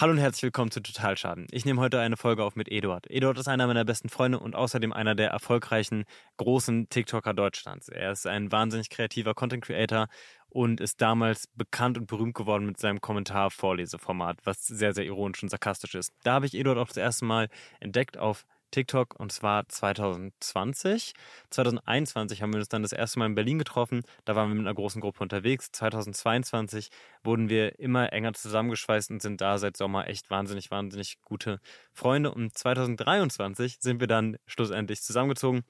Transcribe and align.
Hallo 0.00 0.12
und 0.12 0.18
herzlich 0.18 0.44
willkommen 0.44 0.70
zu 0.70 0.80
Totalschaden. 0.80 1.46
Ich 1.50 1.66
nehme 1.66 1.78
heute 1.78 2.00
eine 2.00 2.16
Folge 2.16 2.42
auf 2.42 2.56
mit 2.56 2.72
Eduard. 2.72 3.10
Eduard 3.10 3.36
ist 3.36 3.48
einer 3.48 3.66
meiner 3.66 3.84
besten 3.84 4.08
Freunde 4.08 4.38
und 4.40 4.56
außerdem 4.56 4.94
einer 4.94 5.14
der 5.14 5.28
erfolgreichen 5.28 6.04
großen 6.38 6.88
TikToker 6.88 7.34
Deutschlands. 7.34 7.90
Er 7.90 8.12
ist 8.12 8.26
ein 8.26 8.50
wahnsinnig 8.50 8.88
kreativer 8.88 9.34
Content 9.34 9.62
Creator 9.62 10.08
und 10.48 10.80
ist 10.80 11.02
damals 11.02 11.48
bekannt 11.48 11.98
und 11.98 12.06
berühmt 12.06 12.32
geworden 12.32 12.64
mit 12.64 12.78
seinem 12.78 13.02
Kommentar-Vorleseformat, 13.02 14.38
was 14.44 14.66
sehr, 14.66 14.94
sehr 14.94 15.04
ironisch 15.04 15.42
und 15.42 15.50
sarkastisch 15.50 15.94
ist. 15.94 16.14
Da 16.22 16.32
habe 16.32 16.46
ich 16.46 16.54
Eduard 16.54 16.78
auch 16.78 16.88
das 16.88 16.96
erste 16.96 17.26
Mal 17.26 17.50
entdeckt 17.78 18.16
auf 18.16 18.46
TikTok 18.70 19.18
und 19.18 19.32
zwar 19.32 19.68
2020. 19.68 21.14
2021 21.50 22.42
haben 22.42 22.52
wir 22.52 22.58
uns 22.60 22.68
dann 22.68 22.82
das 22.82 22.92
erste 22.92 23.18
Mal 23.18 23.26
in 23.26 23.34
Berlin 23.34 23.58
getroffen. 23.58 24.02
Da 24.24 24.36
waren 24.36 24.48
wir 24.48 24.54
mit 24.54 24.66
einer 24.66 24.74
großen 24.74 25.00
Gruppe 25.00 25.22
unterwegs. 25.22 25.70
2022 25.72 26.90
wurden 27.24 27.48
wir 27.48 27.78
immer 27.78 28.12
enger 28.12 28.32
zusammengeschweißt 28.32 29.10
und 29.10 29.22
sind 29.22 29.40
da 29.40 29.58
seit 29.58 29.76
Sommer 29.76 30.08
echt 30.08 30.30
wahnsinnig, 30.30 30.70
wahnsinnig 30.70 31.20
gute 31.22 31.60
Freunde. 31.92 32.32
Und 32.32 32.56
2023 32.56 33.78
sind 33.80 34.00
wir 34.00 34.06
dann 34.06 34.36
schlussendlich 34.46 35.02
zusammengezogen 35.02 35.64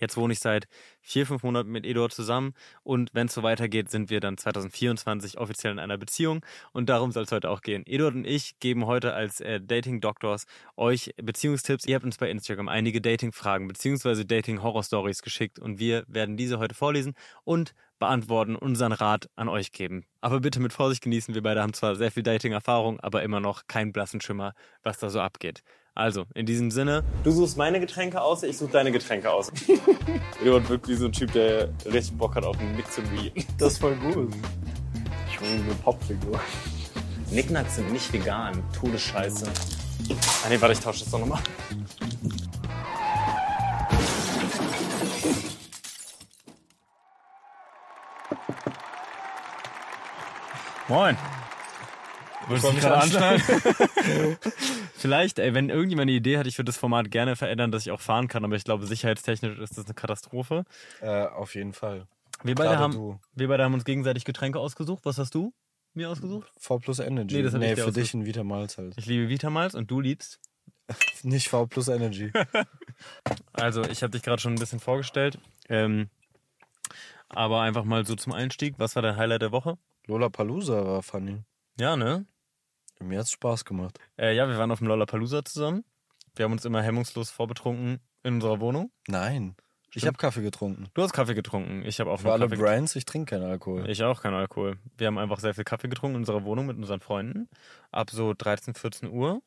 Jetzt 0.00 0.16
wohne 0.16 0.32
ich 0.32 0.40
seit 0.40 0.66
vier, 1.02 1.26
fünf 1.26 1.42
Monaten 1.42 1.70
mit 1.70 1.84
Eduard 1.84 2.12
zusammen 2.12 2.54
und 2.82 3.10
wenn 3.12 3.26
es 3.26 3.34
so 3.34 3.42
weitergeht, 3.42 3.90
sind 3.90 4.10
wir 4.10 4.20
dann 4.20 4.38
2024 4.38 5.38
offiziell 5.38 5.72
in 5.72 5.78
einer 5.78 5.98
Beziehung 5.98 6.44
und 6.72 6.88
darum 6.88 7.12
soll 7.12 7.24
es 7.24 7.32
heute 7.32 7.50
auch 7.50 7.60
gehen. 7.60 7.84
Eduard 7.86 8.14
und 8.14 8.26
ich 8.26 8.58
geben 8.60 8.86
heute 8.86 9.14
als 9.14 9.40
äh, 9.40 9.60
Dating 9.60 10.00
Doctors 10.00 10.46
euch 10.76 11.14
Beziehungstipps. 11.22 11.86
Ihr 11.86 11.96
habt 11.96 12.04
uns 12.04 12.16
bei 12.16 12.30
Instagram 12.30 12.68
einige 12.68 13.00
Dating-Fragen 13.00 13.68
bzw. 13.68 14.24
Dating-Horror-Stories 14.24 15.22
geschickt 15.22 15.58
und 15.58 15.78
wir 15.78 16.04
werden 16.08 16.36
diese 16.36 16.58
heute 16.58 16.74
vorlesen 16.74 17.14
und 17.44 17.74
beantworten, 18.00 18.56
unseren 18.56 18.92
Rat 18.92 19.28
an 19.36 19.48
euch 19.48 19.70
geben. 19.70 20.04
Aber 20.20 20.40
bitte 20.40 20.58
mit 20.58 20.72
Vorsicht 20.72 21.02
genießen. 21.02 21.34
Wir 21.34 21.42
beide 21.42 21.62
haben 21.62 21.74
zwar 21.74 21.94
sehr 21.94 22.10
viel 22.10 22.22
Dating-Erfahrung, 22.22 22.98
aber 23.00 23.22
immer 23.22 23.40
noch 23.40 23.66
keinen 23.68 23.92
blassen 23.92 24.20
Schimmer, 24.20 24.54
was 24.82 24.98
da 24.98 25.10
so 25.10 25.20
abgeht. 25.20 25.62
Also, 26.00 26.24
in 26.34 26.46
diesem 26.46 26.70
Sinne. 26.70 27.04
Du 27.24 27.30
suchst 27.30 27.58
meine 27.58 27.78
Getränke 27.78 28.22
aus, 28.22 28.42
ich 28.42 28.56
suche 28.56 28.72
deine 28.72 28.90
Getränke 28.90 29.30
aus. 29.30 29.52
Eduard 30.40 30.66
wirkt 30.70 30.88
wie 30.88 30.94
so 30.94 31.04
ein 31.04 31.12
Typ, 31.12 31.30
der 31.32 31.68
richtig 31.84 32.16
Bock 32.16 32.36
hat 32.36 32.46
auf 32.46 32.58
einen 32.58 32.74
Mixery. 32.74 33.30
Das 33.58 33.74
ist 33.74 33.80
voll 33.80 33.94
gut. 33.96 34.34
Ich 35.30 35.38
bin 35.38 35.62
eine 35.62 35.74
Popfigur. 35.84 36.40
Nicknacks 37.30 37.76
sind 37.76 37.92
nicht 37.92 38.10
vegan. 38.14 38.62
Todesscheiße. 38.72 39.44
Ah 40.42 40.48
nee, 40.48 40.58
warte, 40.58 40.72
ich 40.72 40.80
tausche 40.80 41.00
das 41.00 41.10
doch 41.10 41.18
nochmal. 41.18 41.42
Moin. 50.88 51.18
Wolltest 52.50 52.68
du 52.68 52.72
mich 52.72 52.80
gerade 52.80 53.00
anschneiden? 53.00 53.42
Vielleicht, 54.94 55.38
ey, 55.38 55.54
wenn 55.54 55.70
irgendjemand 55.70 56.08
eine 56.08 56.16
Idee 56.16 56.36
hat, 56.36 56.48
ich 56.48 56.58
würde 56.58 56.66
das 56.66 56.76
Format 56.76 57.10
gerne 57.10 57.36
verändern, 57.36 57.70
dass 57.70 57.86
ich 57.86 57.92
auch 57.92 58.00
fahren 58.00 58.26
kann, 58.26 58.44
aber 58.44 58.56
ich 58.56 58.64
glaube, 58.64 58.86
sicherheitstechnisch 58.86 59.58
ist 59.58 59.78
das 59.78 59.84
eine 59.84 59.94
Katastrophe. 59.94 60.64
Äh, 61.00 61.26
auf 61.26 61.54
jeden 61.54 61.72
Fall. 61.72 62.06
Wir 62.42 62.56
beide, 62.56 62.78
haben, 62.78 63.20
wir 63.34 63.48
beide 63.48 63.62
haben 63.62 63.74
uns 63.74 63.84
gegenseitig 63.84 64.24
Getränke 64.24 64.58
ausgesucht. 64.58 65.04
Was 65.04 65.18
hast 65.18 65.34
du 65.34 65.52
mir 65.94 66.10
ausgesucht? 66.10 66.50
V 66.58 66.78
plus 66.78 66.98
Energy. 66.98 67.36
Nee, 67.36 67.42
das 67.42 67.52
nee 67.52 67.76
für 67.76 67.92
dich 67.92 68.14
ein 68.14 68.26
Vitamals 68.26 68.78
halt. 68.78 68.94
Ich 68.96 69.06
liebe 69.06 69.28
Vitamals 69.28 69.76
und 69.76 69.90
du 69.90 70.00
liebst? 70.00 70.40
Nicht 71.22 71.48
V 71.48 71.66
plus 71.66 71.86
Energy. 71.86 72.32
also, 73.52 73.82
ich 73.84 74.02
habe 74.02 74.10
dich 74.10 74.22
gerade 74.22 74.42
schon 74.42 74.54
ein 74.54 74.58
bisschen 74.58 74.80
vorgestellt. 74.80 75.38
Ähm, 75.68 76.08
aber 77.28 77.60
einfach 77.60 77.84
mal 77.84 78.04
so 78.04 78.16
zum 78.16 78.32
Einstieg. 78.32 78.74
Was 78.78 78.96
war 78.96 79.02
dein 79.02 79.16
Highlight 79.16 79.42
der 79.42 79.52
Woche? 79.52 79.78
Lola 80.06 80.28
Palusa 80.28 80.84
war 80.84 81.02
funny. 81.04 81.44
Ja, 81.78 81.96
ne? 81.96 82.26
Mir 83.02 83.18
hat's 83.18 83.30
Spaß 83.30 83.64
gemacht. 83.64 83.98
Äh, 84.18 84.34
ja, 84.34 84.48
wir 84.48 84.58
waren 84.58 84.70
auf 84.70 84.78
dem 84.78 84.88
Lollapalooza 84.88 85.44
zusammen. 85.44 85.84
Wir 86.36 86.44
haben 86.44 86.52
uns 86.52 86.64
immer 86.64 86.82
hemmungslos 86.82 87.30
vorbetrunken 87.30 88.00
in 88.22 88.34
unserer 88.34 88.60
Wohnung. 88.60 88.92
Nein. 89.08 89.54
Stimmt. 89.90 89.96
Ich 89.96 90.06
habe 90.06 90.18
Kaffee 90.18 90.42
getrunken. 90.42 90.86
Du 90.94 91.02
hast 91.02 91.12
Kaffee 91.12 91.34
getrunken. 91.34 91.82
Ich 91.84 91.98
habe 91.98 92.10
auch 92.10 92.20
Für 92.20 92.32
alle 92.32 92.48
Kaffee 92.48 92.62
Brands, 92.62 92.94
ich 92.94 93.04
trinke 93.04 93.34
keinen 93.34 93.50
Alkohol. 93.50 93.90
Ich 93.90 94.04
auch 94.04 94.22
keinen 94.22 94.34
Alkohol. 94.34 94.78
Wir 94.96 95.08
haben 95.08 95.18
einfach 95.18 95.40
sehr 95.40 95.54
viel 95.54 95.64
Kaffee 95.64 95.88
getrunken 95.88 96.14
in 96.16 96.20
unserer 96.20 96.44
Wohnung 96.44 96.66
mit 96.66 96.76
unseren 96.76 97.00
Freunden. 97.00 97.48
Ab 97.90 98.10
so 98.10 98.32
13, 98.32 98.74
14 98.74 99.10
Uhr. 99.10 99.42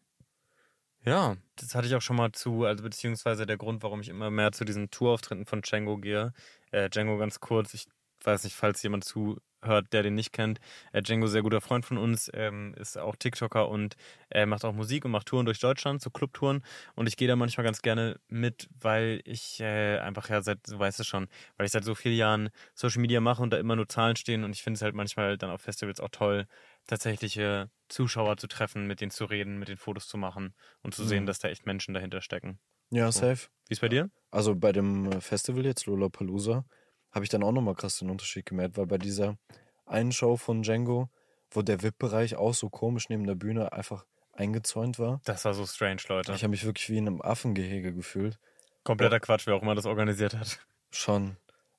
Ja, 1.06 1.36
das 1.56 1.75
hatte 1.75 1.88
ich 1.88 1.96
auch 1.96 2.02
schon 2.02 2.18
mal 2.18 2.31
zu, 2.34 2.66
also 2.66 2.84
beziehungsweise 2.84 3.46
der 3.46 3.58
Grund, 3.58 3.84
warum 3.84 4.02
ich 4.02 4.09
immer 4.09 4.31
mehr 4.31 4.52
zu 4.52 4.66
diesen 4.66 4.90
Tourauftritten 4.90 5.46
von 5.46 5.62
Django 5.62 5.97
gehe. 5.97 6.34
Äh, 6.72 6.90
Django 6.90 7.18
ganz 7.18 7.40
kurz, 7.40 7.74
ich 7.74 7.88
weiß 8.24 8.44
nicht, 8.44 8.56
falls 8.56 8.84
jemand 8.84 9.06
zu 9.06 9.40
hört, 9.66 9.94
der 9.94 10.03
den 10.03 10.16
nicht 10.16 10.34
kennt. 10.34 10.59
Äh, 10.91 11.01
Django, 11.01 11.28
sehr 11.28 11.41
guter 11.41 11.62
Freund 11.62 11.85
von 11.85 11.97
uns, 11.97 12.29
ähm, 12.34 12.74
ist 12.78 12.97
auch 12.97 13.16
TikToker 13.16 13.69
und 13.69 13.96
äh, 14.29 14.46
macht 14.46 14.66
auch 14.66 14.74
Musik 14.74 15.06
und 15.06 15.12
macht 15.12 15.28
Touren 15.28 15.46
durch 15.46 15.59
Deutschland, 15.59 16.01
so 16.01 16.09
Clubtouren. 16.09 16.63
Und 16.96 17.07
ich 17.07 17.18
gehe 17.18 17.28
da 17.28 17.35
manchmal 17.35 17.63
ganz 17.63 17.81
gerne 17.81 18.19
mit, 18.28 18.69
weil 18.79 19.22
ich 19.25 19.59
äh, 19.59 20.00
einfach 20.00 20.29
ja 20.29 20.41
seit, 20.41 20.59
du 20.68 20.79
weißt 20.79 21.00
es 21.00 21.07
schon, 21.07 21.28
weil 21.57 21.66
ich 21.66 21.72
seit 21.72 21.84
so 21.84 21.96
vielen 21.96 22.16
Jahren 22.16 22.50
Social 22.74 23.01
Media 23.01 23.22
mache 23.22 23.41
und 23.41 23.51
da 23.51 23.57
immer 23.57 23.75
nur 23.75 23.88
Zahlen 23.88 24.16
stehen 24.16 24.44
und 24.44 24.51
ich 24.56 24.63
finde 24.63 24.78
es 24.78 24.81
halt 24.81 24.96
manchmal 24.96 25.38
dann 25.38 25.50
auf 25.50 25.62
Festivals 25.62 26.00
auch 26.00 26.09
toll, 26.09 26.47
tatsächliche 26.88 27.69
Zuschauer 27.88 28.38
zu 28.38 28.47
treffen, 28.47 28.88
mit 28.88 29.01
denen 29.01 29.12
zu 29.12 29.25
reden, 29.25 29.59
mit 29.59 29.68
den 29.68 29.78
Fotos 29.78 30.07
zu 30.07 30.18
machen 30.18 30.53
und 30.81 30.94
zu 30.94 31.03
mhm. 31.03 31.07
sehen, 31.07 31.25
dass 31.25 31.40
da 31.40 31.50
echt 31.50 31.66
Menschen 31.66 31.94
dahinter 31.94 32.22
stecken. 32.22 32.59
Ja, 32.90 33.12
so. 33.12 33.22
safe. 33.22 33.47
Wie 33.68 33.74
ist 33.74 33.81
bei 33.81 33.90
dir? 33.90 34.09
Also 34.31 34.56
bei 34.56 34.72
dem 34.72 35.12
äh, 35.12 35.22
Festival 35.22 35.66
jetzt, 35.66 35.85
Lollapalooza, 35.85 36.66
habe 37.13 37.24
ich 37.24 37.29
dann 37.29 37.44
auch 37.44 37.51
nochmal 37.51 37.75
krass 37.75 38.00
den 38.00 38.09
Unterschied 38.09 38.46
gemerkt, 38.46 38.78
weil 38.78 38.88
bei 38.88 38.97
dieser 38.97 39.38
einen 39.85 40.12
Show 40.12 40.35
von 40.35 40.63
Django, 40.63 41.09
wo 41.51 41.62
der 41.62 41.81
VIP-Bereich 41.81 42.35
auch 42.35 42.53
so 42.53 42.69
komisch 42.69 43.09
neben 43.09 43.25
der 43.25 43.35
Bühne 43.35 43.72
einfach 43.72 44.06
eingezäunt 44.34 44.97
war. 44.97 45.22
Das 45.25 45.46
war 45.46 45.53
so 45.53 45.66
strange, 45.66 46.01
Leute. 46.09 46.34
Ich 46.34 46.44
habe 46.44 46.51
mich 46.51 46.66
wirklich 46.66 46.90
wie 46.90 46.97
in 46.97 47.07
einem 47.07 47.22
Affengehege 47.22 47.94
gefühlt. 47.94 48.40
Kompletter 48.84 49.16
und, 49.16 49.22
Quatsch, 49.22 49.46
wer 49.46 49.56
auch 49.56 49.62
immer 49.62 49.75
das 49.75 49.85
organisiert 49.85 50.34
hat. 50.34 50.59
Schon. 50.91 51.38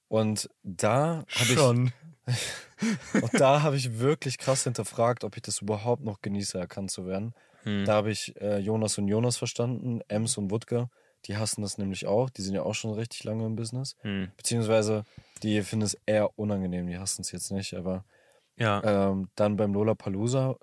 Und 0.08 0.48
da 0.62 1.24
habe 1.28 1.52
ich. 1.52 1.54
Schon. 1.54 1.92
und 3.20 3.34
da 3.34 3.62
habe 3.62 3.76
ich 3.76 3.98
wirklich 3.98 4.38
krass 4.38 4.64
hinterfragt, 4.64 5.24
ob 5.24 5.36
ich 5.36 5.42
das 5.42 5.60
überhaupt 5.60 6.04
noch 6.04 6.22
genieße, 6.22 6.58
erkannt 6.58 6.90
zu 6.90 7.06
werden. 7.06 7.34
Hm. 7.64 7.84
Da 7.84 7.94
habe 7.94 8.10
ich 8.10 8.40
äh, 8.40 8.58
Jonas 8.58 8.96
und 8.96 9.08
Jonas 9.08 9.36
verstanden, 9.36 10.00
Ems 10.08 10.38
und 10.38 10.50
Wutke. 10.50 10.88
Die 11.26 11.36
hassen 11.36 11.62
das 11.62 11.78
nämlich 11.78 12.06
auch. 12.06 12.30
Die 12.30 12.42
sind 12.42 12.54
ja 12.54 12.62
auch 12.62 12.74
schon 12.74 12.92
richtig 12.92 13.24
lange 13.24 13.46
im 13.46 13.56
Business. 13.56 13.96
Hm. 14.02 14.30
Beziehungsweise, 14.36 15.04
die 15.42 15.62
finden 15.62 15.86
es 15.86 15.98
eher 16.06 16.38
unangenehm. 16.38 16.86
Die 16.86 16.98
hassen 16.98 17.22
es 17.22 17.32
jetzt 17.32 17.50
nicht, 17.50 17.74
aber 17.74 18.04
ja. 18.56 18.82
ähm, 18.84 19.28
dann 19.34 19.56
beim 19.56 19.72
Lola 19.72 19.94
Palusa 19.94 20.56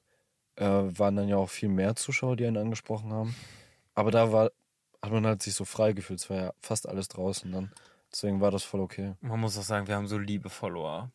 äh, 0.56 0.66
waren 0.66 1.16
dann 1.16 1.28
ja 1.28 1.38
auch 1.38 1.50
viel 1.50 1.70
mehr 1.70 1.96
Zuschauer, 1.96 2.36
die 2.36 2.46
einen 2.46 2.58
angesprochen 2.58 3.12
haben. 3.12 3.36
Aber 3.94 4.12
da 4.12 4.32
war, 4.32 4.52
hat 5.02 5.12
man 5.12 5.26
halt 5.26 5.42
sich 5.42 5.56
so 5.56 5.66
frei 5.66 5.94
gefühlt. 5.94 6.20
Es 6.20 6.30
war 6.30 6.38
ja 6.38 6.54
fast 6.60 6.88
alles 6.88 7.08
draußen 7.08 7.52
dann. 7.52 7.72
Deswegen 8.12 8.42
war 8.42 8.52
das 8.52 8.64
voll 8.64 8.82
okay. 8.82 9.16
Man 9.22 9.40
muss 9.40 9.58
auch 9.58 9.64
sagen, 9.64 9.88
wir 9.88 9.96
haben 9.96 10.08
so 10.08 10.18
liebe 10.18 10.50
Follower. 10.50 11.12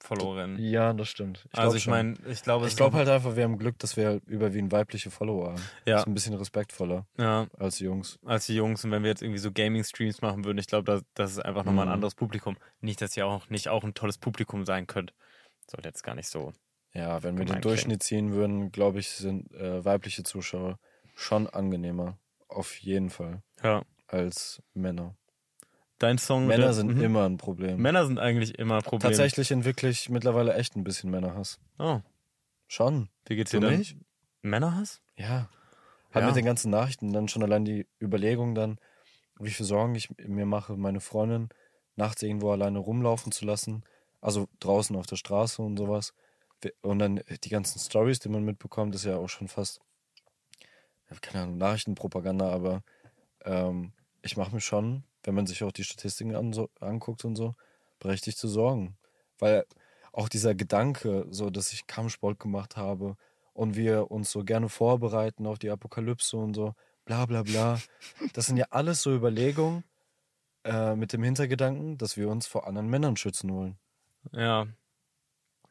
Followerin. 0.00 0.58
Ja, 0.58 0.92
das 0.92 1.08
stimmt. 1.08 1.46
Ich 1.52 1.58
also 1.58 1.76
ich 1.76 1.86
meine, 1.86 2.14
ich 2.30 2.42
glaube, 2.42 2.66
ich 2.66 2.76
glaube 2.76 2.96
halt 2.96 3.08
einfach, 3.08 3.36
wir 3.36 3.44
haben 3.44 3.58
Glück, 3.58 3.78
dass 3.78 3.96
wir 3.96 4.20
überwiegend 4.26 4.72
weibliche 4.72 5.10
Follower 5.10 5.50
haben. 5.50 5.62
Ja. 5.84 5.94
Das 5.94 6.02
ist 6.02 6.06
ein 6.06 6.14
bisschen 6.14 6.34
respektvoller. 6.34 7.06
Ja. 7.18 7.46
Als 7.58 7.76
die 7.76 7.84
Jungs. 7.84 8.18
Als 8.24 8.46
die 8.46 8.54
Jungs. 8.54 8.84
Und 8.84 8.90
wenn 8.92 9.02
wir 9.02 9.10
jetzt 9.10 9.22
irgendwie 9.22 9.40
so 9.40 9.50
Gaming-Streams 9.50 10.22
machen 10.22 10.44
würden, 10.44 10.58
ich 10.58 10.66
glaube, 10.66 10.84
das, 10.84 11.02
das 11.14 11.32
ist 11.32 11.40
einfach 11.40 11.64
nochmal 11.64 11.86
ein 11.86 11.88
mhm. 11.88 11.94
anderes 11.94 12.14
Publikum. 12.14 12.56
Nicht, 12.80 13.02
dass 13.02 13.16
ihr 13.16 13.26
auch 13.26 13.48
nicht 13.50 13.68
auch 13.68 13.84
ein 13.84 13.94
tolles 13.94 14.18
Publikum 14.18 14.64
sein 14.64 14.86
könnt. 14.86 15.14
Sollte 15.66 15.88
jetzt 15.88 16.02
gar 16.02 16.14
nicht 16.14 16.28
so. 16.28 16.52
Ja, 16.94 17.22
wenn 17.22 17.36
wir 17.36 17.44
den 17.44 17.60
Durchschnitt 17.60 18.02
ziehen 18.02 18.32
würden, 18.32 18.72
glaube 18.72 19.00
ich, 19.00 19.10
sind 19.10 19.52
äh, 19.52 19.84
weibliche 19.84 20.22
Zuschauer 20.22 20.78
schon 21.14 21.46
angenehmer. 21.46 22.18
Auf 22.48 22.76
jeden 22.80 23.10
Fall. 23.10 23.42
Ja. 23.62 23.82
Als 24.06 24.62
Männer. 24.72 25.14
Dein 25.98 26.18
Song. 26.18 26.46
Männer 26.46 26.72
sind 26.72 26.96
mh. 26.96 27.02
immer 27.02 27.28
ein 27.28 27.38
Problem. 27.38 27.80
Männer 27.80 28.06
sind 28.06 28.18
eigentlich 28.18 28.58
immer 28.58 28.76
ein 28.76 28.82
Problem. 28.82 29.00
Tatsächlich 29.00 29.50
entwickle 29.50 29.88
ich 29.88 30.08
mittlerweile 30.08 30.54
echt 30.54 30.76
ein 30.76 30.84
bisschen 30.84 31.10
Männerhass. 31.10 31.58
Oh. 31.78 32.00
Schon. 32.68 33.08
Wie 33.26 33.36
geht's 33.36 33.50
dir 33.50 33.60
denn? 33.60 33.78
Nicht? 33.78 33.96
Männerhass? 34.42 35.00
Ja. 35.16 35.48
Halt 36.12 36.22
ja. 36.22 36.26
mit 36.26 36.36
den 36.36 36.44
ganzen 36.44 36.70
Nachrichten 36.70 37.12
dann 37.12 37.28
schon 37.28 37.42
allein 37.42 37.64
die 37.64 37.86
Überlegung 38.00 38.54
dann, 38.54 38.78
wie 39.38 39.50
viel 39.50 39.66
Sorgen 39.66 39.94
ich 39.94 40.08
mir 40.18 40.46
mache, 40.46 40.76
meine 40.76 41.00
Freundin 41.00 41.48
nachts 41.96 42.22
irgendwo 42.22 42.52
alleine 42.52 42.78
rumlaufen 42.78 43.32
zu 43.32 43.44
lassen. 43.44 43.82
Also 44.20 44.48
draußen 44.60 44.96
auf 44.96 45.06
der 45.06 45.16
Straße 45.16 45.60
und 45.62 45.76
sowas. 45.76 46.14
Und 46.80 46.98
dann 46.98 47.20
die 47.44 47.48
ganzen 47.48 47.78
Stories, 47.78 48.20
die 48.20 48.28
man 48.28 48.44
mitbekommt, 48.44 48.94
ist 48.94 49.04
ja 49.04 49.16
auch 49.16 49.28
schon 49.28 49.48
fast, 49.48 49.80
keine 51.20 51.44
Ahnung, 51.44 51.58
Nachrichtenpropaganda, 51.58 52.50
aber 52.50 52.82
ähm, 53.44 53.92
ich 54.22 54.36
mache 54.36 54.54
mir 54.54 54.60
schon 54.60 55.04
wenn 55.28 55.34
man 55.34 55.46
sich 55.46 55.62
auch 55.62 55.72
die 55.72 55.84
Statistiken 55.84 56.34
an, 56.34 56.54
so, 56.54 56.70
anguckt 56.80 57.22
und 57.26 57.36
so, 57.36 57.54
berechtigt 57.98 58.38
zu 58.38 58.48
sorgen. 58.48 58.96
Weil 59.38 59.66
auch 60.10 60.30
dieser 60.30 60.54
Gedanke, 60.54 61.26
so 61.28 61.50
dass 61.50 61.74
ich 61.74 61.86
Kampfsport 61.86 62.40
gemacht 62.40 62.78
habe 62.78 63.14
und 63.52 63.76
wir 63.76 64.10
uns 64.10 64.30
so 64.30 64.42
gerne 64.42 64.70
vorbereiten 64.70 65.46
auf 65.46 65.58
die 65.58 65.68
Apokalypse 65.68 66.38
und 66.38 66.54
so, 66.54 66.72
bla 67.04 67.26
bla 67.26 67.42
bla, 67.42 67.78
das 68.32 68.46
sind 68.46 68.56
ja 68.56 68.64
alles 68.70 69.02
so 69.02 69.14
Überlegungen 69.14 69.84
äh, 70.64 70.96
mit 70.96 71.12
dem 71.12 71.22
Hintergedanken, 71.22 71.98
dass 71.98 72.16
wir 72.16 72.30
uns 72.30 72.46
vor 72.46 72.66
anderen 72.66 72.88
Männern 72.88 73.18
schützen 73.18 73.52
wollen. 73.52 73.78
Ja. 74.32 74.66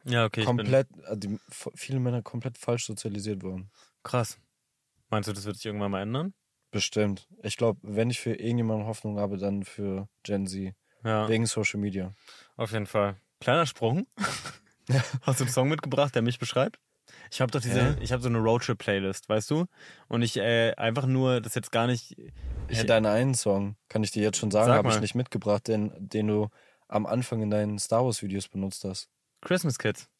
Ja, 0.04 0.25
okay. 0.25 0.45
Komplett, 0.45 0.88
also 1.04 1.15
die, 1.15 1.39
viele 1.50 2.00
Männer 2.00 2.21
komplett 2.21 2.59
falsch 2.59 2.86
sozialisiert 2.86 3.42
worden. 3.42 3.71
Krass. 4.04 4.38
Meinst 5.09 5.27
du, 5.27 5.33
das 5.33 5.45
wird 5.45 5.56
sich 5.56 5.65
irgendwann 5.65 5.89
mal 5.89 6.04
ändern? 6.04 6.36
Bestimmt. 6.77 7.27
Ich 7.41 7.57
glaube, 7.57 7.79
wenn 7.81 8.12
ich 8.12 8.19
für 8.19 8.35
irgendjemanden 8.35 8.85
Hoffnung 8.85 9.18
habe, 9.18 9.38
dann 9.38 9.63
für 9.63 10.07
Gen 10.21 10.45
Z. 10.45 10.75
Ja, 11.03 11.27
Wegen 11.27 11.47
Social 11.47 11.79
Media. 11.79 12.13
auf 12.56 12.71
jeden 12.71 12.85
Fall. 12.85 13.15
Kleiner 13.39 13.65
Sprung. 13.65 14.06
Hast 15.24 15.39
du 15.39 15.45
einen 15.45 15.51
Song 15.51 15.69
mitgebracht, 15.69 16.13
der 16.13 16.21
mich 16.21 16.38
beschreibt? 16.38 16.79
Ich 17.31 17.41
habe 17.41 17.51
doch 17.51 17.62
diese, 17.62 17.95
Hä? 17.95 18.03
ich 18.03 18.12
habe 18.12 18.21
so 18.21 18.29
eine 18.29 18.38
Roadtrip-Playlist, 18.38 19.27
weißt 19.27 19.50
du? 19.50 19.65
Und 20.07 20.21
ich 20.21 20.38
äh, 20.38 20.75
einfach 20.77 21.07
nur, 21.07 21.41
das 21.41 21.56
jetzt 21.56 21.71
gar 21.71 21.88
nicht. 21.88 22.15
Ich, 22.68 22.77
Ja, 22.77 22.83
deinen 22.83 23.07
einen 23.07 23.33
Song, 23.33 23.75
kann 23.89 24.03
ich 24.03 24.12
dir 24.12 24.21
jetzt 24.21 24.38
schon 24.38 24.51
sagen, 24.51 24.68
Sag 24.68 24.77
habe 24.77 24.89
ich 24.89 25.01
nicht 25.01 25.15
mitgebracht, 25.15 25.68
den, 25.68 25.91
den 25.97 26.27
du 26.27 26.50
am 26.88 27.07
Anfang 27.07 27.41
in 27.41 27.50
deinen 27.50 27.80
Star 27.80 28.06
Wars 28.06 28.21
Videos 28.21 28.47
benutzt 28.50 28.83
hast. 28.83 29.09
Christmas 29.41 29.80
Kids. 29.80 30.12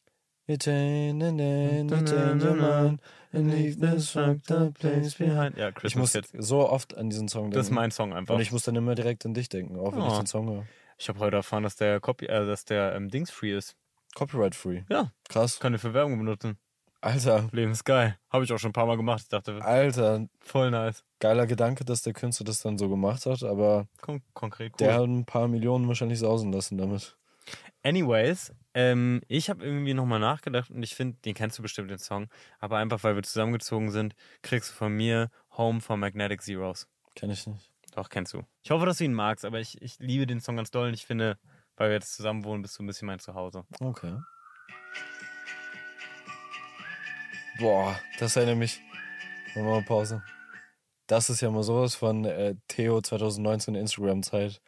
Retain 0.48 1.22
and 1.22 1.38
then 1.38 1.88
you 1.88 1.96
change 2.06 2.42
your 2.44 2.54
mind 2.56 3.00
and 3.32 3.52
leave 3.52 3.78
this 3.80 4.10
fucked 4.10 4.50
up 4.50 4.74
place 4.78 5.14
behind. 5.16 5.56
Ja, 5.58 5.68
Ich 5.68 5.74
Christmas 5.74 6.14
muss 6.14 6.30
Kids. 6.30 6.46
so 6.48 6.68
oft 6.68 6.96
an 6.96 7.10
diesen 7.10 7.28
Song 7.28 7.44
denken. 7.44 7.56
Das 7.56 7.66
ist 7.66 7.72
mein 7.72 7.90
Song 7.90 8.12
einfach. 8.14 8.34
Und 8.34 8.40
ich 8.40 8.50
muss 8.52 8.62
dann 8.62 8.76
immer 8.76 8.94
direkt 8.94 9.26
an 9.26 9.34
dich 9.34 9.48
denken, 9.48 9.78
auch 9.78 9.92
wenn 9.92 10.00
ich 10.06 10.12
Oh. 10.12 10.16
den 10.18 10.26
Song 10.26 10.48
höre. 10.48 10.64
Ich 10.96 11.08
habe 11.08 11.18
heute 11.20 11.36
erfahren, 11.36 11.62
dass 11.62 11.76
der 11.76 12.00
Copy, 12.00 12.26
äh, 12.26 12.46
dass 12.46 12.64
der 12.64 12.94
ähm, 12.94 13.08
Dings 13.10 13.30
free 13.30 13.54
ist. 13.56 13.76
Copyright 14.14 14.54
free. 14.54 14.82
Ja, 14.88 15.12
Krass. 15.28 15.60
kann 15.60 15.74
ich 15.74 15.80
für 15.80 15.92
Werbung 15.94 16.18
benutzen. 16.18 16.56
Alter, 17.00 17.48
Leben 17.52 17.70
ist 17.70 17.84
geil. 17.84 18.18
Habe 18.30 18.42
ich 18.42 18.52
auch 18.52 18.58
schon 18.58 18.70
ein 18.70 18.72
paar 18.72 18.86
Mal 18.86 18.96
gemacht. 18.96 19.20
Ich 19.22 19.28
dachte, 19.28 19.62
Alter, 19.62 20.26
voll 20.40 20.72
nice. 20.72 21.04
geiler 21.20 21.46
Gedanke, 21.46 21.84
dass 21.84 22.02
der 22.02 22.12
Künstler 22.12 22.46
das 22.46 22.60
dann 22.62 22.76
so 22.76 22.88
gemacht 22.88 23.24
hat, 23.26 23.44
aber 23.44 23.86
Kon 24.00 24.20
konkret 24.34 24.72
cool. 24.72 24.76
der 24.80 24.94
hat 24.94 25.02
ein 25.04 25.24
paar 25.24 25.46
Millionen 25.46 25.86
wahrscheinlich 25.86 26.18
sausen 26.18 26.52
lassen 26.52 26.76
damit. 26.78 27.16
Anyways, 27.88 28.52
ähm, 28.74 29.22
ich 29.28 29.48
habe 29.48 29.64
irgendwie 29.64 29.94
nochmal 29.94 30.20
nachgedacht 30.20 30.70
und 30.70 30.82
ich 30.82 30.94
finde, 30.94 31.16
den 31.24 31.32
kennst 31.32 31.56
du 31.56 31.62
bestimmt 31.62 31.90
den 31.90 31.98
Song, 31.98 32.28
aber 32.58 32.76
einfach 32.76 33.02
weil 33.02 33.14
wir 33.14 33.22
zusammengezogen 33.22 33.90
sind, 33.90 34.14
kriegst 34.42 34.70
du 34.70 34.74
von 34.74 34.92
mir 34.92 35.30
Home 35.56 35.80
von 35.80 35.98
Magnetic 35.98 36.42
Zeros. 36.42 36.86
Kenn 37.14 37.30
ich 37.30 37.46
nicht. 37.46 37.72
Doch, 37.94 38.10
kennst 38.10 38.34
du. 38.34 38.42
Ich 38.62 38.72
hoffe, 38.72 38.84
dass 38.84 38.98
du 38.98 39.04
ihn 39.04 39.14
magst, 39.14 39.46
aber 39.46 39.58
ich, 39.58 39.80
ich 39.80 39.98
liebe 40.00 40.26
den 40.26 40.42
Song 40.42 40.56
ganz 40.56 40.70
doll 40.70 40.88
und 40.88 40.92
ich 40.92 41.06
finde, 41.06 41.38
weil 41.76 41.88
wir 41.88 41.94
jetzt 41.94 42.14
zusammen 42.14 42.44
wohnen, 42.44 42.60
bist 42.60 42.78
du 42.78 42.82
ein 42.82 42.86
bisschen 42.86 43.06
mein 43.06 43.20
Zuhause. 43.20 43.64
Okay. 43.80 44.18
Boah, 47.58 47.98
das 48.18 48.36
erinnert 48.36 48.58
mich. 48.58 48.82
Machen 49.54 49.64
wir 49.64 49.80
mal 49.80 49.82
Pause. 49.82 50.22
Das 51.06 51.30
ist 51.30 51.40
ja 51.40 51.50
mal 51.50 51.62
sowas 51.62 51.94
von 51.94 52.26
äh, 52.26 52.54
Theo 52.68 53.00
2019 53.00 53.74
Instagram-Zeit. 53.74 54.60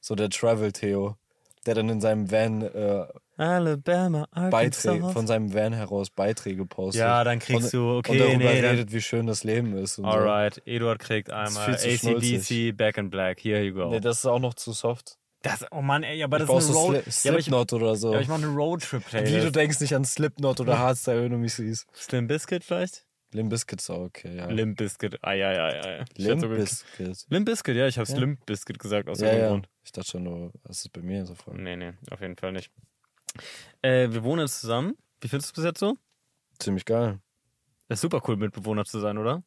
So 0.00 0.16
der 0.16 0.28
Travel-Theo, 0.28 1.16
der 1.66 1.74
dann 1.74 1.88
in 1.88 2.00
seinem 2.00 2.30
Van 2.30 2.62
äh, 2.62 3.06
Alabama, 3.36 4.28
Beiträge, 4.50 5.08
von 5.10 5.26
seinem 5.26 5.52
Van 5.52 5.72
heraus 5.72 6.10
Beiträge 6.10 6.66
postet. 6.66 7.00
Ja, 7.00 7.24
dann 7.24 7.40
kriegst 7.40 7.64
und, 7.64 7.72
du, 7.72 7.90
und 7.90 8.08
okay, 8.08 8.18
darüber 8.18 8.36
nee, 8.38 8.62
dann, 8.62 8.70
redet, 8.70 8.92
wie 8.92 9.00
schön 9.00 9.26
das 9.26 9.42
Leben 9.44 9.76
ist. 9.76 9.98
Und 9.98 10.04
alright, 10.04 10.62
Eduard 10.66 11.00
kriegt 11.00 11.30
einmal 11.30 11.74
ACDC, 11.74 12.76
Back 12.76 12.96
in 12.98 13.10
Black, 13.10 13.40
here 13.42 13.62
you 13.62 13.74
go. 13.74 13.84
So. 13.84 13.90
Nee, 13.90 14.00
das 14.00 14.18
ist 14.18 14.26
auch 14.26 14.38
noch 14.38 14.54
zu 14.54 14.72
soft. 14.72 15.16
das, 15.42 15.66
oh 15.72 15.82
Mann, 15.82 16.04
ey, 16.04 16.22
aber 16.22 16.38
Du 16.38 16.46
das 16.46 16.64
ist 16.64 16.70
eine 16.70 16.74
so 16.74 16.86
Road... 16.86 17.04
Sli 17.10 17.28
Ja, 17.28 17.32
aber 17.32 17.38
ich, 17.38 17.44
Slipknot 17.46 17.72
oder 17.72 17.96
so. 17.96 18.12
ja, 18.12 18.20
ich 18.20 18.28
mache 18.28 18.42
eine 18.44 18.54
Roadtrip-Playlist. 18.54 19.34
Wie 19.34 19.40
du 19.40 19.50
denkst 19.50 19.80
nicht 19.80 19.94
an 19.94 20.04
Slipknot 20.04 20.60
oder 20.60 20.78
Hardstyle, 20.78 21.24
wenn 21.24 21.32
du 21.32 21.38
mich 21.38 21.54
siehst. 21.54 21.86
Slim 21.94 22.28
Biscuit 22.28 22.62
vielleicht? 22.62 23.04
Limp 23.34 23.50
Bizkit 23.50 23.80
ist 23.80 23.90
auch 23.90 24.02
okay, 24.02 24.36
ja. 24.36 24.46
Limp 24.46 24.76
Biscuit, 24.78 25.18
ah 25.22 25.32
ja, 25.32 25.52
ja, 25.52 25.74
ja. 25.74 25.96
ja. 25.98 26.04
Limp 26.16 26.40
Bizkit. 26.42 27.26
Limp 27.28 27.46
Biscuit, 27.46 27.74
ja, 27.74 27.88
ich 27.88 27.98
habe 27.98 28.08
Ja. 28.08 28.16
Limp 28.16 28.46
Biscuit 28.46 28.78
gesagt 28.78 29.08
aus 29.08 29.18
Ja, 29.18 29.26
irgendeinem 29.26 29.44
ja. 29.44 29.50
Grund. 29.50 29.68
Ich 29.82 29.90
dachte 29.90 30.08
schon 30.08 30.22
nur, 30.22 30.52
das 30.62 30.78
ist 30.78 30.92
bei 30.92 31.02
mir 31.02 31.26
so 31.26 31.34
voll. 31.34 31.60
Nee, 31.60 31.74
nee, 31.74 31.94
auf 32.12 32.20
jeden 32.20 32.36
Fall 32.36 32.52
nicht. 32.52 32.70
Äh, 33.82 34.10
wir 34.12 34.22
wohnen 34.22 34.42
jetzt 34.42 34.60
zusammen. 34.60 34.96
Wie 35.20 35.26
findest 35.26 35.48
du 35.48 35.50
es 35.50 35.54
bis 35.56 35.64
jetzt 35.64 35.80
so? 35.80 35.98
Ziemlich 36.60 36.84
geil. 36.84 37.18
Ist 37.88 38.02
super 38.02 38.22
cool, 38.28 38.36
Mitbewohner 38.36 38.84
zu 38.84 39.00
sein, 39.00 39.18
oder? 39.18 39.42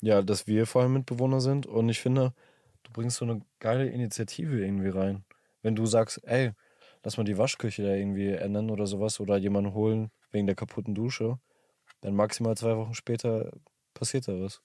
Ja, 0.00 0.22
dass 0.22 0.46
wir 0.46 0.66
vor 0.66 0.82
allem 0.82 0.92
Mitbewohner 0.92 1.40
sind 1.40 1.66
und 1.66 1.88
ich 1.88 1.98
finde, 1.98 2.32
du 2.84 2.92
bringst 2.92 3.16
so 3.16 3.24
eine 3.24 3.40
geile 3.58 3.88
Initiative 3.88 4.64
irgendwie 4.64 4.90
rein. 4.90 5.24
Wenn 5.62 5.74
du 5.74 5.86
sagst, 5.86 6.20
ey, 6.22 6.52
lass 7.02 7.16
mal 7.16 7.24
die 7.24 7.36
Waschküche 7.36 7.82
da 7.82 7.94
irgendwie 7.94 8.28
ändern 8.28 8.70
oder 8.70 8.86
sowas 8.86 9.18
oder 9.18 9.36
jemanden 9.38 9.74
holen 9.74 10.12
wegen 10.30 10.46
der 10.46 10.54
kaputten 10.54 10.94
Dusche, 10.94 11.40
dann 12.00 12.14
maximal 12.14 12.56
zwei 12.56 12.76
Wochen 12.76 12.94
später 12.94 13.50
passiert 13.94 14.28
da 14.28 14.40
was. 14.40 14.60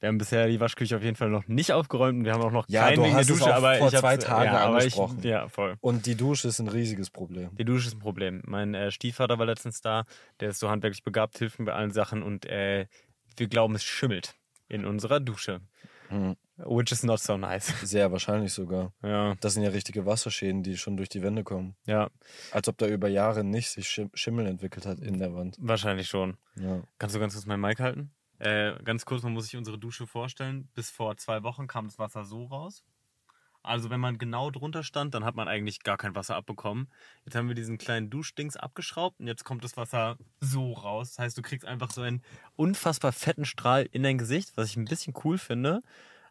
Wir 0.00 0.08
haben 0.08 0.18
bisher 0.18 0.46
die 0.46 0.60
Waschküche 0.60 0.96
auf 0.96 1.02
jeden 1.02 1.16
Fall 1.16 1.28
noch 1.28 1.48
nicht 1.48 1.72
aufgeräumt 1.72 2.20
und 2.20 2.24
wir 2.24 2.32
haben 2.32 2.42
auch 2.42 2.52
noch 2.52 2.68
Ja, 2.68 2.84
keinen 2.84 3.02
wegen 3.02 3.16
der 3.16 3.24
Dusche, 3.24 3.52
aber 3.52 3.74
vor 3.74 3.92
ich 3.92 3.98
zwei 3.98 4.16
Tagen 4.16 4.44
ja, 4.44 4.66
angesprochen. 4.66 5.18
Ich, 5.18 5.24
ja, 5.24 5.48
voll. 5.48 5.76
Und 5.80 6.06
die 6.06 6.14
Dusche 6.14 6.48
ist 6.48 6.60
ein 6.60 6.68
riesiges 6.68 7.10
Problem. 7.10 7.50
Die 7.56 7.64
Dusche 7.64 7.88
ist 7.88 7.94
ein 7.94 7.98
Problem. 7.98 8.42
Mein 8.46 8.74
äh, 8.74 8.92
Stiefvater 8.92 9.40
war 9.40 9.46
letztens 9.46 9.80
da, 9.80 10.04
der 10.38 10.50
ist 10.50 10.60
so 10.60 10.70
handwerklich 10.70 11.02
begabt, 11.02 11.38
hilft 11.38 11.58
mir 11.58 11.64
bei 11.64 11.72
allen 11.72 11.90
Sachen 11.90 12.22
und 12.22 12.46
äh, 12.46 12.86
wir 13.36 13.48
glauben, 13.48 13.74
es 13.74 13.82
schimmelt 13.82 14.36
in 14.68 14.84
unserer 14.84 15.18
Dusche. 15.18 15.60
Hm. 16.10 16.36
Which 16.58 16.90
is 16.92 17.02
not 17.04 17.20
so 17.20 17.36
nice. 17.36 17.66
Sehr 17.88 18.10
wahrscheinlich 18.12 18.52
sogar. 18.52 18.92
Ja, 19.02 19.34
Das 19.40 19.54
sind 19.54 19.62
ja 19.62 19.70
richtige 19.70 20.06
Wasserschäden, 20.06 20.62
die 20.62 20.76
schon 20.76 20.96
durch 20.96 21.08
die 21.08 21.22
Wände 21.22 21.44
kommen. 21.44 21.76
ja, 21.86 22.10
Als 22.52 22.68
ob 22.68 22.78
da 22.78 22.86
über 22.86 23.08
Jahre 23.08 23.44
nicht 23.44 23.70
sich 23.70 23.88
Schim 23.88 24.10
Schimmel 24.14 24.46
entwickelt 24.46 24.84
hat 24.86 24.98
in 24.98 25.18
der 25.18 25.34
Wand. 25.34 25.56
wahrscheinlich 25.60 26.08
schon. 26.08 26.36
Ja. 26.56 26.82
Kannst 26.98 27.14
du 27.16 27.20
ganz 27.20 27.34
kurz 27.34 27.46
meinen 27.46 27.60
Mic 27.60 27.80
halten? 27.80 28.10
Äh, 28.40 28.80
ganz 28.84 29.04
kurz, 29.04 29.22
man 29.22 29.32
muss 29.32 29.46
sich 29.46 29.56
unsere 29.56 29.78
Dusche 29.78 30.06
vorstellen. 30.06 30.68
Bis 30.74 30.90
vor 30.90 31.16
zwei 31.16 31.42
Wochen 31.42 31.66
kam 31.66 31.86
das 31.86 31.98
Wasser 31.98 32.24
so 32.24 32.44
raus. 32.46 32.84
Also 33.64 33.90
wenn 33.90 33.98
man 34.00 34.16
genau 34.18 34.50
drunter 34.50 34.82
stand, 34.84 35.14
dann 35.14 35.24
hat 35.24 35.34
man 35.34 35.48
eigentlich 35.48 35.82
gar 35.82 35.96
kein 35.96 36.14
Wasser 36.14 36.36
abbekommen. 36.36 36.88
Jetzt 37.24 37.34
haben 37.34 37.48
wir 37.48 37.56
diesen 37.56 37.76
kleinen 37.76 38.08
Duschdings 38.08 38.56
abgeschraubt 38.56 39.18
und 39.20 39.26
jetzt 39.26 39.44
kommt 39.44 39.64
das 39.64 39.76
Wasser 39.76 40.16
so 40.40 40.72
raus. 40.72 41.10
Das 41.10 41.18
heißt, 41.18 41.38
du 41.38 41.42
kriegst 41.42 41.66
einfach 41.66 41.90
so 41.90 42.00
einen 42.02 42.22
unfassbar 42.56 43.10
fetten 43.12 43.44
Strahl 43.44 43.88
in 43.90 44.04
dein 44.04 44.16
Gesicht, 44.16 44.52
was 44.56 44.68
ich 44.70 44.76
ein 44.76 44.84
bisschen 44.84 45.12
cool 45.24 45.36
finde. 45.38 45.82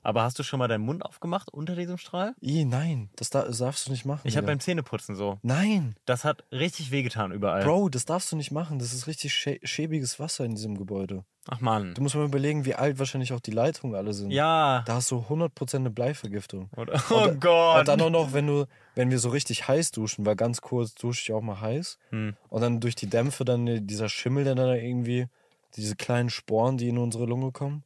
Aber 0.07 0.23
hast 0.23 0.39
du 0.39 0.43
schon 0.43 0.59
mal 0.59 0.69
deinen 0.69 0.85
Mund 0.85 1.03
aufgemacht 1.05 1.49
unter 1.53 1.75
diesem 1.75 1.97
Strahl? 1.97 2.33
Ih, 2.39 2.63
nein, 2.63 3.09
das, 3.17 3.29
da 3.29 3.43
das 3.43 3.57
darfst 3.57 3.87
du 3.87 3.91
nicht 3.91 4.05
machen. 4.05 4.21
Ich 4.23 4.37
habe 4.37 4.47
beim 4.47 4.61
Zähneputzen 4.61 5.15
so. 5.17 5.37
Nein, 5.41 5.95
Das 6.05 6.23
hat 6.23 6.45
richtig 6.53 6.91
wehgetan 6.91 7.33
überall. 7.33 7.61
Bro, 7.65 7.89
das 7.89 8.05
darfst 8.05 8.31
du 8.31 8.37
nicht 8.37 8.51
machen. 8.51 8.79
Das 8.79 8.93
ist 8.93 9.07
richtig 9.07 9.33
schä 9.33 9.59
schäbiges 9.63 10.17
Wasser 10.17 10.45
in 10.45 10.55
diesem 10.55 10.77
Gebäude. 10.77 11.25
Ach 11.49 11.59
man. 11.59 11.93
Du 11.93 12.01
musst 12.01 12.15
mal 12.15 12.23
überlegen, 12.23 12.63
wie 12.63 12.73
alt 12.75 12.99
wahrscheinlich 12.99 13.33
auch 13.33 13.41
die 13.41 13.51
Leitungen 13.51 13.97
alle 13.97 14.13
sind. 14.13 14.31
Ja. 14.31 14.83
Da 14.85 14.93
hast 14.95 15.11
du 15.11 15.25
100% 15.29 15.75
eine 15.75 15.89
Bleivergiftung. 15.89 16.69
Oder, 16.77 16.93
Und 16.93 17.01
oh 17.11 17.25
da- 17.27 17.33
Gott. 17.33 17.79
Und 17.79 17.87
dann 17.89 18.01
auch 18.01 18.09
noch, 18.09 18.31
wenn 18.31 18.47
du, 18.47 18.65
wenn 18.95 19.11
wir 19.11 19.19
so 19.19 19.27
richtig 19.27 19.67
heiß 19.67 19.91
duschen, 19.91 20.25
weil 20.25 20.37
ganz 20.37 20.61
kurz 20.61 20.95
dusche 20.95 21.21
ich 21.21 21.33
auch 21.33 21.41
mal 21.41 21.59
heiß. 21.59 21.97
Hm. 22.11 22.33
Und 22.47 22.61
dann 22.61 22.79
durch 22.79 22.95
die 22.95 23.07
Dämpfe 23.09 23.43
dann 23.43 23.85
dieser 23.85 24.07
Schimmel, 24.07 24.45
der 24.45 24.55
dann 24.55 24.67
da 24.67 24.75
irgendwie, 24.75 25.27
diese 25.75 25.97
kleinen 25.97 26.29
Sporen, 26.29 26.77
die 26.77 26.87
in 26.87 26.97
unsere 26.97 27.25
Lunge 27.25 27.51
kommen. 27.51 27.83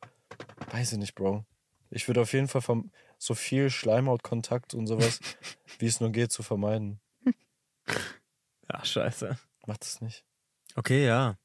Weiß 0.72 0.92
ich 0.94 1.00
nicht, 1.00 1.16
Bro. 1.16 1.46
Ich 1.92 2.08
würde 2.08 2.22
auf 2.22 2.34
jeden 2.34 2.48
Fall 2.48 2.62
so 3.18 3.36
viel 3.36 3.70
Schleimhautkontakt 3.70 4.74
und 4.74 4.88
sowas, 4.88 5.20
wie 5.80 5.86
es 5.86 6.00
nur 6.00 6.12
geht, 6.12 6.32
zu 6.32 6.42
vermeiden. 6.42 7.00
Ach, 8.68 8.86
scheiße. 8.86 9.38
Mach 9.68 9.78
das 9.78 10.02
nicht. 10.02 10.24
Okay, 10.76 11.06
ja. 11.06 11.36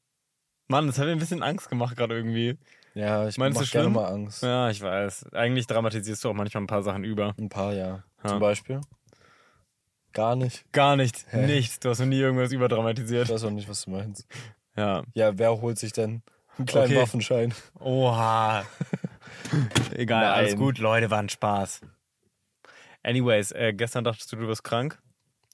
Mann, 0.69 0.87
das 0.87 0.97
hat 0.97 1.05
mir 1.05 1.11
ein 1.11 1.19
bisschen 1.19 1.43
Angst 1.43 1.69
gemacht 1.69 1.95
gerade 1.95 2.15
irgendwie. 2.15 2.57
Ja, 2.93 3.27
ich 3.27 3.37
Meinst 3.37 3.59
mach 3.59 3.69
gerne 3.69 3.89
mal 3.89 4.05
Angst. 4.05 4.41
Ja, 4.41 4.69
ich 4.69 4.81
weiß. 4.81 5.31
Eigentlich 5.33 5.67
dramatisierst 5.67 6.23
du 6.23 6.29
auch 6.29 6.33
manchmal 6.33 6.63
ein 6.63 6.67
paar 6.67 6.83
Sachen 6.83 7.03
über. 7.03 7.35
Ein 7.37 7.49
paar, 7.49 7.73
ja. 7.73 8.03
Ja. 8.23 8.29
Zum 8.29 8.39
Beispiel. 8.39 8.81
Gar 10.13 10.35
nicht. 10.35 10.71
Gar 10.71 10.95
nicht. 10.95 11.25
Hä? 11.29 11.45
Nichts. 11.45 11.79
Du 11.79 11.89
hast 11.89 11.99
noch 11.99 12.07
nie 12.07 12.19
irgendwas 12.19 12.49
Ich 12.49 12.55
überdramatisiert. 12.55 13.29
weiß 13.29 13.43
auch 13.43 13.51
nicht, 13.51 13.69
was 13.69 13.83
du 13.83 13.91
meinst. 13.91 14.25
Ja. 14.75 15.03
Ja, 15.13 15.37
wer 15.37 15.61
holt 15.61 15.77
sich 15.77 15.91
denn 15.93 16.23
einen 16.57 16.65
kleinen 16.65 16.91
Okay. 16.91 17.01
Waffenschein? 17.01 17.53
Oha. 17.79 18.65
Egal, 19.93 20.23
Nein. 20.23 20.33
alles 20.33 20.55
gut. 20.55 20.77
Leute, 20.77 21.09
war 21.09 21.19
ein 21.19 21.29
Spaß. 21.29 21.81
Anyways, 23.03 23.51
äh, 23.51 23.73
gestern 23.73 24.03
dachtest 24.03 24.31
du, 24.31 24.35
du 24.35 24.47
wirst 24.47 24.63
krank. 24.63 24.99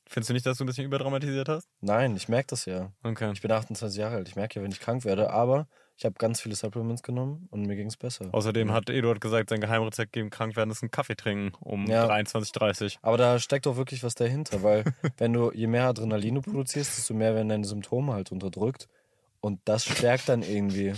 Findest 0.07 0.29
du 0.29 0.33
nicht, 0.33 0.45
dass 0.45 0.57
du 0.57 0.63
ein 0.63 0.67
bisschen 0.67 0.85
überdramatisiert 0.85 1.49
hast? 1.49 1.67
Nein, 1.81 2.15
ich 2.15 2.27
merke 2.27 2.47
das 2.47 2.65
ja. 2.65 2.91
Okay. 3.03 3.31
Ich 3.33 3.41
bin 3.41 3.51
28 3.51 3.97
Jahre 3.99 4.15
alt. 4.15 4.27
Ich 4.27 4.35
merke 4.35 4.59
ja, 4.59 4.63
wenn 4.63 4.71
ich 4.71 4.79
krank 4.79 5.05
werde, 5.05 5.31
aber 5.31 5.67
ich 5.95 6.05
habe 6.05 6.15
ganz 6.17 6.41
viele 6.41 6.55
Supplements 6.55 7.03
genommen 7.03 7.47
und 7.51 7.65
mir 7.65 7.75
ging 7.75 7.87
es 7.87 7.97
besser. 7.97 8.29
Außerdem 8.31 8.71
hat 8.71 8.89
Eduard 8.89 9.21
gesagt, 9.21 9.49
sein 9.49 9.61
Geheimrezept 9.61 10.11
gegen 10.11 10.29
krank 10.29 10.55
werden 10.55 10.71
ist 10.71 10.83
ein 10.83 10.91
Kaffee 10.91 11.15
trinken 11.15 11.53
um 11.59 11.85
Ja. 11.85 12.07
23.30 12.07 12.97
Aber 13.01 13.17
da 13.17 13.39
steckt 13.39 13.65
auch 13.67 13.77
wirklich 13.77 14.03
was 14.03 14.15
dahinter, 14.15 14.63
weil 14.63 14.83
wenn 15.17 15.33
du 15.33 15.51
je 15.53 15.67
mehr 15.67 15.85
Adrenalin 15.87 16.35
du 16.35 16.41
produzierst, 16.41 16.97
desto 16.97 17.13
mehr 17.13 17.33
werden 17.35 17.49
deine 17.49 17.65
Symptome 17.65 18.13
halt 18.13 18.31
unterdrückt. 18.31 18.89
Und 19.43 19.59
das 19.65 19.83
stärkt 19.83 20.29
dann 20.29 20.41
irgendwie, 20.41 20.93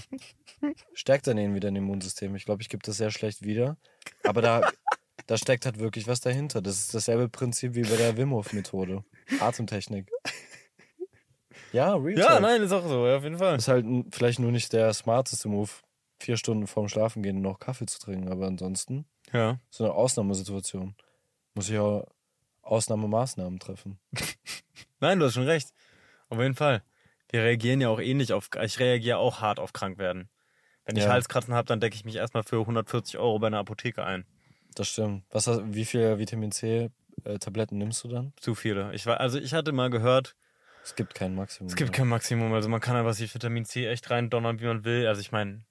stärkt 0.94 1.26
dann 1.26 1.40
irgendwie 1.40 1.60
dein 1.60 1.76
Immunsystem. 1.76 2.36
Ich 2.36 2.46
glaube, 2.46 2.62
ich 2.62 2.70
gebe 2.70 2.84
das 2.86 2.98
sehr 2.98 3.10
schlecht 3.10 3.42
wieder. 3.44 3.76
Aber 4.24 4.44
da, 4.44 4.70
da 5.26 5.36
steckt 5.36 5.66
halt 5.66 5.80
wirklich 5.80 6.06
was 6.06 6.22
dahinter. 6.22 6.62
Das 6.62 6.78
ist 6.78 6.94
dasselbe 6.94 7.28
Prinzip 7.28 7.74
wie 7.74 7.82
bei 7.82 7.96
der 7.98 8.18
Wim 8.18 8.30
Hof 8.34 8.54
Methode. 8.54 9.04
Atemtechnik. 9.40 10.12
Ja, 11.72 11.96
real 11.96 12.20
Ja, 12.20 12.28
talk. 12.28 12.42
nein, 12.42 12.62
ist 12.62 12.72
auch 12.72 12.88
so, 12.88 13.08
ja, 13.08 13.18
auf 13.18 13.24
jeden 13.24 13.40
Fall. 13.40 13.56
Ist 13.58 13.68
halt 13.68 13.84
n- 13.84 14.06
vielleicht 14.12 14.38
nur 14.38 14.52
nicht 14.52 14.72
der 14.74 14.94
smarteste 14.94 15.48
Move, 15.50 15.72
vier 16.20 16.38
Stunden 16.38 16.68
vorm 16.68 16.88
Schlafengehen 16.88 17.42
noch 17.42 17.58
Kaffee 17.60 17.88
zu 17.88 18.00
trinken, 18.00 18.30
aber 18.30 18.46
ansonsten 18.46 19.06
Ja. 19.34 19.60
so 19.72 19.86
eine 19.86 19.94
Ausnahmesituation. 19.94 20.96
Muss 21.56 21.70
ich 21.70 21.80
auch 21.80 22.06
Ausnahmemaßnahmen 22.62 23.60
treffen. 23.60 24.00
Nein, 25.00 25.20
du 25.20 25.26
hast 25.26 25.34
schon 25.34 25.48
recht. 25.48 25.74
Auf 26.30 26.38
jeden 26.40 26.56
Fall. 26.56 26.84
Wir 27.36 27.44
reagieren 27.44 27.82
ja 27.82 27.90
auch 27.90 28.00
ähnlich 28.00 28.32
auf. 28.32 28.48
Ich 28.64 28.80
reagiere 28.80 29.18
auch 29.18 29.42
hart 29.42 29.60
auf 29.60 29.74
krank 29.74 29.98
werden. 29.98 30.30
Wenn 30.86 30.96
ich 30.96 31.04
Ja. 31.04 31.10
Halskratzen 31.10 31.54
habe, 31.54 31.66
dann 31.68 31.82
decke 31.82 31.94
ich 31.98 32.06
mich 32.06 32.16
erstmal 32.16 32.44
für 32.44 32.62
140 32.62 33.18
Euro 33.18 33.40
bei 33.40 33.48
einer 33.48 33.58
Apotheke 33.60 34.06
ein. 34.06 34.26
Das 34.76 34.88
stimmt. 34.88 35.24
Was, 35.32 35.48
wie 35.66 35.84
viel 35.84 36.18
Vitamin 36.18 36.54
C 36.54 36.92
äh, 37.26 37.38
Tabletten 37.38 37.78
nimmst 37.78 38.06
du 38.06 38.08
dann? 38.08 38.32
Zu 38.38 38.56
viele. 38.56 38.94
Ich 38.94 39.06
war, 39.06 39.20
also 39.20 39.38
ich 39.38 39.54
hatte 39.54 39.74
mal 39.74 39.90
gehört, 39.90 40.38
Es 40.84 40.96
gibt 40.96 41.14
kein 41.14 41.36
Maximum. 41.36 41.68
es 41.68 41.76
gibt 41.76 41.92
ne? 41.92 41.98
kein 41.98 42.08
Maximum. 42.08 42.54
Also 42.54 42.70
man 42.70 42.80
kann 42.80 42.96
einfach 42.96 43.14
sich 43.14 43.34
Vitamin 43.34 43.66
C 43.66 43.86
echt 43.86 44.10
reindonnern, 44.10 44.62
wie 44.62 44.66
man 44.66 44.86
will. 44.86 45.06
Also 45.08 45.20
ich 45.20 45.34
meine, 45.34 45.66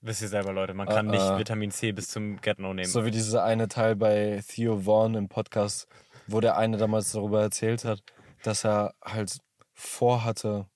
wisst 0.00 0.22
ihr 0.22 0.28
selber, 0.28 0.54
Leute, 0.54 0.72
man 0.72 0.88
kann 0.88 1.08
Ah, 1.08 1.12
nicht 1.12 1.20
ah. 1.20 1.38
Vitamin 1.38 1.70
C 1.72 1.92
bis 1.92 2.08
zum 2.08 2.40
Get-No 2.40 2.72
nehmen. 2.72 2.88
So 2.88 3.04
wie 3.04 3.10
dieser 3.10 3.44
eine 3.44 3.68
Teil 3.68 3.96
bei 3.96 4.42
Theo 4.48 4.78
Vaughn 4.86 5.14
im 5.14 5.28
Podcast, 5.28 5.88
wo 6.26 6.40
der 6.40 6.56
eine 6.56 6.78
damals 6.78 7.12
darüber 7.12 7.42
erzählt 7.42 7.84
hat, 7.84 8.02
dass 8.44 8.64
er 8.64 8.94
halt 9.04 9.36
vorhatte, 9.80 10.66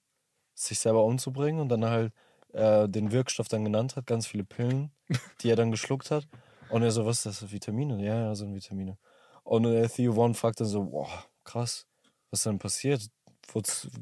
sich 0.54 0.78
selber 0.78 1.04
umzubringen 1.04 1.60
und 1.60 1.68
dann 1.68 1.84
halt 1.84 2.12
äh, 2.52 2.88
den 2.88 3.12
Wirkstoff 3.12 3.48
dann 3.48 3.64
genannt 3.64 3.96
hat, 3.96 4.06
ganz 4.06 4.26
viele 4.26 4.44
Pillen, 4.44 4.90
die 5.40 5.50
er 5.50 5.56
dann 5.56 5.70
geschluckt 5.70 6.10
hat. 6.10 6.26
Und 6.70 6.82
er 6.82 6.90
so, 6.90 7.04
was 7.06 7.26
ist 7.26 7.42
das? 7.42 7.52
Vitamine? 7.52 8.04
Ja, 8.04 8.20
ja, 8.20 8.34
sind 8.34 8.54
Vitamine. 8.54 8.96
Und 9.42 9.66
äh, 9.66 9.86
Theo 9.88 10.14
Vaughn 10.14 10.34
fragt 10.34 10.60
dann 10.60 10.66
so, 10.66 10.84
boah, 10.84 11.24
krass, 11.44 11.86
was 12.30 12.40
ist 12.40 12.46
denn 12.46 12.58
passiert? 12.58 13.02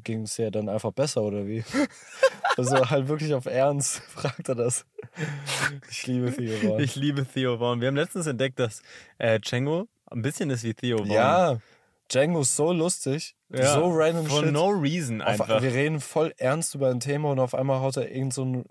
Ging 0.03 0.21
es 0.21 0.37
ja 0.37 0.49
dann 0.49 0.69
einfach 0.69 0.93
besser 0.93 1.21
oder 1.21 1.45
wie? 1.45 1.63
also 2.57 2.89
halt 2.89 3.07
wirklich 3.09 3.33
auf 3.33 3.45
Ernst 3.45 3.97
fragt 4.07 4.47
er 4.47 4.55
das. 4.55 4.85
Ich 5.89 6.07
liebe 6.07 6.31
Theo 6.31 6.57
Vaughn. 6.57 6.79
Ich 6.79 6.95
liebe 6.95 7.25
Theo 7.25 7.57
Vaughn. 7.57 7.81
Wir 7.81 7.89
haben 7.89 7.95
letztens 7.95 8.25
entdeckt, 8.25 8.57
dass 8.59 8.81
äh, 9.17 9.39
Django 9.39 9.87
ein 10.09 10.21
bisschen 10.21 10.49
ist 10.49 10.63
wie 10.63 10.73
Theo 10.73 10.99
Vaughn. 10.99 11.11
Ja, 11.11 11.57
Django 12.11 12.41
ist 12.41 12.55
so 12.55 12.71
lustig, 12.73 13.35
Ja, 13.49 13.73
so 13.73 13.89
random 13.89 14.25
For 14.27 14.43
shit. 14.43 14.51
no 14.51 14.67
reason 14.69 15.21
auf, 15.21 15.27
einfach. 15.41 15.61
wir 15.61 15.73
reden 15.73 15.99
voll 15.99 16.33
ernst 16.37 16.75
über 16.75 16.89
ein 16.89 16.99
Thema 16.99 17.31
und 17.31 17.39
auf 17.39 17.55
einmal 17.55 17.79
haut 17.79 17.97
er 17.97 18.11
irgend 18.11 18.33
so 18.33 18.43
ein, 18.45 18.65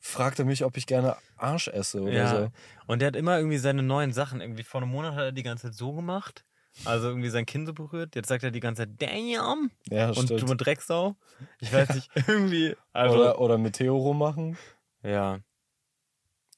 fragt 0.00 0.38
er 0.38 0.44
mich, 0.44 0.64
ob 0.64 0.76
ich 0.76 0.86
gerne 0.86 1.16
Arsch 1.36 1.68
esse 1.68 2.00
oder 2.02 2.12
ja. 2.12 2.30
so. 2.30 2.48
Und 2.86 3.00
der 3.00 3.08
hat 3.08 3.16
immer 3.16 3.36
irgendwie 3.36 3.58
seine 3.58 3.82
neuen 3.82 4.12
Sachen. 4.12 4.40
Irgendwie 4.40 4.62
vor 4.62 4.80
einem 4.82 4.90
Monat 4.90 5.14
hat 5.14 5.22
er 5.22 5.32
die 5.32 5.42
ganze 5.42 5.68
Zeit 5.68 5.74
so 5.74 5.92
gemacht. 5.92 6.44
Also 6.84 7.08
irgendwie 7.08 7.28
sein 7.28 7.44
Kinn 7.46 7.66
so 7.66 7.74
berührt. 7.74 8.14
Jetzt 8.14 8.28
sagt 8.28 8.42
er 8.44 8.50
die 8.50 8.60
ganze 8.60 8.82
Zeit, 8.82 8.90
damn. 8.98 9.70
Ja, 9.90 10.08
Und 10.08 10.24
stimmt. 10.24 10.48
du 10.48 10.54
Drecksau. 10.54 11.16
Ich 11.60 11.72
weiß 11.72 11.94
nicht, 11.94 12.10
irgendwie. 12.26 12.74
Also, 12.92 13.16
oder, 13.18 13.40
oder 13.40 13.58
mit 13.58 13.74
Theo 13.76 13.96
rummachen. 13.96 14.56
ja. 15.02 15.40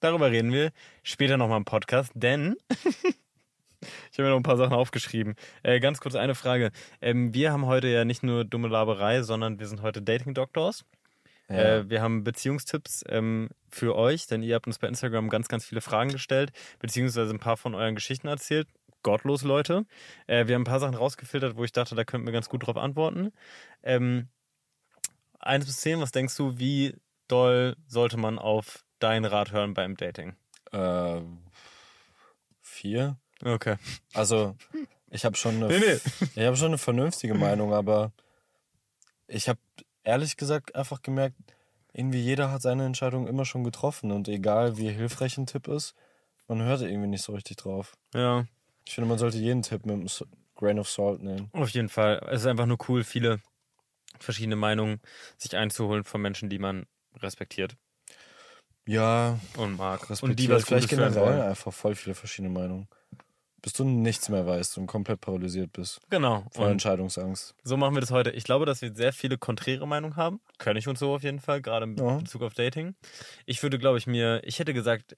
Darüber 0.01 0.31
reden 0.31 0.53
wir 0.53 0.71
später 1.03 1.39
nochmal 1.39 1.57
im 1.57 1.65
Podcast, 1.65 2.13
denn 2.15 2.57
ich 4.11 4.19
habe 4.19 4.25
mir 4.25 4.31
noch 4.31 4.41
ein 4.41 4.43
paar 4.43 4.57
Sachen 4.57 4.75
aufgeschrieben. 4.75 5.35
Äh, 5.63 5.81
ganz 5.81 6.01
kurz 6.01 6.15
eine 6.15 6.35
Frage. 6.35 6.71
Ähm, 7.01 7.35
wir 7.35 7.53
haben 7.53 7.67
heute 7.67 7.89
ja 7.89 8.05
nicht 8.05 8.23
nur 8.23 8.45
dumme 8.45 8.69
Laberei, 8.69 9.23
sondern 9.23 9.59
wir 9.59 9.67
sind 9.67 9.83
heute 9.83 10.03
Dating-Doktors. 10.03 10.85
Ja. 11.49 11.57
Äh, 11.57 11.91
wir 11.91 12.01
haben 12.01 12.25
Beziehungstipps 12.25 13.05
ähm, 13.09 13.51
für 13.69 13.97
euch, 13.97 14.27
denn 14.27 14.43
ihr 14.43 14.55
habt 14.55 14.67
uns 14.67 14.79
bei 14.79 14.89
Instagram 14.89 15.29
ganz, 15.29 15.49
ganz 15.49 15.65
viele 15.65 15.81
Fragen 15.81 16.11
gestellt, 16.11 16.53
beziehungsweise 16.79 17.31
ein 17.33 17.41
paar 17.41 17.57
von 17.57 17.75
euren 17.75 17.95
Geschichten 17.95 18.29
erzählt. 18.29 18.69
Gottlos, 19.03 19.43
Leute. 19.43 19.85
Äh, 20.27 20.47
wir 20.47 20.55
haben 20.55 20.63
ein 20.63 20.67
paar 20.67 20.81
Sachen 20.81 20.95
rausgefiltert, 20.95 21.57
wo 21.57 21.65
ich 21.65 21.73
dachte, 21.73 21.95
da 21.95 22.05
könnten 22.05 22.27
wir 22.27 22.33
ganz 22.33 22.49
gut 22.49 22.67
drauf 22.67 22.77
antworten. 22.77 23.33
Ähm, 23.83 24.29
eins 25.39 25.67
bis 25.67 25.81
zehn, 25.81 26.01
was 26.01 26.13
denkst 26.13 26.37
du, 26.37 26.59
wie 26.59 26.97
doll 27.29 27.77
sollte 27.87 28.17
man 28.17 28.39
auf 28.39 28.83
deinen 28.99 29.27
Rat 29.27 29.53
hören 29.53 29.75
beim 29.75 29.97
Dating? 29.97 30.35
Äh, 30.73 31.21
vier. 32.63 33.19
Okay. 33.45 33.77
Also, 34.15 34.57
ich 35.11 35.25
habe 35.25 35.37
schon, 35.37 35.57
eine- 35.57 35.69
Nee, 35.69 35.79
nee. 35.79 36.01
ich 36.43 36.47
hab 36.47 36.57
schon 36.57 36.69
eine 36.69 36.79
vernünftige 36.79 37.35
Meinung, 37.35 37.73
aber 37.75 38.13
ich 39.27 39.49
habe 39.49 39.61
ehrlich 40.03 40.37
gesagt 40.37 40.75
einfach 40.75 41.03
gemerkt, 41.03 41.37
irgendwie 41.93 42.21
jeder 42.21 42.51
hat 42.51 42.63
seine 42.63 42.85
Entscheidung 42.87 43.27
immer 43.29 43.45
schon 43.45 43.65
getroffen 43.65 44.11
und 44.11 44.29
egal 44.29 44.77
wie 44.79 44.91
hilfreich 44.91 45.39
ein 45.39 45.47
Tipp 45.47 45.69
ist, 45.69 45.95
man 46.49 46.61
hört 46.63 46.83
irgendwie 46.83 47.07
nicht 47.09 47.23
so 47.23 47.33
richtig 47.33 47.57
drauf. 47.59 47.93
Ja, 48.15 48.47
Ich 48.87 48.95
finde, 48.95 49.09
man 49.09 49.19
sollte 49.19 49.39
jeden 49.39 49.63
Tipp 49.63 49.87
mit 49.87 49.95
einem 49.95 50.09
Grain 50.57 50.79
of 50.79 50.89
Salt 50.91 51.23
nehmen. 51.23 51.49
auf 51.53 51.69
jeden 51.71 51.89
Fall. 51.89 52.21
Es 52.31 52.43
ist 52.43 52.47
einfach 52.47 52.67
nur 52.67 52.79
cool, 52.89 53.05
viele 53.05 53.41
verschiedene 54.19 54.57
Meinungen 54.57 55.01
sich 55.39 55.57
einzuholen 55.57 56.05
von 56.05 56.21
Menschen, 56.21 56.49
die 56.51 56.59
man 56.59 56.87
respektiert 57.17 57.77
Ja, 58.87 59.39
und 59.57 59.77
mag. 59.77 60.03
und 60.03 60.11
respektiere 60.11 60.37
die 60.37 60.49
was 60.51 60.65
vielleicht 60.65 60.89
generell 60.89 61.41
einfach 61.43 61.73
voll 61.73 61.95
viele 61.95 62.15
verschiedene 62.15 62.53
Meinungen. 62.53 62.89
Bis 63.65 63.73
du 63.73 63.85
nichts 63.85 64.29
mehr 64.29 64.47
weißt 64.47 64.77
und 64.77 64.87
komplett 64.87 65.23
paralysiert 65.23 65.73
bist 65.73 65.99
Genau. 66.11 66.45
von 66.53 66.67
Und 66.67 66.73
Entscheidungsangst. 66.73 67.55
so 67.63 67.79
machen 67.79 67.95
wir 67.97 68.03
das 68.03 68.11
heute. 68.11 68.31
Ich 68.33 68.45
glaube, 68.45 68.67
dass 68.67 68.83
wir 68.83 68.95
sehr 68.95 69.15
viele 69.15 69.39
konträre 69.39 69.89
Meinungen 69.89 70.17
haben. 70.17 70.43
Kann 70.59 70.77
ich 70.77 70.87
uns 70.87 70.99
so 71.01 71.15
auf 71.15 71.23
jeden 71.23 71.41
Fall, 71.41 71.63
gerade 71.63 71.87
in 71.87 71.97
Ja. 71.97 72.19
Bezug 72.19 72.43
auf 72.43 72.53
Dating. 72.53 72.95
Ich 73.47 73.63
würde, 73.63 73.79
glaube 73.79 73.97
ich, 73.97 74.07
mir, 74.07 74.43
ich 74.45 74.59
hätte 74.59 74.75
gesagt, 74.75 75.17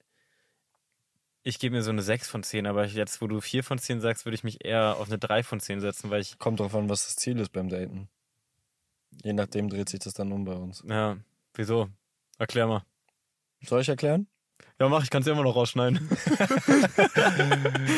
ich 1.43 1.59
gebe 1.59 1.75
mir 1.75 1.83
so 1.83 1.91
eine 1.91 2.01
6 2.01 2.29
von 2.29 2.41
10, 2.41 2.67
aber 2.67 2.85
jetzt, 2.85 3.21
wo 3.21 3.27
du 3.27 3.41
4 3.41 3.65
von 3.65 3.79
10 3.79 3.99
sagst, 3.99 4.25
würde 4.25 4.35
ich 4.35 4.45
mich 4.45 4.63
eher 4.65 4.95
auf 4.97 5.07
eine 5.07 5.17
3 5.17 5.43
von 5.43 5.59
10 5.59 5.81
setzen, 5.81 6.09
weil 6.09 6.21
ich, 6.21 6.39
Kommt 6.39 6.61
drauf 6.61 6.73
an, 6.73 6.87
was 6.89 7.05
das 7.05 7.17
Ziel 7.17 7.37
ist 7.39 7.49
beim 7.51 7.67
Daten. 7.67 8.07
Je 9.23 9.33
nachdem 9.33 9.67
dreht 9.69 9.89
sich 9.89 9.99
das 9.99 10.13
dann 10.13 10.31
um 10.31 10.45
bei 10.45 10.53
uns. 10.53 10.83
ja, 10.87 11.17
wieso? 11.53 11.89
Erklär 12.37 12.67
mal. 12.67 12.83
Soll 13.65 13.81
ich 13.81 13.89
erklären? 13.89 14.27
Ja, 14.79 14.89
mach, 14.89 15.03
ich 15.03 15.09
kann 15.09 15.21
es 15.21 15.27
immer 15.27 15.43
noch 15.43 15.55
rausschneiden. 15.55 16.09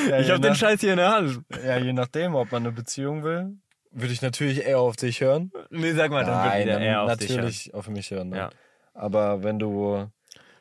Ja, 0.10 0.20
ich 0.20 0.30
habe 0.30 0.40
den 0.40 0.56
Scheiß 0.56 0.80
hier 0.80 0.92
in 0.92 0.98
der 0.98 1.12
Hand. 1.12 1.42
Ja, 1.64 1.78
je 1.78 1.94
nachdem, 1.94 2.36
ob 2.36 2.52
man 2.52 2.64
eine 2.64 2.72
Beziehung 2.72 3.24
will, 3.24 3.58
würde 3.92 4.14
ich 4.14 4.22
natürlich 4.22 4.66
eher 4.66 4.80
auf 4.80 4.96
dich 4.96 5.22
hören. 5.22 5.52
Nee, 5.70 5.94
sag 5.94 6.10
mal, 6.10 6.26
dann 6.26 6.46
würde 6.46 6.60
ich 6.60 6.66
dann 6.68 6.82
eher 6.82 7.04
auf 7.04 7.18
dich 7.18 7.30
hören. 7.30 7.38
natürlich 7.38 7.74
auf 7.74 7.88
mich 7.90 8.12
hören. 8.12 8.30
Ne? 8.30 8.38
Ja. 8.38 8.50
Aber 8.94 9.44
wenn 9.44 9.60
du, 9.60 10.10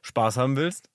Spaß 0.02 0.36
haben 0.36 0.56
willst. 0.56 0.88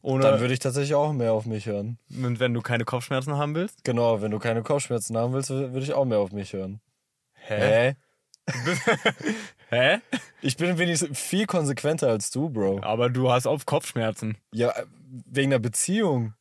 Ohne, 0.00 0.22
dann 0.22 0.40
würde 0.40 0.54
ich 0.54 0.60
tatsächlich 0.60 0.94
auch 0.94 1.12
mehr 1.12 1.32
auf 1.32 1.44
mich 1.46 1.66
hören. 1.66 1.98
und 2.10 2.38
wenn 2.40 2.54
du 2.54 2.60
keine 2.60 2.84
Kopfschmerzen 2.84 3.36
haben 3.36 3.54
willst. 3.54 3.84
Genau, 3.84 4.22
wenn 4.22 4.30
du 4.30 4.38
keine 4.38 4.62
Kopfschmerzen 4.62 5.16
haben 5.16 5.32
willst, 5.32 5.50
würde 5.50 5.80
ich 5.80 5.92
auch 5.92 6.04
mehr 6.04 6.18
auf 6.18 6.32
mich 6.32 6.52
hören. 6.52 6.80
Hä? 7.34 7.94
Hä? 8.46 8.54
Ich 10.40 10.56
bin 10.56 10.78
wenigstens 10.78 11.18
viel 11.18 11.46
konsequenter 11.46 12.08
als 12.08 12.30
du, 12.30 12.48
Bro. 12.50 12.80
Aber 12.82 13.10
du 13.10 13.30
hast 13.30 13.46
auf 13.46 13.66
Kopfschmerzen. 13.66 14.36
Ja, 14.52 14.72
wegen 15.26 15.50
der 15.50 15.58
Beziehung. 15.58 16.34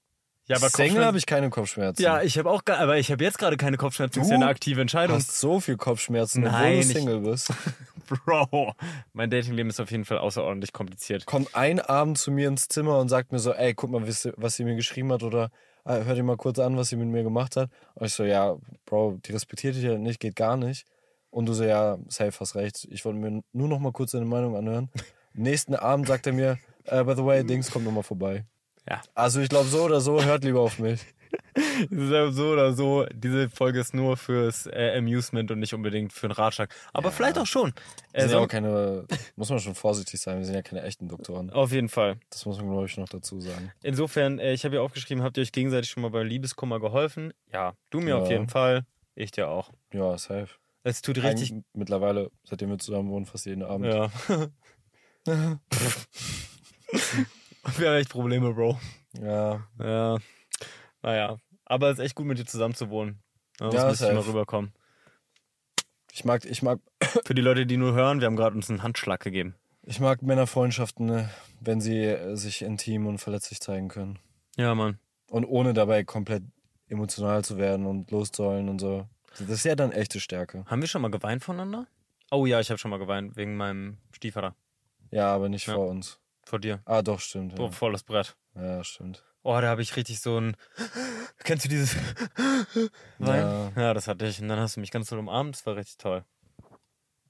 Ja, 0.49 0.55
aber 0.55 0.69
Single 0.69 1.03
habe 1.03 1.17
ich 1.17 1.25
keine 1.25 1.49
Kopfschmerzen. 1.49 2.01
Ja, 2.01 2.21
ich 2.21 2.37
habe 2.37 2.49
auch, 2.49 2.63
gar, 2.63 2.77
aber 2.79 2.97
ich 2.97 3.11
habe 3.11 3.21
jetzt 3.21 3.37
gerade 3.37 3.57
keine 3.57 3.75
Kopfschmerzen. 3.75 4.19
Das 4.19 4.27
ist 4.27 4.31
ja 4.31 4.37
Du 4.37 4.43
eine 4.43 4.49
aktive 4.49 4.75
Du 4.75 4.81
Entscheidung. 4.81 5.17
hast 5.17 5.37
so 5.39 5.59
viel 5.59 5.75
Kopfschmerzen, 5.75 6.45
obwohl 6.45 6.57
Nein, 6.59 6.73
du 6.75 6.79
ich- 6.79 6.87
Single 6.87 7.19
bist. 7.19 7.51
Bro, 8.25 8.73
mein 9.11 9.29
Datingleben 9.29 9.69
ist 9.69 9.81
auf 9.81 9.91
jeden 9.91 10.05
Fall 10.05 10.19
außerordentlich 10.19 10.71
kompliziert. 10.71 11.25
Kommt 11.25 11.53
ein 11.55 11.81
Abend 11.81 12.17
zu 12.17 12.31
mir 12.31 12.47
ins 12.47 12.69
Zimmer 12.69 12.99
und 12.99 13.09
sagt 13.09 13.33
mir 13.33 13.39
so, 13.39 13.51
ey, 13.51 13.73
guck 13.73 13.89
mal, 13.91 14.07
was 14.07 14.21
sie, 14.21 14.31
was 14.37 14.55
sie 14.55 14.63
mir 14.63 14.75
geschrieben 14.75 15.11
hat 15.11 15.23
oder 15.23 15.51
äh, 15.83 16.05
hör 16.05 16.15
dir 16.15 16.23
mal 16.23 16.37
kurz 16.37 16.59
an, 16.59 16.77
was 16.77 16.87
sie 16.87 16.95
mit 16.95 17.09
mir 17.09 17.23
gemacht 17.23 17.57
hat. 17.57 17.69
Und 17.95 18.05
ich 18.05 18.13
so, 18.13 18.23
ja, 18.23 18.55
Bro, 18.85 19.19
die 19.25 19.33
respektiert 19.33 19.75
dich 19.75 19.83
ja 19.83 19.97
nicht, 19.97 20.21
geht 20.21 20.37
gar 20.37 20.55
nicht. 20.55 20.85
Und 21.37 21.45
du 21.45 21.53
so, 21.53 21.63
ja, 21.63 21.99
safe, 22.07 22.31
hast 22.39 22.55
recht. 22.55 22.87
Ich 22.89 23.05
wollte 23.05 23.19
mir 23.19 23.43
nur 23.53 23.67
noch 23.67 23.77
mal 23.77 23.91
kurz 23.91 24.09
deine 24.09 24.25
Meinung 24.25 24.55
anhören. 24.55 24.89
Nächsten 25.35 25.75
Abend 25.75 26.07
sagt 26.07 26.25
er 26.25 26.33
mir, 26.33 26.57
äh, 26.85 27.03
by 27.03 27.13
the 27.15 27.23
way, 27.23 27.43
Dings 27.45 27.69
kommt 27.69 27.85
noch 27.85 27.91
mal 27.91 28.01
vorbei. 28.01 28.43
Ja. 28.89 29.01
Also 29.13 29.39
ich 29.41 29.47
glaube, 29.47 29.67
so 29.67 29.83
oder 29.83 30.01
so, 30.01 30.23
hört 30.23 30.43
lieber 30.43 30.61
auf 30.61 30.79
mich. 30.79 30.99
Ja 31.91 32.31
so 32.31 32.51
oder 32.53 32.73
so, 32.73 33.05
diese 33.13 33.49
Folge 33.49 33.79
ist 33.81 33.93
nur 33.93 34.15
fürs 34.17 34.65
äh, 34.67 34.95
Amusement 34.97 35.51
und 35.51 35.59
nicht 35.59 35.73
unbedingt 35.73 36.13
für 36.13 36.27
einen 36.27 36.31
Ratschlag. 36.31 36.73
Aber 36.93 37.11
vielleicht 37.11 37.37
auch 37.37 37.45
schon. 37.45 37.73
Wir 38.13 38.21
sind 38.21 38.31
ja 38.31 38.37
so, 38.37 38.43
auch 38.43 38.47
keine, 38.47 39.05
muss 39.35 39.49
man 39.49 39.59
schon 39.59 39.75
vorsichtig 39.75 40.19
sein, 40.21 40.37
wir 40.39 40.45
sind 40.45 40.55
ja 40.55 40.61
keine 40.61 40.83
echten 40.83 41.07
Doktoren. 41.09 41.49
auf 41.49 41.71
jeden 41.71 41.89
Fall. 41.89 42.17
Das 42.29 42.45
muss 42.45 42.57
man, 42.57 42.69
glaube 42.71 42.85
ich, 42.85 42.97
noch 42.97 43.09
dazu 43.09 43.41
sagen. 43.41 43.71
Insofern, 43.83 44.39
äh, 44.39 44.53
ich 44.53 44.63
habe 44.65 44.75
ja 44.75 44.81
aufgeschrieben, 44.81 45.21
habt 45.23 45.37
ihr 45.37 45.41
euch 45.41 45.51
gegenseitig 45.51 45.89
schon 45.89 46.01
mal 46.01 46.09
bei 46.09 46.23
Liebeskummer 46.23 46.79
geholfen? 46.79 47.33
Ja, 47.51 47.73
du 47.89 47.99
mir 47.99 48.11
Ja. 48.11 48.17
auf 48.17 48.29
jeden 48.29 48.47
Fall. 48.47 48.85
Ich 49.13 49.31
dir 49.31 49.49
auch. 49.49 49.71
Ja, 49.93 50.17
safe. 50.17 50.47
Es 50.87 51.01
tut 51.01 51.17
richtig. 51.17 51.51
Eigentlich 51.51 51.63
mittlerweile, 51.73 52.31
seitdem 52.45 52.69
wir 52.69 52.77
zusammen 52.79 53.09
wohnen, 53.09 53.25
fast 53.25 53.45
jeden 53.45 53.61
Abend. 53.63 53.87
Ja. 53.87 54.09
Wir 57.77 57.89
haben 57.89 57.97
echt 57.97 58.09
Probleme, 58.09 58.53
Bro. 58.53 58.79
Ja, 59.21 59.67
Ja. 59.79 60.17
Naja. 61.01 61.37
Aber 61.65 61.89
es 61.89 61.99
ist 61.99 62.05
echt 62.05 62.15
gut, 62.15 62.25
mit 62.25 62.37
dir 62.39 62.45
zusammen 62.45 62.73
zu 62.73 62.89
wohnen. 62.89 63.21
Ja, 63.59 63.65
muss 63.65 63.75
Ja, 63.75 63.87
müsste 63.89 64.07
ich 64.07 64.13
mal 64.13 64.21
rüberkommen. 64.21 64.71
ich 66.13 66.23
mag, 66.23 66.45
ich 66.45 66.61
mag, 66.61 66.79
Für 67.25 67.35
die 67.35 67.41
Leute, 67.41 67.65
die 67.65 67.75
nur 67.75 67.93
hören, 67.93 68.21
wir 68.21 68.27
haben 68.27 68.37
gerade 68.37 68.55
uns 68.55 68.69
einen 68.69 68.83
Handschlag 68.83 69.19
gegeben. 69.19 69.55
ich 69.83 69.99
mag 69.99 70.21
Männerfreundschaften, 70.21 71.05
ne, 71.05 71.29
wenn 71.59 71.81
sie 71.81 72.05
äh, 72.05 72.35
sich 72.37 72.61
intim 72.61 73.05
und 73.07 73.17
verletzlich 73.17 73.59
zeigen 73.59 73.89
können. 73.89 74.19
Ja, 74.55 74.73
Mann. 74.73 74.99
Und 75.29 75.43
ohne 75.43 75.73
dabei 75.73 76.05
komplett 76.05 76.43
emotional 76.87 77.43
zu 77.43 77.57
werden 77.57 77.85
und 77.85 78.09
loszuheulen 78.11 78.69
und 78.69 78.79
so. 78.79 79.05
Das 79.39 79.49
ist 79.49 79.63
ja 79.65 79.75
dann 79.75 79.91
echte 79.91 80.19
Stärke. 80.19 80.65
Haben 80.65 80.81
wir 80.81 80.87
schon 80.87 81.01
mal 81.01 81.11
geweint 81.11 81.43
voneinander? 81.43 81.87
Oh 82.31 82.45
ja, 82.45 82.59
ich 82.59 82.69
habe 82.69 82.77
schon 82.77 82.91
mal 82.91 82.97
geweint 82.99 83.35
wegen 83.35 83.55
meinem 83.57 83.97
Stiefvater. 84.11 84.55
Ja, 85.11 85.33
aber 85.33 85.47
nicht 85.49 85.67
Ja. 85.67 85.75
vor 85.75 85.87
uns. 85.87 86.19
Vor 86.45 86.59
dir. 86.59 86.81
Ah, 86.85 87.01
doch, 87.01 87.19
stimmt. 87.19 87.59
Oh, 87.59 87.65
Ja, 87.65 87.71
volles 87.71 88.03
Brett. 88.03 88.35
ja 88.55 88.83
stimmt. 88.83 89.23
Oh, 89.43 89.59
da 89.61 89.67
habe 89.69 89.81
ich 89.81 89.95
richtig 89.95 90.19
so 90.19 90.39
ein. 90.39 90.57
Kennst 91.43 91.65
du 91.65 91.69
dieses 91.69 91.95
Wein? 93.19 93.41
Ja. 93.41 93.71
Ja. 93.75 93.93
das 93.93 94.07
hatte 94.07 94.25
ich. 94.25 94.41
Und 94.41 94.47
dann 94.49 94.59
hast 94.59 94.75
du 94.75 94.79
mich 94.81 94.91
ganz 94.91 95.09
doll 95.09 95.19
umarmt. 95.19 95.55
Das 95.55 95.65
war 95.65 95.75
richtig 95.75 95.97
toll. 95.97 96.25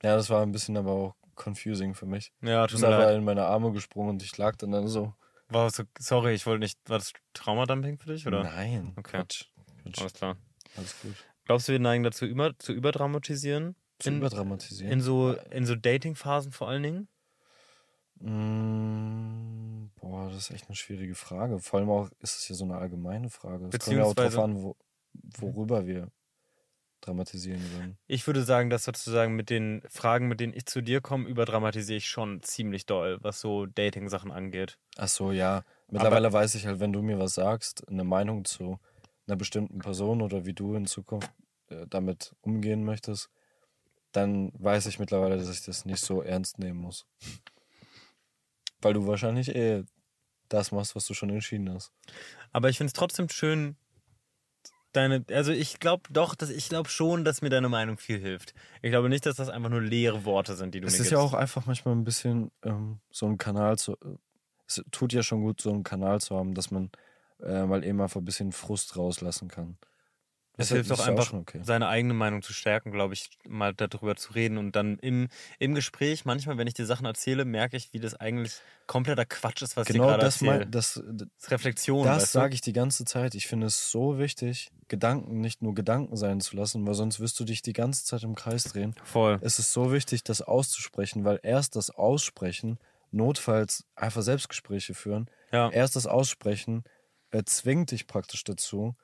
Ja, 0.04 0.16
das 0.16 0.30
war 0.30 0.42
ein 0.42 0.52
bisschen 0.52 0.78
aber 0.78 0.92
auch 0.92 1.16
confusing 1.36 1.94
für 1.94 2.06
mich. 2.06 2.32
Ja, 2.42 2.66
Du 2.68 2.74
bist 2.74 2.84
einfach 2.86 3.12
in 3.12 3.24
meine 3.24 3.46
Arme 3.46 3.72
gesprungen 3.72 4.10
und 4.12 4.24
ich 4.24 4.36
lag 4.38 4.56
dann, 4.58 4.72
dann 4.72 4.88
so. 4.88 5.14
War 5.50 5.70
so, 5.70 5.84
sorry, 6.00 6.34
ich 6.34 6.46
wollte 6.46 6.60
nicht. 6.60 6.78
War 6.90 6.98
das 6.98 7.14
Traumadumping 7.34 7.98
für 8.00 8.14
dich? 8.14 8.26
Oder? 8.28 8.44
Nein. 8.44 8.94
Okay. 8.98 9.18
Quatsch. 9.18 9.46
Quatsch. 9.84 10.00
Alles 10.00 10.14
klar. 10.14 10.38
Alles 10.76 10.96
gut. 11.02 11.16
Glaubst 11.48 11.68
du, 11.68 11.72
wir 11.72 11.80
neigen 11.80 12.04
dazu, 12.04 12.26
über, 12.26 12.58
zu 12.60 12.74
überdramatisieren? 12.74 13.76
Zu 14.00 14.10
In- 14.10 14.18
überdramatisieren. 14.18 14.92
In 14.94 15.02
so, 15.02 15.32
in 15.50 15.66
so 15.66 15.76
Dating-Phasen 15.76 16.52
vor 16.52 16.68
allen 16.70 16.84
Dingen? 16.84 17.08
Mm, 18.20 19.90
boah, 20.00 20.28
das 20.30 20.38
ist 20.38 20.52
echt 20.52 20.68
eine 20.68 20.76
schwierige 20.76 21.16
Frage. 21.16 21.60
Vor 21.60 21.80
allem 21.80 21.90
auch 21.90 22.10
ist 22.20 22.38
es 22.40 22.50
ja 22.50 22.56
so 22.56 22.66
eine 22.66 22.76
allgemeine 22.78 23.30
Frage. 23.30 23.70
Es 23.72 23.80
kommt 23.80 23.98
ja 23.98 24.04
auch 24.04 24.14
drauf 24.14 24.26
Beziehungsweise- 24.36 24.44
an, 24.44 24.62
wo, 24.64 24.76
worüber 25.40 25.86
wir 25.88 26.12
dramatisieren 27.02 27.62
würden. 27.74 27.98
Ich 28.08 28.26
würde 28.28 28.44
sagen, 28.44 28.70
dass 28.70 28.84
sozusagen 28.84 29.36
mit 29.36 29.50
den 29.50 29.82
Fragen, 29.88 30.28
mit 30.28 30.40
denen 30.40 30.54
ich 30.54 30.66
zu 30.66 30.82
dir 30.82 31.00
komme, 31.00 31.28
überdramatisiere 31.30 31.98
ich 31.98 32.08
schon 32.10 32.42
ziemlich 32.42 32.86
doll, 32.88 33.20
was 33.22 33.40
so 33.40 33.66
Dating-Sachen 33.68 34.32
angeht. 34.32 34.78
Ach 34.98 35.08
so, 35.08 35.32
ja. 35.32 35.64
Mittlerweile 35.90 36.34
weiß 36.34 36.56
ich 36.56 36.66
halt, 36.66 36.80
wenn 36.80 36.92
du 36.92 37.02
mir 37.02 37.20
was 37.20 37.36
sagst, 37.36 37.88
eine 37.88 38.04
Meinung 38.04 38.46
zu 38.46 38.80
einer 39.28 39.36
bestimmten 39.38 39.80
Person 39.80 40.22
oder 40.22 40.46
wie 40.46 40.54
du 40.54 40.76
in 40.76 40.88
Zukunft 40.88 41.32
äh, 41.70 41.86
damit 41.90 42.36
umgehen 42.42 42.84
möchtest, 42.84 43.30
dann 44.12 44.52
weiß 44.58 44.86
ich 44.88 45.00
mittlerweile, 45.00 45.38
dass 45.38 45.50
ich 45.50 45.64
das 45.64 45.86
nicht 45.86 46.02
so 46.04 46.22
ernst 46.22 46.60
nehmen 46.60 46.80
muss. 46.80 47.06
Weil 48.82 48.94
du 48.94 49.06
wahrscheinlich 49.08 49.54
eh 49.56 49.84
das 50.50 50.72
machst, 50.72 50.96
was 50.96 51.06
du 51.06 51.14
schon 51.14 51.30
entschieden 51.30 51.72
hast. 51.74 51.92
Aber 52.54 52.70
ich 52.70 52.78
finde 52.78 52.88
es 52.90 52.94
trotzdem 52.94 53.28
schön, 53.30 53.76
deine, 54.94 55.26
also 55.32 55.52
ich 55.52 55.80
glaube 55.80 56.04
doch, 56.10 56.36
dass 56.36 56.50
ich 56.50 56.70
glaube 56.70 56.90
schon, 56.90 57.26
dass 57.26 57.42
mir 57.42 57.50
deine 57.50 57.70
Meinung 57.70 57.98
viel 57.98 58.20
hilft. 58.20 58.54
Ich 58.82 58.92
glaube 58.92 59.10
nicht, 59.10 59.26
dass 59.26 59.36
das 59.36 59.50
einfach 59.50 59.70
nur 59.70 59.82
leere 59.82 60.26
Worte 60.26 60.56
sind, 60.56 60.74
die 60.74 60.82
du 60.82 60.88
Es 60.88 60.94
mir 60.94 60.98
ist 60.98 61.02
gibst. 61.04 61.12
ja 61.12 61.20
auch 61.20 61.34
einfach 61.34 61.66
manchmal 61.66 61.96
ein 61.96 62.04
bisschen 62.04 62.52
ähm, 62.64 63.00
so 63.12 63.26
ein 63.28 63.38
Kanal 63.38 63.78
zu. 63.78 63.94
Äh, 63.94 64.18
es 64.68 64.84
tut 64.92 65.14
ja 65.14 65.24
schon 65.24 65.42
gut, 65.42 65.62
so 65.62 65.72
einen 65.72 65.84
Kanal 65.84 66.20
zu 66.20 66.36
haben, 66.36 66.54
dass 66.54 66.72
man 66.72 66.92
äh, 67.42 67.66
mal 67.66 67.84
eben 67.84 68.02
einfach 68.02 68.22
ein 68.22 68.26
bisschen 68.26 68.52
Frust 68.52 68.98
rauslassen 68.98 69.48
kann. 69.48 69.78
Es 70.60 70.70
Das 70.70 70.76
hilft 70.76 70.90
ist 70.90 71.00
auch 71.00 71.06
ja 71.06 71.12
einfach, 71.12 71.34
okay. 71.34 71.60
seine 71.64 71.88
eigene 71.88 72.16
Meinung 72.16 72.42
zu 72.42 72.52
stärken, 72.52 72.92
glaube 72.92 73.14
ich, 73.14 73.30
mal 73.48 73.76
darüber 73.76 74.16
zu 74.16 74.34
reden. 74.34 74.58
Und 74.58 74.76
dann 74.76 74.98
im, 74.98 75.28
im 75.60 75.76
Gespräch, 75.76 76.26
manchmal, 76.26 76.58
wenn 76.58 76.66
ich 76.66 76.74
dir 76.74 76.88
Sachen 76.88 77.06
erzähle, 77.06 77.46
merke 77.46 77.78
ich, 77.78 77.94
wie 77.94 78.00
das 78.00 78.16
eigentlich 78.16 78.54
kompletter 78.88 79.24
Quatsch 79.26 79.62
ist, 79.62 79.78
was 79.78 79.88
ich 79.88 79.94
Genau 79.94 80.08
gerade 80.08 80.24
das, 80.24 80.42
erzähle. 80.42 80.58
mein, 80.62 80.72
das, 80.72 81.00
das 81.06 81.28
ist 81.40 81.52
Reflexion. 81.52 82.04
das 82.08 82.24
weißt 82.24 82.34
du? 82.36 82.40
sage 82.40 82.54
ich 82.56 82.62
die 82.62 82.74
ganze 82.74 83.06
Zeit. 83.06 83.36
Ich 83.36 83.46
finde 83.46 83.68
es 83.68 83.92
so 83.92 84.18
wichtig, 84.18 84.72
Gedanken 84.88 85.42
nicht 85.42 85.62
nur 85.62 85.76
Gedanken 85.76 86.18
sein 86.18 86.40
zu 86.42 86.56
lassen, 86.56 86.88
weil 86.88 86.96
sonst 86.96 87.20
wirst 87.20 87.40
du 87.40 87.44
dich 87.44 87.62
die 87.62 87.74
ganze 87.74 88.04
Zeit 88.06 88.24
im 88.24 88.34
Kreis 88.34 88.64
drehen. 88.64 88.96
Voll. 89.04 89.38
Es 89.42 89.60
ist 89.60 89.72
so 89.74 89.92
wichtig, 89.94 90.24
das 90.24 90.42
auszusprechen, 90.42 91.24
weil 91.24 91.40
erst 91.44 91.76
das 91.76 91.92
Aussprechen, 91.92 92.80
notfalls 93.12 93.86
einfach 93.96 94.24
Selbstgespräche 94.24 94.96
führen, 94.96 95.30
Ja. 95.52 95.70
erst 95.70 95.96
das 95.96 96.08
Aussprechen 96.08 96.84
äh, 97.32 97.44
zwingt 97.46 97.92
dich 97.92 98.08
praktisch 98.08 98.44
dazu, 98.44 98.96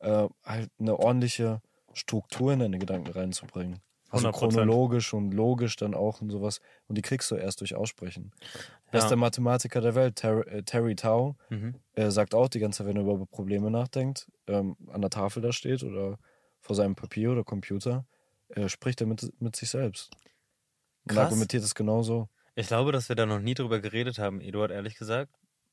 äh, 0.00 0.28
halt 0.44 0.70
eine 0.78 0.98
ordentliche 0.98 1.60
Struktur 1.94 2.52
in 2.52 2.60
deine 2.60 2.78
Gedanken 2.78 3.10
reinzubringen. 3.12 3.80
Also 4.10 4.28
100%. 4.28 4.32
chronologisch 4.32 5.14
und 5.14 5.32
logisch 5.32 5.76
dann 5.76 5.94
auch 5.94 6.20
und 6.20 6.30
sowas. 6.30 6.60
Und 6.86 6.96
die 6.98 7.02
kriegst 7.02 7.30
du 7.30 7.36
erst 7.36 7.60
durch 7.60 7.74
Aussprechen. 7.74 8.32
Bester 8.90 9.10
Ja. 9.12 9.16
Mathematiker 9.16 9.80
der 9.80 9.94
Welt, 9.94 10.16
Ter 10.16 10.46
äh, 10.46 10.62
Terry 10.64 10.96
Tao, 10.96 11.36
Mhm. 11.48 11.76
äh, 11.94 12.10
sagt 12.10 12.34
auch 12.34 12.48
die 12.48 12.58
ganze 12.58 12.78
Zeit, 12.78 12.88
wenn 12.88 12.96
er 12.96 13.02
über 13.02 13.24
Probleme 13.26 13.70
nachdenkt, 13.70 14.30
ähm, 14.46 14.76
an 14.90 15.00
der 15.00 15.10
Tafel 15.10 15.42
da 15.42 15.52
steht 15.52 15.82
oder 15.82 16.18
vor 16.60 16.76
seinem 16.76 16.94
Papier 16.94 17.32
oder 17.32 17.42
Computer, 17.44 18.04
äh, 18.50 18.68
spricht 18.68 19.00
er 19.00 19.06
mit, 19.06 19.32
mit 19.40 19.56
sich 19.56 19.70
selbst. 19.70 20.10
Und 21.04 21.14
Krass. 21.14 21.24
argumentiert 21.26 21.64
es 21.64 21.74
genauso. 21.74 22.28
Ich 22.54 22.66
glaube, 22.68 22.92
dass 22.92 23.08
wir 23.08 23.16
da 23.16 23.24
noch 23.26 23.40
nie 23.40 23.54
drüber 23.54 23.80
geredet 23.80 24.18
haben, 24.18 24.40
Eduard, 24.42 24.70
ehrlich 24.72 24.96
gesagt. 24.96 25.32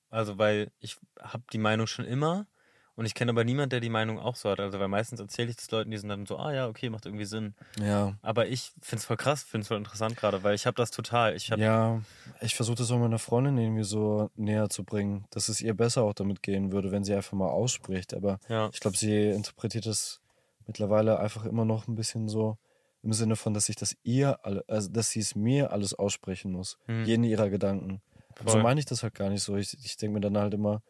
Also, 0.10 0.38
weil 0.38 0.72
ich 0.80 0.98
habe 1.22 1.44
die 1.52 1.58
Meinung 1.58 1.88
schon 1.88 2.06
immer 2.06 2.48
und 2.96 3.06
ich 3.06 3.14
kenne 3.14 3.32
aber 3.32 3.46
niemanden, 3.46 3.70
der 3.70 3.80
die 3.80 3.90
Meinung 3.90 4.20
auch 4.20 4.36
so 4.36 4.50
hat. 4.50 4.60
Also, 4.60 4.80
weil 4.80 4.90
meistens 4.90 5.20
erzähle 5.20 5.50
ich 5.50 5.56
das 5.56 5.72
Leuten, 5.72 5.92
die 5.92 5.98
sind 5.98 6.10
dann 6.10 6.26
so, 6.26 6.38
ah 6.38 6.54
ja, 6.54 6.68
okay, 6.68 6.90
macht 6.90 7.06
irgendwie 7.06 7.26
Sinn. 7.26 7.56
Ja, 7.82 8.16
Aber 8.22 8.48
ich 8.48 8.74
finde 8.82 9.00
es 9.00 9.06
voll 9.06 9.18
krass, 9.18 9.44
finde 9.44 9.62
es 9.62 9.68
voll 9.70 9.78
interessant 9.78 10.18
gerade, 10.18 10.44
weil 10.44 10.54
ich 10.56 10.66
habe 10.66 10.76
das 10.76 10.92
total. 10.92 11.36
Ich 11.36 11.52
habe 11.52 11.62
ja, 11.62 12.02
ich 12.42 12.56
versuche 12.56 12.76
das 12.76 12.92
auch 12.92 13.00
meiner 13.00 13.20
Freundin 13.20 13.58
irgendwie 13.58 13.84
so 13.84 14.30
näher 14.36 14.70
zu 14.70 14.84
bringen, 14.84 15.26
dass 15.30 15.48
es 15.48 15.62
ihr 15.62 15.74
besser 15.74 16.04
auch 16.04 16.14
damit 16.14 16.44
gehen 16.44 16.72
würde, 16.72 16.92
wenn 16.92 17.04
sie 17.04 17.14
einfach 17.14 17.34
mal 17.34 17.48
ausspricht. 17.48 18.14
Aber 18.14 18.40
ja, 18.50 18.70
ich 18.74 18.82
glaube, 18.82 18.98
sie 18.98 19.30
interpretiert 19.30 19.86
das 19.86 20.20
mittlerweile 20.68 21.20
einfach 21.20 21.46
immer 21.46 21.66
noch 21.66 21.88
ein 21.88 21.96
bisschen 21.96 22.28
so 22.28 22.58
im 23.02 23.14
Sinne 23.14 23.36
von, 23.36 23.54
dass 23.54 23.70
ich 23.70 23.76
das 23.76 23.96
ihr, 24.04 24.44
alle, 24.44 24.64
also 24.68 24.90
dass 24.90 25.10
sie 25.12 25.22
es 25.22 25.36
mir 25.36 25.72
alles 25.72 25.94
aussprechen 25.94 26.52
muss. 26.52 26.78
Hm. 26.86 27.06
Jeden 27.06 27.24
ihrer 27.24 27.50
Gedanken. 27.50 28.02
Und 28.40 28.50
so 28.50 28.60
meine 28.60 28.80
ich 28.80 28.86
das 28.86 29.04
halt 29.04 29.16
gar 29.16 29.30
nicht 29.30 29.44
so. 29.44 29.56
Ich, 29.56 29.74
ich 29.84 29.98
denke 29.98 30.16
mir 30.16 30.22
dann 30.22 30.38
halt 30.38 30.54
immer, 30.54 30.82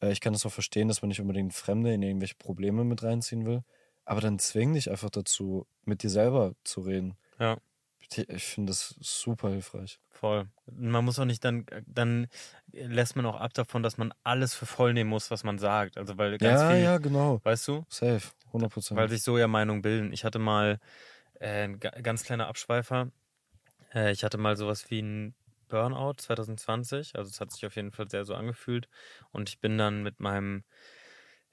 äh, 0.00 0.12
ich 0.12 0.20
kann 0.20 0.32
das 0.32 0.46
auch 0.46 0.52
verstehen, 0.52 0.88
dass 0.88 1.02
man 1.02 1.08
nicht 1.08 1.20
unbedingt 1.20 1.54
Fremde 1.54 1.92
in 1.92 2.02
irgendwelche 2.02 2.36
Probleme 2.36 2.84
mit 2.84 3.02
reinziehen 3.02 3.46
will. 3.46 3.62
Aber 4.04 4.20
dann 4.20 4.38
zwing 4.38 4.74
dich 4.74 4.90
einfach 4.90 5.10
dazu, 5.10 5.66
mit 5.84 6.02
dir 6.02 6.10
selber 6.10 6.54
zu 6.64 6.80
reden. 6.80 7.16
Ja. 7.38 7.58
Ich, 8.28 8.44
finde 8.44 8.70
das 8.70 8.94
super 9.00 9.50
hilfreich. 9.50 9.98
voll. 10.10 10.46
Man 10.70 11.04
muss 11.04 11.18
auch 11.18 11.24
nicht 11.24 11.44
dann, 11.44 11.66
dann 11.86 12.28
lässt 12.70 13.16
man 13.16 13.26
auch 13.26 13.34
ab 13.34 13.52
davon, 13.52 13.82
dass 13.82 13.98
man 13.98 14.14
alles 14.22 14.54
für 14.54 14.64
voll 14.64 14.92
nehmen 14.92 15.10
muss, 15.10 15.32
was 15.32 15.42
man 15.42 15.58
sagt. 15.58 15.98
Also, 15.98 16.16
weil 16.16 16.38
ganz 16.38 16.60
ja, 16.60 16.70
viel, 16.70 16.82
ja, 16.82 16.98
genau. 16.98 17.40
weißt 17.42 17.66
du? 17.66 17.84
Safe. 17.88 18.22
100 18.46 18.72
Prozent. 18.72 19.00
Weil 19.00 19.08
sich 19.08 19.22
so 19.22 19.38
ja 19.38 19.48
Meinungen 19.48 19.82
bilden. 19.82 20.12
Ich 20.12 20.24
hatte 20.24 20.38
mal 20.38 20.78
äh, 21.40 21.64
ein 21.64 21.80
ga- 21.80 22.00
ganz 22.00 22.22
kleiner 22.22 22.46
Abschweifer. 22.46 23.10
Äh, 23.92 24.12
ich 24.12 24.22
hatte 24.22 24.38
mal 24.38 24.56
sowas 24.56 24.88
wie 24.90 25.02
ein 25.02 25.34
Burnout 25.68 26.14
2020. 26.18 27.16
Also 27.16 27.30
es 27.30 27.40
hat 27.40 27.52
sich 27.52 27.66
auf 27.66 27.76
jeden 27.76 27.92
Fall 27.92 28.08
sehr 28.10 28.24
so 28.24 28.34
angefühlt. 28.34 28.88
Und 29.32 29.48
ich 29.48 29.60
bin 29.60 29.78
dann 29.78 30.02
mit 30.02 30.20
meinem 30.20 30.64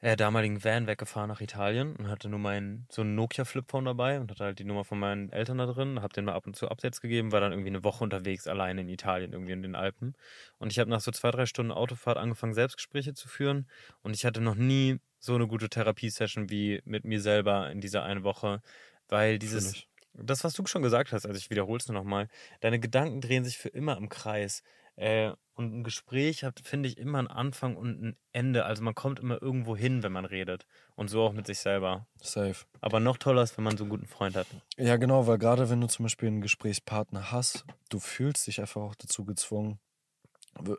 äh, 0.03 0.17
damaligen 0.17 0.61
Van 0.61 0.85
weggefahren 0.85 1.29
nach 1.29 1.39
Italien 1.39 1.95
und 1.95 2.09
hatte 2.09 2.27
nur 2.27 2.39
mein 2.39 2.85
so 2.89 3.03
ein 3.03 3.15
Nokia 3.15 3.45
Flipphone 3.45 3.85
dabei 3.85 4.19
und 4.19 4.29
hatte 4.29 4.43
halt 4.43 4.59
die 4.59 4.65
Nummer 4.65 4.83
von 4.83 4.99
meinen 4.99 5.31
Eltern 5.31 5.59
da 5.59 5.65
drin, 5.65 6.01
habe 6.01 6.13
denen 6.13 6.25
mal 6.25 6.33
ab 6.33 6.45
und 6.45 6.57
zu 6.57 6.67
Updates 6.67 6.99
gegeben, 6.99 7.31
war 7.31 7.39
dann 7.39 7.53
irgendwie 7.53 7.69
eine 7.69 7.85
Woche 7.85 8.03
unterwegs 8.03 8.45
alleine 8.47 8.81
in 8.81 8.89
Italien, 8.89 9.31
irgendwie 9.31 9.53
in 9.53 9.61
den 9.61 9.75
Alpen. 9.75 10.13
Und 10.57 10.73
ich 10.73 10.79
habe 10.79 10.89
nach 10.89 10.99
so 10.99 11.11
zwei, 11.11 11.31
drei 11.31 11.45
Stunden 11.45 11.71
Autofahrt 11.71 12.17
angefangen, 12.17 12.53
Selbstgespräche 12.53 13.13
zu 13.13 13.29
führen 13.29 13.65
und 14.01 14.13
ich 14.13 14.25
hatte 14.25 14.41
noch 14.41 14.55
nie 14.55 14.99
so 15.19 15.35
eine 15.35 15.47
gute 15.47 15.69
Therapiesession 15.69 16.49
wie 16.49 16.81
mit 16.83 17.05
mir 17.05 17.21
selber 17.21 17.71
in 17.71 17.79
dieser 17.79 18.03
eine 18.03 18.25
Woche, 18.25 18.61
weil 19.07 19.39
dieses, 19.39 19.71
ich. 19.71 19.87
Das, 20.13 20.43
was 20.43 20.53
du 20.53 20.65
schon 20.65 20.83
gesagt 20.83 21.11
hast, 21.11 21.25
also 21.25 21.37
ich 21.37 21.49
wiederhole 21.49 21.77
es 21.77 21.87
nur 21.87 21.97
nochmal, 21.97 22.27
deine 22.61 22.79
Gedanken 22.79 23.21
drehen 23.21 23.43
sich 23.43 23.57
für 23.57 23.69
immer 23.69 23.97
im 23.97 24.09
Kreis. 24.09 24.63
Äh, 24.95 25.31
und 25.55 25.73
ein 25.73 25.83
Gespräch 25.83 26.43
hat, 26.43 26.59
finde 26.63 26.89
ich, 26.89 26.97
immer 26.97 27.19
einen 27.19 27.27
Anfang 27.27 27.75
und 27.75 28.01
ein 28.01 28.17
Ende. 28.31 28.65
Also 28.65 28.83
man 28.83 28.95
kommt 28.95 29.19
immer 29.19 29.41
irgendwo 29.41 29.75
hin, 29.75 30.03
wenn 30.03 30.11
man 30.11 30.25
redet. 30.25 30.65
Und 30.95 31.09
so 31.09 31.21
auch 31.21 31.33
mit 31.33 31.45
sich 31.45 31.59
selber. 31.59 32.07
Safe. 32.21 32.65
Aber 32.81 32.99
noch 32.99 33.17
toller 33.17 33.43
ist, 33.43 33.57
wenn 33.57 33.63
man 33.63 33.77
so 33.77 33.83
einen 33.83 33.91
guten 33.91 34.07
Freund 34.07 34.35
hat. 34.35 34.47
Ja, 34.77 34.97
genau, 34.97 35.27
weil 35.27 35.37
gerade 35.37 35.69
wenn 35.69 35.81
du 35.81 35.87
zum 35.87 36.03
Beispiel 36.03 36.27
einen 36.27 36.41
Gesprächspartner 36.41 37.31
hast, 37.31 37.65
du 37.89 37.99
fühlst 37.99 38.47
dich 38.47 38.61
einfach 38.61 38.81
auch 38.81 38.95
dazu 38.95 39.25
gezwungen, 39.25 39.79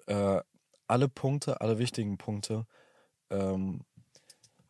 äh, 0.07 0.41
alle 0.87 1.09
Punkte, 1.09 1.61
alle 1.61 1.79
wichtigen 1.79 2.19
Punkte 2.19 2.67
ähm, 3.31 3.85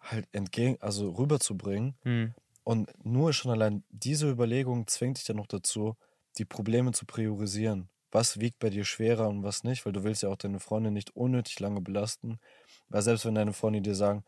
halt 0.00 0.26
entgegen, 0.32 0.76
also 0.80 1.10
rüberzubringen. 1.10 1.96
Hm. 2.02 2.34
Und 2.64 2.90
nur 3.04 3.32
schon 3.32 3.52
allein 3.52 3.84
diese 3.90 4.28
Überlegung 4.28 4.86
zwingt 4.86 5.18
dich 5.18 5.24
dann 5.24 5.36
noch 5.36 5.46
dazu, 5.46 5.96
die 6.38 6.44
Probleme 6.44 6.92
zu 6.92 7.06
priorisieren. 7.06 7.88
Was 8.10 8.40
wiegt 8.40 8.58
bei 8.58 8.70
dir 8.70 8.84
schwerer 8.84 9.28
und 9.28 9.42
was 9.42 9.64
nicht, 9.64 9.84
weil 9.84 9.92
du 9.92 10.02
willst 10.02 10.22
ja 10.22 10.30
auch 10.30 10.36
deine 10.36 10.60
Freundin 10.60 10.94
nicht 10.94 11.14
unnötig 11.14 11.60
lange 11.60 11.80
belasten. 11.80 12.38
Weil 12.88 13.02
selbst 13.02 13.26
wenn 13.26 13.34
deine 13.34 13.52
Freunde 13.52 13.82
dir 13.82 13.94
sagen, 13.94 14.24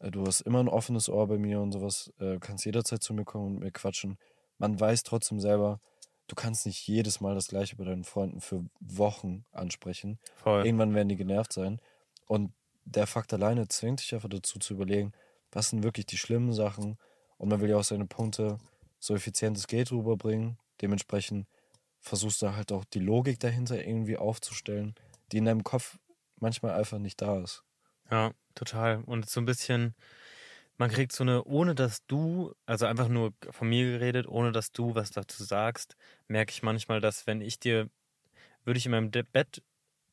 äh, 0.00 0.10
du 0.10 0.26
hast 0.26 0.40
immer 0.42 0.60
ein 0.60 0.68
offenes 0.68 1.08
Ohr 1.08 1.26
bei 1.26 1.38
mir 1.38 1.60
und 1.60 1.72
sowas, 1.72 2.12
äh, 2.18 2.38
kannst 2.38 2.64
jederzeit 2.64 3.02
zu 3.02 3.14
mir 3.14 3.24
kommen 3.24 3.46
und 3.46 3.58
mir 3.60 3.70
quatschen. 3.70 4.18
Man 4.58 4.78
weiß 4.78 5.02
trotzdem 5.04 5.40
selber, 5.40 5.80
du 6.26 6.34
kannst 6.34 6.66
nicht 6.66 6.86
jedes 6.86 7.20
Mal 7.20 7.34
das 7.34 7.48
gleiche 7.48 7.76
bei 7.76 7.84
deinen 7.84 8.04
Freunden 8.04 8.40
für 8.40 8.64
Wochen 8.80 9.44
ansprechen. 9.52 10.18
Voll. 10.36 10.66
Irgendwann 10.66 10.94
werden 10.94 11.08
die 11.08 11.16
genervt 11.16 11.52
sein. 11.52 11.80
Und 12.26 12.52
der 12.84 13.06
Fakt 13.06 13.32
alleine 13.32 13.68
zwingt 13.68 14.00
dich 14.00 14.14
einfach 14.14 14.28
dazu 14.28 14.58
zu 14.58 14.74
überlegen, 14.74 15.12
was 15.52 15.70
sind 15.70 15.82
wirklich 15.82 16.06
die 16.06 16.18
schlimmen 16.18 16.52
Sachen. 16.52 16.98
Und 17.38 17.48
man 17.48 17.60
will 17.60 17.70
ja 17.70 17.76
auch 17.76 17.84
seine 17.84 18.06
Punkte 18.06 18.58
so 18.98 19.14
effizient 19.14 19.56
es 19.56 19.66
geht 19.66 19.90
rüberbringen. 19.92 20.58
Dementsprechend 20.82 21.46
versuchst 22.00 22.42
du 22.42 22.54
halt 22.54 22.72
auch 22.72 22.84
die 22.84 23.00
Logik 23.00 23.40
dahinter 23.40 23.84
irgendwie 23.84 24.16
aufzustellen, 24.16 24.94
die 25.32 25.38
in 25.38 25.44
deinem 25.44 25.64
Kopf 25.64 25.98
manchmal 26.40 26.72
einfach 26.72 26.98
nicht 26.98 27.20
da 27.20 27.40
ist. 27.40 27.64
Ja, 28.10 28.32
total. 28.54 29.02
Und 29.04 29.28
so 29.28 29.40
ein 29.40 29.46
bisschen, 29.46 29.94
man 30.78 30.90
kriegt 30.90 31.12
so 31.12 31.24
eine, 31.24 31.44
ohne 31.44 31.74
dass 31.74 32.04
du, 32.06 32.52
also 32.66 32.86
einfach 32.86 33.08
nur 33.08 33.32
von 33.50 33.68
mir 33.68 33.84
geredet, 33.84 34.26
ohne 34.26 34.52
dass 34.52 34.72
du 34.72 34.94
was 34.94 35.10
dazu 35.10 35.44
sagst, 35.44 35.96
merke 36.26 36.52
ich 36.52 36.62
manchmal, 36.62 37.00
dass 37.00 37.26
wenn 37.26 37.40
ich 37.40 37.58
dir, 37.58 37.90
würde 38.64 38.78
ich 38.78 38.86
in 38.86 38.92
meinem 38.92 39.10
Bett 39.10 39.62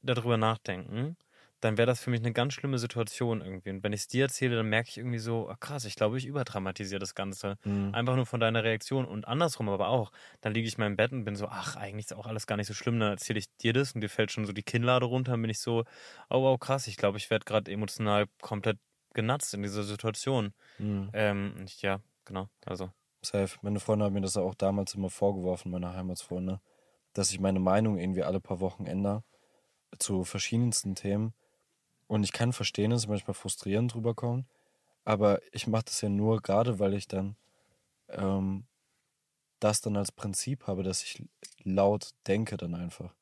darüber 0.01 0.37
nachdenken, 0.37 1.17
dann 1.65 1.77
wäre 1.77 1.87
das 1.87 1.99
für 1.99 2.11
mich 2.11 2.19
eine 2.19 2.31
ganz 2.31 2.53
schlimme 2.53 2.77
Situation 2.77 3.41
irgendwie. 3.41 3.71
Und 3.71 3.83
wenn 3.83 3.91
ich 3.91 4.01
es 4.01 4.07
dir 4.07 4.25
erzähle, 4.25 4.55
dann 4.55 4.69
merke 4.69 4.89
ich 4.89 4.97
irgendwie 4.97 5.17
so, 5.17 5.49
ach 5.49 5.59
krass, 5.59 5.85
ich 5.85 5.95
glaube, 5.95 6.17
ich 6.17 6.25
überdramatisiere 6.25 6.99
das 6.99 7.15
Ganze. 7.15 7.57
Mhm. 7.63 7.93
Einfach 7.93 8.15
nur 8.15 8.25
von 8.25 8.39
deiner 8.39 8.63
Reaktion 8.63 9.05
und 9.05 9.27
andersrum 9.27 9.67
aber 9.69 9.89
auch. 9.89 10.11
Dann 10.41 10.53
liege 10.53 10.67
ich 10.67 10.77
mal 10.77 10.85
im 10.85 10.95
Bett 10.95 11.11
und 11.11 11.25
bin 11.25 11.35
so, 11.35 11.47
ach, 11.47 11.75
eigentlich 11.75 12.05
ist 12.05 12.13
auch 12.13 12.27
alles 12.27 12.45
gar 12.45 12.55
nicht 12.55 12.67
so 12.67 12.73
schlimm. 12.73 12.99
Dann 12.99 13.09
erzähle 13.09 13.39
ich 13.39 13.47
dir 13.57 13.73
das 13.73 13.93
und 13.93 14.01
dir 14.01 14.09
fällt 14.09 14.31
schon 14.31 14.45
so 14.45 14.53
die 14.53 14.63
Kinnlade 14.63 15.05
runter. 15.05 15.31
Dann 15.31 15.41
bin 15.41 15.49
ich 15.49 15.59
so, 15.59 15.83
oh 16.29 16.43
wow, 16.43 16.59
krass, 16.59 16.87
ich 16.87 16.97
glaube, 16.97 17.17
ich 17.17 17.29
werde 17.31 17.45
gerade 17.45 17.71
emotional 17.71 18.27
komplett 18.41 18.77
genatzt 19.13 19.53
in 19.55 19.63
dieser 19.63 19.83
Situation. 19.83 20.53
Mhm. 20.77 21.09
Ähm, 21.13 21.55
ich, 21.65 21.81
ja, 21.81 21.99
genau. 22.25 22.47
Also. 22.65 22.91
Safe. 23.23 23.57
Meine 23.63 23.79
Freunde 23.79 24.05
haben 24.05 24.13
mir 24.13 24.21
das 24.21 24.37
auch 24.37 24.53
damals 24.53 24.93
immer 24.93 25.09
vorgeworfen, 25.09 25.71
meine 25.71 25.93
Heimatsfreunde, 25.95 26.61
dass 27.13 27.31
ich 27.31 27.39
meine 27.39 27.59
Meinung 27.59 27.97
irgendwie 27.97 28.21
alle 28.21 28.39
paar 28.39 28.59
Wochen 28.59 28.85
ändere 28.85 29.23
zu 29.97 30.23
verschiedensten 30.25 30.93
Themen. 30.93 31.33
Und 32.07 32.23
ich 32.23 32.31
kann 32.33 32.53
verstehen, 32.53 32.91
dass 32.91 33.01
es 33.01 33.07
manchmal 33.07 33.33
frustrierend 33.33 33.95
rüberkommt, 33.95 34.45
aber 35.03 35.41
ich 35.51 35.67
mache 35.67 35.85
das 35.85 36.01
ja 36.01 36.09
nur 36.09 36.41
gerade, 36.41 36.79
weil 36.79 36.93
ich 36.93 37.07
dann 37.07 37.35
ähm, 38.09 38.65
das 39.59 39.81
dann 39.81 39.97
als 39.97 40.11
Prinzip 40.11 40.67
habe, 40.67 40.83
dass 40.83 41.03
ich 41.03 41.23
laut 41.63 42.11
denke 42.27 42.57
dann 42.57 42.75
einfach. 42.75 43.13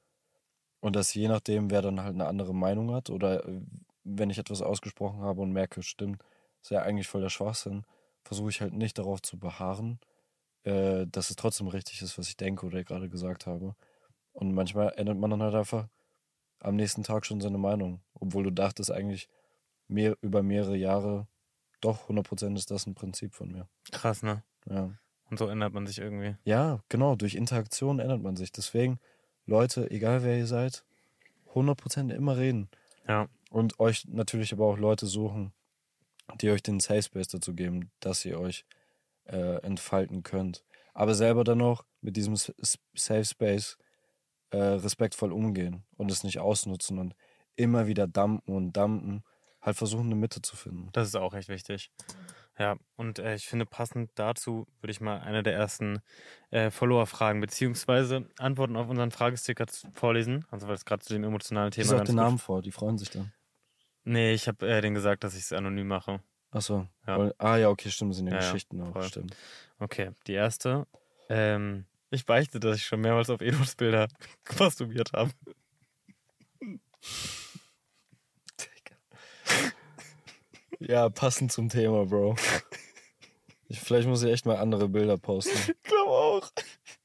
Und 0.82 0.96
dass 0.96 1.14
je 1.14 1.28
nachdem, 1.30 1.72
wer 1.72 1.82
dann 1.82 2.02
halt 2.02 2.16
eine 2.16 2.28
andere 2.28 2.54
Meinung 2.54 2.94
hat 2.94 3.10
oder 3.10 3.48
äh, 3.48 3.62
wenn 4.04 4.30
ich 4.30 4.38
etwas 4.38 4.62
ausgesprochen 4.62 5.22
habe 5.22 5.42
und 5.42 5.54
merke, 5.54 5.82
stimmt, 5.84 6.22
ist 6.62 6.72
ja 6.72 6.82
eigentlich 6.82 7.08
voll 7.08 7.22
der 7.22 7.30
Schwachsinn, 7.30 7.86
versuche 8.24 8.50
ich 8.50 8.62
halt 8.62 8.74
nicht 8.74 8.98
darauf 8.98 9.22
zu 9.22 9.38
beharren, 9.38 10.00
äh, 10.64 11.06
dass 11.08 11.30
es 11.30 11.36
trotzdem 11.38 11.68
richtig 11.68 12.02
ist, 12.02 12.18
was 12.18 12.28
ich 12.28 12.38
denke 12.38 12.66
oder 12.66 12.84
gerade 12.84 13.10
gesagt 13.10 13.48
habe. 13.48 13.76
Und 14.34 14.54
manchmal 14.54 14.94
ändert 14.98 15.18
man 15.18 15.30
dann 15.30 15.44
halt 15.44 15.56
einfach 15.56 15.88
am 16.64 16.76
nächsten 16.76 17.04
Tag 17.04 17.26
schon 17.26 17.42
seine 17.42 17.58
Meinung, 17.58 18.02
obwohl 18.14 18.44
du 18.44 18.52
dachtest 18.52 18.92
eigentlich 18.92 19.30
mehr, 19.88 20.18
über 20.22 20.42
mehrere 20.42 20.78
Jahre, 20.78 21.28
doch 21.82 22.10
100% 22.10 22.56
ist 22.56 22.72
das 22.72 22.88
ein 22.88 22.96
Prinzip 22.96 23.36
von 23.36 23.52
mir. 23.52 23.68
Krass, 23.92 24.24
ne? 24.24 24.44
Ja. 24.70 24.92
Und 25.30 25.38
so 25.38 25.48
ändert 25.48 25.74
man 25.74 25.86
sich 25.86 26.00
irgendwie. 26.00 26.36
Ja, 26.46 26.80
genau, 26.90 27.16
durch 27.16 27.36
Interaktion 27.36 28.00
ändert 28.00 28.22
man 28.22 28.36
sich. 28.36 28.52
Deswegen, 28.52 29.00
Leute, 29.46 29.92
egal 29.92 30.24
wer 30.24 30.38
ihr 30.38 30.48
seid, 30.48 30.86
100% 31.54 32.14
immer 32.14 32.38
reden. 32.38 32.70
Ja. 33.08 33.28
Und 33.50 33.80
euch 33.80 34.06
natürlich 34.08 34.54
aber 34.54 34.66
auch 34.66 34.78
Leute 34.78 35.06
suchen, 35.06 35.54
die 36.42 36.50
euch 36.50 36.64
den 36.64 36.80
Safe 36.80 37.04
Space 37.04 37.28
dazu 37.28 37.54
geben, 37.54 37.92
dass 38.00 38.24
ihr 38.26 38.40
euch 38.40 38.66
äh, 39.26 39.62
entfalten 39.64 40.24
könnt. 40.24 40.64
Aber 40.94 41.16
selber 41.16 41.44
dann 41.44 41.58
noch 41.58 41.86
mit 42.02 42.16
diesem 42.16 42.36
Safe 42.36 43.26
Space 43.26 43.78
äh, 44.54 44.58
respektvoll 44.58 45.32
umgehen 45.34 45.84
und 45.98 46.10
es 46.12 46.24
nicht 46.24 46.40
ausnutzen 46.40 47.00
und 47.00 47.16
immer 47.56 47.88
wieder 47.88 48.08
dampen 48.08 48.54
und 48.54 48.74
dampen. 48.74 49.24
Halt 49.62 49.78
versuchen, 49.78 50.08
eine 50.08 50.16
Mitte 50.16 50.42
zu 50.42 50.58
finden. 50.58 50.90
Das 50.92 51.08
ist 51.08 51.16
auch 51.16 51.34
echt 51.34 51.48
wichtig. 51.48 51.90
Ja, 52.60 52.76
und 52.98 53.18
äh, 53.18 53.36
ich 53.36 53.48
finde, 53.48 53.66
passend 53.66 54.12
dazu 54.16 54.68
würde 54.82 54.92
ich 54.92 55.00
mal 55.00 55.22
eine 55.22 55.42
der 55.42 55.54
ersten 55.54 56.02
äh, 56.52 56.70
Follower-Fragen 56.70 57.40
beziehungsweise 57.40 58.28
Antworten 58.38 58.76
auf 58.76 58.90
unseren 58.90 59.12
Fragesticker 59.12 59.66
vorlesen. 59.94 60.46
Also, 60.52 60.68
weil 60.68 60.76
es 60.76 60.84
gerade 60.86 61.04
zu 61.04 61.14
dem 61.14 61.24
emotionalen 61.24 61.72
Thema 61.72 61.84
Lies 61.84 61.94
auch 61.94 61.98
ganz 62.00 62.10
den 62.10 62.16
Namen 62.18 62.38
vor, 62.40 62.62
die 62.62 62.72
freuen 62.72 62.98
sich 62.98 63.10
dann. 63.10 63.32
Nee, 64.04 64.34
ich 64.34 64.48
habe 64.50 64.68
äh, 64.68 64.82
denen 64.82 64.96
gesagt, 64.96 65.24
dass 65.24 65.34
ich 65.34 65.44
es 65.44 65.54
anonym 65.54 65.88
mache. 65.88 66.20
Achso. 66.52 66.88
Ja. 67.08 67.32
Ah 67.38 67.56
ja, 67.56 67.70
okay, 67.70 67.90
stimmt, 67.90 68.14
sind 68.16 68.28
ja, 68.28 68.34
Ja, 68.34 68.42
ja, 68.42 68.52
Geschichten 68.52 68.82
auch, 68.82 68.92
voll. 68.92 69.04
stimmt. 69.04 69.36
Okay, 69.80 70.12
die 70.28 70.34
erste. 70.34 70.86
Ähm, 71.30 71.86
ich 72.14 72.26
beichte, 72.26 72.60
dass 72.60 72.78
ich 72.78 72.86
schon 72.86 73.02
mehrmals 73.02 73.30
auf 73.30 73.42
Edos 73.42 73.76
Bilder 73.76 74.08
masturbiert 74.60 75.12
habe. 75.14 75.32
Ja, 80.80 81.10
passend 81.10 81.52
zum 81.52 81.70
Thema, 81.70 82.06
Bro. 82.06 82.36
Ich, 83.70 83.80
vielleicht 83.80 84.08
muss 84.08 84.22
ich 84.24 84.32
echt 84.32 84.46
mal 84.46 84.58
andere 84.58 84.90
Bilder 84.90 85.18
posten. 85.18 85.58
Ich 85.58 85.84
glaube 85.84 86.12
auch. 86.12 86.52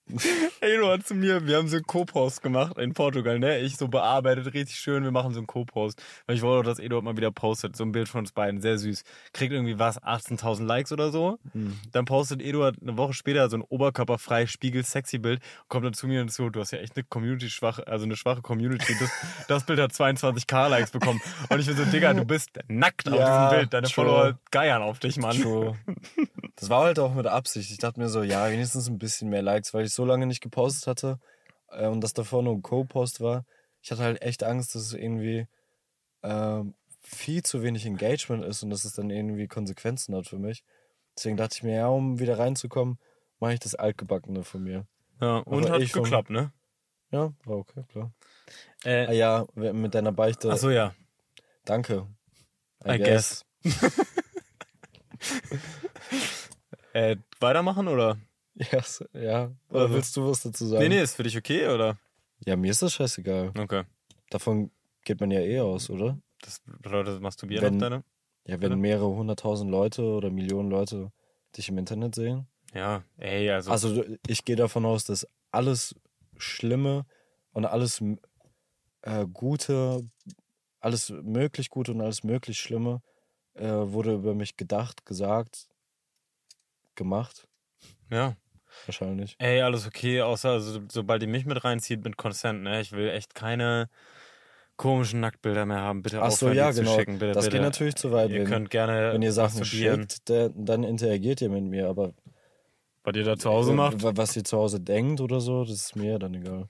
Edo 0.61 0.91
hat 0.91 1.07
zu 1.07 1.15
mir, 1.15 1.47
wir 1.47 1.57
haben 1.57 1.69
so 1.69 1.77
einen 1.77 1.87
Co-Post 1.87 2.43
gemacht 2.43 2.79
in 2.79 2.95
Portugal, 2.95 3.39
ne? 3.39 3.59
Ich 3.61 3.77
so 3.77 3.89
bearbeitet, 3.89 4.53
richtig 4.55 4.77
schön, 4.77 5.05
wir 5.05 5.11
machen 5.11 5.33
so 5.33 5.39
einen 5.39 5.47
Co-Post. 5.47 6.03
Weil 6.27 6.37
ich 6.37 6.43
wollte, 6.43 6.69
dass 6.69 6.79
Edo 6.79 7.01
mal 7.03 7.17
wieder 7.17 7.31
postet, 7.31 7.77
so 7.77 7.85
ein 7.85 7.93
Bild 7.93 8.09
von 8.09 8.21
uns 8.21 8.33
beiden, 8.33 8.61
sehr 8.61 8.79
süß. 8.79 9.05
Kriegt 9.33 9.53
irgendwie 9.53 9.79
was, 9.79 10.01
18.000 10.03 10.65
Likes 10.65 10.93
oder 10.93 11.11
so. 11.11 11.39
Hm. 11.53 11.79
Dann 11.93 12.05
postet 12.05 12.43
Eduard 12.43 12.77
eine 12.81 12.97
Woche 12.97 13.13
später 13.13 13.49
so 13.49 13.57
ein 13.57 13.63
oberkörperfrei 13.63 14.47
spiegel-sexy 14.47 15.19
Bild, 15.19 15.41
kommt 15.69 15.85
dann 15.85 15.95
zu 15.95 16.07
mir 16.07 16.21
und 16.21 16.33
so, 16.33 16.51
du 16.51 16.61
hast 16.61 16.71
ja 16.71 16.79
echt 16.79 16.97
eine 16.97 17.05
Community 17.05 17.51
schwache, 17.51 17.87
also 17.87 18.05
eine 18.05 18.17
schwache 18.17 18.43
Community. 18.43 18.95
Das, 18.99 19.11
das 19.49 19.65
Bild 19.65 19.81
hat 19.81 19.93
22k 19.93 20.69
Likes 20.69 20.91
bekommen. 20.91 21.21
Und 21.49 21.61
ich 21.61 21.67
bin 21.67 21.77
so, 21.77 21.85
Digga, 21.85 22.15
du 22.15 22.25
bist 22.25 22.51
nackt 22.69 23.09
auf 23.09 23.19
Ja, 23.19 23.49
diesem 23.49 23.59
Bild. 23.59 23.75
Deine 23.75 23.87
true. 23.87 23.95
Follower 23.95 24.39
geiern 24.51 24.83
auf 24.83 24.99
dich, 24.99 25.17
Mann. 25.19 25.41
True. 25.41 25.77
Das 26.57 26.71
war 26.71 26.85
halt 26.85 26.99
auch 26.99 27.15
mit 27.15 27.27
Absicht. 27.27 27.71
Ich 27.71 27.79
dachte 27.79 28.01
mir 28.01 28.09
so, 28.09 28.23
ja, 28.23 28.51
wenigstens 28.51 28.89
ein 28.89 28.99
bisschen 28.99 29.29
mehr 29.29 29.43
Likes, 29.43 29.75
weil 29.75 29.85
ich 29.85 29.93
so 29.93 29.98
lange 30.05 30.27
nicht 30.27 30.41
gepostet 30.43 30.87
hatte 30.87 31.19
äh, 31.69 31.87
und 31.87 32.01
das 32.03 32.13
davor 32.13 32.43
nur 32.43 32.55
ein 32.55 32.63
Co-Post 32.63 33.21
war. 33.21 33.45
Ich 33.83 33.91
hatte 33.91 34.03
halt 34.03 34.23
echt 34.23 34.43
Angst, 34.45 34.75
dass 34.75 34.83
es 34.83 34.93
irgendwie 34.95 35.47
ähm, 36.23 36.75
viel 37.03 37.43
zu 37.43 37.63
wenig 37.63 37.87
Engagement 37.87 38.45
ist 38.45 38.63
und 38.63 38.71
dass 38.71 38.85
es 38.85 38.93
dann 38.95 39.11
irgendwie 39.11 39.47
Konsequenzen 39.47 40.15
hat 40.17 40.27
für 40.27 40.39
mich. 40.39 40.65
Deswegen 41.17 41.37
dachte 41.37 41.57
ich 41.57 41.63
mir, 41.63 41.75
ja, 41.77 41.89
um 41.89 42.19
wieder 42.19 42.39
reinzukommen, 42.39 42.99
mache 43.41 43.55
ich 43.55 43.61
das 43.61 43.75
Altgebackene 43.75 44.45
von 44.45 44.63
mir. 44.63 44.87
Ja, 45.21 45.39
und 45.39 45.65
Aber 45.65 45.75
hat 45.75 45.81
ich 45.83 45.93
vom- 45.93 46.05
geklappt, 46.05 46.31
ne? 46.31 46.53
Ja, 47.11 47.33
war 47.45 47.57
okay, 47.57 47.85
klar. 47.89 48.13
Ah 48.85 48.89
Äh, 48.89 49.17
ja, 49.17 49.47
mit 49.55 49.95
deiner 49.95 50.13
Beichte. 50.13 50.51
Achso, 50.51 50.71
ja. 50.71 50.95
Danke. 51.65 52.07
I 52.87 52.99
guess. 52.99 53.45
Äh, 56.93 57.17
weitermachen 57.41 57.89
oder? 57.89 58.19
Yes, 58.73 59.05
ja. 59.13 59.53
Oder 59.71 59.81
Also- 59.83 59.95
willst 59.95 60.17
du 60.17 60.29
was 60.29 60.43
dazu 60.43 60.67
sagen? 60.67 60.83
Nee, 60.83 60.89
nee, 60.89 61.03
ist 61.03 61.15
für 61.15 61.23
dich 61.23 61.37
okay, 61.37 61.69
oder? 61.69 61.99
Ja, 62.45 62.57
mir 62.57 62.71
ist 62.71 62.83
das 62.83 62.93
scheißegal. 62.95 63.53
Okay. 63.59 63.85
Davon 64.31 64.71
geht 65.05 65.21
man 65.21 65.31
ja 65.31 65.41
eh 65.41 65.61
aus, 65.61 65.91
oder? 65.91 66.19
Das 66.41 66.61
bedeutet, 66.65 67.21
masturbieren 67.21 67.65
Wenn- 67.65 67.75
auf 67.75 67.81
deine? 67.81 68.05
Ja, 68.45 68.61
wenn 68.61 68.73
Oder? 68.73 68.77
mehrere 68.77 69.09
hunderttausend 69.09 69.71
Leute 69.71 70.03
oder 70.03 70.31
Millionen 70.31 70.71
Leute 70.71 71.13
dich 71.57 71.69
im 71.69 71.77
Internet 71.79 72.15
sehen. 72.15 72.47
Ja, 72.75 73.03
ey, 73.19 73.51
also. 73.51 73.71
Also 73.71 74.05
ich 74.27 74.45
gehe 74.45 74.57
davon 74.57 74.87
aus, 74.87 75.05
dass 75.05 75.27
alles 75.51 75.95
Schlimme 76.39 77.05
und 77.53 77.67
alles 77.67 78.03
äh, 79.03 79.27
Gute, 79.33 80.09
alles 80.81 81.11
möglich 81.11 81.69
Gute 81.71 81.93
und 81.93 82.01
alles 82.01 82.25
möglich 82.25 82.59
Schlimme 82.59 83.03
äh, 83.55 83.67
wurde 83.69 84.15
über 84.15 84.35
mich 84.35 84.57
gedacht, 84.57 85.05
gesagt, 85.05 85.69
gemacht, 86.95 87.47
ja. 88.11 88.35
Wahrscheinlich. 88.87 89.37
Ey, 89.39 89.61
alles 89.63 89.87
okay, 89.87 90.23
außer 90.23 90.51
also, 90.51 90.81
sobald 90.91 91.23
ihr 91.23 91.29
mich 91.29 91.47
mit 91.47 91.63
reinzieht 91.65 92.05
mit 92.05 92.17
Consent, 92.17 92.63
ne? 92.63 92.81
Ich 92.81 92.93
will 92.93 93.09
echt 93.09 93.35
keine 93.35 93.89
komischen 94.77 95.21
Nacktbilder 95.21 95.67
mehr 95.67 95.81
haben. 95.81 96.03
Bitte 96.03 96.23
Ach 96.23 96.31
so, 96.31 96.51
ja, 96.51 96.71
die 96.71 96.79
genau. 96.81 96.97
schicken. 96.97 97.19
Bitte, 97.19 97.33
das 97.33 97.47
bitte. 97.47 97.57
geht 97.57 97.65
natürlich 97.65 97.97
zu 97.97 98.13
weit. 98.13 98.31
Ihr 98.31 98.41
Wenn, 98.41 98.47
könnt 98.47 98.71
gerne 98.71 99.13
wenn 99.13 99.23
ihr 99.23 99.33
Sachen 99.33 99.65
schickt, 99.65 100.29
der, 100.29 100.51
dann 100.51 100.85
interagiert 100.85 101.41
ihr 101.41 101.49
mit 101.51 101.65
mir, 101.65 101.89
aber 101.89 102.13
was 103.03 103.17
ihr 103.17 103.25
da 103.25 103.37
zu 103.37 103.51
Hause 103.51 103.73
macht. 103.73 104.03
wa- 104.03 104.13
was 104.15 104.37
ihr 104.37 104.45
zu 104.45 104.57
Hause 104.59 104.81
denkt 104.81 105.21
oder 105.21 105.41
so, 105.41 105.65
das 105.65 105.73
ist 105.73 105.97
mir 105.97 106.19
dann 106.19 106.35
egal. 106.35 106.69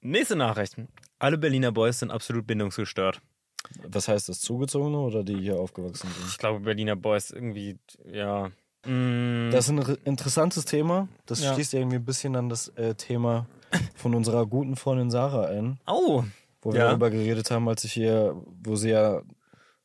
Nächste 0.00 0.36
Nachricht. 0.36 0.76
Alle 1.18 1.38
Berliner 1.38 1.72
Boys 1.72 1.98
sind 1.98 2.10
absolut 2.10 2.46
bindungsgestört. 2.46 3.20
Was 3.82 4.08
heißt 4.08 4.28
das, 4.28 4.40
Zugezogene 4.40 4.98
oder 4.98 5.24
die 5.24 5.36
hier 5.36 5.58
aufgewachsen 5.58 6.08
sind? 6.10 6.28
Ich 6.28 6.38
glaube, 6.38 6.60
Berliner 6.60 6.96
Boys 6.96 7.30
irgendwie, 7.30 7.78
ja. 8.04 8.50
Mm, 8.88 9.50
Das 9.50 9.66
ist 9.66 9.70
ein 9.70 9.78
re- 9.80 9.98
interessantes 10.04 10.64
Thema. 10.64 11.08
Das 11.26 11.42
Ja. 11.42 11.54
schließt 11.54 11.74
irgendwie 11.74 11.96
ein 11.96 12.04
bisschen 12.04 12.36
an 12.36 12.48
das 12.48 12.68
äh, 12.76 12.94
Thema 12.94 13.46
von 13.94 14.14
unserer 14.14 14.46
guten 14.46 14.76
Freundin 14.76 15.10
Sarah 15.10 15.46
ein, 15.46 15.78
oh, 15.86 16.24
wo 16.62 16.72
wir 16.72 16.80
Ja. 16.80 16.88
darüber 16.88 17.10
geredet 17.10 17.50
haben, 17.50 17.68
als 17.68 17.84
ich 17.84 17.92
hier, 17.92 18.34
wo 18.62 18.76
sie 18.76 18.90
ja 18.90 19.22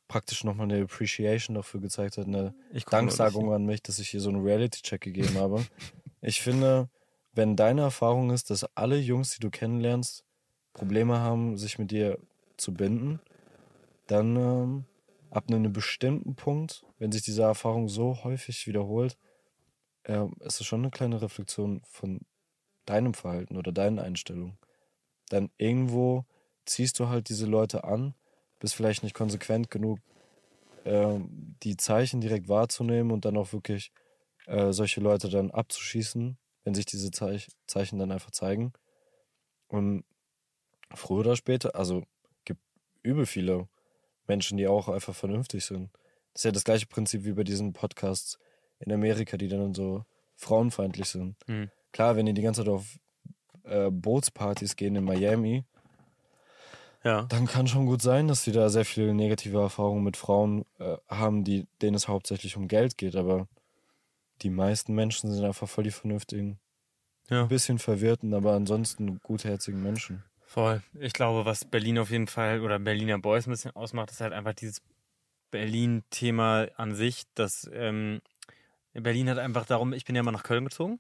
praktisch 0.08 0.44
nochmal 0.44 0.72
eine 0.72 0.84
Appreciation 0.84 1.56
dafür 1.56 1.82
gezeigt 1.82 2.18
hat, 2.18 2.28
eine 2.28 2.54
Danksagung 2.90 3.52
an 3.54 3.66
mich, 3.66 3.82
dass 3.82 4.00
ich 4.00 4.10
hier 4.10 4.22
so 4.22 4.30
einen 4.30 4.42
Reality-Check 4.44 5.02
gegeben 5.02 5.38
habe. 5.38 5.66
Ich 6.26 6.42
finde, 6.42 6.88
wenn 7.34 7.58
deine 7.58 7.82
Erfahrung 7.82 8.32
ist, 8.32 8.50
dass 8.50 8.64
alle 8.76 8.96
Jungs, 8.98 9.32
die 9.32 9.42
du 9.42 9.50
kennenlernst, 9.50 10.24
Probleme 10.72 11.20
haben, 11.20 11.58
sich 11.58 11.78
mit 11.78 11.92
dir 11.92 12.18
zu 12.56 12.74
binden, 12.74 13.20
dann 14.08 14.38
ähm, 14.38 14.86
ab 15.34 15.46
einem 15.48 15.74
bestimmten 15.74 16.36
Punkt, 16.36 16.86
wenn 17.00 17.12
sich 17.12 17.24
diese 17.24 17.44
Erfahrung 17.44 17.90
so 17.90 18.24
häufig 18.24 18.68
wiederholt, 18.68 19.18
ähm, 20.06 20.34
ist 20.42 20.62
es 20.62 20.68
schon 20.68 20.82
eine 20.82 20.92
kleine 20.92 21.22
Reflexion 21.22 21.82
von 21.86 22.22
deinem 22.86 23.14
Verhalten 23.14 23.58
oder 23.58 23.72
deinen 23.72 24.00
Einstellungen. 24.00 24.58
Dann 25.30 25.50
irgendwo 25.58 26.26
ziehst 26.66 27.00
du 27.00 27.08
halt 27.08 27.30
diese 27.30 27.48
Leute 27.48 27.84
an, 27.84 28.14
bist 28.60 28.76
vielleicht 28.76 29.04
nicht 29.04 29.16
konsequent 29.16 29.72
genug, 29.72 30.00
ähm, 30.86 31.56
die 31.64 31.78
Zeichen 31.78 32.22
direkt 32.22 32.48
wahrzunehmen 32.48 33.12
und 33.12 33.26
dann 33.26 33.38
auch 33.38 33.54
wirklich 33.54 33.92
äh, 34.46 34.72
solche 34.72 35.02
Leute 35.02 35.30
dann 35.30 35.52
abzuschießen, 35.52 36.38
wenn 36.64 36.76
sich 36.76 36.86
diese 36.86 37.12
Zeich 37.12 37.48
Zeichen 37.66 37.98
dann 37.98 38.12
einfach 38.12 38.32
zeigen. 38.32 38.74
Und 39.68 40.04
früher 40.94 41.22
oder 41.22 41.36
später, 41.36 41.76
also 41.76 42.04
übel 43.02 43.26
viele 43.26 43.68
Menschen, 44.34 44.58
die 44.58 44.68
auch 44.68 44.88
einfach 44.90 45.16
vernünftig 45.16 45.64
sind. 45.66 45.90
Das 46.34 46.40
ist 46.42 46.46
ja 46.46 46.52
das 46.52 46.64
gleiche 46.64 46.88
Prinzip 46.88 47.24
wie 47.26 47.34
bei 47.34 47.44
diesen 47.44 47.74
Podcasts 47.74 48.40
in 48.80 48.92
Amerika, 48.92 49.38
die 49.38 49.48
dann 49.48 49.74
so 49.74 50.04
frauenfeindlich 50.36 51.08
sind. 51.08 51.36
Mhm. 51.48 51.70
Klar, 51.92 52.16
wenn 52.16 52.26
die 52.26 52.34
die 52.34 52.42
ganze 52.42 52.62
Zeit 52.62 52.74
auf 52.74 52.86
äh, 53.64 53.90
Bootspartys 53.92 54.76
gehen 54.76 54.96
in 54.96 55.04
Miami, 55.04 55.64
Ja. 57.04 57.24
dann 57.30 57.46
kann 57.46 57.68
schon 57.68 57.86
gut 57.86 58.02
sein, 58.02 58.28
dass 58.28 58.44
die 58.44 58.52
da 58.52 58.70
sehr 58.70 58.86
viele 58.86 59.14
negative 59.14 59.60
Erfahrungen 59.60 60.04
mit 60.04 60.18
Frauen 60.18 60.66
äh, 60.80 60.98
haben, 61.08 61.44
die, 61.44 61.68
denen 61.82 61.96
es 61.96 62.08
hauptsächlich 62.08 62.58
um 62.58 62.68
Geld 62.68 62.98
geht. 62.98 63.16
Aber 63.16 63.48
die 64.42 64.50
meisten 64.50 64.94
Menschen 64.96 65.32
sind 65.32 65.46
einfach 65.46 65.70
voll 65.70 65.84
die 65.84 65.92
vernünftigen, 65.92 66.60
Ja. 67.30 67.44
ein 67.44 67.48
bisschen 67.50 67.78
verwirrten, 67.80 68.34
aber 68.34 68.54
ansonsten 68.54 69.20
gutherzigen 69.20 69.82
Menschen. 69.84 70.24
Voll. 70.54 70.84
Ich 71.00 71.14
glaube, 71.14 71.48
was 71.48 71.66
Berlin 71.66 71.98
auf 71.98 72.12
jeden 72.12 72.28
Fall 72.28 72.62
oder 72.62 72.78
Berliner 72.78 73.18
Boys 73.18 73.48
ein 73.48 73.50
bisschen 73.50 73.76
ausmacht, 73.76 74.12
ist 74.12 74.22
halt 74.22 74.34
einfach 74.34 74.54
dieses 74.54 74.84
Berlin-Thema 75.50 76.68
an 76.76 76.94
sich. 76.94 77.24
dass 77.34 77.68
ähm, 77.74 78.22
Berlin 78.94 79.32
hat 79.32 79.40
einfach 79.40 79.66
darum, 79.66 79.94
ich 79.94 80.06
bin 80.06 80.16
ja 80.16 80.22
mal 80.22 80.32
nach 80.32 80.44
Köln 80.44 80.66
gezogen. 80.66 81.00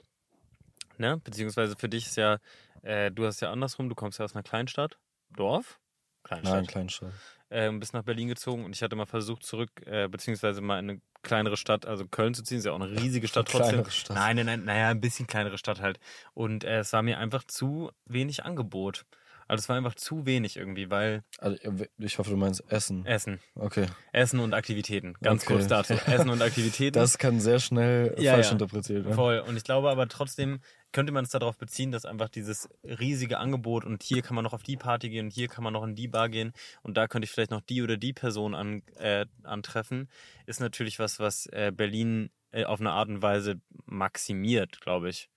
Ne? 0.97 1.21
Beziehungsweise 1.23 1.75
für 1.77 1.87
dich 1.87 2.07
ist 2.07 2.17
ja, 2.17 2.39
äh, 2.81 3.11
du 3.11 3.27
hast 3.27 3.41
ja 3.41 3.51
andersrum, 3.51 3.89
du 3.89 3.95
kommst 3.95 4.17
ja 4.17 4.25
aus 4.25 4.33
einer 4.33 4.41
Kleinstadt. 4.41 4.97
Dorf? 5.29 5.79
Kleinstadt. 6.23 6.55
Nein, 6.55 6.65
Kleinstadt. 6.65 7.13
ähm, 7.51 7.79
bist 7.79 7.93
nach 7.93 8.03
Berlin 8.03 8.29
gezogen 8.29 8.65
und 8.65 8.75
ich 8.75 8.81
hatte 8.81 8.95
mal 8.95 9.05
versucht, 9.05 9.45
zurück, 9.45 9.69
äh, 9.85 10.07
beziehungsweise 10.07 10.61
mal 10.61 10.79
in 10.79 10.89
eine 10.89 11.01
kleinere 11.21 11.57
Stadt, 11.57 11.85
also 11.85 12.07
Köln 12.07 12.33
zu 12.33 12.41
ziehen, 12.41 12.57
ist 12.57 12.65
ja 12.65 12.71
auch 12.71 12.81
eine 12.81 12.89
riesige 12.89 13.27
Stadt 13.27 13.49
trotzdem. 13.49 13.69
Kleinere 13.69 13.91
Stadt. 13.91 14.17
Nein, 14.17 14.35
nein, 14.37 14.45
nein, 14.47 14.63
naja, 14.65 14.89
ein 14.89 14.99
bisschen 14.99 15.27
kleinere 15.27 15.59
Stadt 15.59 15.79
halt. 15.79 15.99
Und 16.33 16.63
äh, 16.63 16.79
es 16.79 16.91
war 16.91 17.03
mir 17.03 17.19
einfach 17.19 17.43
zu 17.43 17.91
wenig 18.05 18.45
Angebot. 18.45 19.05
Also 19.47 19.61
es 19.61 19.69
war 19.69 19.75
einfach 19.75 19.95
zu 19.95 20.25
wenig 20.25 20.57
irgendwie, 20.57 20.89
weil 20.89 21.23
Also, 21.39 21.57
ich 21.97 22.17
hoffe, 22.17 22.29
du 22.29 22.37
meinst 22.37 22.63
Essen. 22.71 23.05
Essen. 23.05 23.39
Okay. 23.55 23.85
Essen 24.11 24.39
und 24.39 24.53
Aktivitäten. 24.53 25.13
Ganz 25.21 25.43
Okay. 25.43 25.53
kurz 25.55 25.67
dazu. 25.67 25.93
Essen 26.07 26.29
und 26.29 26.41
Aktivitäten. 26.41 26.93
Das 26.93 27.17
kann 27.17 27.39
sehr 27.39 27.59
schnell 27.59 28.15
Ja, 28.19 28.33
falsch 28.33 28.47
ja. 28.47 28.51
interpretiert 28.53 29.03
werden. 29.05 29.15
Voll. 29.15 29.39
Und 29.39 29.57
ich 29.57 29.63
glaube 29.63 29.89
aber 29.89 30.07
trotzdem 30.07 30.59
könnte 30.91 31.11
man 31.11 31.25
es 31.25 31.31
darauf 31.31 31.57
beziehen, 31.57 31.91
dass 31.91 32.05
einfach 32.05 32.29
dieses 32.29 32.69
riesige 32.83 33.39
Angebot 33.39 33.83
und 33.83 34.03
hier 34.03 34.21
kann 34.21 34.35
man 34.35 34.43
noch 34.43 34.53
auf 34.53 34.61
die 34.61 34.77
Party 34.77 35.09
gehen 35.09 35.25
und 35.25 35.31
hier 35.33 35.47
kann 35.47 35.63
man 35.63 35.73
noch 35.73 35.83
in 35.83 35.95
die 35.95 36.07
Bar 36.07 36.29
gehen 36.29 36.53
und 36.83 36.95
da 36.97 37.07
könnte 37.07 37.25
ich 37.25 37.31
vielleicht 37.31 37.49
noch 37.49 37.61
die 37.61 37.81
oder 37.81 37.97
die 37.97 38.13
Person 38.13 38.53
an, 38.53 38.83
äh, 38.99 39.25
antreffen, 39.41 40.07
ist 40.45 40.59
natürlich 40.59 40.99
was, 40.99 41.19
was 41.19 41.47
äh, 41.47 41.71
Berlin 41.75 42.29
äh, 42.51 42.65
auf 42.65 42.79
eine 42.79 42.91
Art 42.91 43.09
und 43.09 43.23
Weise 43.23 43.59
maximiert, 43.85 44.81
glaube 44.81 45.09
ich. 45.09 45.29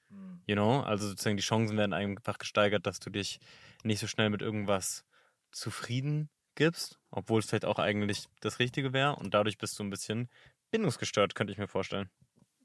You 0.47 0.55
know? 0.55 0.81
Also 0.81 1.09
sozusagen 1.09 1.37
die 1.37 1.43
Chancen 1.43 1.77
werden 1.77 1.93
einfach 1.93 2.39
gesteigert, 2.39 2.87
dass 2.87 3.01
du 3.01 3.11
dich 3.11 3.41
nicht 3.87 4.01
so 4.01 4.07
schnell 4.07 4.31
mit 4.31 4.43
irgendwas 4.43 5.05
zufrieden 5.53 6.31
gibst, 6.55 6.99
obwohl 7.11 7.41
es 7.41 7.47
vielleicht 7.47 7.65
auch 7.65 7.79
eigentlich 7.79 8.27
das 8.41 8.59
Richtige 8.59 8.93
wäre 8.93 9.17
und 9.17 9.35
dadurch 9.35 9.59
bist 9.59 9.79
du 9.79 9.85
ein 9.85 9.91
bisschen 9.91 10.29
bindungsgestört, 10.71 11.35
könnte 11.35 11.53
ich 11.53 11.59
mir 11.59 11.69
vorstellen. 11.69 12.11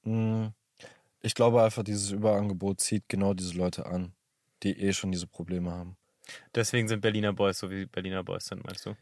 Mm, 0.03 0.47
Ich 1.21 1.35
glaube 1.35 1.63
einfach, 1.63 1.83
dieses 1.83 2.11
Überangebot 2.11 2.81
zieht 2.81 3.09
genau 3.09 3.33
diese 3.33 3.57
Leute 3.57 3.85
an, 3.87 4.13
die 4.63 4.77
eh 4.79 4.93
schon 4.93 5.11
diese 5.11 5.27
Probleme 5.27 5.71
haben. 5.71 5.97
Deswegen 6.55 6.87
sind 6.87 7.01
Berliner 7.01 7.33
Boys 7.33 7.59
so 7.59 7.69
wie 7.69 7.85
Berliner 7.85 8.23
Boys 8.23 8.45
sind, 8.45 8.63
meinst 8.63 8.85
du? 8.85 8.95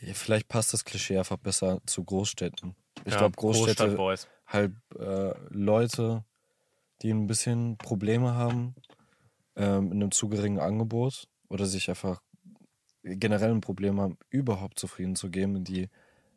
Ja, 0.00 0.14
Vielleicht 0.14 0.48
passt 0.48 0.72
das 0.72 0.84
Klischee 0.84 1.18
einfach 1.18 1.36
besser 1.36 1.80
zu 1.86 2.04
Großstädten. 2.04 2.74
Ich 3.04 3.12
Ja, 3.12 3.18
glaube, 3.18 3.36
Großstädte 3.36 3.96
halt 4.46 4.72
äh, 4.98 5.32
Leute, 5.50 6.24
die 7.02 7.10
ein 7.10 7.26
bisschen 7.26 7.76
Probleme 7.78 8.34
haben 8.34 8.74
ähm, 9.56 9.84
mit 9.84 9.92
einem 9.94 10.10
zu 10.10 10.28
geringen 10.28 10.58
Angebot 10.58 11.28
oder 11.50 11.66
sich 11.66 11.90
einfach 11.90 12.22
generell 13.02 13.50
ein 13.50 13.60
Problem 13.60 14.00
haben, 14.00 14.16
überhaupt 14.30 14.78
zufrieden 14.78 15.16
zu 15.16 15.30
geben, 15.30 15.62
die 15.64 15.88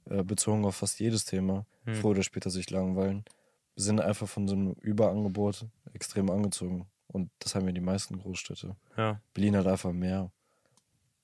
äh, 0.10 0.24
bezogen 0.24 0.66
auf 0.66 0.76
fast 0.76 1.00
jedes 1.00 1.24
Thema 1.24 1.66
Hm. 1.86 1.96
früher 1.96 2.12
oder 2.12 2.24
später 2.24 2.50
sich 2.50 2.70
langweilen, 2.70 3.26
sind 3.76 4.00
einfach 4.00 4.28
von 4.28 4.48
so 4.48 4.56
einem 4.56 4.72
Überangebot 4.82 5.66
extrem 5.94 6.30
angezogen. 6.30 6.88
Und 7.08 7.30
das 7.40 7.56
haben 7.56 7.66
ja 7.66 7.74
die 7.74 7.82
meisten 7.82 8.18
Großstädte. 8.20 8.76
Ja, 8.98 9.20
Berlin 9.34 9.58
hat 9.58 9.68
einfach 9.68 9.92
mehr. 9.92 10.32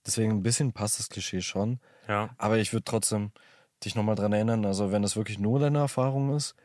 Deswegen 0.05 0.31
ein 0.33 0.43
bisschen 0.43 0.73
passt 0.73 0.99
das 0.99 1.09
Klischee 1.09 1.41
schon. 1.41 1.79
ja. 2.07 2.29
Aber 2.37 2.57
ich 2.57 2.73
würde 2.73 2.83
trotzdem 2.83 3.31
dich 3.85 3.95
nochmal 3.95 4.15
dran 4.15 4.33
erinnern, 4.33 4.65
also 4.65 4.91
wenn 4.91 5.01
das 5.01 5.15
wirklich 5.15 5.39
nur 5.39 5.59
deine 5.59 5.79
Erfahrung 5.79 6.35
ist, 6.35 6.55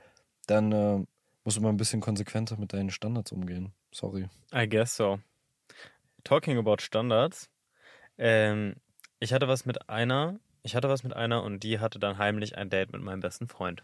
dann 0.46 0.72
äh, 0.72 1.04
musst 1.44 1.56
du 1.56 1.60
mal 1.60 1.68
ein 1.68 1.76
bisschen 1.76 2.00
konsequenter 2.00 2.56
mit 2.56 2.72
deinen 2.72 2.90
Standards 2.90 3.30
umgehen. 3.32 3.72
Sorry. 3.92 4.28
I 4.52 4.68
guess 4.68 4.96
so. 4.96 5.20
Talking 6.24 6.58
about 6.58 6.76
Standards. 6.80 7.50
Ähm, 8.18 8.76
ich 9.20 9.32
hatte 9.32 9.48
was 9.48 9.66
mit 9.66 9.88
einer, 9.88 10.38
ich 10.62 10.74
hatte 10.74 10.88
was 10.88 11.04
mit 11.04 11.14
einer 11.14 11.42
und 11.42 11.62
die 11.62 11.78
hatte 11.78 11.98
dann 11.98 12.18
heimlich 12.18 12.56
ein 12.56 12.70
Date 12.70 12.92
mit 12.92 13.02
meinem 13.02 13.20
besten 13.20 13.48
Freund. 13.48 13.82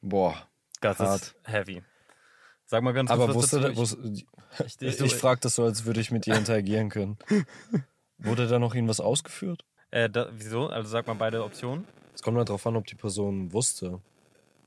Boah. 0.00 0.48
Das 0.80 0.98
Hart. 0.98 1.20
ist 1.22 1.36
heavy. 1.44 1.82
Sag 2.64 2.82
mal 2.82 2.92
ganz 2.92 3.10
kurz 3.10 3.20
Aber 3.20 3.34
wusste, 3.34 3.60
dazu. 3.60 3.76
wusste 3.76 3.98
ich, 4.66 4.80
ich, 4.80 5.00
ich 5.00 5.14
frage 5.14 5.40
das 5.40 5.56
so, 5.56 5.64
als 5.64 5.84
würde 5.84 6.00
ich 6.00 6.10
mit 6.10 6.26
dir 6.26 6.34
interagieren 6.36 6.88
können. 6.88 7.18
Wurde 8.18 8.46
da 8.46 8.58
noch 8.60 8.74
irgendwas 8.74 9.00
ausgeführt? 9.00 9.64
äh, 9.90 10.08
da, 10.08 10.28
wieso? 10.32 10.68
Also 10.68 10.88
sag 10.88 11.06
mal 11.06 11.14
beide 11.14 11.44
Optionen. 11.44 11.86
Es 12.14 12.22
kommt 12.22 12.36
halt 12.36 12.48
darauf 12.48 12.66
an, 12.66 12.76
ob 12.76 12.86
die 12.86 12.94
Person 12.94 13.52
wusste, 13.52 14.00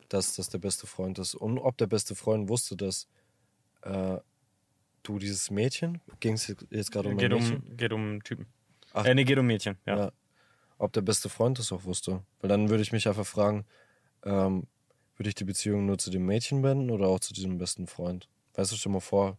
dass 0.09 0.35
das 0.35 0.49
der 0.49 0.59
beste 0.59 0.87
Freund 0.87 1.19
ist. 1.19 1.35
Und 1.35 1.57
ob 1.57 1.77
der 1.77 1.87
beste 1.87 2.15
Freund 2.15 2.47
wusste, 2.49 2.75
dass 2.75 3.07
äh, 3.81 4.17
du 5.07 5.19
dieses 5.19 5.49
Mädchen, 5.51 6.01
ging 6.19 6.33
es 6.33 6.47
jetzt 6.69 6.91
gerade 6.91 7.07
um 7.09 7.15
ein 7.15 7.17
Geht 7.17 7.31
Mädchen? 7.31 7.55
um, 7.57 7.77
geht 7.77 7.93
um 7.93 8.23
Typen. 8.23 8.45
Ach. 8.93 9.05
Äh, 9.05 9.15
nee, 9.15 9.23
geht 9.23 9.37
um 9.37 9.45
Mädchen. 9.47 9.77
Ja. 9.85 9.97
Ja. 9.97 10.11
Ob 10.77 10.91
der 10.93 11.01
beste 11.01 11.29
Freund 11.29 11.57
das 11.59 11.71
auch 11.71 11.83
wusste. 11.85 12.23
Weil 12.41 12.49
dann 12.49 12.69
würde 12.69 12.83
ich 12.83 12.91
mich 12.91 13.07
einfach 13.07 13.25
fragen, 13.25 13.65
ähm, 14.23 14.67
würde 15.17 15.29
ich 15.29 15.35
die 15.35 15.45
Beziehung 15.45 15.85
nur 15.85 15.97
zu 15.97 16.09
dem 16.11 16.25
Mädchen 16.25 16.61
beenden 16.61 16.91
oder 16.91 17.07
auch 17.07 17.19
zu 17.19 17.33
diesem 17.33 17.57
besten 17.57 17.87
Freund? 17.87 18.27
Weißt 18.55 18.71
du, 18.71 18.75
stell 18.75 18.91
mal 18.91 18.99
vor, 18.99 19.37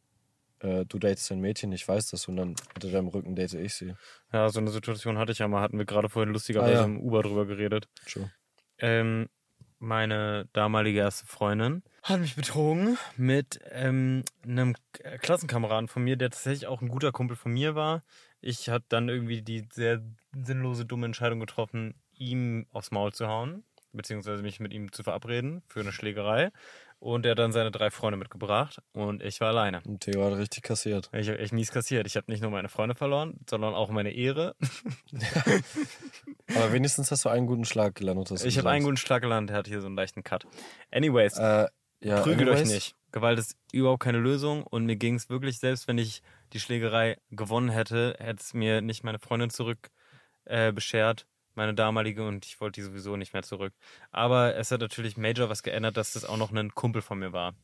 äh, 0.61 0.87
du 0.87 0.99
datest 0.99 1.31
ein 1.33 1.41
Mädchen, 1.41 1.73
ich 1.73 1.87
weiß 1.87 2.09
das, 2.09 2.27
und 2.29 2.37
dann 2.37 2.55
hinter 2.73 2.91
deinem 2.91 3.09
Rücken 3.09 3.35
date 3.37 3.53
ich 3.55 3.75
sie. 3.75 3.95
ja, 4.33 4.49
so 4.49 4.59
eine 4.61 4.71
Situation 4.71 5.19
hatte 5.19 5.33
ich 5.33 5.39
ja 5.39 5.49
mal. 5.49 5.61
Hatten 5.61 5.77
wir 5.79 5.85
gerade 5.85 6.09
vorhin 6.09 6.33
lustigerweise 6.33 6.73
Ah, 6.73 6.81
ja. 6.81 6.85
im 6.85 7.01
Uber 7.01 7.23
drüber 7.23 7.45
geredet. 7.47 7.89
True. 8.11 8.31
Ähm, 8.79 9.29
meine 9.79 10.49
damalige 10.55 11.01
erste 11.01 11.27
Freundin 11.27 11.83
hat 12.09 12.21
mich 12.21 12.37
betrogen 12.37 12.99
mit 13.17 13.61
ähm, 13.73 14.23
einem 14.45 14.75
K- 14.93 15.19
Klassenkameraden 15.19 15.89
von 15.89 16.03
mir, 16.05 16.17
der 16.17 16.31
tatsächlich 16.31 16.67
auch 16.67 16.81
ein 16.83 16.89
guter 16.89 17.13
Kumpel 17.13 17.37
von 17.37 17.53
mir 17.53 17.75
war. 17.75 18.03
Ich 18.41 18.69
hatte 18.69 18.87
dann 18.89 19.09
irgendwie 19.09 19.43
die 19.43 19.67
sehr 19.73 20.03
sinnlose, 20.35 20.85
dumme 20.85 21.07
Entscheidung 21.07 21.41
getroffen, 21.41 21.95
ihm 22.13 22.67
aufs 22.71 22.91
Maul 22.91 23.13
zu 23.13 23.27
hauen, 23.27 23.65
beziehungsweise 23.93 24.43
mich 24.43 24.61
mit 24.61 24.73
ihm 24.73 24.93
zu 24.93 25.03
verabreden 25.03 25.63
für 25.67 25.81
eine 25.81 25.93
Schlägerei. 25.93 26.51
Und 26.99 27.27
er 27.27 27.33
hat 27.33 27.39
dann 27.39 27.53
seine 27.53 27.71
drei 27.71 27.91
Freunde 27.91 28.17
mitgebracht 28.17 28.81
und 28.93 29.23
ich 29.23 29.41
war 29.43 29.49
alleine. 29.49 29.83
Und 29.85 30.01
Theo 30.01 30.25
hat 30.25 30.39
richtig 30.39 30.63
kassiert. 30.63 31.11
Ich 31.13 31.29
habe 31.29 31.39
echt 31.39 31.53
mies 31.53 31.71
kassiert. 31.71 32.07
Ich 32.07 32.17
habe 32.17 32.31
nicht 32.31 32.41
nur 32.41 32.51
meine 32.51 32.71
Freunde 32.71 32.95
verloren, 32.95 33.39
sondern 33.51 33.75
auch 33.75 33.91
meine 33.91 34.13
Ehre. 34.13 34.57
Aber 36.55 36.73
wenigstens 36.73 37.11
hast 37.11 37.25
du 37.25 37.29
einen 37.29 37.47
guten 37.47 37.65
Schlag 37.65 37.95
gelandet. 37.97 38.31
Ich 38.45 38.59
habe 38.59 38.71
einen 38.71 38.85
guten 38.85 38.97
Schlag 38.97 39.23
gelandet, 39.23 39.51
der 39.51 39.59
hat 39.59 39.67
hier 39.69 39.81
so 39.81 39.87
einen 39.89 39.97
leichten 39.97 40.23
Cut. 40.25 40.47
Anyways, 40.91 41.37
Äh, 41.39 41.67
ja, 42.01 42.21
Prügelt 42.21 42.49
euch 42.49 42.67
nicht. 42.67 42.95
Gewalt 43.13 43.39
ist 43.39 43.57
überhaupt 43.73 44.03
keine 44.03 44.19
Lösung 44.19 44.63
und 44.63 44.85
mir 44.85 44.97
ging 44.97 45.15
es 45.15 45.31
wirklich, 45.31 45.59
selbst 45.59 45.89
wenn 45.89 45.97
ich 45.97 46.23
die 46.53 46.61
Schlägerei 46.61 47.19
gewonnen 47.31 47.71
hätte, 47.71 48.15
hätte 48.19 48.43
es 48.43 48.53
mir 48.53 48.83
nicht 48.83 49.05
meine 49.05 49.19
Freundin 49.19 49.51
zurück 49.51 49.91
äh, 50.45 50.73
beschert, 50.73 51.27
meine 51.55 51.75
damalige, 51.75 52.27
und 52.27 52.45
ich 52.45 52.61
wollte 52.61 52.81
die 52.81 52.85
sowieso 52.85 53.17
nicht 53.17 53.33
mehr 53.33 53.43
zurück. 53.43 53.73
Aber 54.11 54.55
es 54.57 54.71
hat 54.71 54.81
natürlich 54.81 55.17
major 55.17 55.49
was 55.49 55.63
geändert, 55.63 55.97
dass 55.97 56.13
das 56.13 56.25
auch 56.25 56.37
noch 56.37 56.53
ein 56.53 56.75
Kumpel 56.75 57.01
von 57.01 57.19
mir 57.19 57.33
war. 57.33 57.55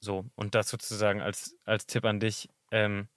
So, 0.00 0.26
und 0.36 0.54
das 0.54 0.68
sozusagen 0.68 1.20
als, 1.20 1.56
als 1.64 1.86
Tipp 1.86 2.04
an 2.04 2.20
dich, 2.20 2.48
ähm, 2.70 3.08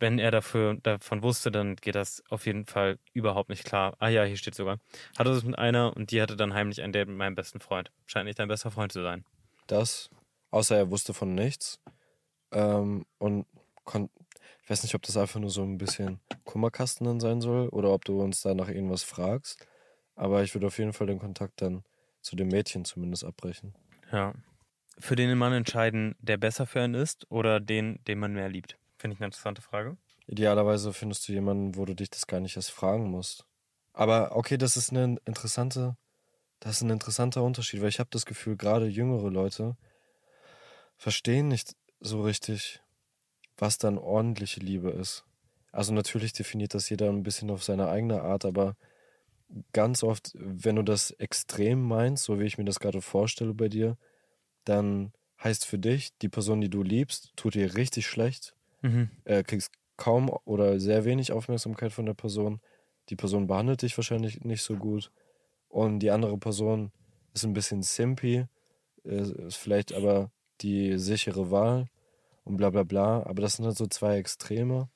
wenn 0.00 0.18
er 0.18 0.30
dafür, 0.30 0.76
davon 0.82 1.22
wusste, 1.22 1.50
dann 1.52 1.76
geht 1.76 1.94
das 1.94 2.24
auf 2.30 2.46
jeden 2.46 2.66
Fall 2.66 2.98
überhaupt 3.12 3.50
nicht 3.50 3.64
klar. 3.64 3.96
Ah 4.00 4.08
ja, 4.08 4.24
hier 4.24 4.38
steht 4.38 4.54
sogar. 4.54 4.78
Hatte 5.16 5.30
das 5.30 5.44
mit 5.44 5.58
einer 5.58 5.94
und 5.96 6.10
die 6.10 6.20
hatte 6.22 6.36
dann 6.36 6.54
heimlich 6.54 6.82
ein 6.82 6.92
Date 6.92 7.08
mit 7.08 7.18
meinem 7.18 7.34
besten 7.34 7.60
Freund. 7.60 7.92
Scheint 8.06 8.26
nicht 8.26 8.38
dein 8.38 8.48
bester 8.48 8.70
Freund 8.70 8.92
zu 8.92 9.02
sein. 9.02 9.24
Das, 9.70 10.10
außer 10.50 10.76
er 10.76 10.90
wusste 10.90 11.14
von 11.14 11.34
nichts. 11.34 11.80
Ähm, 12.52 13.06
und 13.18 13.46
kon 13.84 14.10
ich 14.62 14.70
weiß 14.70 14.82
nicht, 14.84 14.94
ob 14.94 15.02
das 15.02 15.16
einfach 15.16 15.40
nur 15.40 15.50
so 15.50 15.62
ein 15.62 15.78
bisschen 15.78 16.20
Kummerkasten 16.44 17.04
dann 17.04 17.18
sein 17.18 17.40
soll 17.40 17.68
oder 17.70 17.90
ob 17.92 18.04
du 18.04 18.22
uns 18.22 18.40
da 18.40 18.54
nach 18.54 18.68
irgendwas 18.68 19.02
fragst. 19.02 19.66
Aber 20.14 20.42
ich 20.44 20.54
würde 20.54 20.68
auf 20.68 20.78
jeden 20.78 20.92
Fall 20.92 21.08
den 21.08 21.18
Kontakt 21.18 21.60
dann 21.60 21.82
zu 22.20 22.36
dem 22.36 22.48
Mädchen 22.48 22.84
zumindest 22.84 23.24
abbrechen. 23.24 23.74
Ja. 24.12 24.32
Für 24.98 25.16
den 25.16 25.36
Mann 25.36 25.52
entscheiden, 25.52 26.14
der 26.20 26.36
besser 26.36 26.66
für 26.66 26.82
einen 26.82 26.94
ist 26.94 27.28
oder 27.30 27.58
den, 27.58 27.98
den 28.06 28.18
man 28.18 28.32
mehr 28.32 28.48
liebt? 28.48 28.78
Finde 28.98 29.14
ich 29.14 29.20
eine 29.20 29.26
interessante 29.26 29.62
Frage. 29.62 29.96
Idealerweise 30.26 30.92
findest 30.92 31.26
du 31.26 31.32
jemanden, 31.32 31.76
wo 31.76 31.84
du 31.84 31.94
dich 31.94 32.10
das 32.10 32.26
gar 32.26 32.40
nicht 32.40 32.56
erst 32.56 32.70
fragen 32.70 33.10
musst. 33.10 33.46
Aber 33.92 34.36
okay, 34.36 34.56
das 34.56 34.76
ist 34.76 34.90
eine 34.90 35.16
interessante, 35.24 35.96
das 36.60 36.76
ist 36.76 36.82
ein 36.82 36.90
interessanter 36.90 37.42
Unterschied, 37.42 37.80
weil 37.82 37.88
ich 37.88 38.00
habe 38.00 38.10
das 38.12 38.26
Gefühl, 38.26 38.56
gerade 38.56 38.86
jüngere 38.86 39.30
Leute 39.30 39.76
verstehen 40.96 41.48
nicht 41.48 41.74
so 42.00 42.22
richtig, 42.22 42.80
was 43.58 43.78
dann 43.78 43.98
ordentliche 43.98 44.60
Liebe 44.60 44.90
ist. 44.90 45.24
Also 45.72 45.92
natürlich 45.94 46.32
definiert 46.32 46.74
das 46.74 46.90
jeder 46.90 47.10
ein 47.10 47.22
bisschen 47.22 47.50
auf 47.50 47.64
seine 47.64 47.88
eigene 47.88 48.22
Art, 48.22 48.44
aber 48.44 48.76
ganz 49.72 50.02
oft, 50.02 50.32
wenn 50.34 50.76
du 50.76 50.82
das 50.82 51.10
extrem 51.12 51.82
meinst, 51.82 52.24
so 52.24 52.38
wie 52.40 52.44
ich 52.44 52.58
mir 52.58 52.64
das 52.64 52.80
gerade 52.80 53.02
vorstelle 53.02 53.54
bei 53.54 53.68
dir, 53.68 53.96
dann 54.64 55.12
heißt 55.42 55.66
für 55.66 55.78
dich, 55.78 56.16
die 56.18 56.28
Person, 56.30 56.60
die 56.60 56.70
du 56.70 56.82
liebst, 56.82 57.32
tut 57.36 57.54
dir 57.54 57.76
richtig 57.76 58.06
schlecht, 58.06 58.54
Mhm. 58.82 59.10
äh, 59.24 59.42
kriegst 59.44 59.72
kaum 59.96 60.30
oder 60.44 60.80
sehr 60.80 61.04
wenig 61.04 61.32
Aufmerksamkeit 61.32 61.92
von 61.92 62.06
der 62.06 62.14
Person. 62.14 62.60
Die 63.10 63.16
Person 63.16 63.46
behandelt 63.46 63.82
dich 63.82 63.96
wahrscheinlich 63.98 64.42
nicht 64.42 64.62
so 64.62 64.76
gut. 64.76 65.12
Und 65.70 66.00
die 66.00 66.10
andere 66.10 66.36
Person 66.36 66.90
ist 67.32 67.44
ein 67.44 67.54
bisschen 67.54 67.82
simpy, 67.82 68.44
äh, 69.04 69.46
ist 69.46 69.56
vielleicht 69.56 69.94
aber 69.94 70.30
die 70.60 70.98
sichere 70.98 71.50
Wahl 71.50 71.86
und 72.44 72.56
bla 72.56 72.70
bla 72.70 72.82
bla. 72.82 73.22
Aber 73.22 73.40
das 73.40 73.54
sind 73.54 73.64
halt 73.64 73.76
so 73.76 73.86
zwei 73.86 74.18
Extreme. 74.18 74.90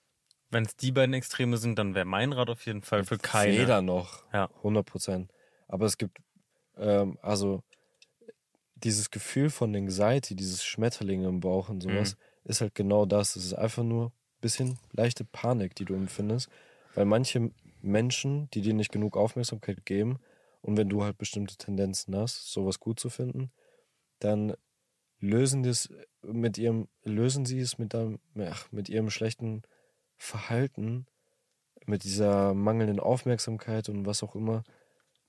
Wenn 0.51 0.65
es 0.65 0.77
die 0.77 0.93
beiden 0.93 1.15
Extreme 1.15 1.57
sind, 1.57 1.79
dann 1.79 1.95
wäre 1.95 2.05
mein 2.05 2.33
Rat 2.33 2.51
auf 2.51 2.67
jeden 2.67 2.83
Fall 2.83 3.05
für 3.05 3.19
keine. 3.19 3.59
Weder 3.59 3.83
noch. 3.83 4.25
Ja. 4.33 4.51
100 4.59 4.85
Prozent. 4.85 5.33
Aber 5.69 5.87
es 5.87 5.97
gibt, 5.97 6.19
ähm, 6.77 7.19
also 7.23 7.63
dieses 8.75 9.11
Gefühl 9.11 9.49
von 9.49 9.75
Anxiety, 9.75 10.35
dieses 10.35 10.65
Schmetterling 10.65 11.25
im 11.25 11.41
Bauch 11.41 11.69
und 11.69 11.83
sowas, 11.83 12.17
ist 12.45 12.61
halt 12.61 12.75
genau 12.75 13.07
das. 13.07 13.37
Es 13.37 13.47
ist 13.47 13.55
einfach 13.55 13.85
nur 13.85 14.07
ein 14.07 14.41
bisschen 14.41 14.79
leichte 14.93 15.25
Panik, 15.25 15.75
die 15.77 15.85
du 15.85 15.95
empfindest. 15.95 16.49
Weil 16.95 17.05
manche 17.05 17.51
Menschen, 17.81 18.51
die 18.51 18.61
dir 18.61 18.75
nicht 18.75 18.93
genug 18.93 19.17
Aufmerksamkeit 19.17 19.87
geben, 19.87 20.19
und 20.65 20.79
wenn 20.79 20.89
du 20.89 21.05
halt 21.05 21.19
bestimmte 21.19 21.57
Tendenzen 21.57 22.17
hast, 22.17 22.51
sowas 22.51 22.81
gut 22.81 22.99
zu 22.99 23.11
finden, 23.11 23.53
dann 24.19 24.55
lösen 25.21 25.63
das 25.63 25.91
mit 26.23 26.57
ihrem, 26.57 26.89
lösen 27.03 27.45
sie 27.45 27.59
es 27.61 27.77
mit 27.77 27.93
deinem, 27.93 28.19
ach, 28.39 28.73
mit 28.73 28.89
ihrem 28.89 29.11
schlechten 29.11 29.61
Verhalten, 30.17 31.07
mit 31.85 32.05
dieser 32.05 32.55
mangelnden 32.55 32.99
Aufmerksamkeit 32.99 33.91
und 33.91 34.07
was 34.07 34.23
auch 34.23 34.35
immer, 34.35 34.65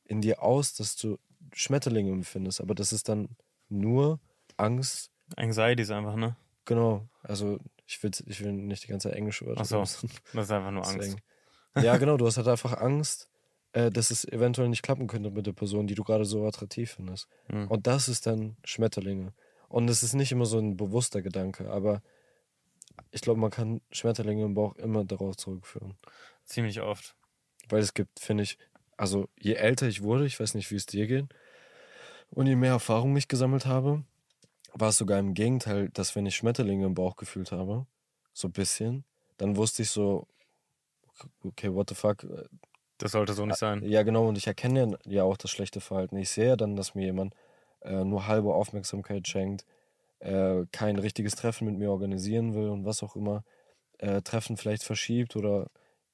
in 0.05 0.21
dir 0.21 0.41
aus, 0.41 0.73
dass 0.73 0.95
du 0.95 1.17
Schmetterlinge 1.53 2.11
empfindest. 2.11 2.61
Aber 2.61 2.73
das 2.73 2.93
ist 2.93 3.09
dann 3.09 3.35
nur 3.67 4.21
Angst. 4.55 5.11
Anxiety 5.35 5.81
ist 5.81 5.91
einfach, 5.91 6.15
ne? 6.15 6.37
Genau. 6.63 7.09
Also 7.23 7.59
ich 7.85 8.01
will, 8.01 8.11
ich 8.25 8.41
will 8.41 8.53
nicht 8.53 8.85
die 8.85 8.87
ganze 8.87 9.09
Zeit 9.09 9.17
englische 9.17 9.45
Wörter 9.45 9.61
Ach 9.61 9.65
so. 9.65 9.79
Das 9.79 10.45
ist 10.45 10.51
einfach 10.51 10.71
nur 10.71 10.87
Angst. 10.87 11.17
Ja, 11.75 11.97
genau. 11.97 12.15
Du 12.15 12.25
hast 12.25 12.37
halt 12.37 12.47
einfach 12.47 12.79
Angst, 12.79 13.29
äh, 13.75 13.91
dass 13.91 14.09
es 14.09 14.23
eventuell 14.23 14.69
nicht 14.69 14.83
klappen 14.83 15.07
könnte 15.07 15.31
mit 15.31 15.45
der 15.45 15.51
Person, 15.51 15.85
die 15.85 15.95
du 15.95 16.03
gerade 16.03 16.23
so 16.23 16.47
attraktiv 16.47 16.91
findest. 16.91 17.27
Mhm. 17.49 17.67
Und 17.67 17.87
das 17.87 18.07
ist 18.07 18.25
dann 18.25 18.55
Schmetterlinge. 18.63 19.33
Und 19.67 19.89
es 19.89 20.01
ist 20.01 20.13
nicht 20.13 20.31
immer 20.31 20.45
so 20.45 20.57
ein 20.57 20.77
bewusster 20.77 21.21
Gedanke, 21.21 21.69
aber 21.69 22.01
ich 23.11 23.19
glaube, 23.19 23.41
man 23.41 23.51
kann 23.51 23.81
Schmetterlinge 23.91 24.45
im 24.45 24.53
Bauch 24.53 24.77
immer 24.77 25.03
darauf 25.03 25.35
zurückführen. 25.35 25.95
Ziemlich 26.45 26.79
oft. 26.79 27.17
Weil 27.67 27.81
es 27.81 27.93
gibt, 27.93 28.21
finde 28.21 28.43
ich, 28.43 28.57
also 28.95 29.27
je 29.37 29.55
älter 29.55 29.87
ich 29.87 30.01
wurde, 30.01 30.25
ich 30.25 30.39
weiß 30.39 30.53
nicht, 30.53 30.71
wie 30.71 30.75
es 30.75 30.85
dir 30.85 31.05
geht, 31.05 31.25
und 32.29 32.47
je 32.47 32.55
mehr 32.55 32.71
Erfahrung 32.71 33.17
ich 33.17 33.27
gesammelt 33.27 33.65
habe, 33.65 34.05
war 34.73 34.89
es 34.89 34.97
sogar 34.97 35.19
im 35.19 35.33
Gegenteil, 35.33 35.89
dass 35.89 36.15
wenn 36.15 36.25
ich 36.25 36.35
Schmetterlinge 36.37 36.85
im 36.85 36.93
Bauch 36.93 37.17
gefühlt 37.17 37.51
habe, 37.51 37.85
so 38.31 38.47
ein 38.47 38.53
bisschen, 38.53 39.03
dann 39.35 39.57
wusste 39.57 39.81
ich 39.81 39.89
so, 39.89 40.27
okay, 41.43 41.73
what 41.73 41.89
the 41.89 41.95
fuck. 41.95 42.25
Das 42.97 43.11
sollte 43.11 43.33
so 43.33 43.45
nicht 43.45 43.57
sein. 43.57 43.83
Ja, 43.83 44.03
genau, 44.03 44.27
und 44.27 44.37
ich 44.37 44.47
erkenne 44.47 44.97
ja 45.05 45.23
auch 45.23 45.37
das 45.37 45.51
schlechte 45.51 45.81
Verhalten. 45.81 46.17
Ich 46.17 46.29
sehe 46.29 46.47
ja 46.47 46.55
dann, 46.55 46.75
dass 46.75 46.95
mir 46.95 47.05
jemand 47.05 47.35
äh, 47.81 48.03
nur 48.03 48.27
halbe 48.27 48.53
Aufmerksamkeit 48.53 49.27
schenkt, 49.27 49.65
äh, 50.19 50.65
kein 50.71 50.97
richtiges 50.97 51.35
Treffen 51.35 51.65
mit 51.65 51.77
mir 51.77 51.91
organisieren 51.91 52.53
will 52.53 52.69
und 52.69 52.85
was 52.85 53.03
auch 53.03 53.15
immer, 53.15 53.43
äh, 53.99 54.21
Treffen 54.21 54.57
vielleicht 54.57 54.83
verschiebt 54.83 55.35
oder 55.35 55.69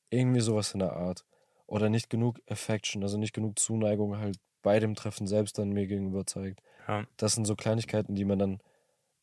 irgendwie 0.09 0.41
sowas 0.41 0.73
in 0.73 0.79
der 0.79 0.93
Art. 0.93 1.25
Oder 1.67 1.89
nicht 1.89 2.09
genug 2.09 2.39
Affection, 2.49 3.03
also 3.03 3.17
nicht 3.17 3.33
genug 3.33 3.57
Zuneigung 3.57 4.17
halt 4.17 4.37
bei 4.61 4.79
dem 4.79 4.95
Treffen 4.95 5.27
selbst 5.27 5.57
dann 5.57 5.69
mir 5.69 5.87
gegenüber 5.87 6.25
zeigt. 6.25 6.61
Ja. 6.87 7.05
Das 7.17 7.33
sind 7.33 7.45
so 7.45 7.55
Kleinigkeiten, 7.55 8.15
die 8.15 8.25
man 8.25 8.39
dann 8.39 8.59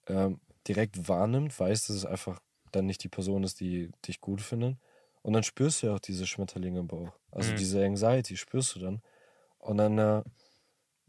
ähm, 0.07 0.41
direkt 0.67 1.09
wahrnimmt, 1.09 1.59
weiß, 1.59 1.87
dass 1.87 1.97
es 1.97 2.05
einfach 2.07 2.41
dann 2.73 2.87
nicht 2.87 3.03
die 3.05 3.09
Person 3.09 3.45
ist, 3.45 3.61
die 3.61 3.91
dich 4.07 4.21
gut 4.21 4.41
findet. 4.41 4.77
Und 5.29 5.35
dann 5.35 5.43
spürst 5.43 5.83
du 5.83 5.89
ja 5.89 5.95
auch 5.95 5.99
diese 5.99 6.27
Schmetterlinge 6.27 6.81
im 6.81 6.87
Bauch. 6.87 7.13
Also 7.31 7.53
Mhm. 7.53 7.57
diese 7.59 7.85
Anxiety 7.85 8.35
spürst 8.39 8.75
du 8.75 8.81
dann. 8.81 9.03
Und 9.59 9.77
dann 9.77 9.99
äh, 9.99 10.23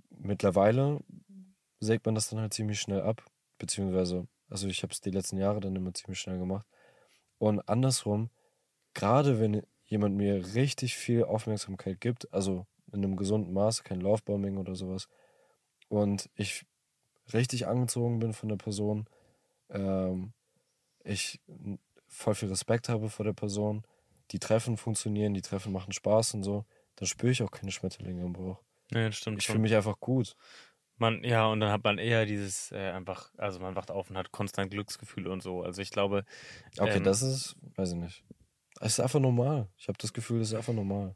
mittlerweile 0.09 0.99
sägt 1.79 2.05
man 2.05 2.15
das 2.15 2.29
dann 2.29 2.41
halt 2.41 2.53
ziemlich 2.53 2.81
schnell 2.81 2.99
ab. 2.99 3.23
Beziehungsweise, 3.59 4.27
also 4.49 4.67
ich 4.67 4.83
habe 4.83 4.91
es 4.91 4.99
die 4.99 5.11
letzten 5.11 5.37
Jahre 5.37 5.61
dann 5.61 5.73
immer 5.73 5.93
ziemlich 5.93 6.19
schnell 6.19 6.37
gemacht. 6.37 6.67
Und 7.37 7.61
andersrum, 7.69 8.29
gerade 8.93 9.39
wenn 9.39 9.65
jemand 9.85 10.17
mir 10.17 10.53
richtig 10.53 10.97
viel 10.97 11.23
Aufmerksamkeit 11.23 12.01
gibt, 12.01 12.33
also 12.33 12.67
in 12.91 13.05
einem 13.05 13.15
gesunden 13.15 13.53
Maße, 13.53 13.83
kein 13.83 14.01
Lovebombing 14.01 14.57
oder 14.57 14.75
sowas, 14.75 15.07
und 15.87 16.29
ich 16.35 16.65
richtig 17.31 17.67
angezogen 17.67 18.19
bin 18.19 18.33
von 18.33 18.49
der 18.49 18.57
Person, 18.57 19.05
ähm, 19.69 20.33
ich 21.05 21.39
voll 22.05 22.35
viel 22.35 22.49
Respekt 22.49 22.89
habe 22.89 23.07
vor 23.07 23.23
der 23.23 23.31
Person, 23.31 23.85
die 24.31 24.39
Treffen 24.39 24.77
funktionieren, 24.77 25.33
die 25.33 25.41
Treffen 25.41 25.71
machen 25.71 25.93
Spaß 25.93 26.35
und 26.35 26.43
so, 26.43 26.65
dann 26.95 27.07
spüre 27.07 27.31
ich 27.31 27.41
auch 27.43 27.51
keine 27.51 27.71
Schmetterlinge 27.71 28.23
im 28.23 28.33
Bauch. 28.33 28.61
Nee, 28.91 29.05
das 29.05 29.17
stimmt 29.17 29.39
Ich 29.39 29.47
fühle 29.47 29.59
mich 29.59 29.75
einfach 29.75 29.99
gut. 29.99 30.35
Man, 30.97 31.23
ja, 31.23 31.45
und 31.47 31.61
dann 31.61 31.71
hat 31.71 31.83
man 31.83 31.97
eher 31.97 32.25
dieses 32.25 32.71
äh, 32.73 32.91
einfach, 32.91 33.31
also 33.37 33.59
man 33.59 33.75
wacht 33.75 33.89
auf 33.89 34.09
und 34.09 34.17
hat 34.17 34.31
konstant 34.31 34.71
Glücksgefühle 34.71 35.31
und 35.31 35.41
so. 35.41 35.63
Also 35.63 35.81
ich 35.81 35.91
glaube, 35.91 36.25
Okay, 36.77 36.97
Ähm. 36.97 37.03
das 37.03 37.21
ist, 37.21 37.55
weiß 37.75 37.91
ich 37.93 37.97
nicht. 37.97 38.23
Es 38.81 38.93
ist 38.93 38.99
einfach 38.99 39.19
normal. 39.19 39.69
Ich 39.77 39.87
habe 39.87 39.97
das 39.97 40.11
Gefühl, 40.13 40.39
das 40.39 40.49
ist 40.49 40.55
einfach 40.55 40.73
normal. 40.73 41.15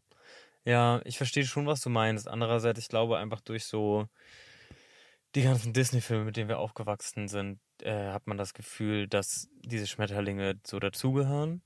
ja, 0.66 1.02
ich 1.04 1.18
verstehe 1.18 1.46
schon, 1.46 1.66
was 1.68 1.82
du 1.82 1.90
meinst. 1.90 2.28
Andererseits, 2.30 2.80
ich 2.80 2.88
glaube 2.88 3.18
einfach 3.18 3.42
durch 3.42 3.66
so 3.66 4.08
die 5.36 5.42
ganzen 5.42 5.74
Disney-Filme, 5.74 6.26
mit 6.26 6.38
denen 6.38 6.50
wir 6.50 6.60
aufgewachsen 6.60 7.28
sind, 7.28 7.60
äh, 7.82 8.12
hat 8.12 8.28
man 8.28 8.38
das 8.38 8.54
Gefühl, 8.54 9.08
dass 9.08 9.50
diese 9.64 9.88
Schmetterlinge 9.88 10.60
so 10.66 10.80
dazugehören 10.80 11.62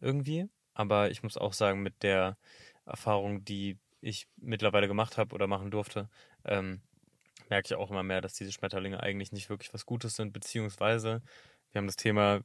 irgendwie. 0.00 0.48
Aber 0.80 1.10
ich 1.10 1.22
muss 1.22 1.36
auch 1.36 1.52
sagen, 1.52 1.82
mit 1.82 2.02
der 2.02 2.38
Erfahrung, 2.86 3.44
die 3.44 3.76
ich 4.00 4.28
mittlerweile 4.36 4.88
gemacht 4.88 5.18
habe 5.18 5.34
oder 5.34 5.46
machen 5.46 5.70
durfte, 5.70 6.08
ähm, 6.46 6.80
merke 7.50 7.66
ich 7.66 7.74
auch 7.74 7.90
immer 7.90 8.02
mehr, 8.02 8.22
dass 8.22 8.32
diese 8.32 8.50
Schmetterlinge 8.50 9.02
eigentlich 9.02 9.30
nicht 9.30 9.50
wirklich 9.50 9.74
was 9.74 9.84
Gutes 9.84 10.16
sind, 10.16 10.32
beziehungsweise 10.32 11.20
wir 11.70 11.80
haben 11.80 11.86
das 11.86 11.96
Thema 11.96 12.40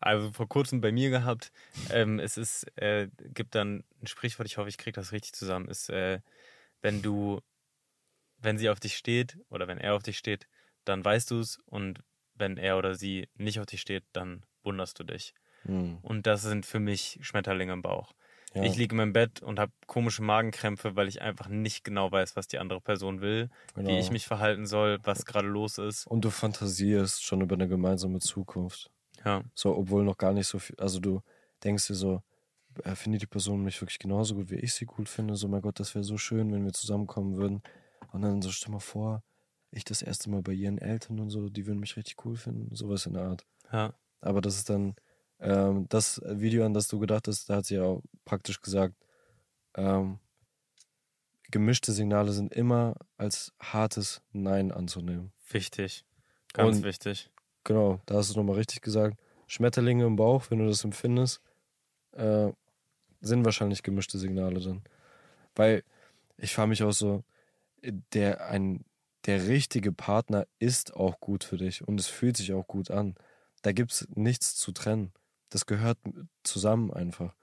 also 0.00 0.32
vor 0.32 0.48
kurzem 0.48 0.80
bei 0.80 0.90
mir 0.90 1.08
gehabt. 1.10 1.52
Ähm, 1.90 2.18
es 2.18 2.36
ist, 2.36 2.64
äh, 2.78 3.08
gibt 3.32 3.54
dann 3.54 3.84
ein 4.02 4.08
Sprichwort, 4.08 4.48
ich 4.48 4.56
hoffe, 4.58 4.68
ich 4.68 4.76
kriege 4.76 4.96
das 4.96 5.12
richtig 5.12 5.32
zusammen, 5.32 5.68
ist, 5.68 5.88
äh, 5.88 6.18
wenn 6.82 7.00
du, 7.00 7.42
wenn 8.38 8.58
sie 8.58 8.70
auf 8.70 8.80
dich 8.80 8.96
steht 8.96 9.38
oder 9.50 9.68
wenn 9.68 9.78
er 9.78 9.94
auf 9.94 10.02
dich 10.02 10.18
steht, 10.18 10.48
dann 10.84 11.04
weißt 11.04 11.30
du 11.30 11.38
es 11.38 11.60
und 11.66 12.00
wenn 12.34 12.56
er 12.56 12.76
oder 12.76 12.96
sie 12.96 13.28
nicht 13.36 13.60
auf 13.60 13.66
dich 13.66 13.82
steht, 13.82 14.02
dann 14.12 14.44
wunderst 14.64 14.98
du 14.98 15.04
dich. 15.04 15.32
Hm. 15.66 15.98
Und 16.02 16.26
das 16.26 16.42
sind 16.42 16.66
für 16.66 16.80
mich 16.80 17.18
Schmetterlinge 17.22 17.72
im 17.72 17.82
Bauch. 17.82 18.12
Ja. 18.54 18.62
Ich 18.62 18.76
liege 18.76 18.94
in 18.94 18.96
meinem 18.96 19.12
Bett 19.12 19.42
und 19.42 19.58
habe 19.58 19.72
komische 19.86 20.22
Magenkrämpfe, 20.22 20.96
weil 20.96 21.08
ich 21.08 21.20
einfach 21.20 21.48
nicht 21.48 21.84
genau 21.84 22.10
weiß, 22.10 22.36
was 22.36 22.48
die 22.48 22.58
andere 22.58 22.80
Person 22.80 23.20
will, 23.20 23.50
genau. 23.74 23.90
wie 23.90 23.98
ich 23.98 24.10
mich 24.10 24.26
verhalten 24.26 24.66
soll, 24.66 24.98
was 25.02 25.26
gerade 25.26 25.46
los 25.48 25.76
ist. 25.76 26.06
Und 26.06 26.24
du 26.24 26.30
fantasierst 26.30 27.22
schon 27.22 27.42
über 27.42 27.54
eine 27.54 27.68
gemeinsame 27.68 28.18
Zukunft. 28.20 28.90
Ja, 29.24 29.42
So, 29.54 29.76
obwohl 29.76 30.04
noch 30.04 30.16
gar 30.16 30.32
nicht 30.32 30.46
so 30.46 30.58
viel. 30.58 30.76
Also 30.78 31.00
du 31.00 31.20
denkst 31.64 31.88
dir 31.88 31.94
so, 31.94 32.22
äh, 32.84 32.94
findet 32.94 33.22
die 33.22 33.26
Person 33.26 33.62
mich 33.62 33.80
wirklich 33.80 33.98
genauso 33.98 34.34
gut, 34.36 34.50
wie 34.50 34.56
ich 34.56 34.72
sie 34.72 34.86
gut 34.86 35.08
finde? 35.08 35.36
So, 35.36 35.48
mein 35.48 35.62
Gott, 35.62 35.80
das 35.80 35.94
wäre 35.94 36.04
so 36.04 36.16
schön, 36.16 36.52
wenn 36.52 36.64
wir 36.64 36.72
zusammenkommen 36.72 37.36
würden. 37.36 37.62
Und 38.12 38.22
dann 38.22 38.40
so, 38.40 38.50
stell 38.50 38.72
mal 38.72 38.78
vor, 38.78 39.22
ich 39.70 39.84
das 39.84 40.00
erste 40.00 40.30
Mal 40.30 40.42
bei 40.42 40.52
ihren 40.52 40.78
Eltern 40.78 41.20
und 41.20 41.30
so, 41.30 41.48
die 41.50 41.66
würden 41.66 41.80
mich 41.80 41.96
richtig 41.96 42.24
cool 42.24 42.36
finden. 42.36 42.74
Sowas 42.74 43.04
in 43.06 43.14
der 43.14 43.24
Art. 43.24 43.44
ja, 43.72 43.92
Aber 44.20 44.40
das 44.40 44.56
ist 44.56 44.70
dann, 44.70 44.94
ähm, 45.40 45.86
das 45.88 46.20
Video, 46.24 46.64
an 46.64 46.74
das 46.74 46.88
du 46.88 46.98
gedacht 46.98 47.28
hast, 47.28 47.48
da 47.50 47.56
hat 47.56 47.66
sie 47.66 47.76
ja 47.76 47.84
auch 47.84 48.02
praktisch 48.24 48.60
gesagt, 48.60 48.94
ähm, 49.74 50.18
gemischte 51.50 51.92
Signale 51.92 52.32
sind 52.32 52.52
immer 52.52 52.94
als 53.16 53.52
hartes 53.60 54.20
Nein 54.32 54.72
anzunehmen. 54.72 55.32
wichtig. 55.50 56.04
Ganz 56.52 56.78
Und- 56.78 56.84
wichtig. 56.84 57.30
Genau, 57.64 58.00
da 58.06 58.16
hast 58.16 58.28
du 58.28 58.32
es 58.32 58.36
nochmal 58.36 58.56
richtig 58.56 58.80
gesagt. 58.80 59.18
Schmetterlinge 59.48 60.04
im 60.06 60.16
Bauch, 60.16 60.50
wenn 60.50 60.58
du 60.58 60.66
das 60.66 60.84
empfindest, 60.84 61.40
äh, 62.12 62.50
sind 63.20 63.44
wahrscheinlich 63.44 63.82
gemischte 63.82 64.18
Signale 64.18 64.60
dann. 64.60 64.82
Weil 65.56 65.82
ich 66.36 66.54
frage 66.54 66.68
mich 66.68 66.82
auch 66.82 66.92
so, 66.92 67.24
der, 68.12 68.46
ein, 68.48 68.84
der 69.26 69.46
richtige 69.48 69.92
Partner 69.92 70.46
ist 70.58 70.94
auch 70.94 71.18
gut 71.20 71.42
für 71.44 71.56
dich 71.56 71.86
und 71.86 71.98
es 72.00 72.06
fühlt 72.06 72.36
sich 72.36 72.52
auch 72.52 72.66
gut 72.66 72.90
an. 72.90 73.14
Da 73.62 73.72
gibt 73.72 73.92
es 73.92 74.08
nichts 74.14 74.54
zu 74.56 74.70
trennen. 74.72 75.12
Das 75.56 75.64
gehört 75.64 75.96
zusammen 76.42 76.92
einfach. 76.92 77.34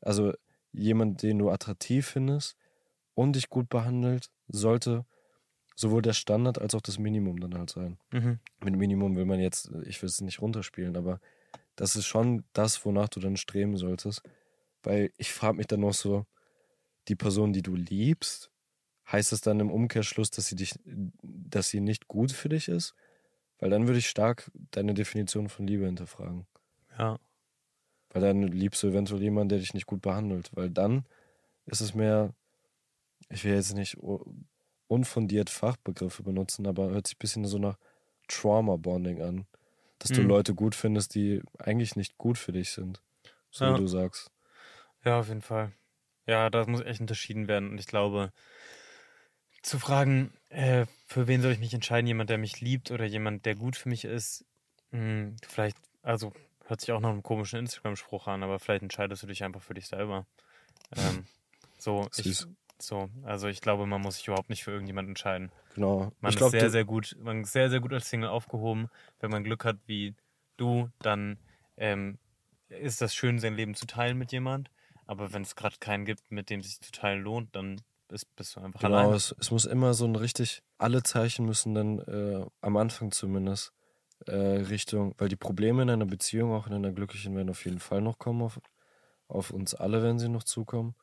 Also 0.00 0.34
jemand, 0.72 1.24
den 1.24 1.40
du 1.40 1.50
attraktiv 1.50 2.06
findest 2.06 2.56
und 3.14 3.34
dich 3.34 3.50
gut 3.50 3.68
behandelt, 3.68 4.30
sollte 4.46 5.04
sowohl 5.74 6.02
der 6.02 6.12
Standard 6.12 6.60
als 6.60 6.76
auch 6.76 6.80
das 6.80 7.00
Minimum 7.00 7.40
dann 7.40 7.58
halt 7.58 7.70
sein 7.70 7.98
Mhm. 8.12 8.38
mit 8.62 8.76
Minimum 8.76 9.16
will 9.16 9.24
man 9.24 9.40
jetzt, 9.40 9.72
ich 9.84 10.00
will 10.00 10.08
es 10.08 10.20
nicht 10.20 10.40
runterspielen, 10.40 10.96
aber 10.96 11.20
das 11.76 11.96
ist 11.96 12.06
schon 12.06 12.44
das, 12.52 12.84
wonach 12.84 13.08
du 13.08 13.20
dann 13.20 13.36
streben 13.36 13.76
solltest. 13.78 14.22
Weil 14.84 15.12
ich 15.16 15.32
frage 15.32 15.56
mich 15.58 15.66
dann 15.66 15.80
noch 15.80 15.94
so, 15.94 16.26
die 17.08 17.16
Person, 17.16 17.52
die 17.52 17.62
du 17.62 17.74
liebst, 17.76 18.52
heißt 19.12 19.32
es 19.32 19.40
dann 19.40 19.60
im 19.60 19.72
Umkehrschluss, 19.72 20.30
dass 20.30 20.48
sie 20.48 20.56
dich, 20.56 20.74
dass 21.22 21.70
sie 21.70 21.80
nicht 21.80 22.08
gut 22.08 22.32
für 22.32 22.48
dich 22.48 22.68
ist? 22.68 22.94
Weil 23.58 23.70
dann 23.70 23.88
würde 23.88 23.98
ich 23.98 24.08
stark 24.08 24.50
deine 24.72 24.94
Definition 24.94 25.48
von 25.48 25.66
Liebe 25.66 25.86
hinterfragen. 25.86 26.46
Ja. 26.98 27.18
Weil 28.10 28.22
dann 28.22 28.42
liebst 28.42 28.82
du 28.82 28.88
eventuell 28.88 29.22
jemanden, 29.22 29.50
der 29.50 29.58
dich 29.58 29.74
nicht 29.74 29.86
gut 29.86 30.02
behandelt. 30.02 30.50
Weil 30.54 30.70
dann 30.70 31.04
ist 31.66 31.80
es 31.80 31.94
mehr, 31.94 32.34
ich 33.28 33.44
will 33.44 33.54
jetzt 33.54 33.74
nicht 33.74 33.96
unfundiert 34.88 35.50
Fachbegriffe 35.50 36.22
benutzen, 36.22 36.66
aber 36.66 36.90
hört 36.90 37.06
sich 37.06 37.16
ein 37.16 37.20
bisschen 37.20 37.44
so 37.44 37.58
nach 37.58 37.78
Trauma-Bonding 38.28 39.22
an. 39.22 39.46
Dass 39.98 40.10
mhm. 40.10 40.14
du 40.14 40.22
Leute 40.22 40.54
gut 40.54 40.74
findest, 40.74 41.14
die 41.14 41.42
eigentlich 41.58 41.96
nicht 41.96 42.18
gut 42.18 42.38
für 42.38 42.52
dich 42.52 42.70
sind. 42.70 43.02
So 43.50 43.64
ja. 43.64 43.74
wie 43.74 43.80
du 43.80 43.86
sagst. 43.86 44.30
Ja, 45.04 45.20
auf 45.20 45.28
jeden 45.28 45.42
Fall. 45.42 45.72
Ja, 46.26 46.50
das 46.50 46.66
muss 46.66 46.82
echt 46.82 47.00
unterschieden 47.00 47.48
werden. 47.48 47.70
Und 47.70 47.78
ich 47.78 47.86
glaube, 47.86 48.32
zu 49.62 49.78
fragen, 49.78 50.32
äh, 50.48 50.86
für 51.06 51.26
wen 51.26 51.42
soll 51.42 51.52
ich 51.52 51.60
mich 51.60 51.74
entscheiden, 51.74 52.06
jemand, 52.06 52.30
der 52.30 52.38
mich 52.38 52.60
liebt 52.60 52.90
oder 52.90 53.04
jemand, 53.04 53.46
der 53.46 53.54
gut 53.54 53.76
für 53.76 53.88
mich 53.88 54.04
ist, 54.04 54.44
hm, 54.90 55.36
vielleicht, 55.46 55.76
also 56.02 56.32
hört 56.66 56.80
sich 56.80 56.92
auch 56.92 57.00
noch 57.00 57.10
einen 57.10 57.22
komischen 57.22 57.58
Instagram-Spruch 57.60 58.26
an, 58.26 58.42
aber 58.42 58.58
vielleicht 58.58 58.82
entscheidest 58.82 59.22
du 59.22 59.26
dich 59.26 59.44
einfach 59.44 59.62
für 59.62 59.74
dich 59.74 59.86
selber. 59.86 60.26
Ähm, 60.96 61.24
so, 61.78 62.08
ich, 62.16 62.46
so, 62.78 63.08
also 63.22 63.48
ich 63.48 63.60
glaube, 63.60 63.86
man 63.86 64.00
muss 64.00 64.16
sich 64.16 64.28
überhaupt 64.28 64.50
nicht 64.50 64.64
für 64.64 64.72
irgendjemanden 64.72 65.12
entscheiden. 65.12 65.50
Genau. 65.74 66.12
Man 66.20 66.30
ich 66.30 66.34
ist 66.34 66.38
glaub, 66.38 66.50
sehr, 66.50 66.70
sehr 66.70 66.84
gut, 66.84 67.16
man 67.20 67.42
ist 67.42 67.52
sehr, 67.52 67.70
sehr 67.70 67.80
gut 67.80 67.92
als 67.92 68.08
Single 68.08 68.28
aufgehoben. 68.28 68.88
Wenn 69.20 69.30
man 69.30 69.44
Glück 69.44 69.64
hat 69.64 69.76
wie 69.86 70.14
du, 70.56 70.90
dann 71.00 71.38
ähm, 71.76 72.18
ist 72.68 73.00
das 73.00 73.14
schön, 73.14 73.38
sein 73.38 73.54
Leben 73.54 73.74
zu 73.74 73.86
teilen 73.86 74.18
mit 74.18 74.32
jemand. 74.32 74.70
Aber 75.06 75.32
wenn 75.32 75.42
es 75.42 75.54
gerade 75.54 75.76
keinen 75.78 76.04
gibt, 76.04 76.30
mit 76.30 76.50
dem 76.50 76.62
sich 76.62 76.80
zu 76.80 76.90
teilen 76.90 77.22
lohnt, 77.22 77.54
dann 77.54 77.80
bist, 78.08 78.34
bist 78.36 78.56
du 78.56 78.60
einfach 78.60 78.80
genau, 78.80 78.96
allein. 78.96 79.14
Es, 79.14 79.34
es 79.38 79.50
muss 79.50 79.64
immer 79.64 79.94
so 79.94 80.04
ein 80.04 80.16
richtig, 80.16 80.62
alle 80.78 81.02
Zeichen 81.02 81.46
müssen 81.46 81.74
dann 81.74 81.98
äh, 82.00 82.44
am 82.60 82.76
Anfang 82.76 83.12
zumindest 83.12 83.72
Richtung, 84.28 85.14
weil 85.18 85.28
die 85.28 85.36
Probleme 85.36 85.82
in 85.82 85.90
einer 85.90 86.06
Beziehung, 86.06 86.52
auch 86.52 86.66
in 86.66 86.74
einer 86.74 86.92
glücklichen, 86.92 87.36
werden 87.36 87.50
auf 87.50 87.64
jeden 87.64 87.78
Fall 87.78 88.00
noch 88.00 88.18
kommen, 88.18 88.42
auf, 88.42 88.60
auf 89.28 89.50
uns 89.50 89.74
alle, 89.74 90.02
wenn 90.02 90.18
sie 90.18 90.28
noch 90.28 90.42
zukommen. 90.42 90.94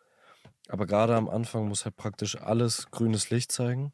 Aber 0.68 0.86
gerade 0.86 1.16
am 1.16 1.30
Anfang 1.30 1.68
muss 1.68 1.86
halt 1.86 1.95
praktisch 1.95 2.39
alles 2.39 2.89
grünes 2.91 3.30
Licht 3.30 3.51
zeigen. 3.51 3.93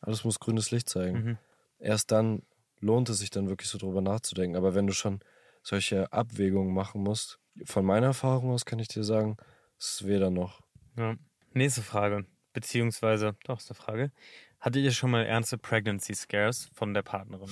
Alles 0.00 0.24
muss 0.24 0.40
grünes 0.40 0.70
Licht 0.70 0.88
zeigen. 0.88 1.24
Mhm. 1.24 1.38
Erst 1.78 2.10
dann 2.10 2.42
lohnt 2.80 3.08
es 3.08 3.18
sich 3.18 3.30
dann 3.30 3.48
wirklich 3.48 3.68
so 3.68 3.78
drüber 3.78 4.00
nachzudenken. 4.00 4.56
Aber 4.56 4.74
wenn 4.74 4.86
du 4.86 4.92
schon 4.92 5.20
solche 5.62 6.12
Abwägungen 6.12 6.74
machen 6.74 7.02
musst, 7.02 7.38
von 7.64 7.84
meiner 7.84 8.08
Erfahrung 8.08 8.50
aus 8.50 8.64
kann 8.64 8.78
ich 8.78 8.88
dir 8.88 9.04
sagen, 9.04 9.36
es 9.78 9.94
ist 9.94 10.06
weder 10.06 10.30
noch. 10.30 10.60
Ja. 10.96 11.16
Nächste 11.54 11.82
Frage. 11.82 12.26
Beziehungsweise, 12.52 13.36
doch, 13.44 13.58
ist 13.58 13.70
eine 13.70 13.76
Frage. 13.76 14.12
Hattet 14.60 14.82
ihr 14.82 14.92
schon 14.92 15.10
mal 15.10 15.24
ernste 15.24 15.58
Pregnancy 15.58 16.14
Scares 16.14 16.70
von 16.72 16.94
der 16.94 17.02
Partnerin? 17.02 17.50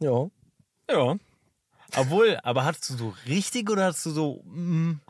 Ja. 0.00 0.30
Ja. 0.90 1.16
Obwohl, 1.96 2.38
aber 2.42 2.64
hattest 2.64 2.90
du 2.90 2.94
so 2.94 3.14
richtig 3.26 3.70
oder 3.70 3.86
hattest 3.86 4.06
du 4.06 4.10
so. 4.10 4.42
Mm? 4.44 5.00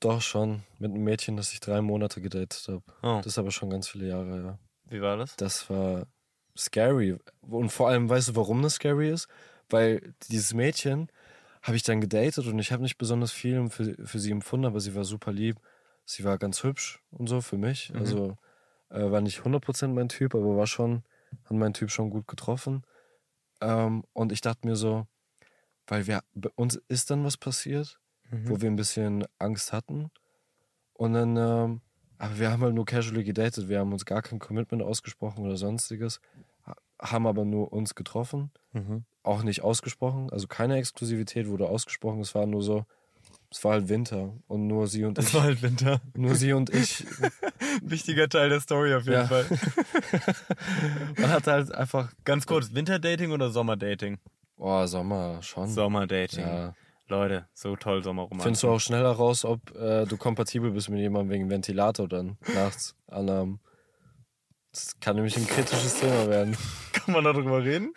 Doch 0.00 0.20
schon. 0.20 0.62
Mit 0.78 0.92
einem 0.92 1.04
Mädchen, 1.04 1.36
das 1.36 1.52
ich 1.52 1.60
drei 1.60 1.80
Monate 1.80 2.20
gedatet 2.20 2.64
habe. 2.68 2.82
Oh. 3.02 3.16
Das 3.18 3.26
ist 3.26 3.38
aber 3.38 3.50
schon 3.50 3.70
ganz 3.70 3.88
viele 3.88 4.08
Jahre, 4.08 4.42
ja. 4.42 4.58
Wie 4.88 5.00
war 5.00 5.16
das? 5.16 5.36
Das 5.36 5.68
war 5.70 6.06
scary. 6.56 7.16
Und 7.40 7.70
vor 7.70 7.88
allem, 7.88 8.08
weißt 8.08 8.28
du, 8.28 8.36
warum 8.36 8.62
das 8.62 8.74
scary 8.74 9.10
ist? 9.10 9.28
Weil 9.70 10.14
dieses 10.28 10.54
Mädchen 10.54 11.08
habe 11.62 11.76
ich 11.76 11.82
dann 11.82 12.00
gedatet 12.00 12.46
und 12.46 12.58
ich 12.58 12.72
habe 12.72 12.82
nicht 12.82 12.98
besonders 12.98 13.32
viel 13.32 13.68
für, 13.70 13.96
für 14.04 14.18
sie 14.18 14.30
empfunden, 14.30 14.66
aber 14.66 14.80
sie 14.80 14.94
war 14.94 15.04
super 15.04 15.32
lieb. 15.32 15.58
Sie 16.04 16.22
war 16.22 16.36
ganz 16.36 16.62
hübsch 16.62 17.02
und 17.10 17.28
so 17.28 17.40
für 17.40 17.56
mich. 17.56 17.90
Mhm. 17.90 17.98
Also 17.98 18.36
äh, 18.90 19.10
war 19.10 19.22
nicht 19.22 19.40
100% 19.40 19.88
mein 19.88 20.08
Typ, 20.08 20.34
aber 20.34 20.56
war 20.56 20.66
schon, 20.66 21.02
hat 21.44 21.52
mein 21.52 21.72
Typ 21.72 21.90
schon 21.90 22.10
gut 22.10 22.28
getroffen. 22.28 22.84
Ähm, 23.64 24.04
und 24.12 24.32
ich 24.32 24.40
dachte 24.40 24.66
mir 24.66 24.76
so, 24.76 25.06
weil 25.86 26.06
wir, 26.06 26.22
bei 26.34 26.50
uns 26.54 26.76
ist 26.88 27.10
dann 27.10 27.24
was 27.24 27.36
passiert, 27.36 27.98
mhm. 28.30 28.48
wo 28.48 28.60
wir 28.60 28.70
ein 28.70 28.76
bisschen 28.76 29.24
Angst 29.38 29.72
hatten. 29.72 30.10
Und 30.92 31.14
dann, 31.14 31.36
ähm, 31.36 31.80
aber 32.18 32.38
wir 32.38 32.50
haben 32.50 32.62
halt 32.62 32.74
nur 32.74 32.84
casually 32.84 33.24
gedatet, 33.24 33.68
wir 33.68 33.80
haben 33.80 33.92
uns 33.92 34.04
gar 34.04 34.22
kein 34.22 34.38
Commitment 34.38 34.82
ausgesprochen 34.82 35.44
oder 35.44 35.56
sonstiges, 35.56 36.20
haben 37.00 37.26
aber 37.26 37.44
nur 37.44 37.72
uns 37.72 37.94
getroffen, 37.94 38.52
mhm. 38.72 39.04
auch 39.22 39.42
nicht 39.42 39.62
ausgesprochen, 39.62 40.30
also 40.30 40.46
keine 40.46 40.76
Exklusivität 40.76 41.48
wurde 41.48 41.68
ausgesprochen, 41.68 42.20
es 42.20 42.34
war 42.34 42.46
nur 42.46 42.62
so, 42.62 42.86
es 43.54 43.62
war 43.62 43.74
halt 43.74 43.88
Winter 43.88 44.32
und 44.48 44.66
nur 44.66 44.88
sie 44.88 45.04
und 45.04 45.16
ich. 45.16 45.26
Es 45.26 45.34
war 45.34 45.44
halt 45.44 45.62
Winter. 45.62 46.00
Nur 46.16 46.34
sie 46.34 46.52
und 46.52 46.70
ich. 46.74 47.06
Wichtiger 47.82 48.28
Teil 48.28 48.48
der 48.48 48.60
Story 48.60 48.92
auf 48.94 49.04
jeden 49.04 49.14
ja. 49.14 49.26
Fall. 49.26 49.46
Man 51.18 51.30
hat 51.30 51.46
halt 51.46 51.72
einfach. 51.72 52.12
Ganz 52.24 52.46
kurz, 52.46 52.74
Winterdating 52.74 53.30
oder 53.30 53.50
Sommerdating? 53.50 54.18
Boah, 54.56 54.88
Sommer 54.88 55.40
schon. 55.42 55.68
Sommerdating. 55.68 56.44
Ja. 56.44 56.74
Leute, 57.06 57.46
so 57.54 57.76
toll 57.76 58.02
Sommerromantik. 58.02 58.42
Findest 58.42 58.64
du 58.64 58.70
auch 58.70 58.80
schneller 58.80 59.12
raus, 59.12 59.44
ob 59.44 59.72
äh, 59.76 60.04
du 60.04 60.16
kompatibel 60.16 60.72
bist 60.72 60.88
mit 60.88 60.98
jemandem 60.98 61.30
wegen 61.30 61.48
Ventilator 61.48 62.08
dann 62.08 62.36
nachts 62.54 62.96
Alarm. 63.06 63.60
Das 64.72 64.98
kann 64.98 65.14
nämlich 65.14 65.36
ein 65.36 65.46
kritisches 65.46 66.00
Thema 66.00 66.28
werden. 66.28 66.56
Kann 66.92 67.14
man 67.14 67.22
darüber 67.22 67.62
reden? 67.62 67.94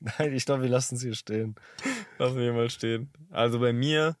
Nein, 0.00 0.34
ich 0.34 0.44
glaube, 0.44 0.64
wir 0.64 0.68
lassen 0.68 0.96
es 0.96 1.02
hier 1.02 1.14
stehen. 1.14 1.54
Lassen 2.18 2.36
wir 2.36 2.52
mal 2.52 2.68
stehen. 2.68 3.10
Also 3.30 3.58
bei 3.58 3.72
mir 3.72 4.18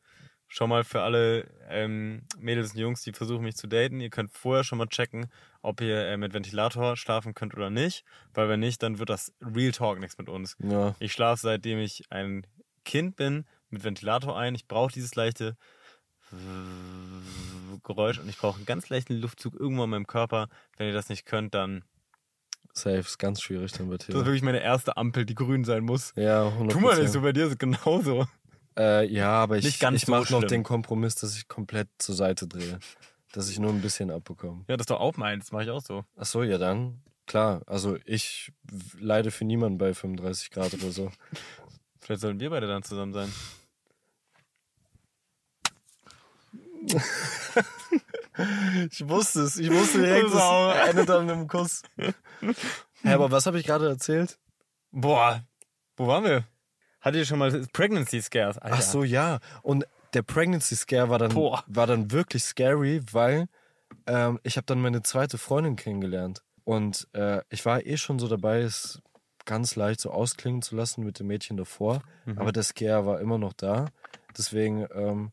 schon 0.54 0.70
mal 0.70 0.84
für 0.84 1.02
alle 1.02 1.48
ähm, 1.68 2.22
Mädels 2.38 2.74
und 2.74 2.78
Jungs, 2.78 3.02
die 3.02 3.12
versuchen 3.12 3.42
mich 3.42 3.56
zu 3.56 3.66
daten, 3.66 3.98
ihr 3.98 4.08
könnt 4.08 4.30
vorher 4.30 4.62
schon 4.62 4.78
mal 4.78 4.86
checken, 4.86 5.26
ob 5.62 5.80
ihr 5.80 6.06
äh, 6.06 6.16
mit 6.16 6.32
Ventilator 6.32 6.96
schlafen 6.96 7.34
könnt 7.34 7.54
oder 7.54 7.70
nicht. 7.70 8.04
Weil 8.34 8.48
wenn 8.48 8.60
nicht, 8.60 8.80
dann 8.80 9.00
wird 9.00 9.10
das 9.10 9.32
Real 9.40 9.72
Talk 9.72 9.98
nichts 9.98 10.16
mit 10.16 10.28
uns. 10.28 10.56
Ja. 10.60 10.94
Ich 11.00 11.12
schlafe 11.12 11.42
seitdem 11.42 11.80
ich 11.80 12.04
ein 12.10 12.46
Kind 12.84 13.16
bin 13.16 13.46
mit 13.70 13.82
Ventilator 13.82 14.38
ein. 14.38 14.54
Ich 14.54 14.68
brauche 14.68 14.92
dieses 14.92 15.16
leichte 15.16 15.56
Geräusch 17.82 18.20
und 18.20 18.28
ich 18.28 18.38
brauche 18.38 18.56
einen 18.56 18.66
ganz 18.66 18.88
leichten 18.88 19.14
Luftzug 19.14 19.58
irgendwo 19.58 19.82
in 19.82 19.90
meinem 19.90 20.06
Körper. 20.06 20.48
Wenn 20.76 20.86
ihr 20.86 20.94
das 20.94 21.08
nicht 21.08 21.26
könnt, 21.26 21.54
dann 21.54 21.82
Safe, 22.72 22.98
ist 22.98 23.18
ganz 23.18 23.42
schwierig 23.42 23.72
dann 23.72 23.90
wird 23.90 24.04
hier. 24.04 24.12
Das 24.12 24.22
ist 24.22 24.26
wirklich 24.26 24.42
meine 24.42 24.60
erste 24.60 24.96
Ampel, 24.96 25.26
die 25.26 25.34
grün 25.34 25.64
sein 25.64 25.82
muss. 25.82 26.12
Ja, 26.16 26.46
100%. 26.48 26.68
Tu 26.70 26.80
mal 26.80 27.00
nicht 27.00 27.12
so, 27.12 27.20
bei 27.22 27.32
dir 27.32 27.46
ist 27.46 27.52
es 27.52 27.58
genauso. 27.58 28.26
Äh, 28.76 29.06
ja, 29.06 29.30
aber 29.30 29.56
ich, 29.56 29.66
ich 29.66 29.78
so 29.78 30.10
mache 30.10 30.32
noch 30.32 30.44
den 30.44 30.62
Kompromiss, 30.62 31.14
dass 31.14 31.36
ich 31.36 31.48
komplett 31.48 31.88
zur 31.98 32.14
Seite 32.14 32.48
drehe. 32.48 32.78
dass 33.32 33.48
ich 33.48 33.58
nur 33.58 33.70
ein 33.70 33.80
bisschen 33.80 34.10
abbekomme. 34.10 34.64
Ja, 34.68 34.76
das 34.76 34.84
ist 34.84 34.90
doch 34.90 35.00
auch 35.00 35.16
meins, 35.16 35.52
mache 35.52 35.64
ich 35.64 35.70
auch 35.70 35.82
so. 35.82 36.04
Ach 36.16 36.26
so, 36.26 36.42
ja 36.42 36.58
dann. 36.58 37.02
Klar, 37.26 37.62
also 37.66 37.96
ich 38.04 38.52
leide 38.98 39.30
für 39.30 39.44
niemanden 39.44 39.78
bei 39.78 39.94
35 39.94 40.50
Grad 40.50 40.74
oder 40.74 40.90
so. 40.90 41.10
Vielleicht 42.00 42.20
sollten 42.20 42.38
wir 42.38 42.50
beide 42.50 42.66
dann 42.66 42.82
zusammen 42.82 43.14
sein. 43.14 43.32
ich 48.90 49.08
wusste 49.08 49.42
es. 49.42 49.56
Ich 49.56 49.70
wusste 49.70 50.02
direkt, 50.02 50.26
es 50.26 50.88
endet 50.88 51.08
dann 51.08 51.24
mit 51.24 51.34
einem 51.34 51.48
Kuss. 51.48 51.82
Hä, 53.02 53.12
aber 53.12 53.30
was 53.30 53.46
habe 53.46 53.58
ich 53.58 53.66
gerade 53.66 53.88
erzählt? 53.88 54.38
Boah, 54.90 55.42
wo 55.96 56.06
waren 56.06 56.24
wir? 56.24 56.44
Hattet 57.04 57.18
ihr 57.18 57.26
schon 57.26 57.38
mal 57.38 57.66
Pregnancy 57.74 58.22
Scares? 58.22 58.56
Alter. 58.56 58.76
Ach 58.78 58.82
so, 58.82 59.04
ja. 59.04 59.40
Und 59.62 59.84
der 60.14 60.22
Pregnancy 60.22 60.74
Scare 60.74 61.10
war 61.10 61.18
dann, 61.18 61.34
war 61.34 61.86
dann 61.86 62.10
wirklich 62.10 62.42
scary, 62.44 63.02
weil 63.12 63.46
ähm, 64.06 64.40
ich 64.42 64.56
habe 64.56 64.64
dann 64.64 64.80
meine 64.80 65.02
zweite 65.02 65.36
Freundin 65.36 65.76
kennengelernt. 65.76 66.42
Und 66.64 67.06
äh, 67.12 67.42
ich 67.50 67.66
war 67.66 67.84
eh 67.84 67.98
schon 67.98 68.18
so 68.18 68.26
dabei, 68.26 68.60
es 68.60 69.02
ganz 69.44 69.76
leicht 69.76 70.00
so 70.00 70.12
ausklingen 70.12 70.62
zu 70.62 70.76
lassen 70.76 71.04
mit 71.04 71.18
dem 71.18 71.26
Mädchen 71.26 71.58
davor. 71.58 72.00
Mhm. 72.24 72.38
Aber 72.38 72.52
der 72.52 72.62
Scare 72.62 73.04
war 73.04 73.20
immer 73.20 73.36
noch 73.36 73.52
da. 73.52 73.88
Deswegen 74.38 74.86
ähm, 74.94 75.32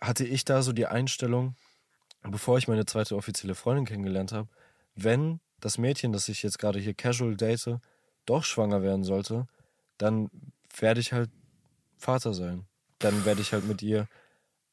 hatte 0.00 0.24
ich 0.24 0.46
da 0.46 0.62
so 0.62 0.72
die 0.72 0.86
Einstellung, 0.86 1.54
bevor 2.22 2.56
ich 2.56 2.66
meine 2.66 2.86
zweite 2.86 3.14
offizielle 3.14 3.54
Freundin 3.54 3.84
kennengelernt 3.84 4.32
habe, 4.32 4.48
wenn 4.94 5.40
das 5.60 5.76
Mädchen, 5.76 6.12
das 6.12 6.30
ich 6.30 6.42
jetzt 6.42 6.58
gerade 6.58 6.78
hier 6.78 6.94
casual 6.94 7.36
date, 7.36 7.78
doch 8.24 8.44
schwanger 8.44 8.82
werden 8.82 9.04
sollte, 9.04 9.46
dann 10.00 10.30
werde 10.76 11.00
ich 11.00 11.12
halt 11.12 11.30
Vater 11.96 12.34
sein. 12.34 12.66
Dann 12.98 13.24
werde 13.24 13.40
ich 13.40 13.52
halt 13.52 13.66
mit 13.66 13.82
ihr 13.82 14.08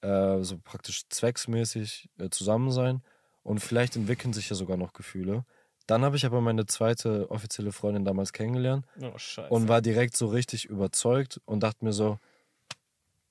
äh, 0.02 0.42
so 0.42 0.58
praktisch 0.58 1.08
zwecksmäßig 1.10 2.10
äh, 2.18 2.30
zusammen 2.30 2.72
sein 2.72 3.02
und 3.44 3.60
vielleicht 3.60 3.96
entwickeln 3.96 4.34
sich 4.34 4.50
ja 4.50 4.56
sogar 4.56 4.78
noch 4.78 4.94
Gefühle. 4.94 5.46
Dann 5.86 6.04
habe 6.04 6.18
ich 6.18 6.26
aber 6.26 6.42
meine 6.42 6.66
zweite 6.66 7.32
offizielle 7.32 7.72
Freundin 7.72 8.04
damals 8.04 8.34
kennengelernt 8.34 8.86
oh, 9.02 9.16
und 9.50 9.70
war 9.70 9.82
direkt 9.82 10.18
so 10.18 10.28
richtig 10.28 10.66
überzeugt 10.66 11.40
und 11.46 11.62
dachte 11.62 11.86
mir 11.86 11.94
so, 11.94 12.20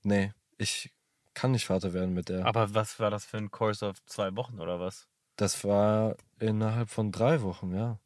nee, 0.03 0.33
ich 0.57 0.91
kann 1.35 1.51
nicht 1.51 1.67
Vater 1.67 1.93
werden 1.93 2.15
mit 2.15 2.31
der. 2.31 2.47
Aber 2.47 2.75
was 2.75 2.99
war 2.99 3.11
das 3.11 3.27
für 3.27 3.37
ein 3.37 3.51
Kurs 3.51 3.83
auf 3.83 4.03
zwei 4.07 4.35
Wochen 4.37 4.59
oder 4.59 4.81
was? 4.81 5.07
Das 5.37 5.65
war 5.65 6.17
innerhalb 6.39 6.89
von 6.89 7.13
drei 7.13 7.43
Wochen, 7.43 7.75
ja. 7.75 7.99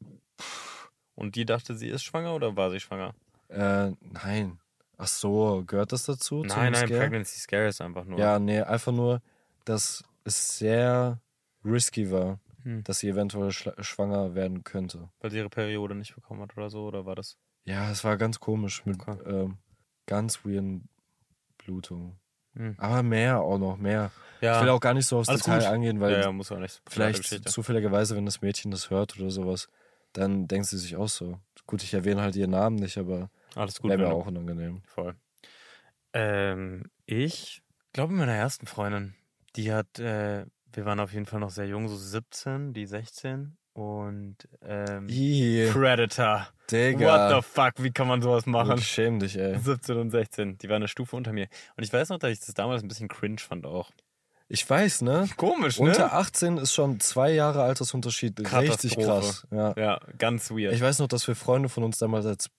Und 1.14 1.36
die 1.36 1.44
dachte, 1.44 1.76
sie 1.76 1.88
ist 1.88 2.02
schwanger 2.02 2.34
oder 2.34 2.56
war 2.56 2.70
sie 2.70 2.80
schwanger? 2.80 3.14
Äh, 3.50 3.92
nein. 4.00 4.58
Ach 4.96 5.06
so, 5.08 5.64
gehört 5.66 5.92
das 5.92 6.04
dazu? 6.04 6.42
Nein, 6.44 6.72
nein, 6.72 6.86
Scare? 6.86 7.00
Pregnancy 7.00 7.38
Scare 7.40 7.68
ist 7.68 7.80
einfach 7.80 8.04
nur. 8.04 8.18
Ja, 8.18 8.38
nee, 8.38 8.60
einfach 8.60 8.92
nur, 8.92 9.22
dass 9.64 10.04
es 10.24 10.58
sehr 10.58 11.20
risky 11.64 12.10
war, 12.10 12.38
Hm. 12.62 12.84
dass 12.84 12.98
sie 12.98 13.08
eventuell 13.08 13.50
schwanger 13.50 14.34
werden 14.34 14.62
könnte. 14.64 15.08
Weil 15.20 15.30
sie 15.30 15.38
ihre 15.38 15.48
Periode 15.48 15.94
nicht 15.94 16.14
bekommen 16.14 16.42
hat 16.42 16.56
oder 16.56 16.68
so, 16.70 16.84
oder 16.86 17.06
war 17.06 17.14
das? 17.16 17.38
Ja, 17.64 17.90
es 17.90 18.04
war 18.04 18.16
ganz 18.18 18.40
komisch 18.40 18.84
mit 18.84 19.00
Okay. 19.00 19.18
ähm, 19.24 19.58
ganz 20.06 20.44
weirden 20.44 20.88
Blutungen. 21.58 22.18
Hm. 22.54 22.74
Aber 22.78 23.02
mehr 23.02 23.40
auch 23.40 23.58
noch, 23.58 23.76
mehr. 23.78 24.10
Ja, 24.40 24.56
Ich 24.56 24.62
will 24.62 24.70
auch 24.70 24.80
gar 24.80 24.94
nicht 24.94 25.06
so 25.06 25.18
aufs 25.18 25.28
Alles 25.28 25.42
Detail 25.42 25.64
gut. 25.64 25.66
angehen, 25.72 26.00
weil 26.00 26.12
ja, 26.12 26.20
ja, 26.22 26.32
muss 26.32 26.50
auch 26.52 26.58
nicht. 26.58 26.82
vielleicht 26.88 27.48
zufälligerweise, 27.48 28.16
wenn 28.16 28.26
das 28.26 28.42
Mädchen 28.42 28.70
das 28.70 28.90
hört 28.90 29.18
oder 29.18 29.30
sowas, 29.30 29.68
dann 30.12 30.46
denkt 30.48 30.66
sie 30.66 30.78
sich 30.78 30.96
auch 30.96 31.08
so. 31.08 31.38
Gut, 31.66 31.82
ich 31.82 31.94
erwähne 31.94 32.22
halt 32.22 32.36
ihren 32.36 32.50
Namen 32.50 32.76
nicht, 32.76 32.98
aber 32.98 33.30
Alles 33.54 33.80
gut. 33.80 33.90
wäre 33.90 33.98
mir 34.00 34.12
auch 34.12 34.26
unangenehm. 34.26 34.82
Voll. 34.86 35.14
Ähm, 36.12 36.84
ich 37.06 37.62
glaube, 37.92 38.12
meiner 38.14 38.34
ersten 38.34 38.66
Freundin, 38.66 39.14
die 39.56 39.72
hat, 39.72 39.98
äh, 39.98 40.44
wir 40.72 40.84
waren 40.84 41.00
auf 41.00 41.12
jeden 41.12 41.26
Fall 41.26 41.40
noch 41.40 41.50
sehr 41.50 41.66
jung, 41.66 41.88
so 41.88 41.96
17, 41.96 42.72
die 42.72 42.86
16. 42.86 43.56
Und 43.72 44.36
ähm, 44.62 45.08
Ih, 45.08 45.70
Predator. 45.72 46.48
Digga. 46.70 47.30
What 47.30 47.44
the 47.44 47.48
fuck, 47.48 47.72
wie 47.84 47.92
kann 47.92 48.08
man 48.08 48.20
sowas 48.20 48.46
machen? 48.46 48.76
Gut, 48.76 48.82
Schäm 48.82 49.20
dich, 49.20 49.36
ey. 49.38 49.58
17 49.58 49.96
und 49.96 50.10
16, 50.10 50.58
die 50.58 50.68
waren 50.68 50.76
eine 50.76 50.88
Stufe 50.88 51.16
unter 51.16 51.32
mir. 51.32 51.48
Und 51.76 51.84
ich 51.84 51.92
weiß 51.92 52.08
noch, 52.10 52.18
dass 52.18 52.30
ich 52.32 52.40
das 52.40 52.54
damals 52.54 52.82
ein 52.82 52.88
bisschen 52.88 53.08
cringe 53.08 53.38
fand 53.38 53.66
auch. 53.66 53.90
Ich 54.48 54.68
weiß, 54.68 55.02
ne? 55.02 55.28
Komisch, 55.36 55.78
Unter 55.78 56.12
18 56.12 56.58
ist 56.58 56.74
schon 56.74 56.98
zwei 56.98 57.30
Jahre 57.30 57.62
Altersunterschied. 57.62 58.40
Richtig 58.52 58.96
krass. 58.98 59.46
Ja. 59.52 59.72
Ja, 59.76 60.00
ganz 60.18 60.50
weird. 60.50 60.74
Ich 60.74 60.80
weiß 60.80 60.98
noch, 60.98 61.06
dass 61.06 61.28
wir 61.28 61.36
Freunde 61.36 61.68
von 61.68 61.84
uns 61.84 61.98
damals 61.98 62.26
als 62.26 62.50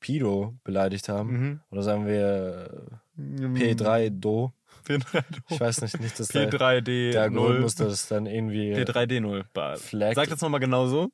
Pido 0.00 0.54
beleidigt 0.64 1.08
haben. 1.08 1.30
mhm. 1.32 1.60
Oder 1.70 1.82
sagen 1.82 2.06
wir 2.06 2.90
äh, 3.18 3.20
P3-Do. 3.20 4.52
P3, 4.86 5.22
Ich 5.50 5.60
weiß 5.60 5.82
nicht, 5.82 6.00
nicht 6.00 6.18
dass 6.18 6.28
der, 6.28 6.50
P3D 6.50 7.12
der 7.12 7.28
0. 7.30 7.40
Algorithmus 7.42 7.74
das 7.74 8.08
dann 8.08 8.26
irgendwie 8.26 8.74
P3D0. 8.74 9.44
Ba- 9.52 9.76
Flag- 9.76 10.14
Sag 10.14 10.28
das 10.30 10.40
nochmal 10.40 10.60
genau 10.60 10.86
so. 10.86 11.10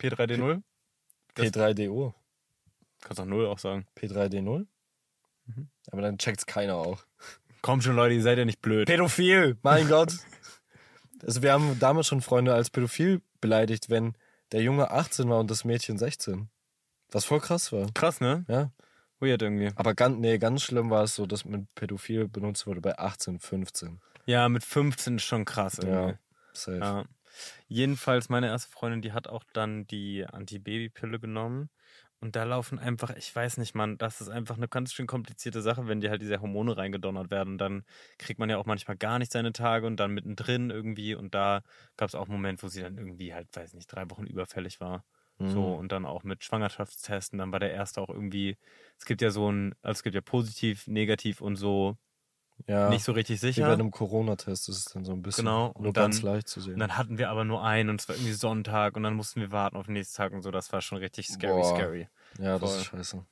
P3D0. 0.00 0.62
das- 1.34 1.46
P3DO. 1.46 2.14
Kannst 3.02 3.20
auch 3.20 3.26
0 3.26 3.46
auch 3.46 3.58
sagen. 3.58 3.86
P3D0. 3.96 4.66
Mhm. 5.46 5.68
Aber 5.90 6.02
dann 6.02 6.18
checkt's 6.18 6.46
keiner 6.46 6.76
auch. 6.76 7.04
Komm 7.62 7.80
schon, 7.82 7.96
Leute, 7.96 8.14
ihr 8.14 8.22
seid 8.22 8.38
ja 8.38 8.44
nicht 8.44 8.62
blöd. 8.62 8.86
Pädophil, 8.88 9.56
mein 9.62 9.86
Gott. 9.88 10.14
Also 11.22 11.42
wir 11.42 11.52
haben 11.52 11.78
damals 11.80 12.06
schon 12.06 12.20
Freunde 12.22 12.54
als 12.54 12.70
pädophil 12.70 13.20
beleidigt, 13.40 13.90
wenn 13.90 14.14
der 14.52 14.62
Junge 14.62 14.90
18 14.90 15.28
war 15.28 15.40
und 15.40 15.50
das 15.50 15.64
Mädchen 15.64 15.98
16. 15.98 16.48
Was 17.10 17.24
voll 17.24 17.40
krass 17.40 17.72
war. 17.72 17.86
Krass, 17.94 18.20
ne? 18.20 18.44
Ja. 18.48 18.70
Weird 19.20 19.42
irgendwie. 19.42 19.70
Aber 19.74 19.94
ganz, 19.94 20.18
nee, 20.18 20.38
ganz 20.38 20.62
schlimm 20.62 20.90
war 20.90 21.04
es 21.04 21.14
so, 21.14 21.26
dass 21.26 21.44
mit 21.44 21.74
pädophil 21.74 22.28
benutzt 22.28 22.66
wurde 22.66 22.80
bei 22.80 22.98
18, 22.98 23.40
15. 23.40 24.00
Ja, 24.26 24.48
mit 24.48 24.62
15 24.62 25.16
ist 25.16 25.24
schon 25.24 25.44
krass 25.44 25.78
irgendwie. 25.78 26.12
Ja, 26.12 26.18
safe. 26.52 26.78
Ja. 26.78 27.04
Jedenfalls, 27.66 28.28
meine 28.28 28.48
erste 28.48 28.70
Freundin, 28.70 29.02
die 29.02 29.12
hat 29.12 29.28
auch 29.28 29.44
dann 29.52 29.86
die 29.86 30.24
Antibabypille 30.26 31.18
genommen. 31.18 31.70
Und 32.20 32.34
da 32.34 32.42
laufen 32.42 32.80
einfach, 32.80 33.14
ich 33.16 33.34
weiß 33.34 33.58
nicht, 33.58 33.76
Mann, 33.76 33.96
das 33.96 34.20
ist 34.20 34.28
einfach 34.28 34.56
eine 34.56 34.66
ganz 34.66 34.92
schön 34.92 35.06
komplizierte 35.06 35.62
Sache, 35.62 35.86
wenn 35.86 36.00
dir 36.00 36.10
halt 36.10 36.20
diese 36.20 36.40
Hormone 36.40 36.76
reingedonnert 36.76 37.30
werden. 37.30 37.58
Dann 37.58 37.84
kriegt 38.18 38.40
man 38.40 38.50
ja 38.50 38.58
auch 38.58 38.66
manchmal 38.66 38.96
gar 38.96 39.20
nicht 39.20 39.30
seine 39.30 39.52
Tage 39.52 39.86
und 39.86 39.98
dann 39.98 40.12
mittendrin 40.12 40.70
irgendwie. 40.70 41.14
Und 41.14 41.34
da 41.34 41.62
gab 41.96 42.08
es 42.08 42.16
auch 42.16 42.24
einen 42.24 42.32
Moment, 42.32 42.62
wo 42.62 42.68
sie 42.68 42.82
dann 42.82 42.98
irgendwie 42.98 43.34
halt, 43.34 43.48
weiß 43.54 43.74
nicht, 43.74 43.86
drei 43.86 44.10
Wochen 44.10 44.26
überfällig 44.26 44.80
war. 44.80 45.04
Mhm. 45.38 45.50
So, 45.50 45.74
und 45.74 45.92
dann 45.92 46.04
auch 46.04 46.24
mit 46.24 46.42
Schwangerschaftstesten. 46.44 47.38
Dann 47.38 47.52
war 47.52 47.60
der 47.60 47.72
erste 47.72 48.00
auch 48.00 48.08
irgendwie, 48.08 48.56
es 48.98 49.04
gibt 49.04 49.22
ja 49.22 49.30
so 49.30 49.50
ein, 49.50 49.74
also 49.82 49.98
es 49.98 50.02
gibt 50.02 50.14
ja 50.14 50.20
positiv, 50.20 50.86
negativ 50.88 51.40
und 51.40 51.56
so 51.56 51.96
ja, 52.66 52.88
nicht 52.88 53.04
so 53.04 53.12
richtig 53.12 53.40
wie 53.40 53.46
bei 53.46 53.52
sicher. 53.52 53.72
einem 53.72 53.90
Corona-Test 53.92 54.68
ist 54.68 54.78
es 54.78 54.84
dann 54.86 55.04
so 55.04 55.12
ein 55.12 55.22
bisschen 55.22 55.44
Genau, 55.44 55.72
nur 55.78 55.92
dann- 55.92 56.10
ganz 56.10 56.22
leicht 56.22 56.48
zu 56.48 56.60
sehen. 56.60 56.74
Und 56.74 56.80
dann 56.80 56.96
hatten 56.96 57.16
wir 57.18 57.30
aber 57.30 57.44
nur 57.44 57.62
einen 57.62 57.88
und 57.90 58.00
es 58.00 58.08
war 58.08 58.16
irgendwie 58.16 58.32
Sonntag 58.32 58.96
und 58.96 59.04
dann 59.04 59.14
mussten 59.14 59.40
wir 59.40 59.52
warten 59.52 59.76
auf 59.76 59.86
den 59.86 59.92
nächsten 59.94 60.16
Tag 60.16 60.32
und 60.32 60.42
so. 60.42 60.50
Das 60.50 60.72
war 60.72 60.80
schon 60.80 60.98
richtig 60.98 61.28
scary, 61.28 61.60
Boah. 61.60 61.76
scary. 61.76 62.08
ja, 62.38 62.58
das 62.58 62.70
voll. 62.70 62.78
ist 62.80 62.84
scheiße. 62.86 63.26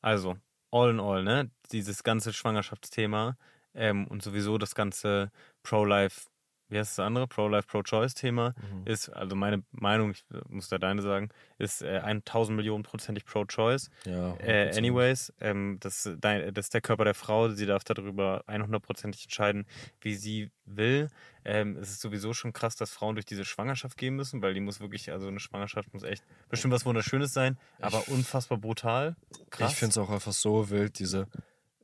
Also, 0.00 0.36
all 0.70 0.90
in 0.90 1.00
all, 1.00 1.22
ne? 1.24 1.50
Dieses 1.72 2.02
ganze 2.02 2.32
Schwangerschaftsthema 2.32 3.36
ähm, 3.74 4.06
und 4.06 4.22
sowieso 4.22 4.58
das 4.58 4.74
ganze 4.74 5.30
Pro-Life, 5.62 6.28
wie 6.72 6.78
heißt 6.78 6.98
das 6.98 7.04
andere? 7.04 7.26
Pro-Life, 7.28 7.68
Pro-Choice-Thema 7.68 8.54
Mhm. 8.56 8.86
ist, 8.86 9.08
also 9.10 9.36
meine 9.36 9.62
Meinung, 9.70 10.10
ich 10.12 10.24
muss 10.48 10.68
da 10.68 10.78
deine 10.78 11.02
sagen, 11.02 11.28
ist 11.58 11.82
äh, 11.82 12.00
1000 12.00 12.56
Millionen 12.56 12.82
prozentig 12.82 13.24
Pro-Choice. 13.24 13.90
Ja, 14.06 14.34
Äh, 14.38 14.70
100%. 14.72 14.78
anyways, 14.78 15.32
ähm, 15.40 15.76
das, 15.80 16.10
dein, 16.18 16.52
das 16.54 16.66
ist 16.66 16.74
der 16.74 16.80
Körper 16.80 17.04
der 17.04 17.14
Frau, 17.14 17.50
sie 17.50 17.66
darf 17.66 17.84
darüber 17.84 18.42
100%ig 18.48 19.24
entscheiden, 19.24 19.66
wie 20.00 20.14
sie 20.14 20.50
will. 20.64 21.08
Ähm, 21.44 21.76
es 21.76 21.90
ist 21.90 22.00
sowieso 22.00 22.32
schon 22.32 22.52
krass, 22.52 22.74
dass 22.76 22.90
Frauen 22.90 23.14
durch 23.16 23.26
diese 23.26 23.44
Schwangerschaft 23.44 23.96
gehen 23.98 24.14
müssen, 24.16 24.42
weil 24.42 24.54
die 24.54 24.60
muss 24.60 24.80
wirklich, 24.80 25.12
also 25.12 25.28
eine 25.28 25.40
Schwangerschaft 25.40 25.92
muss 25.92 26.02
echt 26.04 26.24
bestimmt 26.48 26.72
was 26.72 26.86
Wunderschönes 26.86 27.32
sein, 27.32 27.58
aber 27.80 28.08
unfassbar 28.08 28.58
brutal. 28.58 29.16
Krass. 29.50 29.72
Ich 29.72 29.78
finde 29.78 29.90
es 29.90 29.98
auch 29.98 30.08
einfach 30.10 30.32
so 30.32 30.70
wild, 30.70 30.98
diese, 30.98 31.28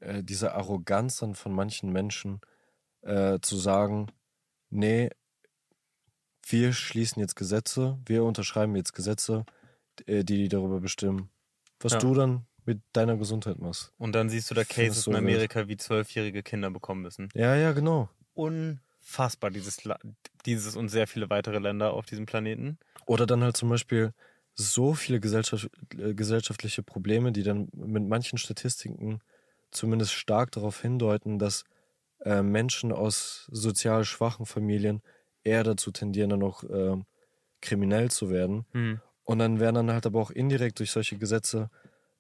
äh, 0.01 0.23
diese 0.23 0.55
Arroganz 0.55 1.19
dann 1.19 1.35
von 1.35 1.53
manchen 1.53 1.93
Menschen 1.93 2.41
äh, 3.03 3.39
zu 3.41 3.57
sagen, 3.57 4.07
nee, 4.71 5.11
wir 6.47 6.73
schließen 6.73 7.21
jetzt 7.21 7.37
Gesetze, 7.37 7.99
wir 8.07 8.25
unterschreiben 8.25 8.75
jetzt 8.77 8.93
Gesetze, 8.95 9.45
äh, 10.07 10.25
die 10.25 10.49
darüber 10.49 10.81
bestimmen, 10.81 11.31
was 11.81 11.93
Ja. 11.93 11.99
du 11.99 12.15
dann 12.15 12.47
mit 12.65 12.81
deiner 12.93 13.17
Gesundheit 13.17 13.59
machst. 13.59 13.93
Und 13.99 14.13
dann 14.13 14.29
siehst 14.29 14.51
du 14.51 14.55
da 14.55 14.65
Cases 14.65 15.03
so 15.03 15.11
in. 15.11 15.17
Amerika, 15.19 15.69
wie 15.69 15.77
zwölfjährige 15.77 16.43
Kinder 16.43 16.71
bekommen 16.71 17.03
müssen. 17.03 17.29
Ja, 17.35 17.55
ja, 17.57 17.73
genau. 17.73 18.09
Unfassbar, 18.35 19.51
dieses, 19.51 19.79
dieses 20.45 20.77
und 20.77 20.89
sehr 20.89 21.07
viele 21.07 21.31
weitere 21.31 21.59
Länder 21.59 21.93
auf 21.93 22.07
diesem 22.07 22.27
Planeten. 22.27 22.79
Oder 23.07 23.27
dann 23.27 23.43
halt 23.43 23.57
zum 23.57 23.69
Beispiel 23.71 24.13
so 24.55 24.95
viele 24.95 25.21
Gesellschaft, 25.21 25.71
äh, 25.97 26.15
gesellschaftliche 26.15 26.83
Probleme, 26.83 27.33
die 27.33 27.43
dann 27.43 27.69
mit 27.73 28.07
manchen 28.07 28.39
Statistiken 28.39 29.21
zumindest 29.71 30.13
stark 30.13 30.51
darauf 30.53 30.81
hindeuten, 30.81 31.39
dass 31.39 31.65
äh, 32.25 32.43
Menschen 32.43 32.93
aus 32.93 33.49
sozial 33.53 34.05
schwachen 34.05 34.47
Familien 34.47 35.03
eher 35.45 35.65
dazu 35.65 35.91
tendieren, 35.91 36.31
dann 36.31 36.43
auch 36.43 36.65
ähm, 36.65 37.05
kriminell 37.61 38.11
zu 38.11 38.31
werden. 38.31 38.67
Hm. 38.73 39.01
Und 39.25 39.39
dann 39.39 39.61
werden 39.61 39.75
dann 39.75 39.93
halt 39.93 40.07
aber 40.07 40.21
auch 40.21 40.31
indirekt 40.31 40.79
durch 40.79 40.91
solche 40.91 41.19
Gesetze 41.19 41.71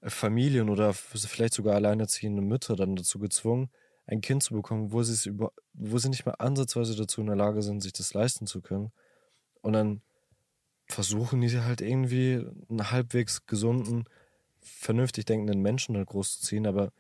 äh, 0.01 0.11
Familien 0.11 0.69
oder 0.69 0.93
vielleicht 0.95 1.55
sogar 1.55 1.75
alleinerziehende 1.75 2.43
Mütter 2.43 2.77
dann 2.77 2.97
dazu 2.97 3.19
gezwungen, 3.19 3.71
ein 4.07 4.21
Kind 4.21 4.43
zu 4.43 4.55
bekommen, 4.55 4.93
wo 4.93 5.03
sie 5.03 5.13
es 5.13 5.27
über, 5.27 5.53
wo 5.75 5.99
sie 5.99 6.09
nicht 6.09 6.25
mehr 6.25 6.41
ansatzweise 6.41 6.97
dazu 6.97 7.21
in 7.21 7.27
der 7.27 7.37
Lage 7.37 7.63
sind, 7.63 7.83
sich 7.83 7.93
das 7.93 8.15
leisten 8.15 8.47
zu 8.47 8.63
können. 8.63 8.93
Und 9.61 9.75
dann 9.75 10.03
versuchen 10.87 11.41
die 11.41 11.61
halt 11.61 11.81
irgendwie 11.81 12.47
einen 12.71 12.91
halbwegs 12.91 13.47
gesunden, 13.47 14.05
vernünftig 14.61 15.27
denkenden 15.27 15.61
Menschen 15.61 15.97
halt 15.97 16.09
großzuziehen, 16.09 16.67
aber 16.67 16.87
äh, 16.87 16.91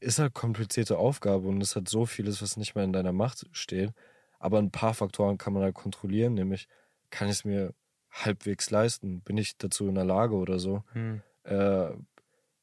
ist 0.00 0.18
halt 0.18 0.34
komplizierte 0.34 0.98
Aufgabe 0.98 1.48
und 1.48 1.60
es 1.60 1.76
hat 1.76 1.88
so 1.88 2.06
vieles, 2.06 2.42
was 2.42 2.56
nicht 2.56 2.74
mehr 2.74 2.84
in 2.84 2.92
deiner 2.92 3.12
Macht 3.12 3.46
steht. 3.52 3.92
Aber 4.38 4.58
ein 4.58 4.70
paar 4.70 4.94
Faktoren 4.94 5.38
kann 5.38 5.52
man 5.52 5.62
halt 5.62 5.74
kontrollieren, 5.74 6.34
nämlich 6.34 6.68
kann 7.10 7.28
ich 7.28 7.34
es 7.34 7.44
mir 7.44 7.74
halbwegs 8.10 8.70
leisten? 8.70 9.20
Bin 9.22 9.36
ich 9.36 9.56
dazu 9.58 9.88
in 9.88 9.94
der 9.94 10.04
Lage 10.04 10.34
oder 10.36 10.58
so? 10.58 10.82
Hm. 10.92 11.22
Äh, 11.44 11.90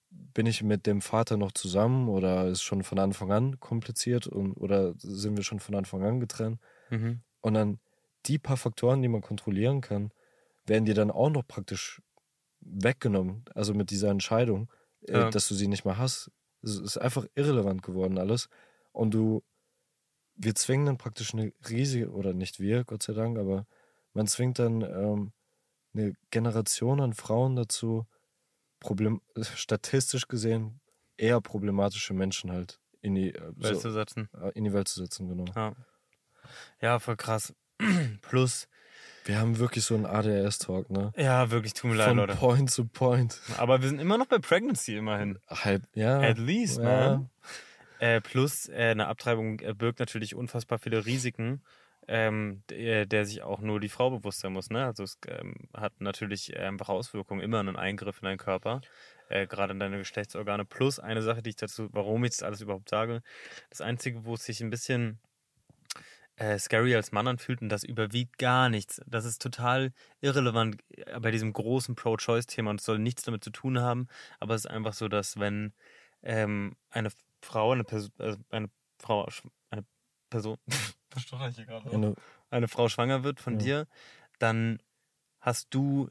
bin 0.10 0.46
ich 0.46 0.64
mit 0.64 0.86
dem 0.86 1.02
Vater 1.02 1.36
noch 1.38 1.52
zusammen 1.52 2.08
oder 2.08 2.48
ist 2.48 2.62
schon 2.62 2.84
von 2.84 3.00
Anfang 3.00 3.32
an 3.32 3.60
kompliziert 3.60 4.28
und, 4.28 4.54
oder 4.54 4.94
sind 4.98 5.36
wir 5.36 5.44
schon 5.44 5.60
von 5.60 5.76
Anfang 5.76 6.04
an 6.04 6.20
getrennt? 6.20 6.60
Mhm. 6.90 7.22
Und 7.42 7.54
dann 7.54 7.80
die 8.26 8.38
paar 8.40 8.58
Faktoren, 8.58 9.02
die 9.02 9.08
man 9.10 9.22
kontrollieren 9.22 9.82
kann, 9.82 10.12
werden 10.66 10.86
dir 10.86 10.96
dann 10.96 11.12
auch 11.12 11.30
noch 11.30 11.46
praktisch 11.46 12.02
weggenommen. 12.62 13.46
Also 13.54 13.74
mit 13.74 13.92
dieser 13.92 14.10
Entscheidung, 14.10 14.72
äh, 15.08 15.14
Ja. 15.20 15.30
dass 15.30 15.48
du 15.48 15.54
sie 15.54 15.68
nicht 15.68 15.86
mehr 15.86 15.98
hast. 15.98 16.32
Es 16.66 16.80
ist 16.80 16.98
einfach 16.98 17.26
irrelevant 17.36 17.84
geworden 17.84 18.18
alles. 18.18 18.50
Und 18.92 19.14
du, 19.14 19.44
wir 20.36 20.56
zwingen 20.56 20.86
dann 20.86 20.98
praktisch 20.98 21.34
eine 21.34 21.54
riesige, 21.70 22.12
oder 22.12 22.34
nicht 22.34 22.60
wir, 22.60 22.84
Gott 22.84 23.04
sei 23.04 23.14
Dank, 23.14 23.38
aber 23.38 23.68
man 24.14 24.28
zwingt 24.28 24.60
dann 24.60 24.82
ähm, 24.82 25.34
eine 25.94 26.14
Generation 26.32 27.00
an 27.00 27.14
Frauen 27.14 27.56
dazu, 27.56 28.06
problem 28.80 29.22
statistisch 29.56 30.28
gesehen 30.28 30.82
eher 31.18 31.42
problematische 31.42 32.14
Menschen 32.14 32.52
halt 32.52 32.80
in 33.02 33.16
die, 33.16 33.34
äh, 33.34 33.54
Welt 33.56 33.76
so, 33.76 33.82
zu 33.82 33.92
setzen. 33.92 34.30
äh, 34.34 34.52
in 34.56 34.64
die 34.64 34.74
Welt 34.74 34.88
zu 34.88 35.00
setzen, 35.00 35.28
genau. 35.28 35.46
Ja. 35.56 35.76
ja, 36.82 37.00
voll 37.00 37.16
krass. 37.16 37.54
Plus, 38.22 38.68
Wir 39.26 39.40
haben 39.40 39.58
wirklich 39.58 39.84
so 39.84 39.96
einen 39.96 40.06
ADHS-Talk, 40.06 40.92
ne? 40.92 41.12
ja, 41.18 41.50
wirklich, 41.50 41.74
tut 41.74 41.90
mir 41.90 41.98
leid, 41.98 42.10
Von 42.10 42.18
Leute. 42.18 42.36
Point 42.36 42.70
zu 42.70 42.86
Point. 42.86 43.42
Aber 43.58 43.82
wir 43.82 43.90
sind 43.90 44.00
immer 44.00 44.20
noch 44.20 44.28
bei 44.28 44.38
Pregnancy 44.38 44.96
immerhin. 44.96 45.40
Halb, 45.50 45.82
ja. 45.96 46.20
At 46.20 46.38
least, 46.38 46.78
ja. 46.78 46.84
man. 46.84 47.30
Äh, 48.00 48.22
plus, 48.22 48.70
äh, 48.70 48.92
eine 48.92 49.08
Abtreibung 49.08 49.60
äh, 49.62 49.74
birgt 49.74 50.00
natürlich 50.00 50.36
unfassbar 50.36 50.78
viele 50.78 51.08
Risiken, 51.08 51.64
ähm, 52.08 52.62
der, 52.70 53.08
der 53.08 53.26
sich 53.26 53.42
auch 53.42 53.62
nur 53.62 53.80
die 53.80 53.90
Frau 53.90 54.12
bewusst 54.12 54.42
sein 54.42 54.54
muss. 54.54 54.70
Ne? 54.70 54.86
Also 54.86 55.04
es 55.04 55.18
ähm, 55.28 55.56
hat 55.74 55.94
natürlich 56.00 56.56
einfach 56.56 56.90
Auswirkungen, 56.90 57.42
immer 57.42 57.60
einen 57.60 57.78
Eingriff 57.78 58.20
in 58.20 58.26
deinen 58.26 58.38
Körper, 58.38 58.82
äh, 59.30 59.48
gerade 59.48 59.74
in 59.74 59.80
deine 59.80 59.98
Geschlechtsorgane. 59.98 60.66
Plus 60.66 61.00
eine 61.00 61.24
Sache, 61.24 61.42
die 61.42 61.50
ich 61.50 61.56
dazu, 61.56 61.88
warum 61.92 62.24
ich 62.26 62.32
das 62.32 62.44
alles 62.44 62.62
überhaupt 62.62 62.90
sage, 62.90 63.24
das 63.72 63.82
Einzige, 63.82 64.24
wo 64.26 64.36
es 64.36 64.44
sich 64.44 64.62
ein 64.62 64.70
bisschen 64.70 65.20
äh, 66.38 66.60
scary 66.60 66.96
als 66.96 67.12
Mann 67.12 67.28
anfühlt 67.28 67.62
und 67.62 67.70
das 67.70 67.84
überwiegt 67.84 68.38
gar 68.38 68.70
nichts. 68.70 69.02
Das 69.06 69.26
ist 69.26 69.42
total 69.42 69.94
irrelevant 70.22 70.78
äh, 70.90 71.20
bei 71.20 71.32
diesem 71.32 71.54
großen 71.54 71.96
Pro-Choice-Thema 71.96 72.72
und 72.72 72.82
soll 72.82 73.00
nichts 73.00 73.24
damit 73.24 73.44
zu 73.44 73.52
tun 73.52 73.80
haben, 73.80 74.08
aber 74.40 74.56
es 74.56 74.66
ist 74.66 74.72
einfach 74.72 74.94
so, 74.94 75.08
dass 75.08 75.40
wenn 75.40 75.74
ähm, 76.24 76.76
eine 76.90 77.10
Frau, 77.42 77.72
eine 77.72 77.84
Person, 77.84 78.12
also 78.18 78.40
eine 78.50 78.70
Frau, 79.00 79.28
eine 79.70 79.86
Person. 80.30 80.58
Eine, 81.94 82.16
eine 82.50 82.68
Frau 82.68 82.90
schwanger 82.90 83.24
wird 83.24 83.40
von 83.40 83.54
ja. 83.54 83.60
dir, 83.60 83.88
dann 84.40 84.82
hast 85.40 85.74
du, 85.74 86.10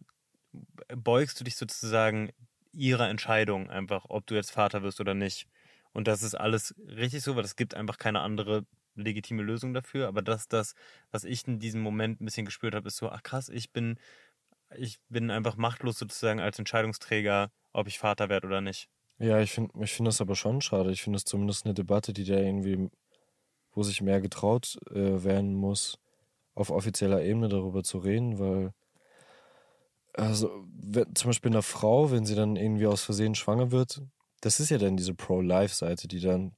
beugst 0.89 1.39
du 1.39 1.45
dich 1.45 1.57
sozusagen 1.57 2.31
ihrer 2.73 3.09
Entscheidung 3.09 3.69
einfach, 3.69 4.07
ob 4.09 4.27
du 4.27 4.35
jetzt 4.35 4.51
Vater 4.51 4.83
wirst 4.83 5.01
oder 5.01 5.13
nicht. 5.13 5.47
Und 5.93 6.09
das 6.09 6.23
ist 6.23 6.35
alles 6.35 6.75
richtig 6.89 7.23
so, 7.23 7.37
weil 7.37 7.45
es 7.45 7.57
gibt 7.57 7.75
einfach 7.75 7.99
keine 7.99 8.21
andere 8.21 8.65
legitime 8.95 9.43
Lösung 9.43 9.75
dafür. 9.75 10.09
Aber 10.09 10.23
das, 10.23 10.49
das, 10.49 10.75
was 11.11 11.25
ich 11.25 11.47
in 11.47 11.59
diesem 11.59 11.81
Moment 11.81 12.21
ein 12.21 12.25
bisschen 12.25 12.47
gespürt 12.47 12.75
habe, 12.75 12.89
ist 12.89 12.97
so, 12.97 13.11
ach 13.11 13.23
krass, 13.23 13.49
ich 13.49 13.73
bin, 13.73 13.99
ich 14.77 14.99
bin 15.09 15.31
einfach 15.31 15.57
machtlos 15.57 15.99
sozusagen 15.99 16.41
als 16.41 16.59
Entscheidungsträger, 16.59 17.51
ob 17.73 17.87
ich 17.87 17.99
Vater 17.99 18.29
werde 18.29 18.47
oder 18.47 18.61
nicht. 18.61 18.89
Ja, 19.19 19.41
ich 19.41 19.53
finde 19.53 19.73
ich 19.83 19.93
find 19.93 20.09
das 20.09 20.21
aber 20.21 20.35
schon 20.35 20.61
schade. 20.61 20.91
Ich 20.91 21.03
finde 21.03 21.17
es 21.17 21.25
zumindest 21.25 21.65
eine 21.65 21.75
Debatte, 21.75 22.13
die 22.13 22.25
da 22.25 22.37
irgendwie, 22.37 22.91
wo 23.73 23.83
sich 23.83 24.03
mehr 24.03 24.21
getraut 24.21 24.79
äh, 24.91 25.25
werden 25.25 25.55
muss, 25.55 25.99
auf 26.55 26.71
offizieller 26.71 27.23
Ebene 27.23 27.49
darüber 27.49 27.83
zu 27.83 27.99
reden, 27.99 28.39
weil 28.39 28.73
also 30.17 30.65
wenn, 30.73 31.15
zum 31.15 31.31
Beispiel 31.31 31.51
einer 31.51 31.63
Frau, 31.63 32.11
wenn 32.13 32.25
sie 32.25 32.37
dann 32.37 32.57
irgendwie 32.57 32.87
aus 32.87 33.03
Versehen 33.03 33.35
schwanger 33.35 33.73
wird, 33.73 34.03
das 34.45 34.61
ist 34.61 34.69
ja 34.69 34.77
dann 34.77 34.99
diese 34.99 35.15
Pro-Life-Seite, 35.15 36.07
die 36.07 36.21
dann 36.21 36.53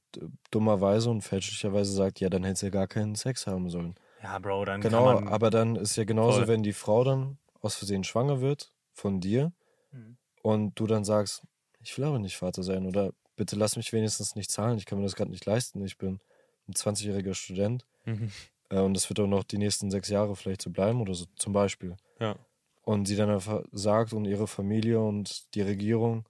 dummerweise 0.51 1.09
und 1.09 1.21
fälschlicherweise 1.21 1.93
sagt, 1.93 2.19
ja, 2.19 2.29
dann 2.29 2.43
hätte 2.43 2.59
sie 2.59 2.65
ja 2.65 2.69
gar 2.69 2.87
keinen 2.87 3.15
Sex 3.15 3.47
haben 3.47 3.69
sollen. 3.69 3.95
Ja, 4.21 4.37
Bro, 4.39 4.65
dann 4.65 4.81
Genau, 4.81 5.05
kann 5.05 5.23
man 5.23 5.33
aber 5.33 5.49
dann 5.49 5.77
ist 5.77 5.95
ja 5.95 6.03
genauso, 6.03 6.39
voll. 6.39 6.47
wenn 6.49 6.63
die 6.63 6.73
Frau 6.73 7.05
dann 7.05 7.37
aus 7.61 7.75
Versehen 7.75 8.03
schwanger 8.03 8.41
wird 8.41 8.73
von 8.91 9.21
dir 9.21 9.53
mhm. 9.93 10.17
und 10.41 10.77
du 10.77 10.85
dann 10.85 11.05
sagst, 11.05 11.43
ich 11.79 11.97
will 11.97 12.03
aber 12.03 12.19
nicht 12.19 12.35
Vater 12.35 12.61
sein 12.61 12.85
oder 12.85 13.13
bitte 13.37 13.55
lass 13.55 13.77
mich 13.77 13.93
wenigstens 13.93 14.35
nicht 14.35 14.51
zahlen, 14.51 14.77
ich 14.77 14.85
kann 14.85 14.97
mir 14.97 15.05
das 15.05 15.15
gerade 15.15 15.31
nicht 15.31 15.45
leisten, 15.45 15.81
ich 15.85 15.97
bin 15.97 16.19
ein 16.67 16.73
20-jähriger 16.73 17.35
Student 17.35 17.85
mhm. 18.03 18.31
äh, 18.69 18.79
und 18.79 18.95
das 18.95 19.07
wird 19.09 19.21
auch 19.21 19.27
noch 19.27 19.45
die 19.45 19.59
nächsten 19.59 19.91
sechs 19.91 20.09
Jahre 20.09 20.35
vielleicht 20.35 20.61
so 20.61 20.71
bleiben 20.71 20.99
oder 20.99 21.13
so, 21.13 21.23
zum 21.37 21.53
Beispiel. 21.53 21.95
Ja. 22.19 22.35
Und 22.81 23.05
sie 23.05 23.15
dann 23.15 23.29
einfach 23.29 23.63
sagt 23.71 24.11
und 24.11 24.25
ihre 24.25 24.47
Familie 24.47 24.99
und 24.99 25.53
die 25.55 25.61
Regierung, 25.61 26.25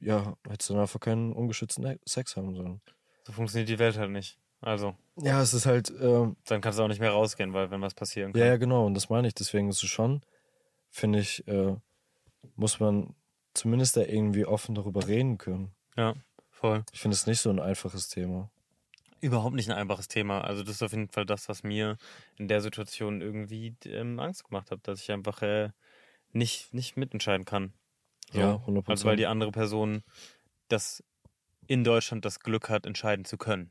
ja, 0.00 0.36
hättest 0.48 0.70
du 0.70 0.74
dann 0.74 0.82
einfach 0.82 1.00
keinen 1.00 1.32
ungeschützten 1.32 1.98
Sex 2.04 2.36
haben 2.36 2.54
sollen. 2.54 2.80
So 3.24 3.32
funktioniert 3.32 3.68
die 3.68 3.78
Welt 3.78 3.98
halt 3.98 4.10
nicht. 4.10 4.38
Also. 4.60 4.96
Ja, 5.20 5.40
es 5.40 5.54
ist 5.54 5.66
halt. 5.66 5.92
Ähm, 6.00 6.36
dann 6.46 6.60
kannst 6.60 6.78
du 6.78 6.82
auch 6.82 6.88
nicht 6.88 7.00
mehr 7.00 7.12
rausgehen, 7.12 7.52
weil 7.52 7.70
wenn 7.70 7.80
was 7.80 7.94
passieren 7.94 8.32
kann. 8.32 8.40
Ja, 8.40 8.48
ja, 8.48 8.56
genau. 8.56 8.86
Und 8.86 8.94
das 8.94 9.08
meine 9.08 9.28
ich. 9.28 9.34
Deswegen 9.34 9.68
ist 9.68 9.82
es 9.82 9.88
schon, 9.88 10.22
finde 10.90 11.20
ich, 11.20 11.46
äh, 11.46 11.76
muss 12.56 12.80
man 12.80 13.14
zumindest 13.54 13.96
da 13.96 14.02
irgendwie 14.02 14.44
offen 14.44 14.74
darüber 14.74 15.06
reden 15.06 15.38
können. 15.38 15.72
Ja, 15.96 16.14
voll. 16.50 16.84
Ich 16.92 17.00
finde 17.00 17.14
es 17.14 17.26
nicht 17.26 17.40
so 17.40 17.50
ein 17.50 17.60
einfaches 17.60 18.08
Thema. 18.08 18.50
Überhaupt 19.20 19.54
nicht 19.54 19.68
ein 19.68 19.76
einfaches 19.76 20.08
Thema. 20.08 20.42
Also 20.42 20.62
das 20.62 20.76
ist 20.76 20.82
auf 20.82 20.92
jeden 20.92 21.08
Fall 21.08 21.26
das, 21.26 21.48
was 21.48 21.64
mir 21.64 21.96
in 22.36 22.46
der 22.46 22.60
Situation 22.60 23.20
irgendwie 23.20 23.74
ähm, 23.84 24.20
Angst 24.20 24.44
gemacht 24.44 24.70
hat, 24.70 24.86
dass 24.86 25.00
ich 25.00 25.10
einfach 25.10 25.42
äh, 25.42 25.70
nicht, 26.32 26.72
nicht 26.72 26.96
mitentscheiden 26.96 27.44
kann. 27.44 27.72
So. 28.32 28.38
Ja, 28.38 28.54
100%. 28.66 28.88
Also 28.88 29.04
weil 29.06 29.16
die 29.16 29.26
andere 29.26 29.50
Person 29.50 30.02
das 30.68 31.02
in 31.66 31.84
Deutschland 31.84 32.24
das 32.24 32.40
Glück 32.40 32.68
hat, 32.68 32.86
entscheiden 32.86 33.24
zu 33.24 33.36
können. 33.36 33.70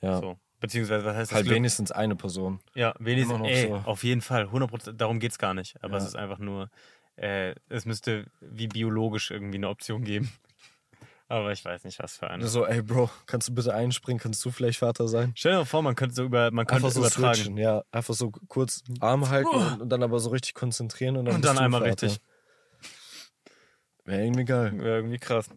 Ja. 0.00 0.18
So. 0.18 0.38
Beziehungsweise, 0.60 1.04
was 1.04 1.16
heißt 1.16 1.30
das? 1.30 1.36
Halt 1.36 1.44
Glück? 1.46 1.56
wenigstens 1.56 1.92
eine 1.92 2.16
Person. 2.16 2.60
Ja, 2.74 2.94
wenigstens. 2.98 3.40
Ey, 3.46 3.68
so. 3.68 3.74
Auf 3.84 4.02
jeden 4.02 4.20
Fall. 4.20 4.44
100%. 4.44 4.92
Darum 4.92 5.20
geht 5.20 5.32
es 5.32 5.38
gar 5.38 5.54
nicht. 5.54 5.76
Aber 5.82 5.94
ja. 5.94 5.98
es 5.98 6.04
ist 6.04 6.16
einfach 6.16 6.38
nur, 6.38 6.70
äh, 7.16 7.54
es 7.68 7.84
müsste 7.84 8.26
wie 8.40 8.68
biologisch 8.68 9.30
irgendwie 9.30 9.58
eine 9.58 9.68
Option 9.68 10.04
geben. 10.04 10.32
Aber 11.28 11.52
ich 11.52 11.64
weiß 11.64 11.84
nicht, 11.84 11.98
was 12.00 12.16
für 12.16 12.28
eine. 12.28 12.46
So, 12.46 12.66
ey 12.66 12.82
Bro, 12.82 13.10
kannst 13.26 13.48
du 13.48 13.54
bitte 13.54 13.74
einspringen? 13.74 14.20
Kannst 14.20 14.44
du 14.44 14.50
vielleicht 14.50 14.78
Vater 14.78 15.08
sein? 15.08 15.32
Stell 15.34 15.52
dir 15.52 15.58
mal 15.58 15.64
vor, 15.64 15.82
man 15.82 15.94
könnte 15.94 16.14
so 16.14 16.24
über, 16.24 16.50
man 16.50 16.66
könnte 16.66 16.86
einfach 16.86 16.90
so 16.90 17.00
übertragen. 17.00 17.34
Switchen, 17.34 17.56
ja, 17.56 17.82
einfach 17.90 18.14
so 18.14 18.30
kurz 18.48 18.82
Arm 19.00 19.28
halten 19.30 19.48
oh. 19.50 19.82
und, 19.82 19.88
dann 19.88 20.02
aber 20.02 20.18
so 20.20 20.30
richtig 20.30 20.54
konzentrieren 20.54 21.16
und 21.16 21.24
dann, 21.24 21.36
und 21.36 21.44
dann 21.44 21.58
einmal 21.58 21.80
Vater. 21.80 22.06
richtig. 22.06 22.22
Wäre 24.04 24.22
irgendwie 24.22 24.44
geil. 24.44 24.72
Wäre 24.78 24.96
irgendwie 24.96 25.18
krass. 25.18 25.48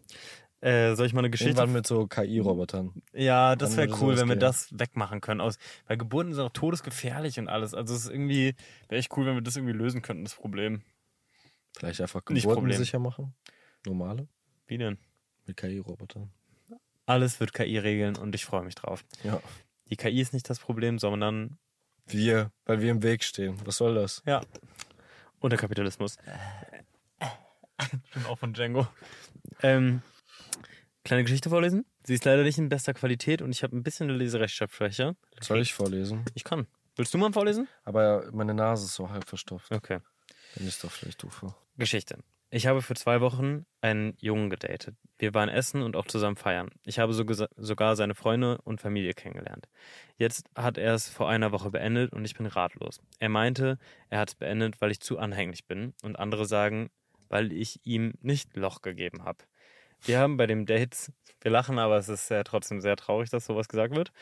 Äh, 0.60 0.96
soll 0.96 1.06
ich 1.06 1.12
mal 1.12 1.20
eine 1.20 1.30
Geschichte? 1.30 1.50
Irgendwann 1.50 1.72
mit 1.72 1.86
so 1.86 2.08
KI-Robotern. 2.08 3.02
Ja, 3.12 3.54
das 3.54 3.76
wäre 3.76 3.88
cool, 4.00 4.16
wenn 4.16 4.26
wir 4.28 4.34
gehen. 4.34 4.40
das 4.40 4.76
wegmachen 4.76 5.20
können. 5.20 5.40
Aus, 5.40 5.56
weil 5.86 5.96
Geburten 5.96 6.34
sind 6.34 6.44
auch 6.44 6.52
todesgefährlich 6.52 7.38
und 7.38 7.48
alles. 7.48 7.74
Also 7.74 7.94
es 7.94 8.06
ist 8.06 8.10
irgendwie, 8.10 8.56
wäre 8.88 8.98
echt 8.98 9.16
cool, 9.16 9.26
wenn 9.26 9.34
wir 9.34 9.42
das 9.42 9.56
irgendwie 9.56 9.74
lösen 9.74 10.02
könnten, 10.02 10.24
das 10.24 10.34
Problem. 10.34 10.82
Vielleicht 11.76 12.00
einfach 12.00 12.24
Geburten 12.24 12.72
sicher 12.72 12.98
machen? 12.98 13.34
Normale? 13.86 14.26
Wie 14.66 14.78
denn? 14.78 14.98
Mit 15.46 15.56
KI-Robotern. 15.56 16.30
Alles 17.06 17.38
wird 17.38 17.54
KI 17.54 17.78
regeln 17.78 18.16
und 18.16 18.34
ich 18.34 18.44
freue 18.44 18.64
mich 18.64 18.74
drauf. 18.74 19.04
Ja. 19.22 19.40
Die 19.90 19.96
KI 19.96 20.20
ist 20.20 20.32
nicht 20.32 20.50
das 20.50 20.58
Problem, 20.58 20.98
sondern 20.98 21.58
wir, 22.06 22.50
weil 22.64 22.80
wir 22.80 22.90
im 22.90 23.02
Weg 23.02 23.22
stehen. 23.22 23.56
Was 23.64 23.76
soll 23.76 23.94
das? 23.94 24.22
Ja. 24.26 24.42
Und 25.38 25.50
der 25.50 25.58
Kapitalismus. 25.58 26.16
Stimmt 28.10 28.26
auch 28.28 28.38
von 28.38 28.52
Django. 28.52 28.86
Ähm, 29.62 30.02
kleine 31.04 31.24
Geschichte 31.24 31.50
vorlesen. 31.50 31.84
Sie 32.04 32.14
ist 32.14 32.24
leider 32.24 32.42
nicht 32.42 32.58
in 32.58 32.68
bester 32.68 32.94
Qualität 32.94 33.42
und 33.42 33.50
ich 33.50 33.62
habe 33.62 33.76
ein 33.76 33.82
bisschen 33.82 34.08
eine 34.08 34.18
Leserechtschreibschwäche. 34.18 35.16
Soll 35.40 35.60
ich 35.60 35.74
vorlesen? 35.74 36.24
Ich 36.34 36.44
kann. 36.44 36.66
Willst 36.96 37.14
du 37.14 37.18
mal 37.18 37.32
vorlesen? 37.32 37.68
Aber 37.84 38.28
meine 38.32 38.54
Nase 38.54 38.86
ist 38.86 38.94
so 38.94 39.10
halb 39.10 39.28
verstopft. 39.28 39.70
Okay. 39.70 40.00
Dann 40.56 40.66
ist 40.66 40.82
doch 40.82 40.90
vielleicht 40.90 41.22
du 41.22 41.28
vor. 41.28 41.56
Geschichte. 41.76 42.18
Ich 42.50 42.66
habe 42.66 42.80
für 42.80 42.94
zwei 42.94 43.20
Wochen 43.20 43.66
einen 43.82 44.16
Jungen 44.20 44.48
gedatet. 44.48 44.96
Wir 45.18 45.34
waren 45.34 45.50
essen 45.50 45.82
und 45.82 45.96
auch 45.96 46.06
zusammen 46.06 46.36
feiern. 46.36 46.70
Ich 46.84 46.98
habe 46.98 47.12
sogar 47.12 47.94
seine 47.94 48.14
Freunde 48.14 48.58
und 48.64 48.80
Familie 48.80 49.12
kennengelernt. 49.12 49.68
Jetzt 50.16 50.46
hat 50.54 50.78
er 50.78 50.94
es 50.94 51.10
vor 51.10 51.28
einer 51.28 51.52
Woche 51.52 51.70
beendet 51.70 52.14
und 52.14 52.24
ich 52.24 52.34
bin 52.34 52.46
ratlos. 52.46 53.00
Er 53.18 53.28
meinte, 53.28 53.78
er 54.08 54.20
hat 54.20 54.30
es 54.30 54.34
beendet, 54.34 54.80
weil 54.80 54.90
ich 54.90 55.00
zu 55.00 55.18
anhänglich 55.18 55.66
bin 55.66 55.92
und 56.02 56.18
andere 56.18 56.46
sagen, 56.46 56.88
weil 57.28 57.52
ich 57.52 57.80
ihm 57.84 58.14
nicht 58.20 58.56
Loch 58.56 58.82
gegeben 58.82 59.24
habe. 59.24 59.44
Wir 60.02 60.18
haben 60.20 60.36
bei 60.36 60.46
den 60.46 60.66
Dates, 60.66 61.12
wir 61.40 61.50
lachen, 61.50 61.78
aber 61.78 61.96
es 61.98 62.08
ist 62.08 62.30
ja 62.30 62.44
trotzdem 62.44 62.80
sehr 62.80 62.96
traurig, 62.96 63.30
dass 63.30 63.46
sowas 63.46 63.68
gesagt 63.68 63.94
wird. 63.94 64.12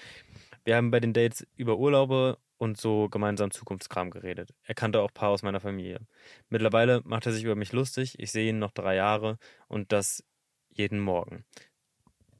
Wir 0.65 0.77
haben 0.77 0.91
bei 0.91 1.01
den 1.01 1.13
Dates 1.13 1.47
über 1.57 1.77
Urlaube 1.79 2.39
und 2.59 2.79
so 2.79 3.09
gemeinsam 3.09 3.51
Zukunftskram 3.51 4.11
geredet. 4.11 4.55
Er 4.65 4.75
kannte 4.75 5.01
auch 5.01 5.09
ein 5.09 5.15
paar 5.15 5.31
aus 5.31 5.43
meiner 5.43 5.61
Familie. 5.61 6.01
Mittlerweile 6.49 7.03
macht 7.05 7.27
er 7.27 7.33
sich 7.33 7.45
über 7.45 7.55
mich 7.55 7.73
lustig. 7.73 8.19
Ich 8.19 8.33
sehe 8.33 8.49
ihn 8.49 8.59
noch 8.59 8.73
drei 8.73 8.95
Jahre 8.97 9.39
und 9.69 9.93
das 9.93 10.25
jeden 10.71 11.01
Morgen. 11.01 11.45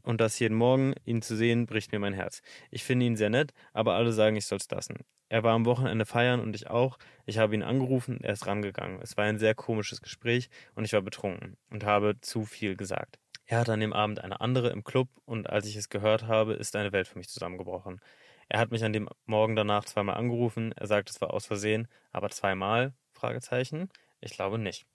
Und 0.03 0.21
das 0.21 0.39
jeden 0.39 0.57
Morgen, 0.57 0.95
ihn 1.05 1.21
zu 1.21 1.37
sehen, 1.37 1.67
bricht 1.67 1.93
mir 1.93 1.99
mein 1.99 2.13
Herz. 2.15 2.41
Ich 2.71 2.85
finde 2.85 3.07
ihn 3.07 3.17
sehr 3.17 3.31
nett, 3.31 3.53
aber 3.73 3.95
alle 3.95 4.13
sagen, 4.13 4.37
ich 4.37 4.47
soll 4.47 4.59
es 4.59 4.71
lassen. 4.71 5.01
Er 5.29 5.43
war 5.43 5.55
am 5.55 5.67
Wochenende 5.67 6.07
feiern 6.07 6.41
und 6.41 6.55
ich 6.55 6.69
auch. 6.69 6.99
Ich 7.25 7.39
habe 7.39 7.55
ihn 7.55 7.63
angerufen, 7.63 8.21
er 8.23 8.33
ist 8.33 8.47
rangegangen. 8.47 9.01
Es 9.03 9.17
war 9.17 9.25
ein 9.25 9.39
sehr 9.39 9.55
komisches 9.55 10.01
Gespräch 10.01 10.49
und 10.75 10.85
ich 10.85 10.93
war 10.93 11.03
betrunken 11.03 11.57
und 11.71 11.85
habe 11.85 12.21
zu 12.21 12.45
viel 12.45 12.77
gesagt. 12.77 13.19
Er 13.45 13.61
hatte 13.61 13.73
an 13.73 13.81
dem 13.81 13.93
Abend 13.93 14.23
eine 14.23 14.41
andere 14.41 14.71
im 14.71 14.85
Club 14.85 15.09
und 15.25 15.51
als 15.51 15.67
ich 15.67 15.77
es 15.77 15.89
gehört 15.89 16.27
habe, 16.27 16.55
ist 16.55 16.77
eine 16.77 16.93
Welt 16.93 17.09
für 17.09 17.19
mich 17.19 17.29
zusammengebrochen. 17.29 18.01
Er 18.49 18.61
hat 18.61 18.71
mich 18.71 18.85
an 18.85 18.93
dem 18.93 19.09
Morgen 19.25 19.57
danach 19.57 19.85
zweimal 19.85 20.17
angerufen. 20.17 20.73
Er 20.73 20.87
sagt, 20.87 21.11
es 21.11 21.21
war 21.21 21.33
aus 21.35 21.47
Versehen, 21.47 21.89
aber 22.13 22.31
zweimal? 22.31 22.95
Fragezeichen. 23.13 23.89
Ich 24.21 24.33
glaube 24.33 24.59
nicht. 24.59 24.87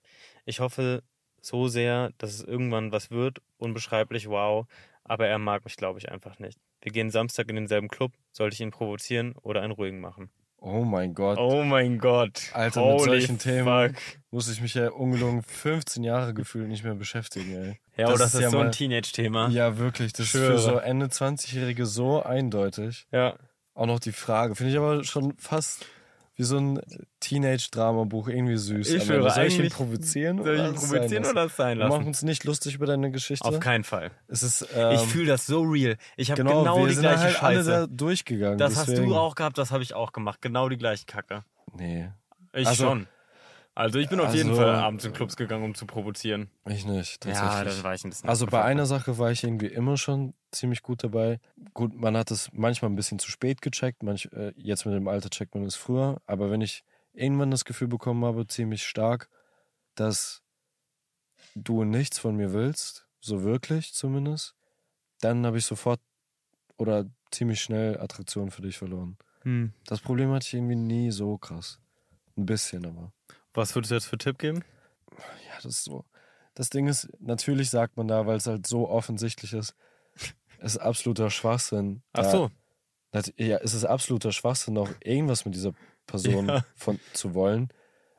Ich 0.46 0.60
hoffe 0.60 1.02
so 1.40 1.68
sehr, 1.68 2.12
dass 2.18 2.32
es 2.32 2.42
irgendwann 2.42 2.92
was 2.92 3.10
wird. 3.10 3.42
Unbeschreiblich, 3.58 4.28
wow. 4.28 4.66
Aber 5.04 5.26
er 5.26 5.38
mag 5.38 5.64
mich, 5.64 5.76
glaube 5.76 5.98
ich, 5.98 6.10
einfach 6.10 6.38
nicht. 6.38 6.58
Wir 6.82 6.92
gehen 6.92 7.10
Samstag 7.10 7.48
in 7.48 7.56
denselben 7.56 7.88
Club. 7.88 8.12
Sollte 8.32 8.54
ich 8.54 8.60
ihn 8.60 8.72
provozieren 8.72 9.34
oder 9.42 9.62
einen 9.62 9.72
ruhigen 9.72 10.00
machen? 10.00 10.30
Oh 10.58 10.84
mein 10.84 11.14
Gott. 11.14 11.38
Oh 11.38 11.64
mein 11.64 11.98
Gott. 11.98 12.50
Alter, 12.52 12.82
Holy 12.82 12.92
mit 12.92 13.04
solchen 13.04 13.38
fuck. 13.38 13.42
Themen 13.42 13.96
muss 14.30 14.48
ich 14.48 14.60
mich 14.60 14.74
ja 14.74 14.90
ungelogen 14.90 15.42
15 15.42 16.04
Jahre 16.04 16.34
gefühlt 16.34 16.68
nicht 16.68 16.84
mehr 16.84 16.94
beschäftigen, 16.94 17.52
ey. 17.52 17.80
Ja, 17.96 18.06
das, 18.06 18.14
oh, 18.14 18.18
das 18.18 18.28
ist, 18.28 18.34
ist 18.34 18.40
ja 18.40 18.50
so 18.50 18.58
ein 18.58 18.70
Teenage-Thema. 18.70 19.48
Ja, 19.48 19.78
wirklich. 19.78 20.12
Das 20.12 20.26
Schwöre. 20.26 20.54
ist 20.54 20.64
für 20.64 20.70
so 20.72 20.76
Ende 20.78 21.06
20-Jährige 21.06 21.86
so 21.86 22.22
eindeutig. 22.22 23.06
Ja. 23.10 23.36
Auch 23.74 23.86
noch 23.86 23.98
die 23.98 24.12
Frage. 24.12 24.54
Finde 24.54 24.72
ich 24.72 24.78
aber 24.78 25.02
schon 25.02 25.34
fast 25.36 25.86
wie 26.34 26.44
so 26.44 26.56
ein 26.56 26.80
Teenage-Drama-Buch 27.20 28.28
irgendwie 28.28 28.56
süß. 28.56 28.88
Ich 28.90 29.04
schwöre, 29.04 29.30
soll 29.30 29.44
ich 29.44 29.58
ihn 29.58 29.68
provozieren? 29.68 30.42
Soll 30.42 30.56
ich 30.56 30.62
ihn 30.62 30.74
provozieren 30.74 31.26
oder 31.26 31.44
es 31.44 31.56
sein 31.56 31.78
lassen? 31.78 31.90
Wir 31.90 31.98
machen 31.98 32.06
uns 32.06 32.22
nicht 32.22 32.44
lustig 32.44 32.74
über 32.76 32.86
deine 32.86 33.10
Geschichte. 33.10 33.46
Auf 33.46 33.60
keinen 33.60 33.84
Fall. 33.84 34.10
Es 34.28 34.42
ist, 34.42 34.66
ähm, 34.74 34.92
ich 34.92 35.02
fühle 35.02 35.26
das 35.26 35.46
so 35.46 35.62
real. 35.62 35.96
Ich 36.16 36.30
habe 36.30 36.42
genau, 36.42 36.62
genau 36.62 36.86
die 36.86 36.94
gleiche 36.94 37.22
halt 37.22 37.32
Scheiße. 37.34 37.44
alle 37.44 37.64
da 37.64 37.86
durchgegangen. 37.86 38.58
Das 38.58 38.74
deswegen. 38.74 39.02
hast 39.02 39.08
du 39.08 39.16
auch 39.16 39.34
gehabt, 39.34 39.58
das 39.58 39.70
habe 39.70 39.82
ich 39.82 39.94
auch 39.94 40.12
gemacht. 40.12 40.40
Genau 40.40 40.68
die 40.68 40.78
gleiche 40.78 41.04
Kacke. 41.04 41.44
Nee. 41.74 42.10
Ich 42.54 42.66
also, 42.66 42.84
schon. 42.84 43.06
Also 43.74 43.98
ich 43.98 44.08
bin 44.08 44.20
auf 44.20 44.26
Also- 44.26 44.36
jeden 44.36 44.54
Fall 44.54 44.68
abends 44.74 45.04
in 45.04 45.12
Clubs 45.14 45.36
gegangen, 45.36 45.64
um 45.64 45.74
zu 45.74 45.86
provozieren. 45.86 46.50
Ich 46.66 46.84
nicht, 46.84 47.24
Ja, 47.24 47.64
dann 47.64 47.82
war 47.82 47.94
ich 47.94 48.04
ein 48.04 48.10
bisschen 48.10 48.28
Also 48.28 48.46
bei 48.46 48.62
einer 48.62 48.84
Sache 48.84 49.16
war 49.16 49.30
ich 49.30 49.44
irgendwie 49.44 49.66
immer 49.68 49.96
schon 49.96 50.34
ziemlich 50.50 50.82
gut 50.82 51.02
dabei. 51.02 51.40
Gut, 51.72 51.94
man 51.94 52.16
hat 52.16 52.30
es 52.30 52.50
manchmal 52.52 52.90
ein 52.90 52.96
bisschen 52.96 53.18
zu 53.18 53.30
spät 53.30 53.62
gecheckt, 53.62 54.02
manch, 54.02 54.28
äh, 54.32 54.52
jetzt 54.56 54.84
mit 54.84 54.94
dem 54.94 55.08
Alter 55.08 55.30
checkt 55.30 55.54
man 55.54 55.64
es 55.64 55.74
früher, 55.76 56.20
aber 56.26 56.50
wenn 56.50 56.60
ich 56.60 56.84
irgendwann 57.14 57.50
das 57.50 57.64
Gefühl 57.64 57.88
bekommen 57.88 58.24
habe, 58.26 58.46
ziemlich 58.46 58.86
stark, 58.86 59.30
dass 59.94 60.42
du 61.54 61.84
nichts 61.84 62.18
von 62.18 62.36
mir 62.36 62.52
willst, 62.52 63.06
so 63.20 63.42
wirklich 63.42 63.94
zumindest, 63.94 64.54
dann 65.20 65.46
habe 65.46 65.56
ich 65.58 65.64
sofort 65.64 66.00
oder 66.76 67.06
ziemlich 67.30 67.62
schnell 67.62 67.98
Attraktion 67.98 68.50
für 68.50 68.62
dich 68.62 68.76
verloren. 68.76 69.16
Hm. 69.42 69.72
Das 69.86 70.00
Problem 70.00 70.30
hatte 70.32 70.46
ich 70.46 70.54
irgendwie 70.54 70.76
nie 70.76 71.10
so 71.10 71.38
krass. 71.38 71.78
Ein 72.36 72.46
bisschen 72.46 72.84
aber. 72.86 73.12
Was 73.54 73.74
würdest 73.74 73.90
du 73.90 73.94
jetzt 73.96 74.06
für 74.06 74.18
Tipp 74.18 74.38
geben? 74.38 74.64
Ja, 75.46 75.54
das 75.56 75.64
ist 75.66 75.84
so. 75.84 76.04
Das 76.54 76.70
Ding 76.70 76.86
ist, 76.86 77.08
natürlich 77.20 77.70
sagt 77.70 77.96
man 77.96 78.08
da, 78.08 78.26
weil 78.26 78.36
es 78.36 78.46
halt 78.46 78.66
so 78.66 78.88
offensichtlich 78.88 79.52
ist, 79.54 79.74
es 80.58 80.74
ist 80.74 80.78
absoluter 80.78 81.30
Schwachsinn. 81.30 82.02
Ach 82.12 82.22
da- 82.22 82.30
so. 82.30 82.50
nat- 83.12 83.32
Ja, 83.38 83.58
es 83.58 83.74
ist 83.74 83.84
absoluter 83.84 84.32
Schwachsinn, 84.32 84.76
auch 84.78 84.90
irgendwas 85.02 85.44
mit 85.44 85.54
dieser 85.54 85.72
Person 86.06 86.48
Ja. 86.48 86.64
von, 86.76 86.98
zu 87.12 87.34
wollen. 87.34 87.68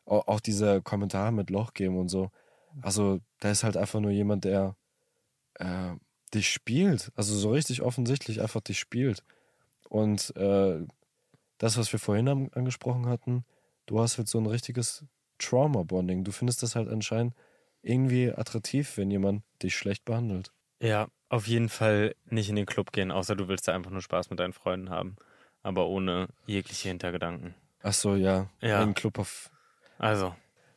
Auch, 0.05 0.27
auch 0.27 0.39
diese 0.39 0.81
Kommentare 0.81 1.31
mit 1.31 1.49
Loch 1.49 1.73
geben 1.73 1.97
und 1.97 2.09
so. 2.09 2.31
Also, 2.81 3.19
da 3.39 3.51
ist 3.51 3.63
halt 3.63 3.77
einfach 3.77 3.99
nur 3.99 4.11
jemand, 4.11 4.45
der 4.45 4.75
äh, 5.55 5.91
dich 6.33 6.49
spielt. 6.49 7.11
Also 7.15 7.35
so 7.35 7.51
richtig 7.51 7.81
offensichtlich 7.83 8.41
einfach 8.41 8.61
dich 8.61 8.79
spielt. 8.79 9.23
Und 9.89 10.35
äh, 10.35 10.85
das, 11.59 11.77
was 11.77 11.91
wir 11.93 11.99
vorhin 11.99 12.27
angesprochen 12.53 13.05
hatten, 13.05 13.45
du 13.85 14.01
hast 14.01 14.17
halt 14.17 14.27
so 14.27 14.39
ein 14.39 14.47
richtiges 14.47 15.05
Trauma-Bonding. 15.43 16.23
Du 16.23 16.31
findest 16.31 16.63
das 16.63 16.75
halt 16.75 16.89
anscheinend 16.89 17.33
irgendwie 17.81 18.31
attraktiv, 18.31 18.97
wenn 18.97 19.11
jemand 19.11 19.43
dich 19.61 19.75
schlecht 19.75 20.05
behandelt. 20.05 20.51
Ja, 20.79 21.07
auf 21.29 21.47
jeden 21.47 21.69
Fall 21.69 22.15
nicht 22.25 22.49
in 22.49 22.55
den 22.55 22.65
Club 22.65 22.91
gehen, 22.91 23.11
außer 23.11 23.35
du 23.35 23.47
willst 23.47 23.67
da 23.67 23.73
einfach 23.73 23.91
nur 23.91 24.01
Spaß 24.01 24.29
mit 24.29 24.39
deinen 24.39 24.53
Freunden 24.53 24.89
haben. 24.89 25.15
Aber 25.61 25.87
ohne 25.87 26.27
jegliche 26.45 26.89
Hintergedanken. 26.89 27.55
Ach 27.81 27.93
so, 27.93 28.15
ja. 28.15 28.49
Ja. 28.61 28.81
Ein 28.81 28.93
Club 28.93 29.19
auf. 29.19 29.49
Also, 29.97 30.33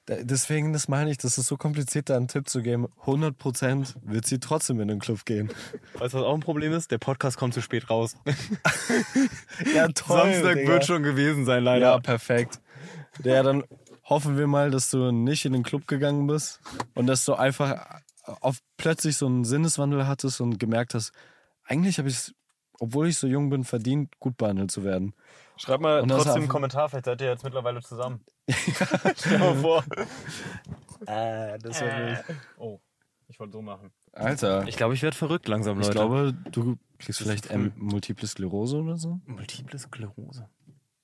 Deswegen, 0.08 0.72
das 0.72 0.86
meine 0.86 1.10
ich, 1.10 1.18
das 1.18 1.36
ist 1.36 1.48
so 1.48 1.56
kompliziert, 1.56 2.10
da 2.10 2.16
einen 2.16 2.28
Tipp 2.28 2.48
zu 2.48 2.62
geben. 2.62 2.86
100% 3.06 3.96
wird 4.02 4.24
sie 4.24 4.38
trotzdem 4.38 4.80
in 4.80 4.86
den 4.86 5.00
Club 5.00 5.24
gehen. 5.24 5.48
weißt 5.94 6.14
du, 6.14 6.18
was 6.18 6.24
auch 6.24 6.34
ein 6.34 6.40
Problem 6.40 6.72
ist? 6.72 6.92
Der 6.92 6.98
Podcast 6.98 7.36
kommt 7.36 7.54
zu 7.54 7.60
spät 7.60 7.90
raus. 7.90 8.16
Ja, 9.74 9.88
Samstag 9.92 10.58
wird 10.64 10.86
schon 10.86 11.02
gewesen 11.02 11.44
sein, 11.44 11.64
leider. 11.64 11.86
Ja, 11.86 11.98
perfekt. 11.98 12.60
Ja, 13.24 13.42
dann 13.42 13.64
hoffen 14.08 14.38
wir 14.38 14.46
mal, 14.46 14.70
dass 14.70 14.90
du 14.90 15.10
nicht 15.12 15.44
in 15.44 15.52
den 15.52 15.62
Club 15.62 15.86
gegangen 15.86 16.26
bist 16.26 16.60
und 16.94 17.06
dass 17.06 17.24
du 17.24 17.34
einfach 17.34 18.00
auf 18.40 18.58
plötzlich 18.76 19.16
so 19.16 19.26
einen 19.26 19.44
Sinneswandel 19.44 20.06
hattest 20.06 20.40
und 20.40 20.58
gemerkt 20.58 20.94
hast, 20.94 21.12
eigentlich 21.64 21.98
habe 21.98 22.08
ich 22.08 22.14
es, 22.16 22.34
obwohl 22.80 23.08
ich 23.08 23.18
so 23.18 23.26
jung 23.26 23.50
bin, 23.50 23.64
verdient, 23.64 24.18
gut 24.18 24.36
behandelt 24.36 24.70
zu 24.70 24.84
werden. 24.84 25.14
Schreib 25.56 25.80
mal 25.80 26.00
Und 26.00 26.08
trotzdem 26.08 26.34
einen 26.34 26.48
Kommentar, 26.48 26.88
vielleicht 26.88 27.06
seid 27.06 27.20
ihr 27.20 27.28
jetzt 27.28 27.44
mittlerweile 27.44 27.80
zusammen. 27.82 28.20
Stell 29.16 29.38
mal 29.38 29.54
vor. 29.56 29.84
Äh, 31.06 31.58
das 31.58 31.84
Oh, 32.56 32.80
ich 33.28 33.38
wollte 33.38 33.52
so 33.52 33.62
machen. 33.62 33.92
Alter, 34.12 34.66
Ich 34.66 34.76
glaube, 34.76 34.94
ich 34.94 35.02
werde 35.02 35.16
verrückt 35.16 35.46
langsam, 35.46 35.76
Leute. 35.76 35.88
ich 35.88 35.94
glaube, 35.94 36.34
du 36.50 36.78
kriegst 36.98 37.20
vielleicht. 37.20 37.50
M 37.50 37.72
Multiple 37.76 38.26
Sklerose 38.26 38.78
oder 38.78 38.96
so. 38.96 39.20
Multiple 39.26 39.78
Sklerose. 39.78 40.48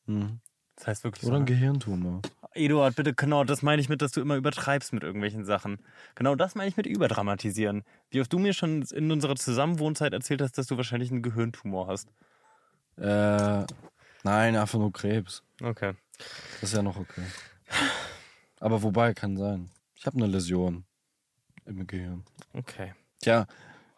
Mhm. 0.07 0.41
Das 0.77 0.87
heißt 0.87 1.05
wirklich 1.05 1.25
Oder 1.25 1.33
so. 1.33 1.37
ein 1.37 1.45
ne? 1.45 1.47
Gehirntumor. 1.47 2.23
Eduard, 2.55 2.97
bitte, 2.97 3.15
genau, 3.15 3.45
das 3.45 3.63
meine 3.63 3.81
ich 3.81 3.89
mit, 3.89 4.03
dass 4.03 4.13
du 4.13 4.21
immer 4.21 4.37
übertreibst 4.37 4.93
mit 4.93 5.03
irgendwelchen 5.03 5.45
Sachen. 5.45 5.79
Genau 6.15 6.35
das 6.35 6.55
meine 6.55 6.69
ich 6.69 6.77
mit 6.77 6.87
überdramatisieren. 6.87 7.83
Wie 8.11 8.21
oft 8.21 8.33
du 8.33 8.39
mir 8.39 8.53
schon 8.53 8.83
in 8.83 9.11
unserer 9.11 9.37
Zusammenwohnzeit 9.37 10.13
erzählt 10.13 10.43
hast, 10.43 10.59
dass 10.59 10.67
du 10.67 10.77
wahrscheinlich 10.77 11.11
einen 11.11 11.23
Gehirntumor 11.23 11.89
hast. 11.89 12.09
Äh, 12.99 13.65
nein, 14.23 14.57
einfach 14.57 14.79
nur 14.79 14.93
Krebs. 14.93 15.43
Okay. 15.63 15.95
Das 16.61 16.71
ist 16.71 16.75
ja 16.75 16.83
noch 16.83 16.97
okay. 16.97 17.23
Aber 18.61 18.83
wobei, 18.83 19.15
kann 19.15 19.37
sein. 19.37 19.71
Ich 19.97 20.05
habe 20.07 20.19
eine 20.19 20.27
Läsion 20.27 20.85
im 21.65 21.87
Gehirn. 21.87 22.25
Okay. 22.53 22.93
Tja, 23.21 23.47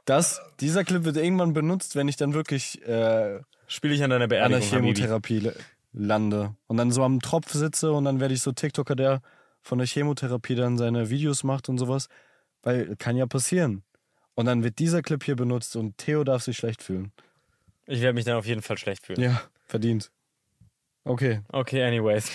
das, 0.05 0.41
dieser 0.61 0.85
Clip 0.85 1.05
wird 1.05 1.17
irgendwann 1.17 1.55
benutzt, 1.55 1.97
wenn 1.97 2.09
ich 2.09 2.17
dann 2.17 2.35
wirklich 2.35 2.87
äh, 2.87 3.41
Spiele 3.67 3.95
ich 3.95 4.03
an 4.03 4.11
deiner 4.11 4.25
an 4.25 4.31
der 4.31 4.49
Beerdigung. 4.49 4.69
Chemotherapie 4.69 5.51
lande 5.95 6.55
und 6.67 6.77
dann 6.77 6.91
so 6.91 7.03
am 7.05 7.21
Tropf 7.21 7.53
sitze 7.53 7.93
und 7.93 8.05
dann 8.05 8.21
werde 8.21 8.35
ich 8.35 8.43
so 8.43 8.53
TikToker, 8.53 8.97
der 8.97 9.23
von 9.63 9.79
der 9.79 9.87
Chemotherapie 9.87 10.55
dann 10.55 10.77
seine 10.77 11.09
Videos 11.09 11.45
macht 11.45 11.69
und 11.69 11.79
sowas. 11.79 12.09
Weil 12.63 12.97
kann 12.97 13.17
ja 13.17 13.27
passieren. 13.27 13.83
Und 14.35 14.47
dann 14.47 14.65
wird 14.65 14.79
dieser 14.79 15.03
Clip 15.03 15.23
hier 15.23 15.37
benutzt 15.37 15.77
und 15.77 15.97
Theo 15.99 16.25
darf 16.25 16.43
sich 16.43 16.57
schlecht 16.57 16.83
fühlen. 16.83 17.13
Ich 17.87 18.01
werde 18.01 18.15
mich 18.15 18.25
dann 18.25 18.37
auf 18.37 18.47
jeden 18.47 18.63
Fall 18.63 18.79
schlecht 18.79 19.07
fühlen. 19.07 19.21
Ja, 19.21 19.43
verdient. 19.67 20.11
Okay. 21.05 21.43
Okay, 21.49 21.85
anyways. 21.85 22.31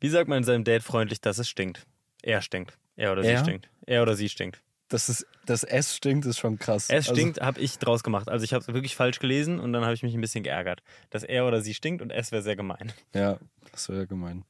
Wie 0.00 0.08
sagt 0.08 0.28
man 0.28 0.44
seinem 0.44 0.64
Date 0.64 0.82
freundlich, 0.82 1.20
dass 1.20 1.38
es 1.38 1.48
stinkt? 1.48 1.86
Er 2.22 2.40
stinkt. 2.40 2.78
Er 2.96 3.12
oder 3.12 3.22
Er? 3.24 3.38
sie 3.38 3.44
stinkt. 3.44 3.68
Er 3.86 4.02
oder 4.02 4.14
sie 4.14 4.28
stinkt. 4.28 4.62
Das 4.94 5.08
ist, 5.08 5.26
das 5.44 5.64
S 5.64 5.96
stinkt, 5.96 6.24
ist 6.24 6.38
schon 6.38 6.56
krass. 6.56 6.84
Es 6.88 7.08
Also- 7.08 7.16
stinkt, 7.16 7.40
habe 7.40 7.60
ich 7.60 7.78
draus 7.80 8.04
gemacht. 8.04 8.28
Also 8.28 8.44
ich 8.44 8.54
habe 8.54 8.62
es 8.62 8.68
wirklich 8.68 8.94
falsch 8.94 9.18
gelesen 9.18 9.58
und 9.58 9.72
dann 9.72 9.82
habe 9.82 9.92
ich 9.94 10.04
mich 10.04 10.14
ein 10.14 10.20
bisschen 10.20 10.44
geärgert. 10.44 10.84
Dass 11.10 11.24
er 11.24 11.48
oder 11.48 11.60
sie 11.62 11.74
stinkt 11.74 12.00
und 12.00 12.10
es 12.10 12.30
wäre 12.30 12.42
sehr 12.42 12.54
gemein. 12.54 12.92
Ja, 13.12 13.40
das 13.72 13.88
wäre 13.88 14.06
gemein. 14.06 14.44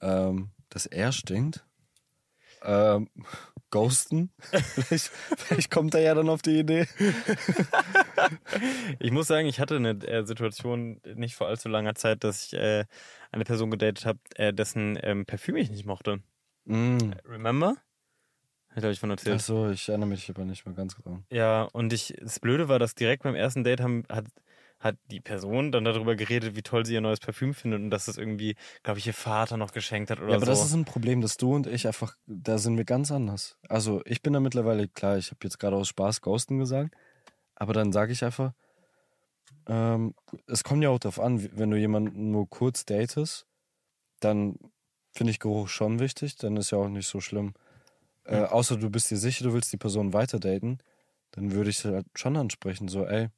Ähm, 0.00 0.50
dass 0.68 0.86
er 0.86 1.12
stinkt? 1.12 1.64
Ähm, 2.64 3.08
ghosten? 3.70 4.32
vielleicht, 4.50 5.12
vielleicht 5.36 5.70
kommt 5.70 5.94
er 5.94 6.00
ja 6.00 6.14
dann 6.16 6.28
auf 6.28 6.42
die 6.42 6.58
Idee. 6.58 6.88
Ich 8.98 9.10
muss 9.10 9.26
sagen, 9.28 9.46
ich 9.46 9.58
hatte 9.60 9.76
eine 9.76 9.90
äh, 10.06 10.24
Situation 10.24 11.00
nicht 11.14 11.34
vor 11.34 11.46
allzu 11.48 11.68
langer 11.68 11.94
Zeit, 11.94 12.24
dass 12.24 12.46
ich 12.46 12.52
äh, 12.54 12.84
eine 13.30 13.44
Person 13.44 13.70
gedatet 13.70 14.06
habe, 14.06 14.18
äh, 14.34 14.52
dessen 14.52 14.98
ähm, 15.02 15.24
Parfüm 15.24 15.56
ich 15.56 15.70
nicht 15.70 15.86
mochte. 15.86 16.20
Mm. 16.64 16.98
Remember? 17.26 17.76
Glaube 18.74 18.92
ich 18.92 19.00
von 19.00 19.10
erzählt. 19.10 19.36
Achso, 19.36 19.70
ich 19.70 19.88
erinnere 19.88 20.08
mich 20.08 20.30
aber 20.30 20.44
nicht 20.44 20.64
mehr 20.64 20.74
ganz 20.74 20.94
dran. 20.96 21.24
Ja, 21.30 21.64
und 21.72 21.92
ich, 21.92 22.14
das 22.20 22.40
Blöde 22.40 22.68
war, 22.68 22.78
dass 22.78 22.94
direkt 22.94 23.22
beim 23.22 23.34
ersten 23.34 23.64
Date 23.64 23.80
haben, 23.80 24.04
hat, 24.08 24.24
hat 24.78 24.96
die 25.10 25.20
Person 25.20 25.72
dann 25.72 25.84
darüber 25.84 26.16
geredet, 26.16 26.56
wie 26.56 26.62
toll 26.62 26.86
sie 26.86 26.94
ihr 26.94 27.00
neues 27.02 27.20
Parfüm 27.20 27.52
findet 27.52 27.80
und 27.80 27.90
dass 27.90 28.08
es 28.08 28.16
irgendwie, 28.16 28.56
glaube 28.82 28.98
ich, 28.98 29.06
ihr 29.06 29.14
Vater 29.14 29.56
noch 29.58 29.72
geschenkt 29.72 30.10
hat 30.10 30.20
oder 30.20 30.30
Ja, 30.30 30.36
aber 30.36 30.46
so. 30.46 30.52
das 30.52 30.64
ist 30.64 30.72
ein 30.72 30.86
Problem, 30.86 31.20
dass 31.20 31.36
du 31.36 31.54
und 31.54 31.66
ich 31.66 31.86
einfach, 31.86 32.16
da 32.26 32.56
sind 32.56 32.76
wir 32.78 32.84
ganz 32.84 33.12
anders. 33.12 33.58
Also 33.68 34.00
ich 34.06 34.22
bin 34.22 34.32
da 34.32 34.40
mittlerweile, 34.40 34.88
klar, 34.88 35.18
ich 35.18 35.30
habe 35.30 35.40
jetzt 35.42 35.58
gerade 35.58 35.76
aus 35.76 35.88
Spaß 35.88 36.22
Ghosten 36.22 36.58
gesagt, 36.58 36.94
aber 37.54 37.74
dann 37.74 37.92
sage 37.92 38.12
ich 38.12 38.24
einfach, 38.24 38.54
ähm, 39.66 40.14
es 40.46 40.64
kommt 40.64 40.82
ja 40.82 40.88
auch 40.88 40.98
darauf 40.98 41.20
an, 41.20 41.48
wenn 41.56 41.70
du 41.70 41.76
jemanden 41.76 42.30
nur 42.30 42.48
kurz 42.48 42.84
datest, 42.84 43.46
dann 44.20 44.56
finde 45.12 45.30
ich 45.30 45.38
Geruch 45.40 45.68
schon 45.68 46.00
wichtig, 46.00 46.36
dann 46.36 46.56
ist 46.56 46.70
ja 46.70 46.78
auch 46.78 46.88
nicht 46.88 47.06
so 47.06 47.20
schlimm. 47.20 47.54
Äh, 48.24 48.42
außer 48.44 48.76
du 48.76 48.90
bist 48.90 49.10
dir 49.10 49.16
sicher, 49.16 49.44
du 49.44 49.52
willst 49.52 49.72
die 49.72 49.78
Person 49.78 50.12
weiter 50.12 50.38
daten, 50.38 50.78
dann 51.32 51.52
würde 51.52 51.70
ich 51.70 51.84
halt 51.84 52.06
schon 52.14 52.36
ansprechen, 52.36 52.88
so, 52.88 53.06
ey, 53.06 53.28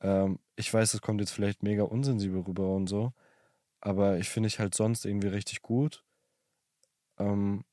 ähm, 0.00 0.38
ich 0.56 0.72
weiß, 0.72 0.94
es 0.94 1.00
kommt 1.00 1.20
jetzt 1.20 1.32
vielleicht 1.32 1.62
mega 1.62 1.84
unsensibel 1.84 2.42
rüber 2.42 2.74
und 2.74 2.86
so, 2.88 3.12
aber 3.80 4.18
ich 4.18 4.28
finde 4.28 4.48
ich 4.48 4.58
halt 4.58 4.74
sonst 4.74 5.04
irgendwie 5.06 5.28
richtig 5.28 5.62
gut. 5.62 6.04
Ähm, 7.18 7.64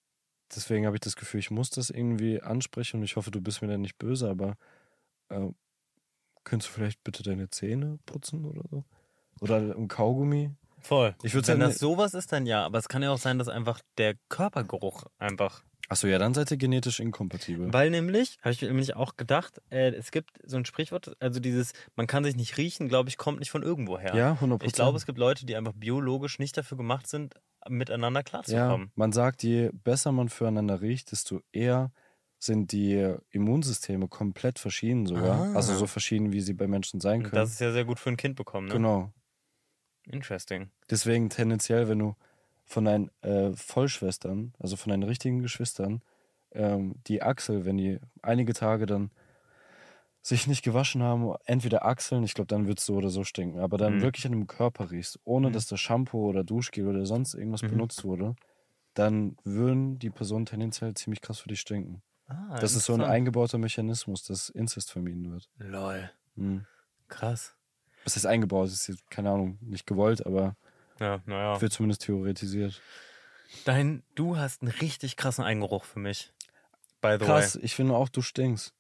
deswegen 0.56 0.86
habe 0.86 0.96
ich 0.96 1.02
das 1.02 1.16
Gefühl, 1.16 1.40
ich 1.40 1.52
muss 1.52 1.70
das 1.70 1.90
irgendwie 1.90 2.42
ansprechen 2.42 2.98
und 2.98 3.04
ich 3.04 3.16
hoffe, 3.16 3.32
du 3.32 3.42
bist 3.42 3.62
mir 3.62 3.68
dann 3.68 3.82
nicht 3.82 3.98
böse, 3.98 4.30
aber 4.30 4.56
äh, 5.30 5.50
könntest 6.44 6.72
du 6.72 6.76
vielleicht 6.76 7.04
bitte 7.04 7.24
deine 7.24 7.50
Zähne 7.50 8.00
putzen 8.06 8.46
oder 8.46 8.64
so? 8.70 8.84
Oder 9.40 9.58
ein 9.76 9.88
Kaugummi? 9.88 10.52
Voll. 10.80 11.16
Ich 11.24 11.34
Wenn 11.34 11.44
ja 11.44 11.56
das 11.56 11.74
ne- 11.74 11.80
sowas 11.80 12.14
ist, 12.14 12.32
dann 12.32 12.46
ja. 12.46 12.66
Aber 12.66 12.78
es 12.78 12.88
kann 12.88 13.04
ja 13.04 13.12
auch 13.12 13.18
sein, 13.18 13.38
dass 13.40 13.48
einfach 13.48 13.82
der 13.98 14.16
Körpergeruch 14.30 15.06
einfach. 15.18 15.64
Achso, 15.92 16.08
ja, 16.08 16.18
dann 16.20 16.34
seid 16.34 16.50
ihr 16.52 16.56
genetisch 16.56 17.02
inkompatibel. 17.02 17.74
Weil 17.74 17.90
nämlich, 17.90 18.38
habe 18.42 18.54
ich 18.54 18.62
mir 18.62 18.70
nämlich 18.70 18.96
auch 18.96 19.18
gedacht, 19.18 19.62
äh, 19.72 19.90
es 19.90 20.12
gibt 20.12 20.40
so 20.46 20.56
ein 20.56 20.64
Sprichwort, 20.64 21.18
also 21.20 21.42
dieses, 21.42 21.74
man 21.98 22.08
kann 22.08 22.24
sich 22.24 22.38
nicht 22.38 22.58
riechen, 22.58 22.88
glaube 22.88 23.10
ich, 23.10 23.18
kommt 23.18 23.40
nicht 23.40 23.52
von 23.52 23.62
irgendwo 23.62 24.00
her. 24.00 24.16
ja, 24.16 24.38
100% 24.42 24.64
Ich 24.64 24.72
glaube, 24.72 24.98
es 24.98 25.06
gibt 25.06 25.18
Leute, 25.18 25.46
die 25.46 25.54
einfach 25.58 25.74
biologisch 25.76 26.40
nicht 26.40 26.56
dafür 26.56 26.78
gemacht 26.78 27.08
sind, 27.08 27.34
miteinander 27.68 28.22
Ja, 28.22 28.24
klarzukommen. 28.24 28.94
man 28.96 29.12
sagt, 29.12 29.44
je 29.44 29.70
besser 29.74 30.14
man 30.14 30.30
füreinander 30.30 30.80
riecht, 30.80 31.12
desto 31.12 31.42
eher 31.52 31.92
sind 32.40 32.72
die 32.72 33.14
Immunsysteme 33.32 34.08
komplett 34.08 34.60
verschieden 34.60 35.06
sogar. 35.06 35.42
Ah. 35.42 35.54
Also 35.56 35.76
so 35.76 35.88
verschieden, 35.88 36.32
wie 36.32 36.40
sie 36.40 36.54
bei 36.54 36.68
Menschen 36.68 37.02
sein 37.02 37.24
können. 37.24 37.36
das 37.36 37.52
ist 37.52 37.60
ja 37.60 37.74
sehr 37.74 37.84
gut 37.84 38.00
für 38.00 38.12
ein 38.12 38.18
Kind 38.18 38.38
bekommen, 38.38 38.68
ne? 38.70 38.76
Genau. 38.76 39.12
Interesting. 40.06 40.72
Deswegen 40.90 41.30
tendenziell, 41.30 41.90
wenn 41.90 42.00
du 42.00 42.16
von 42.72 42.86
deinen 42.86 43.12
äh, 43.22 43.52
Vollschwestern, 43.54 44.54
also 44.60 44.76
von 44.78 44.90
deinen 44.92 45.04
richtigen 45.04 45.42
Geschwistern, 45.42 46.02
ähm, 46.54 46.96
die 47.08 47.22
Achsel, 47.22 47.66
wenn 47.66 47.78
die 47.78 48.00
einige 48.22 48.54
Tage 48.54 48.86
dann 48.86 49.12
sich 50.22 50.46
nicht 50.48 50.64
gewaschen 50.64 51.02
haben, 51.02 51.34
entweder 51.46 51.84
Achseln, 51.86 52.24
ich 52.24 52.34
glaube, 52.36 52.48
dann 52.48 52.68
wird 52.68 52.80
es 52.80 52.86
so 52.86 52.96
oder 52.96 53.10
so 53.10 53.24
stinken, 53.24 53.60
aber 53.60 53.78
dann 53.78 53.96
Mhm. 53.96 54.02
wirklich 54.02 54.26
an 54.26 54.32
dem 54.34 54.48
Körper 54.48 54.92
riechst, 54.92 55.20
ohne 55.24 55.50
Mhm. 55.50 55.54
dass 55.54 55.66
das 55.68 55.80
Shampoo 55.80 56.28
oder 56.30 56.44
Duschgel 56.44 56.88
oder 56.88 57.06
sonst 57.06 57.34
irgendwas 57.34 57.64
Mhm. 57.64 57.70
benutzt 57.70 58.04
wurde, 58.04 58.36
dann 58.94 59.38
würden 59.44 60.00
die 60.00 60.10
Personen 60.12 60.46
tendenziell 60.46 60.94
ziemlich 60.94 61.22
krass 61.22 61.40
für 61.40 61.50
dich 61.50 61.60
stinken. 61.62 62.04
Ah, 62.28 62.60
Das 62.60 62.76
ist 62.76 62.86
so 62.86 62.94
ein 62.94 63.04
eingebauter 63.04 63.58
Mechanismus, 63.58 64.24
dass 64.24 64.50
Inzest 64.50 64.92
vermieden 64.92 65.32
wird. 65.32 65.50
Lol. 65.60 66.12
Hm. 66.36 66.66
Krass. 67.08 67.56
Was 68.04 68.16
ist 68.18 68.26
eingebaut? 68.26 68.66
Das 68.68 68.74
ist 68.74 68.88
jetzt, 68.88 69.10
keine 69.10 69.32
Ahnung, 69.32 69.58
nicht 69.62 69.86
gewollt, 69.88 70.26
aber 70.26 70.56
Ja, 71.02 71.22
naja. 71.26 71.60
wird 71.60 71.74
zumindest 71.74 72.04
theoretisiert. 72.04 72.80
Dein, 73.66 74.04
du 74.16 74.38
hast 74.38 74.62
einen 74.62 74.72
richtig 74.72 75.18
krassen 75.18 75.44
Eigengeruch 75.44 75.84
für 75.84 76.00
mich. 76.00 76.32
By 77.02 77.18
the 77.20 77.26
Krass, 77.26 77.56
way. 77.56 77.64
ich 77.66 77.76
finde 77.76 77.96
auch, 77.96 78.08
du 78.08 78.22
stinkst. 78.22 78.74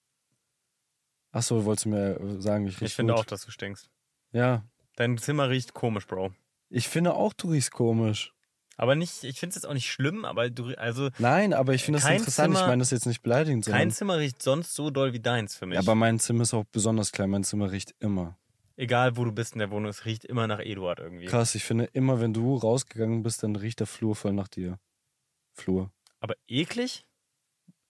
Achso, 1.31 1.65
wolltest 1.65 1.85
du 1.85 1.89
mir 1.89 2.19
äh, 2.19 2.41
sagen, 2.41 2.67
ich 2.67 2.75
rieche 2.75 2.85
Ich 2.85 2.93
finde 2.95 3.13
gut. 3.13 3.21
auch, 3.21 3.25
dass 3.25 3.45
du 3.45 3.51
stinkst. 3.51 3.89
Ja, 4.31 4.63
Dein 4.97 5.17
Zimmer 5.17 5.49
riecht 5.49 5.73
komisch, 5.73 6.05
Bro. 6.05 6.31
ich 6.69 6.87
finde 6.87 7.13
auch, 7.15 7.33
du 7.33 7.49
riechst 7.51 7.71
komisch. 7.71 8.33
Aber 8.77 8.95
nicht, 8.95 9.23
ich 9.23 9.39
finde 9.39 9.49
es 9.51 9.55
jetzt 9.55 9.65
auch 9.65 9.73
nicht 9.73 9.89
schlimm, 9.91 10.25
aber 10.25 10.49
du, 10.49 10.73
also 10.77 11.09
Nein, 11.17 11.53
aber 11.53 11.73
ich 11.73 11.83
finde 11.83 11.99
das 11.99 12.07
Kein 12.07 12.17
interessant. 12.17 12.53
ich 12.53 12.57
Zimmer- 12.59 12.67
meine 12.69 12.81
das 12.81 12.91
jetzt 12.91 13.05
nicht 13.05 13.21
beleidigend, 13.21 13.65
kein 13.65 13.91
Zimmer 13.91 14.17
riecht 14.17 14.41
sonst 14.41 14.73
so 14.73 14.89
doll 14.89 15.13
wie 15.13 15.19
deins 15.19 15.55
für 15.55 15.65
mich. 15.65 15.75
ja, 15.75 15.81
aber 15.81 15.95
mein 15.95 16.19
Zimmer 16.19 16.43
ist 16.43 16.53
auch 16.53 16.65
besonders 16.71 17.11
klein. 17.11 17.29
Mein 17.29 17.43
Zimmer 17.43 17.71
riecht 17.71 17.95
immer. 17.99 18.37
Egal, 18.77 19.17
wo 19.17 19.25
du 19.25 19.31
bist 19.31 19.53
in 19.53 19.59
der 19.59 19.69
Wohnung, 19.71 19.89
es 19.89 20.05
riecht 20.05 20.25
immer 20.25 20.47
nach 20.47 20.59
Eduard 20.59 20.99
irgendwie. 20.99 21.25
Krass, 21.25 21.55
ich 21.55 21.63
finde 21.63 21.85
immer, 21.93 22.19
wenn 22.21 22.33
du 22.33 22.55
rausgegangen 22.55 23.21
bist, 23.23 23.43
dann 23.43 23.55
riecht 23.55 23.79
der 23.79 23.87
Flur 23.87 24.15
voll 24.15 24.33
nach 24.33 24.47
dir. 24.47 24.79
Flur. 25.53 25.91
Aber 26.19 26.35
eklig? 26.47 27.05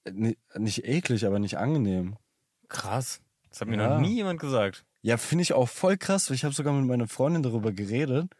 Äh, 0.03 0.11
ni- 0.11 0.37
Nicht 0.57 0.83
eklig, 0.85 1.25
aber 1.25 1.39
nicht 1.39 1.57
angenehm. 1.57 2.17
Krass. 2.67 3.21
Das 3.49 3.61
hat 3.61 3.67
mir 3.67 3.77
Ja. 3.77 3.95
noch 3.95 4.01
nie 4.01 4.15
jemand 4.15 4.39
gesagt. 4.39 4.85
Ja, 5.01 5.17
finde 5.17 5.43
ich 5.43 5.53
auch 5.53 5.67
voll 5.69 5.97
krass. 5.97 6.29
Ich 6.29 6.43
habe 6.43 6.53
sogar 6.53 6.73
mit 6.73 6.85
meiner 6.87 7.07
Freundin 7.07 7.43
darüber 7.43 7.71
geredet, 7.71 8.31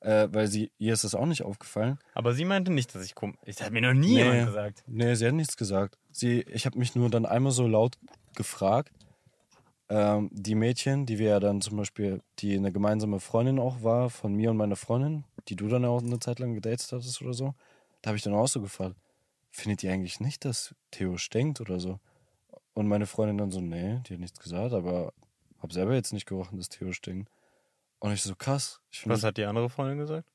äh, 0.00 0.28
weil 0.30 0.46
sie 0.48 0.70
ihr 0.78 0.92
ist 0.92 1.04
das 1.04 1.14
auch 1.14 1.26
nicht 1.26 1.42
aufgefallen. 1.42 1.98
Aber 2.14 2.34
sie 2.34 2.44
meinte 2.44 2.70
nicht, 2.72 2.94
dass 2.94 3.04
ich 3.04 3.14
komisch. 3.14 3.38
Das 3.46 3.62
hat 3.62 3.72
mir 3.72 3.80
noch 3.82 3.94
nie 3.94 4.14
Nee. 4.14 4.24
jemand 4.24 4.46
gesagt. 4.46 4.82
Nee, 4.86 5.14
sie 5.14 5.26
hat 5.26 5.34
nichts 5.34 5.56
gesagt. 5.56 5.98
Sie, 6.10 6.40
ich 6.42 6.66
habe 6.66 6.78
mich 6.78 6.94
nur 6.94 7.10
dann 7.10 7.26
einmal 7.26 7.52
so 7.52 7.66
laut 7.66 7.98
gefragt. 8.36 8.92
Ähm, 9.90 10.30
die 10.32 10.54
Mädchen, 10.54 11.04
die 11.04 11.18
wir 11.18 11.30
ja 11.30 11.40
dann 11.40 11.60
zum 11.60 11.76
Beispiel, 11.76 12.22
die 12.38 12.56
eine 12.56 12.72
gemeinsame 12.72 13.20
Freundin 13.20 13.58
auch 13.58 13.82
war, 13.82 14.08
von 14.08 14.34
mir 14.34 14.50
und 14.50 14.56
meiner 14.56 14.76
Freundin, 14.76 15.24
die 15.48 15.56
du 15.56 15.68
dann 15.68 15.84
auch 15.84 16.00
eine 16.02 16.20
Zeit 16.20 16.38
lang 16.38 16.54
gedatet 16.54 16.92
hattest 16.92 17.20
oder 17.22 17.34
so, 17.34 17.54
da 18.02 18.08
habe 18.10 18.16
ich 18.16 18.22
dann 18.22 18.34
auch 18.34 18.46
so 18.48 18.60
gefragt, 18.60 18.96
findet 19.50 19.82
ihr 19.82 19.92
eigentlich 19.92 20.20
nicht, 20.20 20.44
dass 20.44 20.74
Theo 20.92 21.16
stinkt 21.18 21.60
oder 21.60 21.80
so? 21.80 21.98
Und 22.72 22.86
meine 22.86 23.06
Freundin 23.06 23.38
dann 23.38 23.50
so, 23.50 23.60
nee, 23.60 24.00
die 24.08 24.14
hat 24.14 24.20
nichts 24.20 24.38
gesagt, 24.38 24.72
aber 24.72 25.12
hab 25.58 25.72
selber 25.72 25.94
jetzt 25.94 26.12
nicht 26.12 26.26
gerochen, 26.26 26.56
dass 26.56 26.68
Theo 26.68 26.92
stinkt. 26.92 27.30
Und 27.98 28.12
ich 28.12 28.22
so, 28.22 28.34
krass. 28.36 28.80
Ich 28.90 29.06
Was 29.08 29.24
hat 29.24 29.36
die 29.36 29.44
andere 29.44 29.68
Freundin 29.68 29.98
gesagt? 29.98 30.28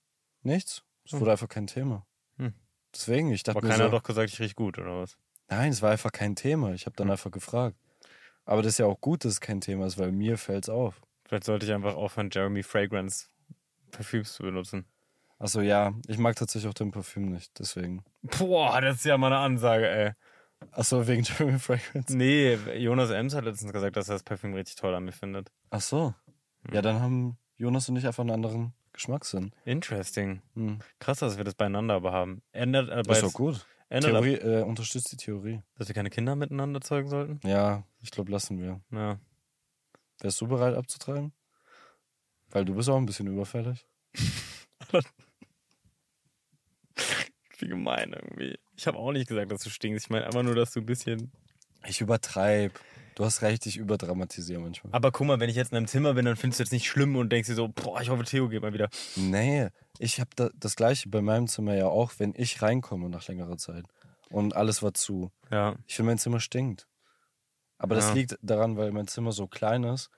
nichts. 0.44 0.84
Es 1.06 1.14
Hm. 1.14 1.22
wurde 1.22 1.32
einfach 1.32 1.48
kein 1.50 1.68
Thema. 1.68 2.06
Hm. 2.38 2.54
Deswegen, 2.94 3.32
ich 3.32 3.44
dachte 3.44 3.60
Aber 3.60 3.68
keiner 3.68 3.86
so, 3.86 3.92
hat 3.92 3.94
doch 3.94 4.04
gesagt, 4.04 4.32
ich 4.32 4.40
riech 4.40 4.56
gut, 4.56 4.78
oder 4.78 5.02
was? 5.02 5.18
Nein, 5.50 5.72
es 5.72 5.82
war 5.82 5.92
einfach 5.92 6.12
kein 6.12 6.36
Thema. 6.36 6.74
Ich 6.74 6.86
habe 6.86 6.96
dann 6.96 7.08
Hm. 7.08 7.12
einfach 7.12 7.32
gefragt. 7.32 7.78
Aber 8.46 8.62
das 8.62 8.74
ist 8.74 8.78
ja 8.78 8.86
auch 8.86 9.02
gut, 9.02 9.26
dass 9.26 9.34
es 9.34 9.42
kein 9.42 9.62
Thema 9.62 9.86
ist, 9.88 9.98
weil 9.98 10.12
mir 10.12 10.38
fällt's 10.38 10.70
auf. 10.70 11.02
Vielleicht 11.26 11.46
sollte 11.46 11.66
ich 11.66 11.74
einfach 11.74 11.96
aufhören, 11.96 12.30
Jeremy 12.32 12.62
Fragrance 12.64 13.28
Parfüms 13.92 14.34
zu 14.34 14.44
benutzen. 14.44 14.86
Achso, 15.40 15.62
ja, 15.62 15.94
ich 16.08 16.18
mag 16.18 16.36
tatsächlich 16.36 16.70
auch 16.70 16.74
dein 16.74 16.92
Parfüm 16.92 17.32
nicht, 17.32 17.60
deswegen. 17.60 18.04
Boah, 18.22 18.80
das 18.80 18.98
ist 18.98 19.06
ja 19.06 19.18
mal 19.18 19.28
eine 19.28 19.38
Ansage, 19.40 19.90
ey. 19.90 20.12
Achso, 20.72 21.08
wegen 21.08 21.24
Jeremy 21.40 21.60
Fragrance. 21.60 22.16
Nee, 22.16 22.56
Jonas 22.78 23.10
Ems 23.10 23.36
hat 23.36 23.44
letztens 23.44 23.74
gesagt, 23.74 23.98
dass 23.98 24.08
er 24.10 24.16
das 24.16 24.24
Parfüm 24.24 24.54
richtig 24.54 24.76
toll 24.76 24.94
an 24.96 25.04
mir 25.04 25.12
findet. 25.12 25.52
Achso. 25.72 26.14
Hm. 26.66 26.74
Ja, 26.74 26.82
dann 26.82 27.02
haben 27.02 27.38
Jonas 27.58 27.90
und 27.90 27.98
ich 27.98 28.08
einfach 28.08 28.22
einen 28.22 28.32
anderen 28.32 28.74
Geschmackssinn. 28.94 29.52
Interesting. 29.66 30.42
Hm. 30.54 30.80
Krass, 31.00 31.20
dass 31.20 31.38
wir 31.38 31.44
das 31.44 31.56
beieinander 31.56 31.96
aber 31.96 32.14
haben. 32.14 32.42
Ändert 32.54 32.90
Das 33.08 33.18
ist 33.18 33.24
doch 33.24 33.34
gut. 33.34 33.66
ändert 33.90 34.12
Theorie 34.12 34.36
äh, 34.36 34.62
unterstützt 34.64 35.12
die 35.12 35.18
Theorie. 35.18 35.62
dass 35.78 35.90
wir 35.90 35.96
keine 35.96 36.10
Kinder 36.10 36.36
miteinander 36.36 36.80
zeugen 36.80 37.10
sollten? 37.10 37.40
Ja, 37.48 37.84
ich 38.06 38.12
glaube, 38.12 38.32
lassen 38.32 38.60
wir. 38.60 38.82
Ja. 38.92 39.20
Wärst 40.20 40.40
du 40.40 40.48
bereit 40.48 40.76
abzutreiben? 40.76 41.34
Weil 42.52 42.64
du 42.66 42.76
bist 42.76 42.88
auch 42.88 42.98
ein 42.98 43.08
bisschen 43.08 43.26
überfällig. 43.28 43.88
Wie 47.58 47.68
gemein 47.68 48.14
irgendwie. 48.14 48.60
Ich 48.78 48.86
habe 48.86 49.00
auch 49.00 49.12
nicht 49.12 49.28
gesagt, 49.28 49.52
dass 49.52 49.64
du 49.64 49.72
stinkst. 49.72 50.06
Ich 50.06 50.10
meine 50.12 50.26
einfach 50.28 50.44
nur, 50.44 50.54
dass 50.54 50.72
du 50.72 50.82
ein 50.82 50.86
bisschen. 50.86 51.32
Ich 51.88 52.00
übertreib. 52.00 52.80
Du 53.16 53.26
hast 53.26 53.42
recht, 53.42 53.66
ich 53.66 53.78
überdramatisiere 53.78 54.62
manchmal. 54.62 54.94
Aber 54.94 55.12
guck 55.12 55.26
mal, 55.26 55.40
wenn 55.40 55.50
ich 55.50 55.56
jetzt 55.56 55.72
in 55.72 55.78
einem 55.78 55.88
Zimmer 55.88 56.14
bin, 56.14 56.26
dann 56.26 56.36
findest 56.36 56.60
du 56.60 56.64
jetzt 56.64 56.74
nicht 56.74 56.88
schlimm 56.88 57.16
und 57.16 57.32
denkst 57.32 57.48
dir 57.48 57.56
so, 57.56 57.70
boah, 57.70 58.02
ich 58.02 58.10
hoffe, 58.10 58.24
Theo 58.24 58.50
geht 58.50 58.62
mal 58.62 58.74
wieder. 58.74 58.90
Nee, 59.16 59.70
ich 59.98 60.20
habe 60.20 60.30
da, 60.36 60.50
das 60.56 60.76
gleiche 60.76 61.10
bei 61.10 61.22
meinem 61.22 61.48
Zimmer 61.48 61.76
ja 61.76 61.88
auch, 61.88 62.12
wenn 62.20 62.34
ich 62.36 62.62
reinkomme 62.62 63.10
nach 63.10 63.28
längerer 63.28 63.58
Zeit 63.58 63.86
und 64.30 64.56
alles 64.56 64.84
war 64.84 64.94
zu. 64.94 65.32
Ja. 65.50 65.76
Ich 65.88 65.96
finde, 65.96 66.12
mein 66.12 66.18
Zimmer 66.18 66.40
stinkt. 66.40 66.88
Aber 67.78 67.96
das 67.96 68.10
Ja. 68.10 68.14
liegt 68.14 68.38
daran, 68.42 68.78
weil 68.78 68.92
mein 68.92 69.08
Zimmer 69.08 69.32
so 69.32 69.48
klein 69.48 69.84
ist 69.84 70.10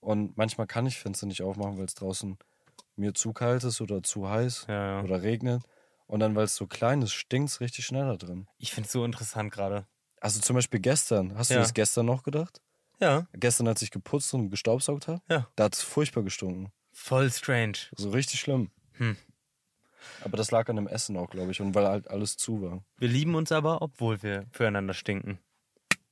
und 0.00 0.36
manchmal 0.36 0.66
kann 0.66 0.86
ich 0.86 0.98
Fenster 0.98 1.26
nicht 1.26 1.42
aufmachen, 1.42 1.78
weil 1.78 1.86
es 1.86 1.94
draußen 1.94 2.38
mir 2.96 3.14
zu 3.14 3.32
kalt 3.32 3.64
ist 3.64 3.80
oder 3.80 4.02
zu 4.02 4.28
heiß 4.28 4.66
Ja, 4.68 4.98
ja. 4.98 5.02
oder 5.04 5.22
regnet. 5.22 5.62
Und 6.06 6.20
dann, 6.20 6.34
weil 6.34 6.44
es 6.44 6.56
so 6.56 6.66
klein 6.66 7.02
ist, 7.02 7.12
stinkt 7.12 7.50
es 7.50 7.60
richtig 7.60 7.84
schnell 7.86 8.06
da 8.06 8.16
drin. 8.16 8.46
Ich 8.58 8.72
finde 8.72 8.86
es 8.86 8.92
so 8.92 9.04
interessant 9.04 9.52
gerade. 9.52 9.86
Also 10.20 10.40
zum 10.40 10.56
Beispiel 10.56 10.80
gestern. 10.80 11.36
Hast 11.36 11.50
du 11.50 11.54
das 11.54 11.74
gestern 11.74 12.06
noch 12.06 12.22
gedacht? 12.22 12.60
Ja. 12.98 13.26
Gestern, 13.34 13.68
als 13.68 13.82
ich 13.82 13.90
geputzt 13.90 14.32
und 14.34 14.50
gestaubsaugt 14.50 15.06
habe? 15.06 15.20
Ja. 15.28 15.48
Da 15.54 15.64
hat 15.64 15.74
es 15.74 15.82
furchtbar 15.82 16.22
gestunken. 16.24 16.72
Voll 16.92 17.30
strange. 17.30 17.74
So 17.96 18.10
richtig 18.10 18.40
schlimm. 18.40 18.70
Hm. 18.94 19.16
Aber 20.24 20.36
das 20.36 20.50
lag 20.50 20.68
an 20.68 20.76
dem 20.76 20.88
Essen 20.88 21.16
auch, 21.16 21.28
glaube 21.30 21.52
ich, 21.52 21.60
und 21.60 21.74
weil 21.74 21.86
halt 21.86 22.08
alles 22.08 22.36
zu 22.36 22.62
war. 22.62 22.82
Wir 22.96 23.08
lieben 23.08 23.34
uns 23.34 23.52
aber, 23.52 23.82
obwohl 23.82 24.22
wir 24.22 24.46
füreinander 24.50 24.94
stinken. 24.94 25.38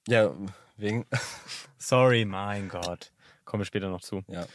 Ja, 0.09 0.35
wegen. 0.77 1.07
Sorry, 1.79 2.25
mein 2.25 2.69
Gott. 2.69 3.13
Kommen 3.45 3.61
wir 3.61 3.65
später 3.67 3.89
noch 3.89 4.01
zu. 4.03 4.23
Ja. 4.29 4.47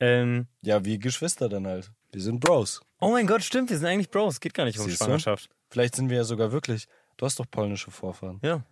Ähm, 0.00 0.46
Ja, 0.62 0.84
wie 0.84 0.98
Geschwister 0.98 1.48
dann 1.48 1.66
halt. 1.66 1.90
Wir 2.12 2.20
sind 2.22 2.40
Bros. 2.40 2.80
oh 3.00 3.10
mein 3.10 3.26
Gott, 3.26 3.42
stimmt, 3.42 3.70
wir 3.70 3.78
sind 3.78 3.86
eigentlich 3.86 4.10
Bros. 4.10 4.40
Geht 4.40 4.54
gar 4.54 4.64
nicht 4.64 4.78
um 4.78 4.84
Siehst 4.84 5.00
du? 5.00 5.04
Schwangerschaft. 5.04 5.48
Vielleicht 5.70 5.96
sind 5.96 6.10
wir 6.10 6.18
ja 6.18 6.24
sogar 6.24 6.52
wirklich. 6.52 6.86
Du 7.16 7.24
hast 7.26 7.38
doch 7.38 7.46
polnische 7.50 7.90
Vorfahren. 7.90 8.38
Ja. 8.42 8.64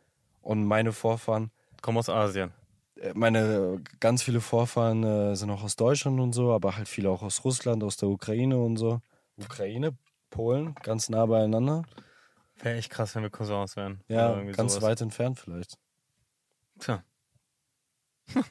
Und 0.43 0.65
meine 0.65 0.93
Vorfahren, 0.93 1.51
Komm 1.83 1.97
aus 1.99 2.09
Asien. 2.09 2.53
äh, 3.01 3.13
meine 3.15 3.81
ganz 4.01 4.23
viele 4.23 4.41
Vorfahren 4.41 5.05
äh, 5.05 5.37
sind 5.37 5.51
auch 5.51 5.63
aus 5.63 5.77
Deutschland 5.77 6.21
und 6.21 6.33
so, 6.35 6.53
aber 6.53 6.77
halt 6.77 6.89
viele 6.89 7.11
auch 7.11 7.23
aus 7.23 7.45
Russland, 7.45 7.83
aus 7.85 7.97
der 7.97 8.09
Ukraine 8.09 8.59
und 8.59 8.77
so. 8.77 9.01
Ukraine, 9.39 9.97
Polen, 10.31 10.75
ganz 10.83 11.09
nah 11.09 11.25
beieinander. 11.27 11.83
Wäre 12.59 12.77
echt 12.77 12.91
krass, 12.91 13.15
wenn 13.15 13.23
wir 13.23 13.31
Cousins 13.31 13.77
wären. 13.77 14.01
Ja, 14.09 14.43
ganz 14.53 14.75
sowas. 14.75 14.83
weit 14.91 15.01
entfernt 15.01 15.39
vielleicht. 15.39 15.79
Tja, 16.81 17.05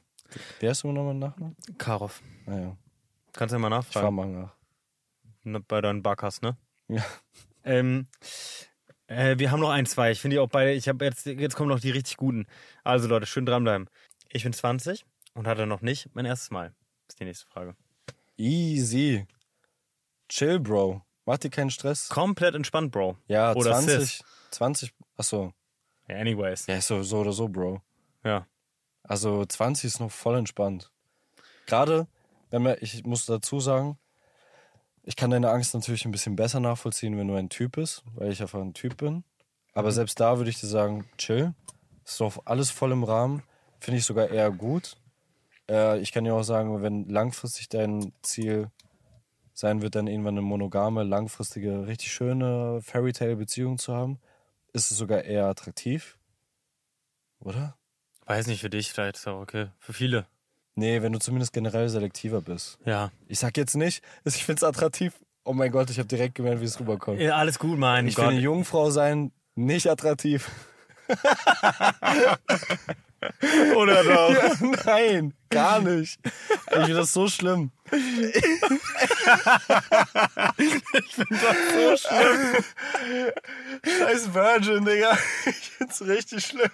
Wer 0.59 0.71
ist 0.71 0.83
immer 0.83 0.93
noch 0.93 1.05
mein 1.05 1.19
Nachname? 1.19 1.55
Karov. 1.77 2.21
Naja, 2.45 2.77
Kannst 3.33 3.53
du 3.53 3.59
ja 3.59 3.59
mal 3.69 3.79
ich 3.79 3.85
frage 3.87 4.05
nachfragen. 4.11 4.15
mal 4.15 4.27
nach. 4.27 5.61
Bei 5.67 5.81
deinen 5.81 6.03
Backers, 6.03 6.41
ne? 6.41 6.57
Ja. 6.87 7.03
Ähm, 7.63 8.07
äh, 9.07 9.37
wir 9.39 9.51
haben 9.51 9.59
noch 9.61 9.69
ein, 9.71 9.85
zwei. 9.85 10.11
Ich 10.11 10.21
finde 10.21 10.35
die 10.35 10.39
auch 10.39 10.49
beide. 10.49 10.73
Ich 10.73 10.87
habe 10.87 11.03
jetzt, 11.05 11.25
jetzt 11.25 11.55
kommen 11.55 11.69
noch 11.69 11.79
die 11.79 11.91
richtig 11.91 12.17
guten. 12.17 12.45
Also 12.83 13.07
Leute, 13.07 13.25
schön 13.25 13.45
dranbleiben. 13.45 13.89
Ich 14.31 14.43
bin 14.43 14.53
20 14.53 15.05
und 15.33 15.47
hatte 15.47 15.65
noch 15.65 15.81
nicht 15.81 16.09
mein 16.13 16.25
erstes 16.25 16.51
Mal. 16.51 16.73
Ist 17.07 17.19
die 17.19 17.25
nächste 17.25 17.47
Frage. 17.47 17.75
Easy. 18.37 19.25
Chill, 20.27 20.59
Bro. 20.59 21.01
Mach 21.25 21.37
dir 21.37 21.49
keinen 21.49 21.71
Stress. 21.71 22.09
Komplett 22.09 22.53
entspannt, 22.55 22.91
Bro. 22.91 23.17
Ja, 23.27 23.53
Oder 23.55 23.71
20. 23.71 23.99
Sis. 23.99 24.23
20. 24.51 24.93
Achso. 25.17 25.53
Anyways. 26.07 26.67
Ja, 26.67 26.79
so, 26.81 27.01
so 27.03 27.19
oder 27.19 27.31
so, 27.31 27.47
Bro. 27.47 27.81
Ja. 28.23 28.47
Also 29.03 29.45
20 29.45 29.85
ist 29.85 29.99
noch 29.99 30.11
voll 30.11 30.37
entspannt. 30.37 30.91
Gerade, 31.65 32.07
wenn 32.49 32.63
man, 32.63 32.77
ich 32.81 33.05
muss 33.05 33.25
dazu 33.25 33.59
sagen, 33.59 33.97
ich 35.03 35.15
kann 35.15 35.31
deine 35.31 35.49
Angst 35.49 35.73
natürlich 35.73 36.05
ein 36.05 36.11
bisschen 36.11 36.35
besser 36.35 36.59
nachvollziehen, 36.59 37.17
wenn 37.17 37.27
du 37.27 37.35
ein 37.35 37.49
Typ 37.49 37.73
bist, 37.73 38.03
weil 38.15 38.31
ich 38.31 38.41
einfach 38.41 38.59
ein 38.59 38.73
Typ 38.73 38.97
bin. 38.97 39.23
Aber 39.73 39.91
selbst 39.91 40.19
da 40.19 40.37
würde 40.37 40.49
ich 40.49 40.59
dir 40.59 40.67
sagen, 40.67 41.09
chill. 41.17 41.53
Ist 42.05 42.19
doch 42.19 42.39
alles 42.45 42.69
voll 42.69 42.91
im 42.91 43.03
Rahmen. 43.03 43.43
Finde 43.79 43.99
ich 43.99 44.05
sogar 44.05 44.29
eher 44.29 44.51
gut. 44.51 44.97
Äh, 45.69 45.99
ich 45.99 46.11
kann 46.11 46.23
dir 46.23 46.33
auch 46.35 46.43
sagen, 46.43 46.81
wenn 46.81 47.07
langfristig 47.07 47.69
dein 47.69 48.13
Ziel 48.21 48.71
sein 49.53 49.81
wird, 49.81 49.95
dann 49.95 50.07
irgendwann 50.07 50.35
eine 50.35 50.41
monogame, 50.41 51.03
langfristige, 51.03 51.87
richtig 51.87 52.11
schöne 52.11 52.81
Fairytale-Beziehung 52.81 53.77
zu 53.77 53.93
haben, 53.93 54.19
ist 54.73 54.91
es 54.91 54.97
sogar 54.97 55.23
eher 55.23 55.45
attraktiv. 55.45 56.17
Oder? 57.39 57.78
Weiß 58.29 58.45
nicht, 58.45 58.61
für 58.61 58.69
dich 58.69 58.93
vielleicht 58.93 59.15
ist 59.15 59.27
auch 59.27 59.41
okay. 59.41 59.69
Für 59.79 59.91
viele. 59.91 60.27
Nee, 60.75 61.01
wenn 61.01 61.11
du 61.11 61.17
zumindest 61.17 61.51
generell 61.51 61.89
selektiver 61.89 62.41
bist. 62.41 62.77
Ja. 62.85 63.11
Ich 63.27 63.39
sag 63.39 63.57
jetzt 63.57 63.75
nicht, 63.75 64.03
ich 64.23 64.45
finde 64.45 64.59
es 64.59 64.63
attraktiv. 64.63 65.13
Oh 65.45 65.53
mein 65.53 65.71
Gott, 65.71 65.89
ich 65.89 65.97
habe 65.97 66.07
direkt 66.07 66.35
gemerkt, 66.35 66.61
wie 66.61 66.65
es 66.65 66.79
rüberkommt. 66.79 67.19
ja 67.19 67.37
alles 67.37 67.57
gut, 67.57 67.79
mein 67.79 68.07
ich 68.07 68.13
Gott. 68.15 68.27
finde 68.27 68.43
Jungfrau 68.43 68.91
sein 68.91 69.31
nicht 69.55 69.89
attraktiv. 69.89 70.47
Oder 73.75 74.03
doch? 74.03 74.29
Ja, 74.31 74.53
nein, 74.85 75.33
gar 75.49 75.81
nicht. 75.81 76.19
Ich 76.23 76.31
finde 76.71 76.93
das 76.93 77.11
so 77.11 77.27
schlimm. 77.27 77.71
ich 77.91 77.97
finde 81.09 81.29
das 81.31 81.57
so 81.73 81.97
schlimm. 81.97 82.63
Scheiß 83.83 84.33
Virgin, 84.35 84.85
Digga. 84.85 85.17
Ich 85.47 85.55
find's 85.71 86.01
richtig 86.03 86.45
schlimm. 86.45 86.69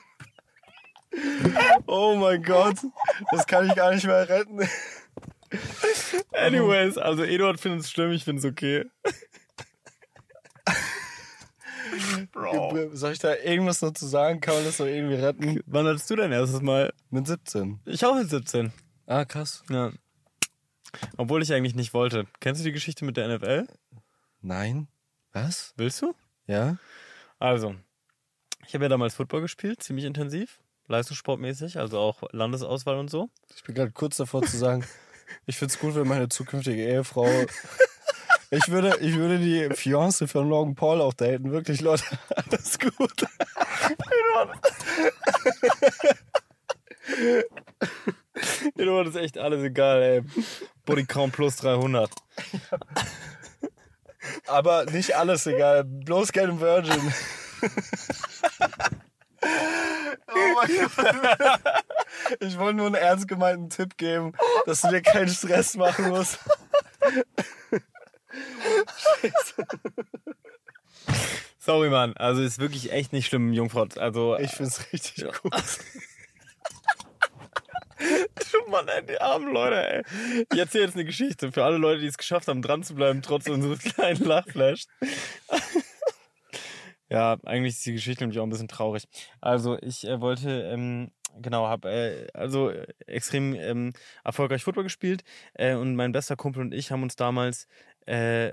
Oh 1.87 2.15
mein 2.15 2.41
Gott. 2.43 2.77
Das 3.31 3.47
kann 3.47 3.67
ich 3.67 3.75
gar 3.75 3.93
nicht 3.93 4.05
mehr 4.05 4.27
retten. 4.27 4.59
Anyways, 6.31 6.97
also 6.97 7.23
Eduard 7.23 7.59
findet 7.59 7.81
es 7.81 7.91
schlimm, 7.91 8.11
ich 8.11 8.23
finde 8.23 8.39
es 8.39 8.45
okay. 8.45 8.85
Bro. 12.31 12.89
Soll 12.93 13.13
ich 13.13 13.19
da 13.19 13.35
irgendwas 13.35 13.81
noch 13.81 13.93
zu 13.93 14.05
sagen? 14.05 14.41
Kann 14.41 14.55
man 14.55 14.65
das 14.65 14.79
noch 14.79 14.87
irgendwie 14.87 15.15
retten? 15.15 15.61
Wann 15.65 15.87
hattest 15.87 16.09
du 16.09 16.15
dein 16.15 16.31
erstes 16.31 16.61
Mal? 16.61 16.93
Mit 17.09 17.27
17. 17.27 17.79
Ich 17.85 18.05
auch 18.05 18.15
mit 18.15 18.29
17. 18.29 18.73
Ah, 19.05 19.23
krass. 19.23 19.63
Ja. 19.69 19.91
Obwohl 21.17 21.41
ich 21.41 21.53
eigentlich 21.53 21.75
nicht 21.75 21.93
wollte. 21.93 22.25
Kennst 22.39 22.61
du 22.61 22.65
die 22.65 22.71
Geschichte 22.71 23.05
mit 23.05 23.17
der 23.17 23.27
NFL? 23.27 23.67
Nein. 24.41 24.87
Was? 25.31 25.73
Willst 25.77 26.01
du? 26.01 26.13
Ja? 26.47 26.77
Also, 27.39 27.75
ich 28.67 28.73
habe 28.73 28.85
ja 28.85 28.89
damals 28.89 29.15
Football 29.15 29.41
gespielt, 29.41 29.83
ziemlich 29.83 30.05
intensiv, 30.05 30.59
leistungssportmäßig, 30.87 31.77
also 31.79 31.99
auch 31.99 32.23
Landesauswahl 32.31 32.97
und 32.97 33.09
so. 33.09 33.29
Ich 33.55 33.63
bin 33.63 33.75
gerade 33.75 33.91
kurz 33.91 34.17
davor 34.17 34.43
zu 34.43 34.57
sagen, 34.57 34.85
ich 35.45 35.57
find's 35.57 35.79
gut, 35.79 35.95
wenn 35.95 36.07
meine 36.07 36.29
zukünftige 36.29 36.85
Ehefrau. 36.85 37.27
Ich 38.51 38.69
würde, 38.69 38.95
ich 39.01 39.15
würde 39.15 39.39
die 39.39 39.69
Fiance 39.75 40.27
von 40.27 40.47
Logan 40.47 40.75
Paul 40.75 41.01
auch 41.01 41.13
daten. 41.13 41.51
Wirklich, 41.51 41.81
Leute. 41.81 42.03
Alles 42.35 42.77
gut. 42.77 43.25
Eduard 48.77 49.07
ist 49.07 49.15
echt 49.15 49.37
alles 49.37 49.63
egal, 49.63 50.01
ey. 50.01 50.21
Bodycount 50.85 51.33
plus 51.33 51.55
300. 51.57 52.09
Aber 54.47 54.85
nicht 54.85 55.15
alles 55.15 55.47
egal. 55.47 55.83
Bloß 55.83 56.31
kein 56.31 56.59
Virgin. 56.59 57.13
Oh 60.27 60.55
mein 60.55 60.69
Gott. 60.77 61.59
Ich 62.39 62.57
wollte 62.57 62.77
nur 62.77 62.87
einen 62.87 62.95
ernst 62.95 63.27
gemeinten 63.27 63.69
Tipp 63.69 63.97
geben, 63.97 64.33
dass 64.65 64.81
du 64.81 64.89
dir 64.89 65.01
keinen 65.01 65.29
Stress 65.29 65.75
machen 65.75 66.09
musst. 66.09 66.39
Sorry, 71.59 71.89
Mann. 71.89 72.13
Also 72.17 72.41
ist 72.41 72.59
wirklich 72.59 72.91
echt 72.91 73.13
nicht 73.13 73.27
schlimm, 73.27 73.53
Jungfrau. 73.53 73.87
Also 73.97 74.37
Ich 74.37 74.51
find's 74.51 74.91
richtig 74.93 75.17
Ja. 75.17 75.31
gut. 75.41 75.53
Du 77.97 78.69
Mann, 78.69 78.87
ey, 78.87 79.03
die 79.05 79.19
armen 79.19 79.51
Leute, 79.53 79.87
ey. 79.89 80.03
Ich 80.51 80.59
erzähle 80.59 80.85
jetzt 80.85 80.95
eine 80.95 81.05
Geschichte 81.05 81.51
für 81.51 81.63
alle 81.63 81.77
Leute, 81.77 82.01
die 82.01 82.07
es 82.07 82.17
geschafft 82.17 82.47
haben, 82.47 82.61
dran 82.61 82.83
zu 82.83 82.93
bleiben, 82.93 83.21
trotz 83.21 83.47
unseres 83.47 83.79
kleinen 83.79 84.23
Lachflash. 84.23 84.85
Ja, 87.09 87.37
eigentlich 87.45 87.75
ist 87.75 87.85
die 87.85 87.93
Geschichte 87.93 88.23
nämlich 88.23 88.39
auch 88.39 88.43
ein 88.43 88.49
bisschen 88.49 88.67
traurig. 88.67 89.07
Also, 89.41 89.77
ich 89.81 90.05
äh, 90.07 90.21
wollte, 90.21 90.49
ähm, 90.63 91.11
genau, 91.41 91.67
habe 91.67 91.89
äh, 91.89 92.27
also 92.33 92.69
äh, 92.69 92.87
extrem 93.07 93.53
ähm, 93.55 93.93
erfolgreich 94.23 94.63
Football 94.63 94.83
gespielt 94.83 95.23
äh, 95.53 95.75
und 95.75 95.95
mein 95.95 96.11
bester 96.11 96.35
Kumpel 96.35 96.61
und 96.61 96.73
ich 96.73 96.91
haben 96.91 97.03
uns 97.03 97.15
damals 97.15 97.67
äh, 98.07 98.51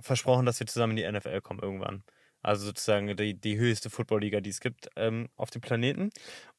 versprochen, 0.00 0.46
dass 0.46 0.60
wir 0.60 0.66
zusammen 0.66 0.96
in 0.96 1.04
die 1.04 1.18
NFL 1.18 1.40
kommen 1.40 1.60
irgendwann. 1.60 2.04
Also 2.42 2.66
sozusagen 2.66 3.16
die, 3.16 3.34
die 3.34 3.58
höchste 3.58 3.90
Footballliga, 3.90 4.40
die 4.40 4.50
es 4.50 4.60
gibt 4.60 4.88
ähm, 4.96 5.28
auf 5.36 5.50
dem 5.50 5.60
Planeten. 5.60 6.10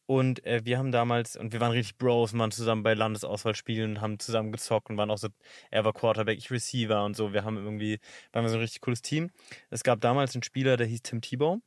Und 0.09 0.43
äh, 0.43 0.65
wir 0.65 0.79
haben 0.79 0.91
damals, 0.91 1.35
und 1.35 1.53
wir 1.53 1.59
waren 1.59 1.71
richtig 1.71 1.99
Bros, 1.99 2.35
waren 2.35 2.49
zusammen 2.49 2.81
bei 2.81 2.95
Landesauswahlspielen 2.95 3.91
und 3.91 4.01
haben 4.01 4.17
zusammen 4.17 4.51
gezockt 4.51 4.89
und 4.89 4.97
waren 4.97 5.11
auch 5.11 5.19
so, 5.19 5.27
er 5.69 5.85
war 5.85 5.93
Quarterback, 5.93 6.39
ich 6.39 6.49
Receiver 6.49 7.05
und 7.05 7.15
so. 7.15 7.31
Wir 7.31 7.43
haben 7.43 7.57
irgendwie, 7.57 7.99
waren 8.31 8.43
wir 8.43 8.49
so 8.49 8.55
ein 8.55 8.61
richtig 8.61 8.81
cooles 8.81 9.03
Team. 9.03 9.29
Es 9.69 9.83
gab 9.83 10.01
damals 10.01 10.33
einen 10.33 10.41
Spieler, 10.41 10.77
der 10.77 10.87
hieß 10.87 11.03
Tim 11.03 11.21
Tebow. 11.21 11.61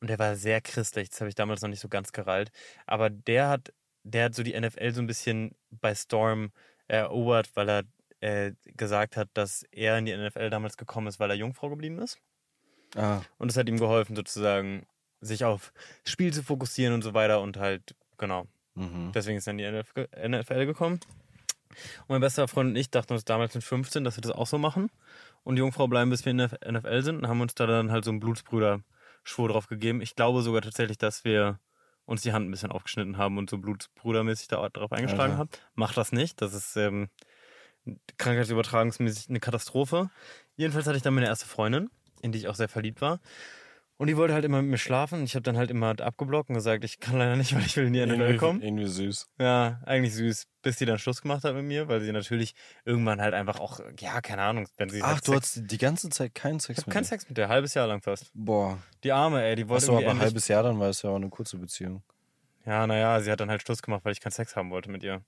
Und 0.00 0.08
der 0.08 0.18
war 0.18 0.36
sehr 0.36 0.62
christlich, 0.62 1.10
das 1.10 1.20
habe 1.20 1.28
ich 1.28 1.34
damals 1.34 1.60
noch 1.60 1.68
nicht 1.68 1.80
so 1.80 1.90
ganz 1.90 2.12
gerallt. 2.12 2.50
Aber 2.86 3.10
der 3.10 3.50
hat, 3.50 3.74
der 4.04 4.24
hat 4.24 4.34
so 4.34 4.42
die 4.42 4.58
NFL 4.58 4.92
so 4.92 5.02
ein 5.02 5.06
bisschen 5.06 5.54
bei 5.70 5.94
Storm 5.94 6.52
erobert, 6.88 7.50
weil 7.56 7.68
er 7.68 7.82
äh, 8.20 8.52
gesagt 8.74 9.18
hat, 9.18 9.28
dass 9.34 9.64
er 9.70 9.98
in 9.98 10.06
die 10.06 10.16
NFL 10.16 10.48
damals 10.48 10.78
gekommen 10.78 11.08
ist, 11.08 11.20
weil 11.20 11.28
er 11.28 11.36
Jungfrau 11.36 11.68
geblieben 11.68 11.98
ist. 11.98 12.18
Ah, 12.96 13.20
Und 13.36 13.50
es 13.50 13.58
hat 13.58 13.68
ihm 13.68 13.76
geholfen, 13.76 14.16
sozusagen, 14.16 14.86
sich 15.20 15.44
auf 15.44 15.72
Spiel 16.04 16.32
zu 16.32 16.42
fokussieren 16.42 16.94
und 16.94 17.02
so 17.02 17.14
weiter 17.14 17.40
und 17.40 17.56
halt, 17.56 17.94
genau. 18.18 18.46
mhm. 18.74 19.12
Deswegen 19.14 19.38
ist 19.38 19.48
in 19.48 19.58
die 19.58 19.64
NF 19.64 19.92
NFL 20.16 20.66
gekommen. 20.66 21.00
Und 22.00 22.08
mein 22.08 22.20
bester 22.20 22.48
Freund 22.48 22.70
und 22.70 22.76
ich 22.76 22.90
dachten 22.90 23.12
uns 23.12 23.24
damals 23.24 23.54
mit 23.54 23.62
15, 23.62 24.04
dass 24.04 24.16
wir 24.16 24.22
das 24.22 24.32
auch 24.32 24.46
so 24.46 24.58
machen. 24.58 24.90
Und 25.44 25.56
die 25.56 25.60
Jungfrau 25.60 25.86
bleiben, 25.86 26.10
bis 26.10 26.24
wir 26.24 26.30
in 26.30 26.38
der 26.38 26.50
NFL 26.68 27.02
sind 27.02 27.16
und 27.18 27.28
haben 27.28 27.40
uns 27.40 27.54
da 27.54 27.66
dann 27.66 27.90
halt 27.90 28.04
so 28.04 28.10
einen 28.10 28.20
Blutsbrüder-Schwur 28.20 29.48
drauf 29.48 29.68
gegeben. 29.68 30.00
Ich 30.00 30.16
glaube 30.16 30.42
sogar 30.42 30.62
tatsächlich, 30.62 30.98
dass 30.98 31.24
wir 31.24 31.58
uns 32.04 32.22
die 32.22 32.32
Hand 32.32 32.48
ein 32.48 32.50
bisschen 32.50 32.72
aufgeschnitten 32.72 33.18
haben 33.18 33.38
und 33.38 33.48
so 33.48 33.58
blutsbrudermäßig 33.58 34.48
da 34.48 34.68
drauf 34.68 34.92
eingeschlagen 34.92 35.32
Alter. 35.32 35.38
haben. 35.38 35.50
Macht 35.74 35.96
das 35.96 36.12
nicht. 36.12 36.42
Das 36.42 36.54
ist 36.54 36.76
ähm, 36.76 37.08
krankheitsübertragungsmäßig 38.18 39.28
eine 39.28 39.40
Katastrophe. 39.40 40.10
Jedenfalls 40.56 40.86
hatte 40.86 40.96
ich 40.96 41.02
dann 41.02 41.14
meine 41.14 41.28
erste 41.28 41.46
Freundin, 41.46 41.88
in 42.20 42.32
die 42.32 42.38
ich 42.38 42.48
auch 42.48 42.56
sehr 42.56 42.68
verliebt 42.68 43.00
war. 43.00 43.20
Und 44.00 44.06
die 44.06 44.16
wollte 44.16 44.32
halt 44.32 44.46
immer 44.46 44.62
mit 44.62 44.70
mir 44.70 44.78
schlafen. 44.78 45.24
Ich 45.24 45.34
habe 45.34 45.42
dann 45.42 45.58
halt 45.58 45.70
immer 45.70 45.90
abgeblockt 46.00 46.48
und 46.48 46.54
gesagt, 46.54 46.84
ich 46.84 47.00
kann 47.00 47.18
leider 47.18 47.36
nicht, 47.36 47.54
weil 47.54 47.66
ich 47.66 47.76
will 47.76 47.84
in 47.84 47.92
die 47.92 48.06
NFL 48.06 48.38
kommen. 48.38 48.62
irgendwie 48.62 48.86
süß. 48.86 49.28
Ja, 49.38 49.82
eigentlich 49.84 50.14
süß. 50.14 50.46
Bis 50.62 50.78
sie 50.78 50.86
dann 50.86 50.98
Schluss 50.98 51.20
gemacht 51.20 51.44
hat 51.44 51.54
mit 51.54 51.64
mir, 51.64 51.86
weil 51.86 52.00
sie 52.00 52.10
natürlich 52.10 52.54
irgendwann 52.86 53.20
halt 53.20 53.34
einfach 53.34 53.60
auch, 53.60 53.78
ja, 53.98 54.22
keine 54.22 54.40
Ahnung, 54.40 54.66
wenn 54.78 54.88
sie 54.88 55.02
Ach, 55.02 55.08
halt 55.08 55.28
du 55.28 55.32
Sex, 55.32 55.56
hattest 55.56 55.70
die 55.70 55.76
ganze 55.76 56.08
Zeit 56.08 56.34
keinen 56.34 56.56
ich 56.56 56.62
Sex 56.62 56.78
hab 56.78 56.86
mit 56.86 56.94
keinen? 56.94 57.04
Sex 57.04 57.28
mit 57.28 57.36
der, 57.36 57.50
halbes 57.50 57.74
Jahr 57.74 57.88
lang 57.88 58.00
fast. 58.00 58.30
Boah. 58.32 58.78
Die 59.04 59.12
Arme, 59.12 59.44
ey, 59.44 59.54
die 59.54 59.68
wollte 59.68 59.84
Achso, 59.84 59.98
aber 59.98 60.12
ein 60.12 60.18
halbes 60.18 60.48
Jahr, 60.48 60.62
dann 60.62 60.78
war 60.78 60.88
es 60.88 61.02
ja 61.02 61.10
auch 61.10 61.16
eine 61.16 61.28
kurze 61.28 61.58
Beziehung. 61.58 62.02
Ja, 62.64 62.86
naja, 62.86 63.20
sie 63.20 63.30
hat 63.30 63.40
dann 63.40 63.50
halt 63.50 63.60
Schluss 63.60 63.82
gemacht, 63.82 64.02
weil 64.06 64.12
ich 64.12 64.20
keinen 64.20 64.32
Sex 64.32 64.56
haben 64.56 64.70
wollte 64.70 64.90
mit 64.90 65.02
ihr. 65.02 65.20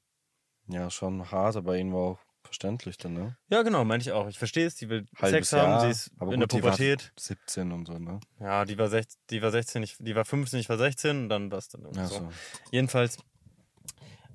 Ja, 0.69 0.89
schon 0.89 1.31
hart, 1.31 1.57
aber 1.57 1.77
ihnen 1.77 1.93
war 1.93 2.01
auch 2.01 2.19
verständlich 2.53 2.99
dann, 2.99 3.15
ne? 3.15 3.37
Ja, 3.49 3.63
genau, 3.63 3.83
meinte 3.85 4.07
ich 4.07 4.13
auch. 4.13 4.29
Ich 4.29 4.39
verstehe 4.39 4.67
es, 4.67 4.75
die 4.75 4.91
will 4.91 5.09
Halbes 5.17 5.49
Sex 5.49 5.53
haben, 5.55 5.71
Jahr, 5.71 5.81
sie 5.81 5.91
ist 5.91 6.11
aber 6.19 6.35
in 6.35 6.41
der 6.41 6.47
Pubertät. 6.47 7.13
17 7.19 7.73
und 7.73 7.87
so, 7.87 7.99
ne? 7.99 8.21
Ja, 8.39 8.67
die 8.67 8.77
war, 8.77 8.89
16, 8.89 9.21
die 9.31 9.41
war 9.41 9.51
16, 9.51 9.83
ich, 9.83 9.97
die 9.99 10.15
war 10.15 10.27
15, 10.27 10.61
ich 10.61 10.69
war 10.69 10.77
16 10.77 11.23
und 11.23 11.29
dann 11.31 11.51
war 11.51 11.59
es 11.59 11.69
dann 11.69 11.83
irgendwie 11.83 12.07
so. 12.07 12.17
Achso. 12.17 12.33
Jedenfalls 12.71 13.17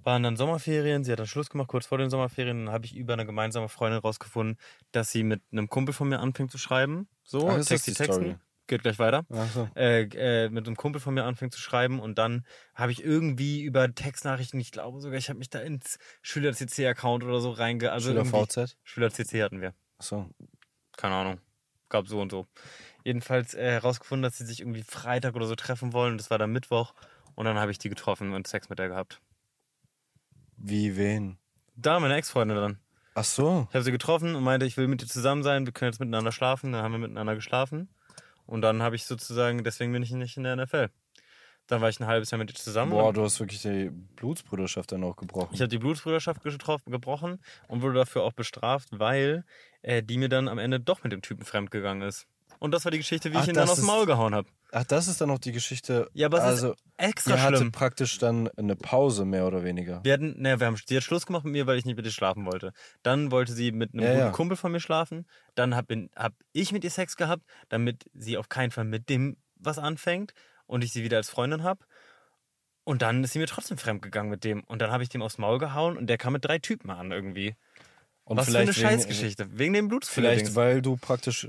waren 0.03 0.23
dann 0.23 0.35
Sommerferien, 0.35 1.03
sie 1.03 1.11
hat 1.11 1.19
dann 1.19 1.27
Schluss 1.27 1.49
gemacht, 1.49 1.67
kurz 1.67 1.85
vor 1.85 1.99
den 1.99 2.09
Sommerferien, 2.09 2.65
dann 2.65 2.73
habe 2.73 2.85
ich 2.85 2.95
über 2.95 3.13
eine 3.13 3.25
gemeinsame 3.25 3.69
Freundin 3.69 3.99
rausgefunden, 3.99 4.57
dass 4.91 5.11
sie 5.11 5.23
mit 5.23 5.43
einem 5.51 5.69
Kumpel 5.69 5.93
von 5.93 6.09
mir 6.09 6.19
anfängt 6.19 6.49
zu 6.51 6.57
schreiben. 6.57 7.07
So, 7.23 7.47
das 7.47 7.67
Texti 7.67 7.93
texten. 7.93 8.39
Geht 8.67 8.81
gleich 8.83 8.99
weiter. 8.99 9.25
Achso. 9.29 9.69
Äh, 9.75 10.03
äh, 10.13 10.49
mit 10.49 10.67
einem 10.67 10.75
Kumpel 10.75 10.99
von 10.99 11.13
mir 11.13 11.23
anfängt 11.23 11.53
zu 11.53 11.59
schreiben 11.61 11.99
und 12.01 12.17
dann 12.17 12.45
habe 12.75 12.91
ich 12.91 13.03
irgendwie 13.03 13.63
über 13.63 13.93
Textnachrichten, 13.93 14.59
ich 14.59 14.71
glaube 14.71 14.99
sogar, 14.99 15.17
ich 15.17 15.29
habe 15.29 15.39
mich 15.39 15.49
da 15.49 15.59
ins 15.59 15.97
Schüler-CC-Account 16.21 17.23
oder 17.23 17.39
so 17.39 17.51
reinge... 17.51 17.91
Also 17.93 18.09
Schüler 18.09 18.25
irgendwie- 18.25 18.45
VZ? 18.45 18.77
Schüler-CC 18.83 19.41
hatten 19.43 19.61
wir 19.61 19.73
Achso. 19.99 20.29
keine 20.97 21.15
Ahnung, 21.15 21.39
gab 21.89 22.07
so 22.09 22.19
und 22.19 22.29
so. 22.29 22.45
Jedenfalls 23.05 23.53
äh, 23.53 23.71
herausgefunden, 23.71 24.23
dass 24.23 24.37
sie 24.37 24.45
sich 24.45 24.59
irgendwie 24.59 24.83
Freitag 24.83 25.35
oder 25.35 25.45
so 25.47 25.55
treffen 25.55 25.93
wollen. 25.93 26.17
Das 26.17 26.29
war 26.29 26.37
dann 26.37 26.51
Mittwoch. 26.51 26.93
Und 27.35 27.45
dann 27.45 27.57
habe 27.57 27.71
ich 27.71 27.77
die 27.79 27.87
getroffen 27.87 28.33
und 28.33 28.47
Sex 28.47 28.67
mit 28.67 28.79
der 28.79 28.89
gehabt. 28.89 29.21
Wie, 30.57 30.97
wen? 30.97 31.37
Da 31.75 31.99
meine 31.99 32.15
Ex-Freundin 32.15 32.57
dann. 32.57 32.79
Ach 33.15 33.23
so. 33.23 33.65
Ich 33.69 33.75
habe 33.75 33.83
sie 33.83 33.91
getroffen 33.91 34.35
und 34.35 34.43
meinte, 34.43 34.65
ich 34.65 34.75
will 34.75 34.87
mit 34.87 35.01
dir 35.01 35.07
zusammen 35.07 35.43
sein, 35.43 35.65
wir 35.65 35.71
können 35.73 35.91
jetzt 35.91 35.99
miteinander 35.99 36.31
schlafen. 36.31 36.73
Dann 36.73 36.83
haben 36.83 36.91
wir 36.91 36.99
miteinander 36.99 37.35
geschlafen. 37.35 37.89
Und 38.47 38.61
dann 38.61 38.81
habe 38.81 38.95
ich 38.95 39.05
sozusagen, 39.05 39.63
deswegen 39.63 39.91
bin 39.91 40.01
ich 40.01 40.11
nicht 40.11 40.37
in 40.37 40.43
der 40.43 40.55
NFL. 40.55 40.89
Dann 41.67 41.81
war 41.81 41.89
ich 41.89 41.99
ein 41.99 42.07
halbes 42.07 42.31
Jahr 42.31 42.39
mit 42.39 42.49
ihr 42.49 42.55
zusammen. 42.55 42.91
Boah, 42.91 43.11
du 43.11 43.21
hast 43.23 43.39
wirklich 43.41 43.61
die 43.61 43.89
Blutsbrüderschaft 44.15 44.93
dann 44.93 45.03
auch 45.03 45.17
gebrochen. 45.17 45.49
ich 45.53 45.59
habe 45.59 45.67
die 45.67 45.77
Blutsbrüderschaft 45.77 46.41
getroffen, 46.41 46.91
gebrochen 46.91 47.39
und 47.67 47.81
wurde 47.81 47.95
dafür 47.95 48.23
auch 48.23 48.31
bestraft, 48.31 48.87
weil 48.91 49.43
äh, 49.81 50.01
die 50.01 50.17
mir 50.17 50.29
dann 50.29 50.47
am 50.47 50.59
Ende 50.59 50.79
doch 50.79 51.03
mit 51.03 51.11
dem 51.11 51.21
Typen 51.21 51.43
fremdgegangen 51.43 52.07
ist. 52.07 52.25
Und 52.59 52.73
das 52.73 52.85
war 52.85 52.91
die 52.91 52.97
Geschichte, 52.99 53.33
wie 53.33 53.37
Ach, 53.37 53.43
ich 53.43 53.49
ihn 53.49 53.55
dann 53.55 53.69
aufs 53.69 53.81
Maul 53.81 54.05
gehauen 54.05 54.33
habe. 54.33 54.47
Ach, 54.71 54.83
das 54.83 55.07
ist 55.07 55.21
dann 55.21 55.29
auch 55.31 55.39
die 55.39 55.53
Geschichte. 55.53 56.09
Ja, 56.13 56.27
aber 56.27 56.39
es 56.39 56.43
also, 56.43 56.71
ist 56.73 56.83
extra 56.97 57.35
ihr 57.35 57.41
hattet 57.41 57.57
schlimm. 57.59 57.71
praktisch 57.71 58.17
dann 58.17 58.49
eine 58.57 58.75
Pause, 58.75 59.23
mehr 59.23 59.47
oder 59.47 59.63
weniger. 59.63 60.03
Wir 60.03 60.13
hatten, 60.13 60.41
ne, 60.41 60.59
wir 60.59 60.67
haben, 60.67 60.75
sie 60.85 60.97
hat 60.97 61.03
Schluss 61.03 61.25
gemacht 61.25 61.45
mit 61.45 61.53
mir, 61.53 61.67
weil 61.67 61.77
ich 61.77 61.85
nicht 61.85 61.95
mit 61.95 62.05
ihr 62.05 62.11
schlafen 62.11 62.45
wollte. 62.45 62.73
Dann 63.01 63.31
wollte 63.31 63.53
sie 63.53 63.71
mit 63.71 63.93
einem 63.93 64.03
Ja, 64.03 64.09
guten 64.11 64.19
ja. 64.25 64.31
Kumpel 64.31 64.57
von 64.57 64.71
mir 64.73 64.79
schlafen. 64.81 65.25
Dann 65.55 65.75
hab, 65.75 65.85
hab 66.15 66.33
ich 66.51 66.71
mit 66.73 66.83
ihr 66.83 66.91
Sex 66.91 67.15
gehabt, 67.15 67.43
damit 67.69 68.09
sie 68.13 68.37
auf 68.37 68.49
keinen 68.49 68.71
Fall 68.71 68.83
mit 68.83 69.07
dem 69.09 69.37
was 69.55 69.77
anfängt 69.79 70.33
und 70.65 70.83
ich 70.83 70.91
sie 70.91 71.03
wieder 71.03 71.17
als 71.17 71.29
Freundin 71.29 71.63
hab. 71.63 71.85
Und 72.83 73.01
dann 73.01 73.23
ist 73.23 73.33
sie 73.33 73.39
mir 73.39 73.47
trotzdem 73.47 73.77
fremdgegangen 73.77 74.29
mit 74.29 74.43
dem. 74.43 74.63
Und 74.65 74.81
dann 74.81 74.91
habe 74.91 75.03
ich 75.03 75.09
dem 75.09 75.21
aufs 75.21 75.37
Maul 75.37 75.59
gehauen 75.59 75.97
und 75.97 76.07
der 76.07 76.17
kam 76.17 76.33
mit 76.33 76.45
drei 76.45 76.59
Typen 76.59 76.89
an 76.89 77.11
irgendwie. 77.11 77.55
Und 78.23 78.37
was 78.37 78.49
für 78.49 78.57
eine 78.57 78.67
wegen- 78.67 78.73
Scheißgeschichte. 78.81 79.47
Wegen 79.57 79.73
dem 79.73 79.87
Blutsfiller. 79.87 80.31
Vielleicht, 80.31 80.55
weil 80.55 80.81
du 80.81 80.97
praktisch 80.97 81.47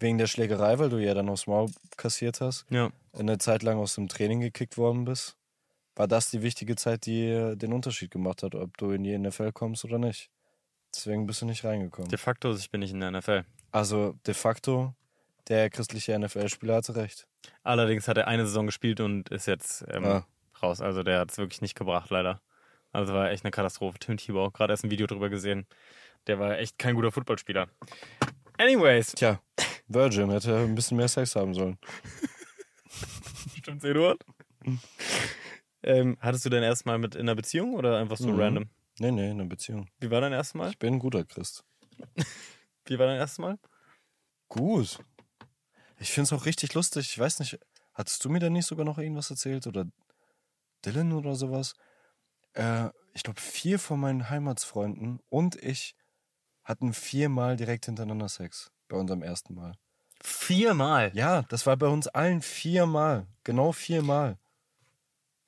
wegen 0.00 0.18
der 0.18 0.26
Schlägerei, 0.26 0.78
weil 0.78 0.88
du 0.88 0.98
ja 0.98 1.14
dann 1.14 1.28
aufs 1.28 1.46
Maul 1.46 1.70
kassiert 1.96 2.40
hast, 2.40 2.66
Ja. 2.70 2.90
eine 3.16 3.38
Zeit 3.38 3.62
lang 3.62 3.78
aus 3.78 3.94
dem 3.94 4.08
Training 4.08 4.40
gekickt 4.40 4.76
worden 4.78 5.04
bist, 5.04 5.36
war 5.94 6.08
das 6.08 6.30
die 6.30 6.42
wichtige 6.42 6.74
Zeit, 6.76 7.06
die 7.06 7.54
den 7.56 7.72
Unterschied 7.72 8.10
gemacht 8.10 8.42
hat, 8.42 8.54
ob 8.54 8.76
du 8.78 8.90
in 8.90 9.02
die 9.04 9.16
NFL 9.16 9.52
kommst 9.52 9.84
oder 9.84 9.98
nicht. 9.98 10.30
Deswegen 10.94 11.26
bist 11.26 11.42
du 11.42 11.46
nicht 11.46 11.64
reingekommen. 11.64 12.08
De 12.10 12.18
facto, 12.18 12.52
ich 12.54 12.70
bin 12.70 12.80
nicht 12.80 12.92
in 12.92 13.00
der 13.00 13.10
NFL. 13.12 13.44
Also 13.70 14.14
de 14.26 14.34
facto, 14.34 14.94
der 15.48 15.70
christliche 15.70 16.18
NFL-Spieler 16.18 16.76
hatte 16.76 16.96
recht. 16.96 17.26
Allerdings 17.62 18.08
hat 18.08 18.16
er 18.18 18.26
eine 18.26 18.44
Saison 18.46 18.66
gespielt 18.66 19.00
und 19.00 19.28
ist 19.28 19.46
jetzt 19.46 19.84
ähm, 19.88 20.04
Ah. 20.04 20.26
raus. 20.62 20.80
Also 20.80 21.02
der 21.02 21.20
hat 21.20 21.30
es 21.30 21.38
wirklich 21.38 21.60
nicht 21.60 21.76
gebracht, 21.76 22.10
leider. 22.10 22.40
Also 22.92 23.12
war 23.14 23.30
echt 23.30 23.44
eine 23.44 23.52
Katastrophe. 23.52 23.98
Tim 24.00 24.16
Tebow, 24.16 24.50
gerade 24.50 24.72
erst 24.72 24.84
ein 24.84 24.90
Video 24.90 25.06
drüber 25.06 25.28
gesehen. 25.28 25.66
Der 26.26 26.38
war 26.40 26.58
echt 26.58 26.78
kein 26.78 26.96
guter 26.96 27.12
Footballspieler. 27.12 27.68
Anyways. 28.58 29.12
Tja, 29.12 29.40
Virgin 29.92 30.30
hätte 30.30 30.56
ein 30.56 30.74
bisschen 30.74 30.96
mehr 30.96 31.08
Sex 31.08 31.34
haben 31.36 31.52
sollen. 31.52 31.78
Stimmt's, 33.58 33.84
Eduard? 33.84 34.18
ähm, 35.82 36.16
hattest 36.20 36.44
du 36.44 36.48
dein 36.50 36.62
erstes 36.62 36.84
Mal 36.84 36.98
mit 36.98 37.14
in 37.14 37.22
einer 37.22 37.34
Beziehung 37.34 37.74
oder 37.74 37.98
einfach 37.98 38.16
so 38.16 38.28
Mhm. 38.30 38.40
random? 38.40 38.70
Nee, 38.98 39.10
nee, 39.12 39.30
eine 39.30 39.46
Beziehung. 39.46 39.88
Wie 39.98 40.10
war 40.10 40.20
dein 40.20 40.32
erstes 40.32 40.54
Mal? 40.54 40.70
Ich 40.70 40.78
bin 40.78 40.94
ein 40.94 40.98
guter 40.98 41.24
Christ. 41.24 41.64
Wie 42.86 42.98
war 42.98 43.06
dein 43.06 43.16
erstes 43.18 43.38
Mal? 43.38 43.58
Gut. 44.48 44.98
Ich 45.98 46.12
finde 46.12 46.24
es 46.24 46.32
auch 46.32 46.46
richtig 46.46 46.74
lustig. 46.74 47.06
Ich 47.10 47.18
weiß 47.18 47.38
nicht, 47.40 47.58
hattest 47.94 48.24
du 48.24 48.28
mir 48.30 48.40
da 48.40 48.48
nicht 48.50 48.66
sogar 48.66 48.84
noch 48.84 48.98
irgendwas 48.98 49.30
erzählt? 49.30 49.66
Oder 49.66 49.86
Dylan 50.84 51.12
oder 51.12 51.34
sowas? 51.34 51.74
Äh, 52.54 52.88
ich 53.12 53.22
glaube, 53.22 53.40
vier 53.40 53.78
von 53.78 54.00
meinen 54.00 54.30
Heimatsfreunden 54.30 55.20
und 55.28 55.56
ich 55.62 55.94
hatten 56.64 56.92
viermal 56.92 57.56
direkt 57.56 57.86
hintereinander 57.86 58.28
Sex. 58.28 58.70
Bei 58.90 58.96
unserem 58.96 59.22
ersten 59.22 59.54
Mal. 59.54 59.72
Viermal. 60.20 61.12
Ja, 61.14 61.44
das 61.48 61.64
war 61.64 61.76
bei 61.76 61.86
uns 61.86 62.08
allen 62.08 62.42
viermal. 62.42 63.26
Genau 63.44 63.72
viermal. 63.72 64.36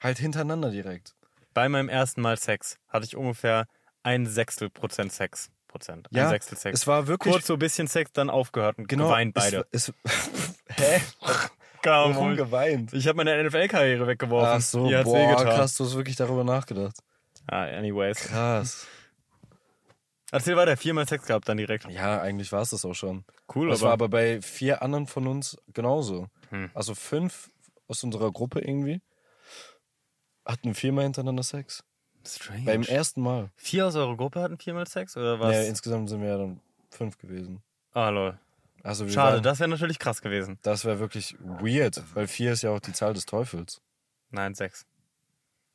Halt 0.01 0.19
hintereinander 0.19 0.71
direkt. 0.71 1.15
Bei 1.53 1.69
meinem 1.69 1.89
ersten 1.89 2.23
Mal 2.23 2.39
Sex 2.39 2.79
hatte 2.89 3.05
ich 3.05 3.17
ungefähr 3.17 3.67
ein 4.05 4.27
Sechstel 4.27 4.71
Prozent 4.71 5.13
Sex. 5.13 5.51
Prozent. 5.67 6.09
Ein 6.13 6.17
Ja, 6.17 6.29
Sechstel 6.29 6.57
Sex. 6.57 6.81
Es 6.81 6.87
war 6.87 7.09
wirklich. 7.09 7.35
Kurz 7.35 7.47
so 7.47 7.55
ein 7.55 7.59
bisschen 7.59 7.89
Sex, 7.89 8.13
dann 8.13 8.31
aufgehört 8.31 8.79
und 8.79 8.89
genau, 8.89 9.09
geweint 9.09 9.35
beide. 9.35 9.67
Es, 9.73 9.93
es, 10.05 10.55
hä? 10.77 11.01
Warum 11.83 12.37
geweint? 12.37 12.93
Ich 12.93 13.09
habe 13.09 13.17
meine 13.17 13.43
NFL-Karriere 13.43 14.07
weggeworfen. 14.07 14.57
Ach 14.57 14.61
so, 14.61 14.89
boah, 15.03 15.45
krass, 15.45 15.77
du 15.77 15.85
hast 15.85 15.97
wirklich 15.97 16.15
darüber 16.15 16.45
nachgedacht. 16.45 16.97
Ah, 17.49 17.65
anyways. 17.65 18.19
Krass. 18.19 18.87
Erzähl 20.33 20.57
weiter, 20.57 20.77
viermal 20.77 21.07
Sex 21.07 21.27
gehabt 21.27 21.49
dann 21.49 21.59
direkt. 21.59 21.89
Ja, 21.91 22.21
eigentlich 22.21 22.51
war 22.53 22.63
es 22.63 22.71
das 22.71 22.85
auch 22.85 22.95
schon. 22.95 23.25
Cool, 23.55 23.69
Das 23.69 23.81
aber, 23.81 23.87
war 23.87 23.93
aber 23.93 24.09
bei 24.09 24.41
vier 24.43 24.83
anderen 24.83 25.07
von 25.07 25.27
uns 25.29 25.57
genauso. 25.73 26.29
Hm. 26.51 26.71
Also 26.75 26.95
fünf 26.95 27.51
aus 27.87 28.03
unserer 28.03 28.33
Gruppe 28.33 28.61
irgendwie 28.61 29.01
hatten 30.45 30.75
viermal 30.75 31.05
hintereinander 31.05 31.43
Sex. 31.43 31.85
strange. 32.27 32.65
Beim 32.65 32.83
ersten 32.83 33.21
Mal. 33.23 33.51
Vier 33.57 33.87
aus 33.87 33.95
eurer 33.95 34.17
Gruppe 34.17 34.41
hatten 34.41 34.59
viermal 34.59 34.87
Sex 34.87 35.17
oder 35.17 35.39
was? 35.39 35.51
Nee, 35.51 35.69
insgesamt 35.69 36.09
sind 36.09 36.21
wir 36.23 36.29
ja 36.31 36.39
dann 36.39 36.61
fünf 36.91 37.19
gewesen. 37.19 37.63
ah, 37.93 38.09
lol. 38.09 38.39
Also 38.85 39.07
wir 39.07 39.13
Schade, 39.13 39.37
waren, 39.37 39.43
das 39.45 39.61
wäre 39.61 39.69
natürlich 39.69 40.01
krass 40.01 40.23
gewesen. 40.23 40.59
das 40.63 40.85
wäre 40.85 40.99
wirklich 40.99 41.37
weird, 41.39 42.03
weil 42.17 42.27
vier 42.27 42.53
ist 42.53 42.63
ja 42.63 42.71
auch 42.71 42.81
die 42.81 42.93
Zahl 42.93 43.15
des 43.15 43.27
Teufels. 43.27 43.81
Nein, 44.31 44.55
sechs. 44.57 44.87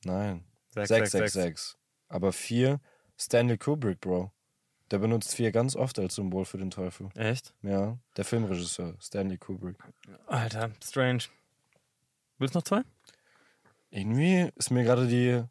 Nein. 0.04 0.44
Sechs, 0.72 1.12
sechs. 1.12 1.32
sechs. 1.34 1.78
Aber 2.10 2.34
vier, 2.34 2.82
Stanley 3.18 3.58
Kubrick, 3.58 4.02
Bro. 4.02 4.32
Der 4.92 5.00
benutzt 5.00 5.36
vier 5.36 5.52
ganz 5.52 5.76
oft 5.76 6.00
als 6.00 6.16
Symbol 6.16 6.46
für 6.46 6.58
den 6.58 6.72
Teufel. 6.72 7.10
Echt? 7.16 7.54
Ja, 7.62 7.98
der 8.16 8.24
Filmregisseur, 8.26 8.96
Stanley 9.02 9.38
Kubrick. 9.38 9.76
Alter, 10.28 10.72
strange. 10.84 11.24
Willst 12.38 12.56
du 12.56 12.60
noch 12.60 12.64
zwei? 12.64 12.82
Irgendwie 13.90 14.50
ist 14.56 14.72
mir 14.72 14.84
gerade 14.84 15.08
die. 15.08 15.44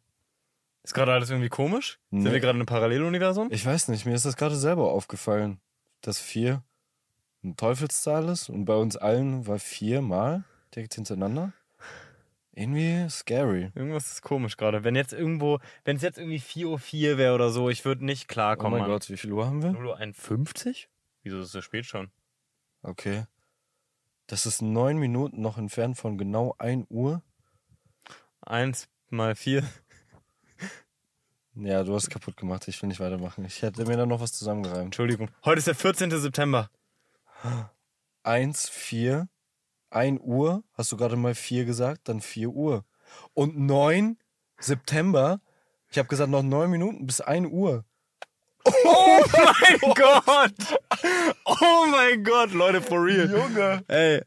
Ist 0.83 0.93
gerade 0.93 1.11
alles 1.11 1.29
irgendwie 1.29 1.49
komisch? 1.49 1.99
Sind 2.11 2.23
Nee. 2.23 2.31
wir 2.31 2.39
gerade 2.39 2.51
in 2.51 2.61
einem 2.61 2.65
Paralleluniversum? 2.65 3.49
Ich 3.51 3.65
weiß 3.65 3.89
nicht, 3.89 4.05
mir 4.05 4.15
ist 4.15 4.25
das 4.25 4.37
gerade 4.37 4.55
selber 4.55 4.91
aufgefallen, 4.91 5.59
dass 6.01 6.19
vier 6.19 6.63
eine 7.43 7.55
Teufelszahl 7.55 8.29
ist 8.29 8.49
und 8.49 8.65
bei 8.65 8.75
uns 8.75 8.95
allen 8.97 9.45
war 9.47 9.59
viermal 9.59 10.45
direkt 10.73 10.95
hintereinander. 10.95 11.51
Irgendwie 12.57 13.07
scary. 13.07 13.71
Irgendwas 13.75 14.07
ist 14.11 14.23
komisch 14.23 14.57
gerade. 14.57 14.83
Wenn 14.83 14.95
jetzt 14.95 15.13
irgendwo, 15.13 15.59
wenn 15.85 15.97
es 15.97 16.01
jetzt 16.01 16.17
irgendwie 16.17 16.39
4 16.39 16.67
Uhr 16.69 16.79
4 16.79 17.19
wäre 17.19 17.35
oder 17.35 17.51
so, 17.51 17.69
ich 17.69 17.85
würde 17.85 18.03
nicht 18.03 18.23
Oh 18.23 18.33
klarkommen. 18.33 18.79
mein 18.79 18.89
Gott, 18.89 19.07
wie 19.11 19.17
viel 19.17 19.31
Uhr 19.31 19.45
haben 19.45 19.61
wir? 19.61 19.73
0 19.73 19.85
Uhr 19.85 19.97
51? 19.97 20.89
Wieso 21.21 21.37
ist 21.39 21.45
es 21.45 21.51
so 21.51 21.61
spät 21.61 21.85
schon? 21.85 22.09
Okay. 22.81 23.25
Das 24.25 24.47
ist 24.47 24.63
neun 24.63 24.97
Minuten 24.97 25.39
noch 25.39 25.59
entfernt 25.59 25.97
von 25.97 26.17
genau 26.17 26.55
1 26.57 26.87
Uhr. 26.89 27.21
1 28.41 28.89
mal 29.09 29.35
4. 29.35 29.63
Ja, 31.53 31.83
du 31.83 31.93
hast 31.93 32.09
kaputt 32.09 32.37
gemacht. 32.37 32.67
Ich 32.67 32.81
will 32.81 32.87
nicht 32.87 32.99
weitermachen. 32.99 33.45
Ich 33.45 33.61
hätte 33.61 33.85
mir 33.85 33.97
da 33.97 34.07
noch 34.07 34.19
was 34.19 34.33
zusammengereimt. 34.33 34.85
Entschuldigung. 34.85 35.29
Heute 35.45 35.59
ist 35.59 35.67
der 35.67 35.75
14. 35.75 36.09
September. 36.09 36.71
1, 38.23 38.67
4, 38.69 39.27
1 39.89 40.19
Uhr. 40.21 40.63
Hast 40.73 40.91
du 40.91 40.97
gerade 40.97 41.15
mal 41.15 41.35
4 41.35 41.65
gesagt? 41.65 42.09
Dann 42.09 42.21
4 42.21 42.49
Uhr. 42.49 42.85
Und 43.33 43.57
9 43.57 44.17
September. 44.59 45.39
Ich 45.89 45.97
habe 45.97 46.07
gesagt, 46.07 46.29
noch 46.29 46.43
9 46.43 46.69
Minuten 46.69 47.05
bis 47.05 47.21
1 47.21 47.47
Uhr. 47.51 47.85
Oh 48.65 49.23
mein 49.33 49.93
Gott! 49.93 50.79
Oh 51.45 51.85
mein 51.89 52.23
Gott, 52.23 52.51
Leute, 52.51 52.81
for 52.81 53.03
real. 53.03 53.29
Junge. 53.29 53.83
Ey. 53.87 54.21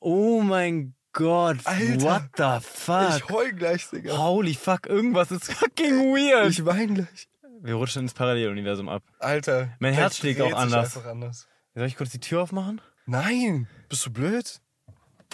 Oh 0.00 0.40
mein 0.40 0.94
Gott. 1.12 1.58
Alter. 1.64 2.02
What 2.02 2.22
the 2.36 2.66
fuck? 2.66 3.16
Ich 3.16 3.28
heul 3.28 3.52
gleich, 3.52 3.88
Digga. 3.90 4.16
Holy 4.16 4.54
fuck, 4.54 4.86
irgendwas 4.86 5.30
ist 5.30 5.52
fucking 5.52 6.14
weird. 6.14 6.50
Ich 6.50 6.64
wein 6.64 6.94
gleich. 6.94 7.28
Wir 7.60 7.74
rutschen 7.74 8.02
ins 8.02 8.14
Paralleluniversum 8.14 8.88
ab. 8.88 9.02
Alter. 9.18 9.74
Mein 9.78 9.94
Herz 9.94 10.16
schlägt 10.16 10.40
auch 10.40 10.52
anders. 10.52 10.96
anders. 11.06 11.48
Soll 11.74 11.86
ich 11.86 11.96
kurz 11.96 12.10
die 12.10 12.20
Tür 12.20 12.42
aufmachen? 12.42 12.80
Nein. 13.06 13.68
Bist 13.88 14.04
du 14.06 14.10
blöd? 14.12 14.60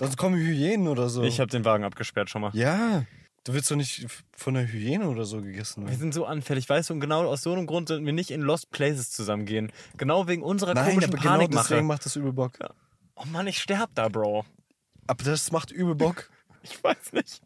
Sonst 0.01 0.17
kommen 0.17 0.37
Hyänen 0.37 0.89
oder 0.89 1.09
so. 1.09 1.23
Ich 1.23 1.39
habe 1.41 1.51
den 1.51 1.65
Wagen 1.65 1.85
abgesperrt 1.85 2.29
schon 2.31 2.43
mal. 2.43 2.51
Ja. 2.55 3.05
Du 3.45 3.55
willst 3.55 3.71
doch 3.71 3.77
nicht 3.77 4.07
von 4.37 4.57
einer 4.57 4.67
Hyäne 4.67 5.09
oder 5.09 5.25
so 5.25 5.41
gegessen 5.41 5.83
Wir 5.83 5.89
werden. 5.91 6.01
sind 6.01 6.15
so 6.15 6.27
anfällig, 6.27 6.69
weißt 6.69 6.91
du, 6.91 6.95
und 6.95 7.01
genau 7.01 7.25
aus 7.27 7.43
so 7.43 7.53
einem 7.53 7.67
Grund 7.67 7.89
sollten 7.89 8.05
wir 8.05 8.13
nicht 8.13 8.31
in 8.31 8.41
Lost 8.43 8.71
Places 8.71 9.11
zusammengehen. 9.13 9.73
Genau 9.97 10.27
wegen 10.29 10.43
unserer 10.43 10.75
Nein, 10.75 10.91
komischen 10.91 11.11
aber 11.13 11.19
genau 11.23 11.33
Panikmache. 11.37 11.69
deswegen 11.69 11.87
macht 11.87 12.05
das 12.05 12.17
übel 12.17 12.33
Bock. 12.35 12.53
oh 13.15 13.25
Mann, 13.33 13.47
ich 13.47 13.59
sterb 13.59 13.91
da, 13.95 14.09
Bro. 14.09 14.45
Aber 15.07 15.25
das 15.25 15.53
macht 15.53 15.71
übel 15.71 15.95
Bock. 15.95 16.29
Ich 16.63 16.85
weiß 16.85 17.15
nicht. 17.15 17.41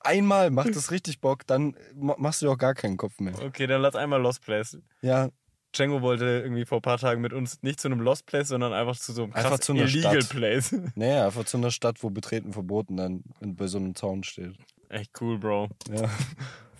Einmal 0.00 0.50
macht 0.50 0.74
das 0.74 0.90
richtig 0.90 1.20
Bock, 1.20 1.46
dann 1.46 1.76
ma- 1.94 2.16
machst 2.18 2.42
du 2.42 2.46
dir 2.46 2.52
auch 2.52 2.58
gar 2.58 2.74
keinen 2.74 2.96
Kopf 2.96 3.20
mehr. 3.20 3.34
Okay, 3.42 3.68
dann 3.68 3.80
lass 3.80 3.94
einmal 3.94 4.20
Lost 4.20 4.42
Place. 4.42 4.78
Ja, 5.00 5.28
Django 5.74 6.02
wollte 6.02 6.24
irgendwie 6.42 6.64
vor 6.64 6.78
ein 6.78 6.82
paar 6.82 6.98
Tagen 6.98 7.20
mit 7.20 7.32
uns 7.32 7.62
nicht 7.62 7.80
zu 7.80 7.88
einem 7.88 8.00
Lost 8.00 8.26
Place, 8.26 8.48
sondern 8.48 8.72
einfach 8.72 8.96
zu 8.96 9.12
so 9.12 9.24
einem 9.24 9.32
krass 9.32 9.44
Einfach 9.46 9.68
einer 9.68 9.82
illegal 9.84 10.22
Stadt. 10.22 10.36
Place. 10.36 10.74
naja, 10.94 11.26
einfach 11.26 11.44
zu 11.44 11.56
einer 11.56 11.70
Stadt, 11.70 12.02
wo 12.02 12.10
Betreten 12.10 12.52
verboten 12.52 12.96
dann 12.96 13.24
bei 13.40 13.66
so 13.66 13.78
einem 13.78 13.94
Zaun 13.94 14.22
steht. 14.24 14.54
Echt 14.88 15.10
cool, 15.20 15.38
Bro. 15.38 15.68
Ja. 15.90 16.08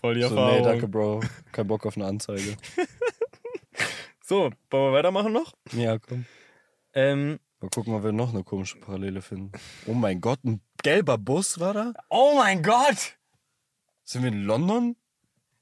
Voll 0.00 0.14
die 0.14 0.22
So, 0.22 0.28
Erfahrung. 0.28 0.56
nee, 0.58 0.62
danke, 0.64 0.88
Bro. 0.88 1.20
Kein 1.52 1.66
Bock 1.66 1.84
auf 1.86 1.96
eine 1.96 2.06
Anzeige. 2.06 2.56
So, 4.26 4.44
wollen 4.70 4.84
wir 4.86 4.92
weitermachen 4.94 5.34
noch? 5.34 5.52
Ja, 5.72 5.98
komm. 5.98 6.24
Ähm, 6.94 7.38
Mal 7.60 7.68
gucken, 7.68 7.92
ob 7.92 8.04
wir 8.04 8.12
noch 8.12 8.32
eine 8.32 8.42
komische 8.42 8.78
Parallele 8.78 9.20
finden. 9.20 9.52
Oh 9.86 9.92
mein 9.92 10.20
Gott, 10.22 10.42
ein 10.44 10.62
gelber 10.82 11.18
Bus 11.18 11.60
war 11.60 11.74
da? 11.74 11.92
oh 12.08 12.34
mein 12.36 12.62
Gott! 12.62 13.18
Sind 14.02 14.22
wir 14.22 14.32
in 14.32 14.44
London? 14.44 14.96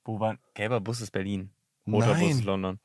Wo 0.05 0.21
war 0.21 0.37
Gelber 0.55 0.81
Bus 0.81 1.01
ist 1.01 1.11
Berlin. 1.11 1.51
Roter 1.89 2.15
Bus 2.15 2.23
ist 2.31 2.37
Nein. 2.37 2.45
London. 2.45 2.81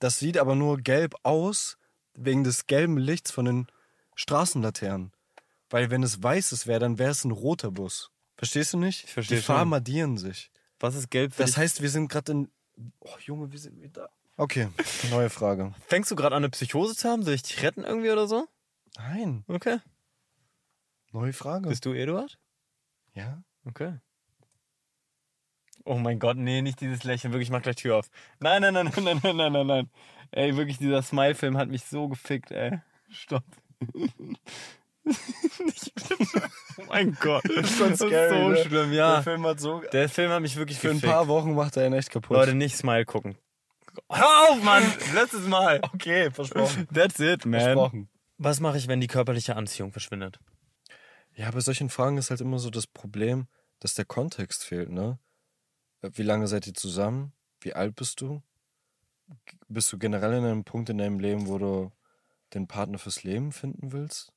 Das 0.00 0.18
sieht 0.18 0.36
aber 0.38 0.54
nur 0.56 0.78
gelb 0.78 1.14
aus, 1.22 1.78
wegen 2.14 2.42
des 2.42 2.66
gelben 2.66 2.98
Lichts 2.98 3.30
von 3.30 3.44
den 3.44 3.66
Straßenlaternen. 4.16 5.12
Weil 5.70 5.90
wenn 5.90 6.02
es 6.02 6.22
weißes 6.22 6.66
wäre, 6.66 6.80
dann 6.80 6.98
wäre 6.98 7.10
es 7.12 7.24
ein 7.24 7.30
roter 7.30 7.70
Bus. 7.70 8.10
Verstehst 8.36 8.72
du 8.72 8.78
nicht? 8.78 9.04
Ich 9.04 9.12
verstehe 9.12 9.38
Die 9.38 9.42
Farben 9.42 9.70
schon. 9.70 9.76
addieren 9.78 10.18
sich. 10.18 10.50
Was 10.80 10.94
ist 10.94 11.10
gelb 11.10 11.32
für 11.34 11.42
Das 11.42 11.50
dich? 11.52 11.58
heißt, 11.58 11.82
wir 11.82 11.90
sind 11.90 12.08
gerade 12.08 12.32
in. 12.32 12.50
Oh, 13.00 13.10
Junge, 13.24 13.52
wir 13.52 13.58
sind 13.58 13.80
wieder. 13.80 14.10
Okay, 14.36 14.68
neue 15.10 15.30
Frage. 15.30 15.74
Fängst 15.86 16.10
du 16.10 16.16
gerade 16.16 16.34
an, 16.34 16.42
eine 16.42 16.50
Psychose 16.50 16.96
zu 16.96 17.08
haben? 17.08 17.22
Soll 17.22 17.34
ich 17.34 17.42
dich 17.42 17.62
retten 17.62 17.84
irgendwie 17.84 18.10
oder 18.10 18.26
so? 18.26 18.48
Nein, 18.96 19.44
Okay. 19.46 19.78
neue 21.12 21.32
Frage. 21.32 21.68
Bist 21.68 21.84
du 21.84 21.92
Eduard? 21.92 22.38
ja? 23.14 23.42
Okay. 23.66 23.98
Oh 25.84 25.96
mein 25.96 26.18
Gott, 26.18 26.36
nee, 26.36 26.62
nicht 26.62 26.80
dieses 26.80 27.04
Lächeln. 27.04 27.32
Wirklich, 27.32 27.50
mach 27.50 27.62
gleich 27.62 27.76
Tür 27.76 27.96
auf. 27.96 28.10
Nein, 28.40 28.62
nein, 28.62 28.74
nein, 28.74 28.92
nein, 28.94 29.04
nein, 29.04 29.20
nein, 29.22 29.36
nein, 29.36 29.52
nein. 29.52 29.66
nein. 29.66 29.90
Ey, 30.32 30.56
wirklich, 30.56 30.78
dieser 30.78 31.02
Smile-Film 31.02 31.56
hat 31.56 31.68
mich 31.68 31.84
so 31.84 32.08
gefickt, 32.08 32.50
ey. 32.52 32.80
Stopp. 33.08 33.44
oh 33.80 34.08
mein 36.88 37.16
Gott. 37.20 37.42
Das 37.44 37.70
ist 37.70 37.78
schon 37.78 37.96
scary. 37.96 38.10
Das 38.10 38.32
ist 38.32 38.38
so 38.38 38.48
ne? 38.48 38.56
schlimm, 38.64 38.92
ja. 38.92 39.14
Der 39.14 39.22
Film 39.22 39.46
hat 39.46 39.60
so. 39.60 39.82
Der 39.92 40.08
Film 40.08 40.30
hat 40.30 40.42
mich 40.42 40.56
wirklich 40.56 40.78
Für 40.78 40.88
gefickt. 40.88 41.04
ein 41.04 41.10
paar 41.10 41.28
Wochen 41.28 41.54
macht 41.54 41.76
er 41.76 41.86
ihn 41.86 41.92
echt 41.92 42.10
kaputt. 42.10 42.36
Leute, 42.36 42.54
nicht 42.54 42.76
Smile 42.76 43.04
gucken. 43.04 43.36
Hör 44.08 44.50
auf, 44.50 44.62
Mann! 44.62 44.84
Letztes 45.14 45.46
Mal. 45.46 45.80
Okay, 45.94 46.30
versprochen. 46.30 46.86
That's 46.94 47.18
it, 47.18 47.44
man. 47.44 47.60
Versprochen. 47.60 48.08
Was 48.38 48.60
mache 48.60 48.78
ich, 48.78 48.88
wenn 48.88 49.00
die 49.00 49.08
körperliche 49.08 49.56
Anziehung 49.56 49.92
verschwindet? 49.92 50.38
Ja, 51.34 51.50
bei 51.50 51.60
solchen 51.60 51.90
Fragen 51.90 52.16
ist 52.16 52.30
halt 52.30 52.40
immer 52.40 52.58
so 52.58 52.70
das 52.70 52.86
Problem, 52.86 53.46
dass 53.80 53.94
der 53.94 54.04
Kontext 54.04 54.64
fehlt, 54.64 54.90
ne? 54.90 55.18
Wie 56.02 56.22
lange 56.22 56.46
seid 56.46 56.66
ihr 56.66 56.74
zusammen? 56.74 57.32
Wie 57.60 57.74
alt 57.74 57.94
bist 57.94 58.20
du? 58.20 58.42
Bist 59.68 59.92
du 59.92 59.98
generell 59.98 60.34
in 60.34 60.44
einem 60.44 60.64
Punkt 60.64 60.88
in 60.88 60.98
deinem 60.98 61.20
Leben, 61.20 61.46
wo 61.46 61.58
du 61.58 61.92
den 62.54 62.66
Partner 62.66 62.98
fürs 62.98 63.22
Leben 63.22 63.52
finden 63.52 63.92
willst? 63.92 64.32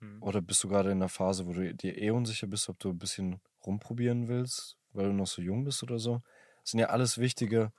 Hm. 0.00 0.22
Oder 0.22 0.40
bist 0.40 0.64
du 0.64 0.68
gerade 0.68 0.90
in 0.90 0.98
einer 0.98 1.08
Phase, 1.08 1.46
wo 1.46 1.52
du 1.52 1.74
dir 1.74 1.96
eh 1.96 2.10
unsicher 2.10 2.46
bist, 2.46 2.68
ob 2.68 2.78
du 2.78 2.90
ein 2.90 2.98
bisschen 2.98 3.40
rumprobieren 3.64 4.28
willst, 4.28 4.76
weil 4.92 5.06
du 5.06 5.12
noch 5.12 5.26
so 5.26 5.42
jung 5.42 5.64
bist 5.64 5.82
oder 5.82 5.98
so? 5.98 6.22
Das 6.62 6.70
sind 6.70 6.80
ja 6.80 6.86
alles 6.86 7.18
wichtige, 7.18 7.72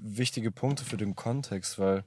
wichtige 0.00 0.50
Punkte 0.50 0.84
für 0.84 0.96
den 0.96 1.16
Kontext, 1.16 1.78
weil 1.78 2.04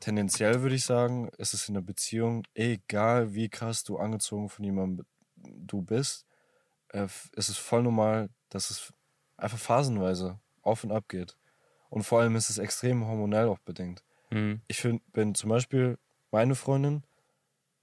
tendenziell 0.00 0.62
würde 0.62 0.76
ich 0.76 0.84
sagen, 0.84 1.28
ist 1.38 1.54
es 1.54 1.68
in 1.68 1.74
der 1.74 1.82
Beziehung, 1.82 2.44
egal 2.54 3.34
wie 3.34 3.48
krass 3.48 3.84
du 3.84 3.98
angezogen 3.98 4.48
von 4.48 4.64
jemandem 4.64 5.06
du 5.36 5.82
bist, 5.82 6.26
äh, 6.88 7.06
ist 7.32 7.48
es 7.48 7.58
voll 7.58 7.82
normal, 7.82 8.30
dass 8.48 8.70
es 8.70 8.92
einfach 9.38 9.58
phasenweise 9.58 10.38
auf 10.62 10.84
und 10.84 10.92
ab 10.92 11.08
geht. 11.08 11.36
Und 11.88 12.02
vor 12.02 12.20
allem 12.20 12.36
ist 12.36 12.50
es 12.50 12.58
extrem 12.58 13.06
hormonell 13.06 13.46
auch 13.48 13.58
bedingt. 13.60 14.04
Mhm. 14.30 14.60
Ich 14.68 14.80
find, 14.80 15.10
bin 15.12 15.34
zum 15.34 15.48
Beispiel 15.48 15.98
meine 16.30 16.54
Freundin 16.54 17.04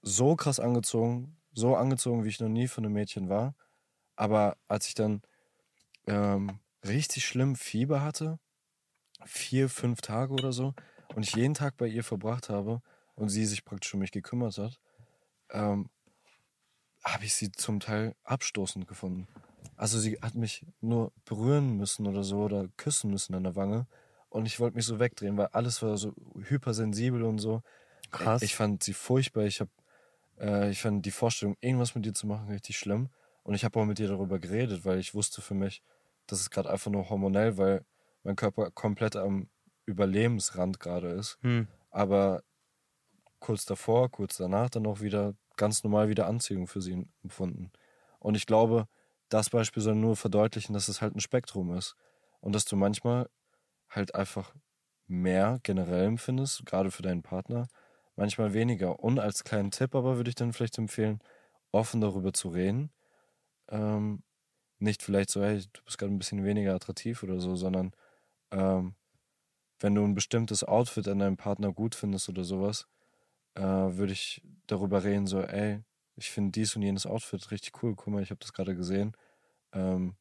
so 0.04 0.36
krass 0.36 0.60
angezogen, 0.60 1.38
so 1.54 1.76
angezogen, 1.76 2.24
wie 2.24 2.30
ich 2.30 2.40
noch 2.40 2.50
nie 2.50 2.68
von 2.68 2.86
einem 2.86 2.94
Mädchen 2.94 3.30
war. 3.30 3.56
Aber 4.16 4.58
als 4.68 4.88
ich 4.88 4.94
dann 4.94 5.24
ähm, 6.06 6.60
richtig 6.86 7.26
schlimm 7.26 7.56
Fieber 7.56 8.04
hatte, 8.04 8.38
vier, 9.26 9.70
fünf 9.70 10.02
Tage 10.02 10.34
oder 10.34 10.52
so, 10.52 10.76
und 11.16 11.24
ich 11.24 11.36
jeden 11.36 11.54
Tag 11.54 11.78
bei 11.78 11.88
ihr 11.88 12.04
verbracht 12.04 12.50
habe 12.50 12.82
und 13.16 13.30
sie 13.30 13.46
sich 13.46 13.64
praktisch 13.64 13.94
um 13.94 14.02
mich 14.02 14.12
gekümmert 14.12 14.58
hat, 14.58 14.80
ähm, 15.52 15.90
habe 17.04 17.26
ich 17.26 17.36
sie 17.36 17.52
zum 17.52 17.80
Teil 17.80 18.16
abstoßend 18.24 18.88
gefunden. 18.88 19.28
Also 19.76 20.00
sie 20.00 20.18
hat 20.22 20.36
mich 20.36 20.66
nur 20.82 21.12
berühren 21.26 21.78
müssen 21.78 22.08
oder 22.08 22.24
so 22.24 22.40
oder 22.44 22.68
küssen 22.78 23.12
müssen 23.12 23.36
an 23.36 23.44
der 23.44 23.56
Wange 23.56 23.88
und 24.30 24.46
ich 24.46 24.60
wollte 24.60 24.76
mich 24.76 24.86
so 24.86 25.00
wegdrehen, 25.00 25.38
weil 25.38 25.48
alles 25.54 25.82
war 25.82 25.98
so 25.98 26.14
hypersensibel 26.36 27.24
und 27.24 27.40
so. 27.40 27.62
Krass. 28.12 28.42
Ich 28.42 28.56
fand 28.56 28.84
sie 28.84 28.94
furchtbar. 28.94 29.44
Ich 29.44 29.62
habe, 29.62 29.72
äh, 30.40 30.70
ich 30.70 30.82
fand 30.82 31.06
die 31.06 31.12
Vorstellung, 31.12 31.56
irgendwas 31.62 31.96
mit 31.96 32.06
ihr 32.06 32.14
zu 32.14 32.28
machen, 32.28 32.50
richtig 32.50 32.78
schlimm. 32.78 33.10
Und 33.44 33.54
ich 33.54 33.64
habe 33.64 33.80
auch 33.80 33.86
mit 33.86 34.00
ihr 34.00 34.08
darüber 34.08 34.40
geredet, 34.40 34.86
weil 34.86 35.00
ich 35.00 35.14
wusste 35.14 35.42
für 35.42 35.54
mich, 35.54 35.84
das 36.28 36.40
ist 36.40 36.50
gerade 36.50 36.70
einfach 36.70 36.92
nur 36.92 37.10
hormonell, 37.10 37.58
weil 37.58 37.86
mein 38.24 38.36
Körper 38.36 38.72
komplett 38.72 39.16
am 39.16 39.48
Überlebensrand 39.86 40.80
gerade 40.80 41.10
ist. 41.10 41.38
Hm. 41.42 41.68
Aber 41.92 42.44
kurz 43.40 43.66
davor, 43.66 44.10
kurz 44.10 44.38
danach 44.38 44.70
dann 44.70 44.88
auch 44.88 45.02
wieder 45.02 45.36
ganz 45.56 45.84
normal 45.84 46.10
wieder 46.10 46.28
Anziehung 46.28 46.68
für 46.68 46.82
sie 46.82 47.08
empfunden. 47.24 47.72
Und 48.20 48.36
ich 48.36 48.48
glaube, 48.48 48.88
das 49.36 49.50
Beispiel 49.50 49.84
soll 49.84 49.96
nur 49.96 50.16
verdeutlichen, 50.16 50.74
dass 50.74 50.88
es 50.88 51.02
halt 51.02 51.16
ein 51.16 51.20
Spektrum 51.22 51.74
ist. 51.76 51.96
Und 52.42 52.54
dass 52.54 52.66
du 52.66 52.76
manchmal 52.76 53.30
halt 53.90 54.16
einfach 54.16 54.56
mehr 55.08 55.60
generell 55.64 56.06
empfindest, 56.06 56.66
gerade 56.66 56.92
für 56.92 57.04
deinen 57.04 57.24
Partner, 57.24 57.68
manchmal 58.16 58.54
weniger. 58.54 59.00
Und 59.02 59.20
als 59.20 59.44
kleinen 59.44 59.72
Tipp 59.72 59.96
aber 59.96 60.18
würde 60.18 60.30
ich 60.30 60.36
dann 60.36 60.54
vielleicht 60.54 60.78
empfehlen, 60.78 61.20
offen 61.72 62.02
darüber 62.02 62.34
zu 62.34 62.50
reden. 62.50 62.92
Ähm, 63.70 64.24
nicht 64.80 65.04
vielleicht 65.04 65.32
so, 65.32 65.44
hey, 65.44 65.64
du 65.74 65.84
bist 65.86 65.98
gerade 65.98 66.14
ein 66.14 66.20
bisschen 66.20 66.46
weniger 66.46 66.76
attraktiv 66.76 67.24
oder 67.24 67.40
so, 67.40 67.56
sondern 67.56 67.94
ähm, 68.52 68.96
wenn 69.80 69.96
du 69.96 70.04
ein 70.04 70.16
bestimmtes 70.16 70.64
Outfit 70.64 71.08
an 71.08 71.20
deinem 71.20 71.38
Partner 71.38 71.74
gut 71.74 71.96
findest 71.96 72.30
oder 72.30 72.44
sowas, 72.44 72.88
äh, 73.56 73.62
würde 73.64 74.14
ich 74.14 74.44
darüber 74.68 75.04
reden, 75.04 75.28
so, 75.28 75.42
ey, 75.42 75.84
ich 76.16 76.32
finde 76.32 76.52
dies 76.52 76.76
und 76.76 76.84
jenes 76.84 77.06
Outfit 77.06 77.52
richtig 77.52 77.84
cool, 77.84 77.96
guck 77.96 78.14
mal, 78.14 78.24
ich 78.24 78.32
habe 78.32 78.40
das 78.40 78.54
gerade 78.54 78.76
gesehen. 78.76 79.16
Ähm, 79.74 80.16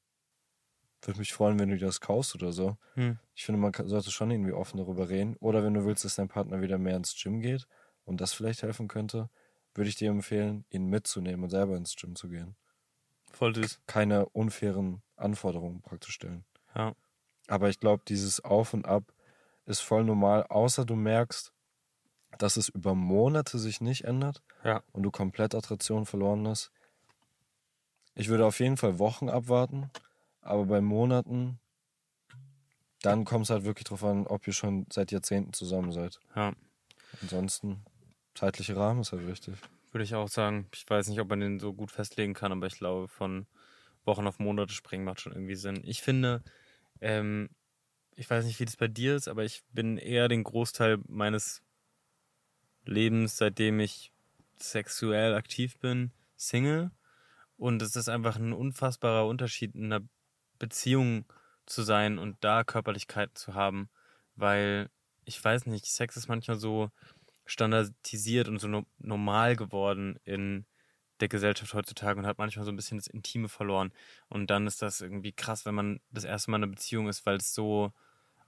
würde 1.03 1.19
mich 1.19 1.33
freuen, 1.33 1.59
wenn 1.59 1.69
du 1.69 1.77
dir 1.77 1.87
das 1.87 2.01
kaufst 2.01 2.35
oder 2.35 2.53
so. 2.53 2.77
Hm. 2.95 3.19
Ich 3.35 3.45
finde, 3.45 3.61
man 3.61 3.73
sollte 3.89 4.11
schon 4.11 4.31
irgendwie 4.31 4.53
offen 4.53 4.79
darüber 4.79 5.09
reden. 5.09 5.37
Oder 5.37 5.63
wenn 5.63 5.75
du 5.75 5.85
willst, 5.85 6.05
dass 6.05 6.17
dein 6.17 6.29
Partner 6.29 6.61
wieder 6.61 6.79
mehr 6.79 6.97
ins 6.97 7.15
Gym 7.21 7.41
geht 7.41 7.67
und 8.05 8.21
das 8.21 8.33
vielleicht 8.33 8.63
helfen 8.63 8.89
könnte, 8.89 9.29
würde 9.75 9.89
ich 9.89 9.97
dir 9.97 10.11
empfehlen, 10.11 10.65
ihn 10.71 10.87
mitzunehmen 10.87 11.45
und 11.45 11.51
selber 11.51 11.77
ins 11.77 11.97
Gym 11.97 12.17
zu 12.17 12.29
gehen. 12.29 12.57
Voll 13.33 13.55
süß. 13.55 13.81
Keine 13.87 14.27
unfairen 14.27 15.03
Anforderungen 15.17 15.83
praktisch 15.83 16.15
stellen. 16.15 16.45
Ja. 16.75 16.95
Aber 17.49 17.69
ich 17.69 17.81
glaube, 17.81 18.05
dieses 18.07 18.43
Auf 18.43 18.73
und 18.73 18.87
Ab 18.87 19.13
ist 19.67 19.81
voll 19.81 20.05
normal, 20.05 20.45
außer 20.45 20.85
du 20.85 20.95
merkst, 20.95 21.53
dass 22.39 22.57
es 22.57 22.69
über 22.69 22.95
Monate 22.95 23.59
sich 23.59 23.81
nicht 23.81 24.05
ändert 24.05 24.43
ja. 24.65 24.83
und 24.93 25.03
du 25.03 25.11
komplett 25.11 25.55
Attraktion 25.55 26.07
verloren 26.07 26.47
hast. 26.49 26.71
Ich 28.15 28.29
würde 28.29 28.47
auf 28.47 28.61
jeden 28.61 28.77
Fall 28.77 28.99
Wochen 28.99 29.29
abwarten, 29.29 29.91
aber 30.41 30.67
bei 30.67 30.81
Monaten, 30.81 31.59
dann 33.03 33.25
kommt 33.25 33.45
es 33.45 33.51
halt 33.51 33.65
wirklich 33.65 33.85
drauf 33.85 34.05
an, 34.05 34.27
ob 34.27 34.47
ihr 34.47 34.53
schon 34.53 34.87
seit 34.91 35.13
Jahrzehnten 35.13 35.53
zusammen 35.53 35.93
seid. 35.93 36.21
Ja. 36.37 36.53
Ansonsten, 37.23 37.85
zeitlicher 38.35 38.77
Rahmen 38.77 39.01
ist 39.01 39.13
halt 39.13 39.27
wichtig. 39.27 39.55
Würde 39.93 40.05
ich 40.05 40.15
auch 40.15 40.29
sagen. 40.29 40.67
Ich 40.75 40.89
weiß 40.89 41.09
nicht, 41.09 41.21
ob 41.21 41.29
man 41.29 41.41
den 41.41 41.61
so 41.61 41.73
gut 41.73 41.91
festlegen 41.91 42.35
kann, 42.35 42.53
aber 42.53 42.67
ich 42.67 42.79
glaube, 42.79 43.09
von 43.09 43.47
Wochen 44.05 44.27
auf 44.27 44.39
Monate 44.39 44.73
springen 44.73 45.05
macht 45.05 45.21
schon 45.21 45.33
irgendwie 45.33 45.55
Sinn. 45.55 45.83
Ich 45.85 46.03
finde, 46.03 46.43
ähm, 47.01 47.51
ich 48.17 48.29
weiß 48.29 48.45
nicht, 48.45 48.61
wie 48.61 48.65
das 48.65 48.77
bei 48.77 48.89
dir 48.89 49.17
ist, 49.17 49.29
aber 49.29 49.45
ich 49.45 49.63
bin 49.73 49.99
eher 49.99 50.29
den 50.29 50.45
Großteil 50.45 50.99
meines 51.09 51.63
Lebens, 52.85 53.37
seitdem 53.37 53.81
ich 53.81 54.13
sexuell 54.59 55.35
aktiv 55.35 55.79
bin, 55.79 56.13
Single. 56.37 56.91
Und 57.57 57.83
es 57.83 57.97
ist 57.97 58.09
einfach 58.09 58.37
ein 58.37 58.53
unfassbarer 58.53 59.27
Unterschied, 59.27 59.75
in 59.75 59.93
einer 59.93 60.07
Beziehung 60.59 61.25
zu 61.67 61.83
sein 61.83 62.19
und 62.19 62.37
da 62.43 62.65
Körperlichkeit 62.65 63.37
zu 63.37 63.55
haben, 63.55 63.89
weil 64.37 64.91
ich 65.25 65.43
weiß 65.43 65.67
nicht, 65.67 65.87
Sex 65.87 66.17
ist 66.17 66.29
manchmal 66.29 66.59
so 66.59 66.91
standardisiert 67.47 68.49
und 68.49 68.59
so 68.59 68.69
no 68.69 68.85
normal 68.99 69.57
geworden 69.57 70.19
in 70.25 70.67
der 71.21 71.29
Gesellschaft 71.29 71.73
heutzutage 71.75 72.19
und 72.19 72.27
hat 72.27 72.39
manchmal 72.39 72.65
so 72.65 72.73
ein 72.73 72.77
bisschen 72.77 72.99
das 72.99 73.07
Intime 73.07 73.49
verloren. 73.49 73.93
Und 74.29 74.51
dann 74.51 74.67
ist 74.67 74.83
das 74.83 75.01
irgendwie 75.01 75.33
krass, 75.33 75.65
wenn 75.65 75.75
man 75.75 76.01
das 76.11 76.25
erste 76.25 76.51
Mal 76.51 76.59
in 76.59 76.65
einer 76.65 76.73
Beziehung 76.73 77.09
ist, 77.09 77.25
weil 77.25 77.37
es 77.37 77.55
so 77.55 77.93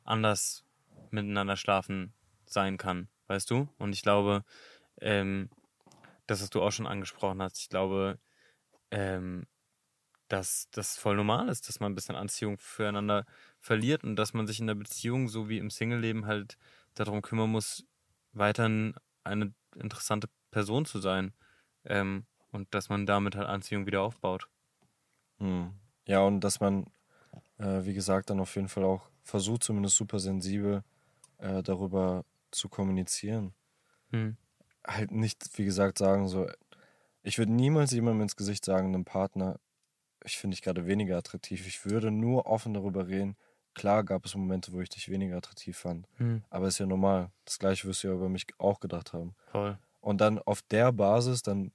anders 0.04 0.64
miteinander 1.10 1.56
schlafen 1.56 2.12
sein 2.44 2.76
kann, 2.76 3.08
weißt 3.28 3.50
du? 3.50 3.68
Und 3.78 3.92
ich 3.92 4.02
glaube, 4.02 4.44
ähm, 5.00 5.50
das, 6.26 6.42
was 6.42 6.50
du 6.50 6.62
auch 6.62 6.72
schon 6.72 6.86
angesprochen 6.86 7.40
hast, 7.40 7.58
ich 7.58 7.68
glaube, 7.68 8.18
ähm, 8.96 9.46
dass 10.28 10.68
das 10.70 10.96
voll 10.96 11.16
normal 11.16 11.48
ist, 11.50 11.68
dass 11.68 11.80
man 11.80 11.92
ein 11.92 11.94
bisschen 11.94 12.16
Anziehung 12.16 12.56
füreinander 12.58 13.26
verliert 13.60 14.02
und 14.04 14.16
dass 14.16 14.32
man 14.32 14.46
sich 14.46 14.58
in 14.58 14.66
der 14.66 14.74
Beziehung, 14.74 15.28
so 15.28 15.50
wie 15.50 15.58
im 15.58 15.70
Single-Leben, 15.70 16.26
halt 16.26 16.56
darum 16.94 17.20
kümmern 17.20 17.50
muss, 17.50 17.84
weiterhin 18.32 18.94
eine 19.22 19.52
interessante 19.76 20.28
Person 20.50 20.86
zu 20.86 20.98
sein. 20.98 21.34
Ähm, 21.84 22.24
und 22.52 22.72
dass 22.74 22.88
man 22.88 23.04
damit 23.04 23.36
halt 23.36 23.46
Anziehung 23.46 23.84
wieder 23.84 24.00
aufbaut. 24.00 24.48
Hm. 25.38 25.74
Ja, 26.06 26.20
und 26.20 26.40
dass 26.40 26.60
man, 26.60 26.86
äh, 27.58 27.84
wie 27.84 27.92
gesagt, 27.92 28.30
dann 28.30 28.40
auf 28.40 28.56
jeden 28.56 28.68
Fall 28.68 28.84
auch 28.84 29.10
versucht, 29.22 29.62
zumindest 29.62 29.96
super 29.96 30.18
sensibel 30.18 30.82
äh, 31.36 31.62
darüber 31.62 32.24
zu 32.50 32.70
kommunizieren. 32.70 33.52
Hm. 34.10 34.38
Halt 34.86 35.10
nicht, 35.10 35.58
wie 35.58 35.66
gesagt, 35.66 35.98
sagen 35.98 36.28
so, 36.28 36.48
ich 37.26 37.38
würde 37.38 37.52
niemals 37.52 37.90
jemandem 37.90 38.22
ins 38.22 38.36
Gesicht 38.36 38.64
sagen, 38.64 38.94
einem 38.94 39.04
Partner, 39.04 39.58
ich 40.24 40.38
finde 40.38 40.54
dich 40.54 40.62
gerade 40.62 40.86
weniger 40.86 41.18
attraktiv. 41.18 41.66
Ich 41.66 41.84
würde 41.84 42.12
nur 42.12 42.46
offen 42.46 42.72
darüber 42.72 43.08
reden. 43.08 43.36
Klar 43.74 44.04
gab 44.04 44.24
es 44.24 44.36
Momente, 44.36 44.72
wo 44.72 44.80
ich 44.80 44.88
dich 44.88 45.08
weniger 45.10 45.36
attraktiv 45.36 45.76
fand. 45.76 46.06
Hm. 46.18 46.44
Aber 46.50 46.68
ist 46.68 46.78
ja 46.78 46.86
normal. 46.86 47.32
Das 47.44 47.58
gleiche 47.58 47.88
wirst 47.88 48.04
du 48.04 48.08
ja 48.08 48.14
über 48.14 48.28
mich 48.28 48.46
auch 48.58 48.78
gedacht 48.78 49.12
haben. 49.12 49.34
Voll. 49.50 49.76
Und 50.00 50.20
dann 50.20 50.38
auf 50.38 50.62
der 50.62 50.92
Basis, 50.92 51.42
dann, 51.42 51.72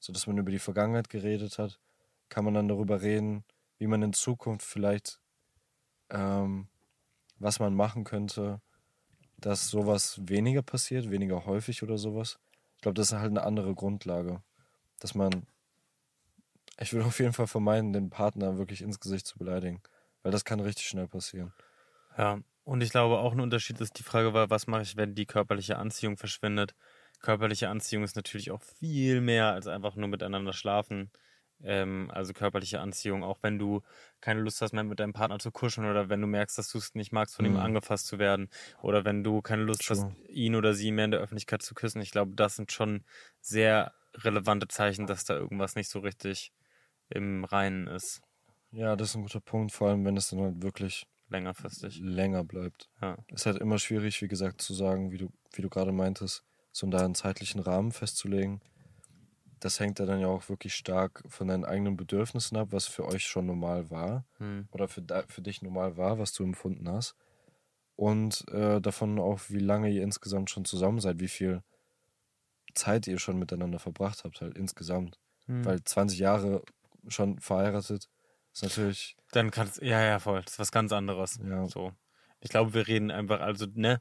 so 0.00 0.10
dass 0.10 0.26
man 0.26 0.38
über 0.38 0.50
die 0.50 0.58
Vergangenheit 0.58 1.10
geredet 1.10 1.58
hat, 1.58 1.78
kann 2.30 2.46
man 2.46 2.54
dann 2.54 2.68
darüber 2.68 3.02
reden, 3.02 3.44
wie 3.76 3.86
man 3.86 4.02
in 4.02 4.14
Zukunft 4.14 4.66
vielleicht, 4.66 5.20
ähm, 6.08 6.68
was 7.38 7.60
man 7.60 7.74
machen 7.74 8.04
könnte, 8.04 8.62
dass 9.36 9.68
sowas 9.68 10.18
weniger 10.22 10.62
passiert, 10.62 11.10
weniger 11.10 11.44
häufig 11.44 11.82
oder 11.82 11.98
sowas. 11.98 12.38
Ich 12.76 12.80
glaube, 12.80 12.94
das 12.94 13.08
ist 13.08 13.18
halt 13.18 13.30
eine 13.30 13.42
andere 13.42 13.74
Grundlage. 13.74 14.42
Dass 15.04 15.14
man 15.14 15.46
ich 16.80 16.94
würde 16.94 17.04
auf 17.04 17.18
jeden 17.18 17.34
Fall 17.34 17.46
vermeiden, 17.46 17.92
den 17.92 18.08
Partner 18.08 18.56
wirklich 18.56 18.80
ins 18.80 19.00
Gesicht 19.00 19.26
zu 19.26 19.36
beleidigen, 19.36 19.82
weil 20.22 20.32
das 20.32 20.46
kann 20.46 20.60
richtig 20.60 20.86
schnell 20.86 21.08
passieren. 21.08 21.52
Ja, 22.16 22.38
und 22.64 22.82
ich 22.82 22.88
glaube 22.88 23.18
auch 23.18 23.32
ein 23.32 23.40
Unterschied 23.40 23.78
ist 23.82 23.98
die 23.98 24.02
Frage 24.02 24.32
war, 24.32 24.48
was 24.48 24.66
mache 24.66 24.80
ich, 24.80 24.96
wenn 24.96 25.14
die 25.14 25.26
körperliche 25.26 25.76
Anziehung 25.76 26.16
verschwindet? 26.16 26.74
Körperliche 27.20 27.68
Anziehung 27.68 28.02
ist 28.02 28.16
natürlich 28.16 28.50
auch 28.50 28.62
viel 28.62 29.20
mehr 29.20 29.52
als 29.52 29.66
einfach 29.66 29.94
nur 29.94 30.08
miteinander 30.08 30.54
schlafen. 30.54 31.10
Ähm, 31.62 32.10
also 32.10 32.32
körperliche 32.32 32.80
Anziehung, 32.80 33.24
auch 33.24 33.40
wenn 33.42 33.58
du 33.58 33.82
keine 34.22 34.40
Lust 34.40 34.62
hast 34.62 34.72
mehr 34.72 34.84
mit 34.84 35.00
deinem 35.00 35.12
Partner 35.12 35.38
zu 35.38 35.50
kuscheln 35.50 35.86
oder 35.86 36.08
wenn 36.08 36.22
du 36.22 36.26
merkst, 36.26 36.56
dass 36.56 36.72
du 36.72 36.78
es 36.78 36.94
nicht 36.94 37.12
magst, 37.12 37.36
von 37.36 37.44
mhm. 37.44 37.56
ihm 37.56 37.58
angefasst 37.58 38.06
zu 38.06 38.18
werden 38.18 38.48
oder 38.80 39.04
wenn 39.04 39.22
du 39.22 39.42
keine 39.42 39.64
Lust 39.64 39.86
True. 39.86 39.98
hast, 39.98 40.30
ihn 40.30 40.54
oder 40.54 40.72
sie 40.72 40.92
mehr 40.92 41.04
in 41.04 41.10
der 41.10 41.20
Öffentlichkeit 41.20 41.60
zu 41.60 41.74
küssen. 41.74 42.00
Ich 42.00 42.10
glaube, 42.10 42.32
das 42.34 42.56
sind 42.56 42.72
schon 42.72 43.04
sehr 43.42 43.92
relevante 44.14 44.68
Zeichen, 44.68 45.06
dass 45.06 45.24
da 45.24 45.34
irgendwas 45.34 45.74
nicht 45.74 45.90
so 45.90 46.00
richtig 46.00 46.52
im 47.08 47.44
Reinen 47.44 47.86
ist. 47.86 48.22
Ja, 48.72 48.96
das 48.96 49.10
ist 49.10 49.14
ein 49.16 49.22
guter 49.22 49.40
Punkt, 49.40 49.72
vor 49.72 49.88
allem 49.88 50.04
wenn 50.04 50.16
es 50.16 50.30
dann 50.30 50.40
halt 50.40 50.62
wirklich 50.62 51.06
längerfristig 51.28 51.98
länger 52.00 52.44
bleibt. 52.44 52.88
Ja. 53.00 53.16
Es 53.28 53.42
ist 53.42 53.46
halt 53.46 53.58
immer 53.58 53.78
schwierig, 53.78 54.20
wie 54.22 54.28
gesagt, 54.28 54.60
zu 54.60 54.74
sagen, 54.74 55.10
wie 55.10 55.18
du, 55.18 55.28
wie 55.52 55.62
du 55.62 55.68
gerade 55.68 55.92
meintest, 55.92 56.44
so 56.72 56.86
da 56.88 57.04
einen 57.04 57.14
zeitlichen 57.14 57.60
Rahmen 57.60 57.92
festzulegen. 57.92 58.60
Das 59.60 59.80
hängt 59.80 59.98
ja 59.98 60.06
dann 60.06 60.20
ja 60.20 60.26
auch 60.26 60.48
wirklich 60.48 60.74
stark 60.74 61.22
von 61.28 61.48
deinen 61.48 61.64
eigenen 61.64 61.96
Bedürfnissen 61.96 62.56
ab, 62.58 62.68
was 62.70 62.86
für 62.86 63.06
euch 63.06 63.24
schon 63.26 63.46
normal 63.46 63.90
war 63.90 64.26
Hm. 64.38 64.68
oder 64.72 64.88
für, 64.88 65.02
für 65.28 65.40
dich 65.40 65.62
normal 65.62 65.96
war, 65.96 66.18
was 66.18 66.32
du 66.32 66.42
empfunden 66.42 66.88
hast. 66.88 67.16
Und 67.96 68.44
äh, 68.50 68.80
davon 68.80 69.18
auch, 69.18 69.40
wie 69.48 69.60
lange 69.60 69.90
ihr 69.90 70.02
insgesamt 70.02 70.50
schon 70.50 70.64
zusammen 70.64 71.00
seid, 71.00 71.20
wie 71.20 71.28
viel 71.28 71.62
Zeit 72.74 73.06
ihr 73.06 73.18
schon 73.18 73.38
miteinander 73.38 73.78
verbracht 73.78 74.24
habt, 74.24 74.40
halt 74.40 74.56
insgesamt. 74.56 75.18
Hm. 75.46 75.64
Weil 75.64 75.82
20 75.82 76.18
Jahre 76.18 76.62
schon 77.08 77.38
verheiratet 77.38 78.08
ist 78.52 78.62
natürlich, 78.62 79.16
Dann 79.32 79.50
kannst 79.50 79.82
ja, 79.82 80.00
ja, 80.00 80.18
voll. 80.20 80.42
Das 80.42 80.54
ist 80.54 80.58
was 80.60 80.72
ganz 80.72 80.92
anderes. 80.92 81.40
ja, 81.44 81.66
So. 81.66 81.92
Ich 82.40 82.50
glaube, 82.50 82.74
wir 82.74 82.86
reden 82.86 83.10
einfach, 83.10 83.40
also, 83.40 83.66
ne, 83.74 84.00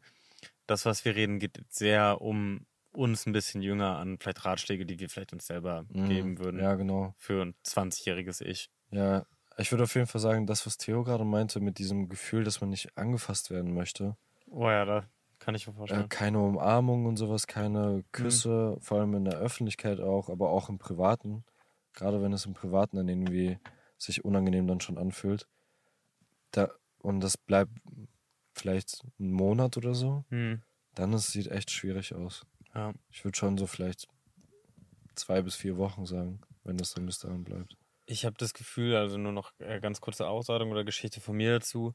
das, 0.67 0.85
was 0.85 1.05
wir 1.05 1.15
reden, 1.15 1.39
geht 1.39 1.59
sehr 1.69 2.21
um 2.21 2.65
uns 2.91 3.25
ein 3.25 3.33
bisschen 3.33 3.63
jünger 3.63 3.97
an 3.97 4.17
vielleicht 4.19 4.45
Ratschläge, 4.45 4.85
die 4.85 4.99
wir 4.99 5.09
vielleicht 5.09 5.33
uns 5.33 5.47
selber 5.47 5.85
mhm, 5.89 6.07
geben 6.07 6.37
würden 6.37 6.59
ja, 6.59 6.75
genau. 6.75 7.15
für 7.17 7.41
ein 7.41 7.55
20-jähriges 7.65 8.41
Ich. 8.41 8.69
Ja, 8.91 9.25
ich 9.57 9.71
würde 9.71 9.85
auf 9.85 9.95
jeden 9.95 10.05
Fall 10.05 10.21
sagen, 10.21 10.45
das, 10.45 10.67
was 10.67 10.77
Theo 10.77 11.03
gerade 11.03 11.25
meinte, 11.25 11.59
mit 11.59 11.79
diesem 11.79 12.07
Gefühl, 12.07 12.43
dass 12.43 12.61
man 12.61 12.69
nicht 12.69 12.95
angefasst 12.95 13.49
werden 13.49 13.73
möchte, 13.73 14.15
Oh 14.55 14.69
ja, 14.69 14.85
da 14.85 15.03
kann 15.43 15.55
ich 15.55 15.67
mir 15.67 15.73
äh, 15.73 15.77
vorstellen. 15.77 16.09
keine 16.09 16.39
Umarmung 16.39 17.05
und 17.05 17.17
sowas, 17.17 17.47
keine 17.47 18.03
Küsse, 18.11 18.77
vor 18.79 18.99
allem 18.99 19.13
in 19.15 19.25
der 19.25 19.37
Öffentlichkeit 19.37 19.99
auch, 19.99 20.29
aber 20.29 20.49
auch 20.49 20.69
im 20.69 20.77
Privaten, 20.77 21.43
gerade 21.93 22.21
wenn 22.21 22.33
es 22.33 22.45
im 22.45 22.53
Privaten 22.53 22.97
dann 22.97 23.07
irgendwie 23.07 23.59
sich 23.97 24.23
unangenehm 24.25 24.67
dann 24.67 24.81
schon 24.81 24.97
anfühlt, 24.97 25.47
da, 26.51 26.69
und 26.99 27.19
das 27.21 27.37
bleibt 27.37 27.71
vielleicht 28.53 29.03
einen 29.19 29.31
Monat 29.31 29.77
oder 29.77 29.93
so, 29.93 30.23
Hm. 30.29 30.61
dann 30.95 31.13
es 31.13 31.31
sieht 31.31 31.47
echt 31.47 31.71
schwierig 31.71 32.13
aus. 32.13 32.45
Ja. 32.73 32.93
Ich 33.09 33.23
würde 33.23 33.37
schon 33.37 33.57
so 33.57 33.67
vielleicht 33.67 34.07
zwei 35.15 35.41
bis 35.41 35.55
vier 35.55 35.77
Wochen 35.77 36.05
sagen, 36.05 36.41
wenn 36.63 36.77
das 36.77 36.93
dann 36.93 37.05
bis 37.05 37.19
dahin 37.19 37.43
bleibt. 37.43 37.77
Ich 38.05 38.25
habe 38.25 38.35
das 38.37 38.53
Gefühl, 38.53 38.95
also 38.95 39.17
nur 39.17 39.31
noch 39.31 39.51
äh, 39.59 39.79
ganz 39.79 40.01
kurze 40.01 40.27
Aussagung 40.27 40.71
oder 40.71 40.83
Geschichte 40.83 41.21
von 41.21 41.37
mir 41.37 41.53
dazu. 41.53 41.93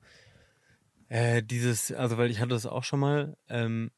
Äh, 1.09 1.43
dieses, 1.43 1.93
also 1.93 2.19
weil 2.19 2.31
ich 2.31 2.39
hatte 2.41 2.51
das 2.51 2.67
auch 2.67 2.85
schon 2.85 3.01
mal, 3.01 3.37
ähm, 3.49 3.91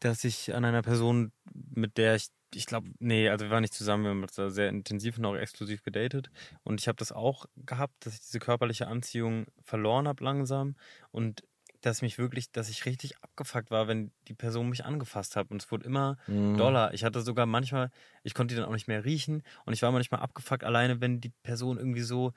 dass 0.00 0.24
ich 0.24 0.54
an 0.54 0.64
einer 0.64 0.82
Person, 0.82 1.32
mit 1.54 1.98
der 1.98 2.16
ich, 2.16 2.28
ich 2.54 2.66
glaube, 2.66 2.90
nee, 3.00 3.28
also 3.28 3.46
wir 3.46 3.50
waren 3.50 3.62
nicht 3.62 3.74
zusammen, 3.74 4.04
wir 4.04 4.10
haben 4.10 4.22
uns 4.22 4.34
da 4.34 4.50
sehr 4.50 4.68
intensiv 4.68 5.18
und 5.18 5.24
auch 5.26 5.36
exklusiv 5.36 5.82
gedatet. 5.82 6.30
Und 6.64 6.80
ich 6.80 6.88
habe 6.88 6.96
das 6.96 7.12
auch 7.12 7.46
gehabt, 7.56 8.06
dass 8.06 8.14
ich 8.14 8.20
diese 8.20 8.38
körperliche 8.38 8.88
Anziehung 8.88 9.46
verloren 9.62 10.08
habe 10.08 10.22
langsam 10.24 10.76
und 11.12 11.42
dass 11.82 12.02
mich 12.02 12.18
wirklich, 12.18 12.50
dass 12.52 12.68
ich 12.70 12.86
richtig 12.86 13.18
abgefuckt 13.22 13.70
war, 13.70 13.88
wenn 13.88 14.12
die 14.28 14.34
Person 14.34 14.68
mich 14.70 14.84
angefasst 14.84 15.36
hat. 15.36 15.50
Und 15.50 15.62
es 15.62 15.70
wurde 15.70 15.86
immer 15.86 16.16
Mhm. 16.28 16.56
Dollar. 16.56 16.94
Ich 16.94 17.04
hatte 17.04 17.20
sogar 17.22 17.46
manchmal, 17.46 17.90
ich 18.22 18.34
konnte 18.34 18.54
die 18.54 18.60
dann 18.60 18.68
auch 18.68 18.74
nicht 18.74 18.88
mehr 18.88 19.04
riechen 19.04 19.42
und 19.66 19.72
ich 19.74 19.82
war 19.82 19.92
manchmal 19.92 20.20
abgefuckt 20.20 20.64
alleine, 20.64 21.00
wenn 21.00 21.20
die 21.20 21.32
Person 21.42 21.78
irgendwie 21.78 22.02
so. 22.02 22.32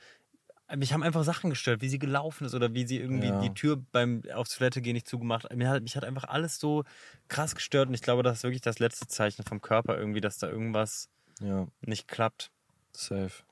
Mich 0.76 0.94
haben 0.94 1.04
einfach 1.04 1.24
Sachen 1.24 1.50
gestört, 1.50 1.82
wie 1.82 1.90
sie 1.90 2.00
gelaufen 2.00 2.46
ist 2.46 2.54
oder 2.54 2.74
wie 2.74 2.86
sie 2.86 2.98
irgendwie 3.00 3.30
Ja. 3.30 3.40
die 3.41 3.54
Tür 3.54 3.84
beim 3.91 4.22
aufs 4.34 4.56
Toilette 4.56 4.82
gehen 4.82 4.94
nicht 4.94 5.08
zugemacht. 5.08 5.52
Mir 5.56 5.70
hat, 5.70 5.82
mich 5.84 5.96
hat 5.96 6.04
einfach 6.04 6.26
alles 6.26 6.60
so 6.60 6.84
krass 7.28 7.56
gestört 7.56 7.88
und 7.88 7.94
ich 7.96 8.02
glaube, 8.02 8.22
das 8.24 8.38
ist 8.38 8.44
wirklich 8.44 8.62
das 8.62 8.80
letzte 8.80 9.08
Zeichen 9.08 9.44
vom 9.44 9.62
Körper 9.62 9.98
irgendwie, 9.98 10.22
dass 10.22 10.38
da 10.38 10.48
irgendwas 10.48 11.10
Ja, 11.41 11.68
nicht 11.82 12.08
klappt. 12.08 12.52
safe. 12.96 13.44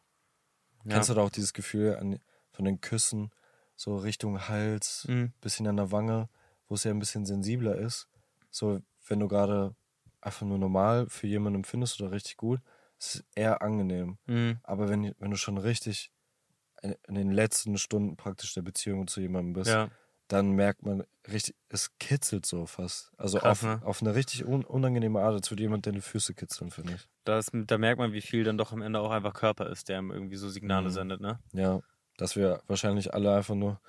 Ja. 0.84 0.94
Kennst 0.94 1.10
du 1.10 1.14
da 1.15 1.22
auch 1.22 1.30
dieses 1.30 1.53
Gefühl 1.53 1.95
an, 1.95 2.19
von 2.52 2.65
den 2.65 2.81
Küssen, 2.81 3.31
so 3.76 3.98
Richtung 3.98 4.48
Hals, 4.48 5.06
Mhm. 5.07 5.34
bisschen 5.41 5.68
an 5.68 5.77
der 5.77 5.91
Wange, 5.91 6.30
wo 6.68 6.76
es 6.76 6.84
ja 6.84 6.91
ein 6.91 6.99
bisschen 6.99 7.26
sensibler 7.26 7.76
ist? 7.77 8.07
So, 8.52 8.80
wenn 9.07 9.19
du 9.19 9.27
gerade 9.27 9.76
einfach 10.22 10.45
nur 10.45 10.57
normal 10.57 11.07
für 11.10 11.27
jemanden 11.27 11.57
empfindest 11.57 11.99
oder 12.02 12.11
richtig 12.11 12.38
gut, 12.38 12.60
ist 12.99 13.15
es 13.15 13.26
eher 13.35 13.61
angenehm. 13.61 14.18
Mhm. 14.26 14.60
Aber 14.64 14.89
wenn, 14.89 15.14
wenn 15.19 15.31
du 15.31 15.38
schon 15.38 15.57
richtig 15.57 16.11
in 16.81 17.15
den 17.15 17.31
letzten 17.31 17.77
Stunden 17.77 18.15
praktisch 18.17 18.53
der 18.53 18.61
Beziehung 18.61 19.07
zu 19.07 19.19
jemandem 19.21 19.53
bist, 19.53 19.69
Ja. 19.71 19.89
dann 20.27 20.51
merkt 20.51 20.83
man 20.83 21.03
richtig, 21.31 21.55
es 21.69 21.97
kitzelt 21.97 22.45
so 22.45 22.65
fast. 22.65 23.11
Also 23.17 23.39
Krass, 23.39 23.63
auf, 23.63 23.63
ne? 23.63 23.81
auf 23.85 24.01
eine 24.01 24.13
richtig 24.15 24.45
un 24.45 24.63
unangenehme 24.63 25.19
Art, 25.21 25.33
als 25.33 25.49
würde 25.49 25.63
jemand 25.63 25.85
deine 25.87 26.01
Füße 26.01 26.33
kitzeln, 26.33 26.69
finde 26.71 26.93
ich. 26.95 27.07
Das, 27.23 27.49
da 27.51 27.77
merkt 27.77 27.99
man, 27.99 28.13
wie 28.13 28.21
viel 28.21 28.43
dann 28.43 28.57
doch 28.57 28.71
am 28.71 28.81
Ende 28.81 28.99
auch 28.99 29.11
einfach 29.11 29.33
Körper 29.33 29.69
ist, 29.69 29.89
der 29.89 29.99
ihm 29.99 30.11
irgendwie 30.11 30.35
so 30.37 30.49
Signale 30.49 30.87
Mhm. 30.89 30.93
sendet, 30.93 31.21
ne? 31.21 31.39
Ja, 31.53 31.81
dass 32.17 32.35
wir 32.35 32.61
wahrscheinlich 32.67 33.13
alle 33.13 33.35
einfach 33.35 33.55
nur 33.55 33.79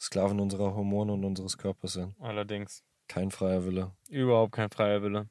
Sklaven 0.00 0.40
unserer 0.40 0.74
Hormone 0.74 1.12
und 1.12 1.24
unseres 1.24 1.58
Körpers 1.58 1.94
sind. 1.94 2.14
Allerdings. 2.20 2.84
Kein 3.08 3.30
freier 3.30 3.64
Wille. 3.64 3.92
Überhaupt 4.08 4.52
kein 4.52 4.70
freier 4.70 5.02
Wille. 5.02 5.28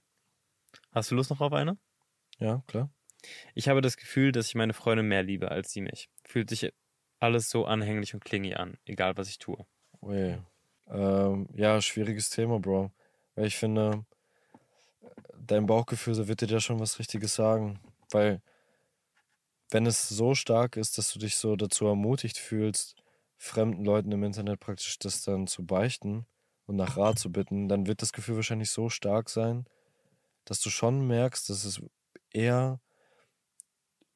Hast 0.91 1.11
du 1.11 1.15
Lust 1.15 1.29
noch 1.29 1.41
auf 1.41 1.53
eine? 1.53 1.77
Ja, 2.39 2.63
klar. 2.67 2.89
Ich 3.55 3.67
habe 3.69 3.81
das 3.81 3.97
Gefühl, 3.97 4.31
dass 4.31 4.47
ich 4.47 4.55
meine 4.55 4.73
Freundin 4.73 5.07
mehr 5.07 5.23
liebe 5.23 5.49
als 5.51 5.71
sie 5.71 5.81
mich. 5.81 6.09
Fühlt 6.23 6.49
sich 6.49 6.71
alles 7.19 7.49
so 7.49 7.65
anhänglich 7.65 8.13
und 8.13 8.23
klingy 8.23 8.55
an, 8.55 8.77
egal 8.85 9.17
was 9.17 9.29
ich 9.29 9.39
tue. 9.39 9.65
Ui. 10.01 10.37
Ähm, 10.89 11.49
ja, 11.53 11.81
schwieriges 11.81 12.29
Thema, 12.29 12.59
Bro. 12.59 12.91
Weil 13.35 13.47
ich 13.47 13.57
finde, 13.57 14.05
dein 15.37 15.65
Bauchgefühl, 15.65 16.27
wird 16.27 16.41
dir 16.41 16.47
da 16.47 16.59
schon 16.59 16.79
was 16.79 16.99
Richtiges 16.99 17.35
sagen. 17.35 17.79
Weil, 18.11 18.41
wenn 19.69 19.85
es 19.85 20.07
so 20.07 20.35
stark 20.35 20.77
ist, 20.77 20.97
dass 20.97 21.11
du 21.11 21.19
dich 21.19 21.35
so 21.35 21.55
dazu 21.55 21.87
ermutigt 21.87 22.37
fühlst, 22.37 22.95
fremden 23.35 23.85
Leuten 23.85 24.11
im 24.11 24.23
Internet 24.23 24.59
praktisch 24.59 24.97
das 24.99 25.23
dann 25.23 25.47
zu 25.47 25.65
beichten 25.65 26.25
und 26.65 26.75
nach 26.75 26.97
Rat 26.97 27.19
zu 27.19 27.31
bitten, 27.31 27.67
dann 27.67 27.85
wird 27.87 28.01
das 28.01 28.13
Gefühl 28.13 28.35
wahrscheinlich 28.35 28.71
so 28.71 28.89
stark 28.89 29.29
sein, 29.29 29.65
dass 30.45 30.61
du 30.61 30.69
schon 30.69 31.05
merkst, 31.05 31.49
dass 31.49 31.65
es 31.65 31.81
eher 32.31 32.79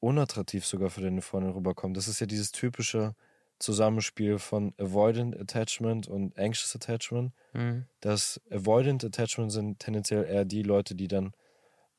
unattraktiv 0.02 0.66
sogar 0.66 0.90
für 0.90 1.00
deine 1.00 1.22
Freundin 1.22 1.52
rüberkommt. 1.52 1.96
Das 1.96 2.08
ist 2.08 2.20
ja 2.20 2.26
dieses 2.26 2.50
typische 2.52 3.14
Zusammenspiel 3.58 4.38
von 4.38 4.74
Avoidant 4.78 5.38
Attachment 5.38 6.08
und 6.08 6.36
Anxious 6.36 6.74
Attachment. 6.74 7.32
Mhm. 7.52 7.84
Das 8.00 8.40
Avoidant 8.50 9.04
Attachment 9.04 9.52
sind 9.52 9.78
tendenziell 9.78 10.24
eher 10.24 10.44
die 10.44 10.62
Leute, 10.62 10.94
die 10.96 11.06
dann 11.08 11.32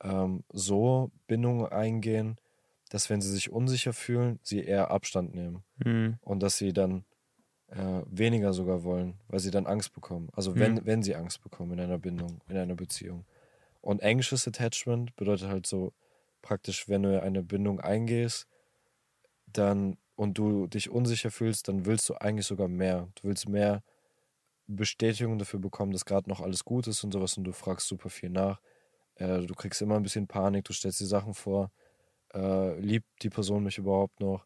ähm, 0.01 0.43
so 0.51 1.11
Bindungen 1.27 1.67
eingehen, 1.67 2.37
dass 2.89 3.09
wenn 3.09 3.21
sie 3.21 3.31
sich 3.31 3.49
unsicher 3.49 3.93
fühlen, 3.93 4.39
sie 4.43 4.59
eher 4.63 4.91
Abstand 4.91 5.33
nehmen 5.33 5.63
Mhm. 5.85 6.17
und 6.21 6.43
dass 6.43 6.57
sie 6.57 6.73
dann 6.73 7.05
äh, 7.69 8.01
weniger 8.05 8.53
sogar 8.53 8.83
wollen, 8.83 9.15
weil 9.29 9.39
sie 9.39 9.49
dann 9.49 9.65
Angst 9.65 9.93
bekommen. 9.93 10.29
Also 10.33 10.55
wenn, 10.59 10.73
Mhm. 10.75 10.81
wenn 10.85 11.01
sie 11.03 11.15
Angst 11.15 11.41
bekommen 11.41 11.71
in 11.71 11.79
einer 11.79 11.97
Bindung, 11.97 12.41
in 12.49 12.57
einer 12.57 12.75
Beziehung. 12.75 13.25
Und 13.81 14.03
Anxious 14.03 14.47
Attachment 14.47 15.15
bedeutet 15.15 15.47
halt 15.47 15.65
so 15.65 15.91
praktisch, 16.43 16.87
wenn 16.87 17.01
du 17.01 17.19
eine 17.21 17.41
Bindung 17.41 17.79
eingehst, 17.79 18.47
dann 19.47 19.97
und 20.15 20.37
du 20.37 20.67
dich 20.67 20.91
unsicher 20.91 21.31
fühlst, 21.31 21.67
dann 21.67 21.87
willst 21.87 22.07
du 22.09 22.13
eigentlich 22.13 22.45
sogar 22.45 22.67
mehr. 22.67 23.09
Du 23.15 23.27
willst 23.27 23.49
mehr 23.49 23.83
Bestätigung 24.67 25.39
dafür 25.39 25.59
bekommen, 25.59 25.91
dass 25.91 26.05
gerade 26.05 26.29
noch 26.29 26.39
alles 26.41 26.63
gut 26.63 26.87
ist 26.87 27.03
und 27.03 27.11
sowas 27.11 27.37
und 27.37 27.45
du 27.45 27.51
fragst 27.51 27.87
super 27.87 28.09
viel 28.09 28.29
nach. 28.29 28.61
Äh, 29.15 29.41
du 29.41 29.55
kriegst 29.55 29.81
immer 29.81 29.95
ein 29.95 30.03
bisschen 30.03 30.27
Panik, 30.27 30.65
du 30.65 30.73
stellst 30.73 30.99
dir 31.01 31.07
Sachen 31.07 31.33
vor, 31.33 31.71
äh, 32.33 32.79
liebt 32.79 33.07
die 33.23 33.29
Person 33.29 33.63
mich 33.63 33.79
überhaupt 33.79 34.19
noch? 34.19 34.45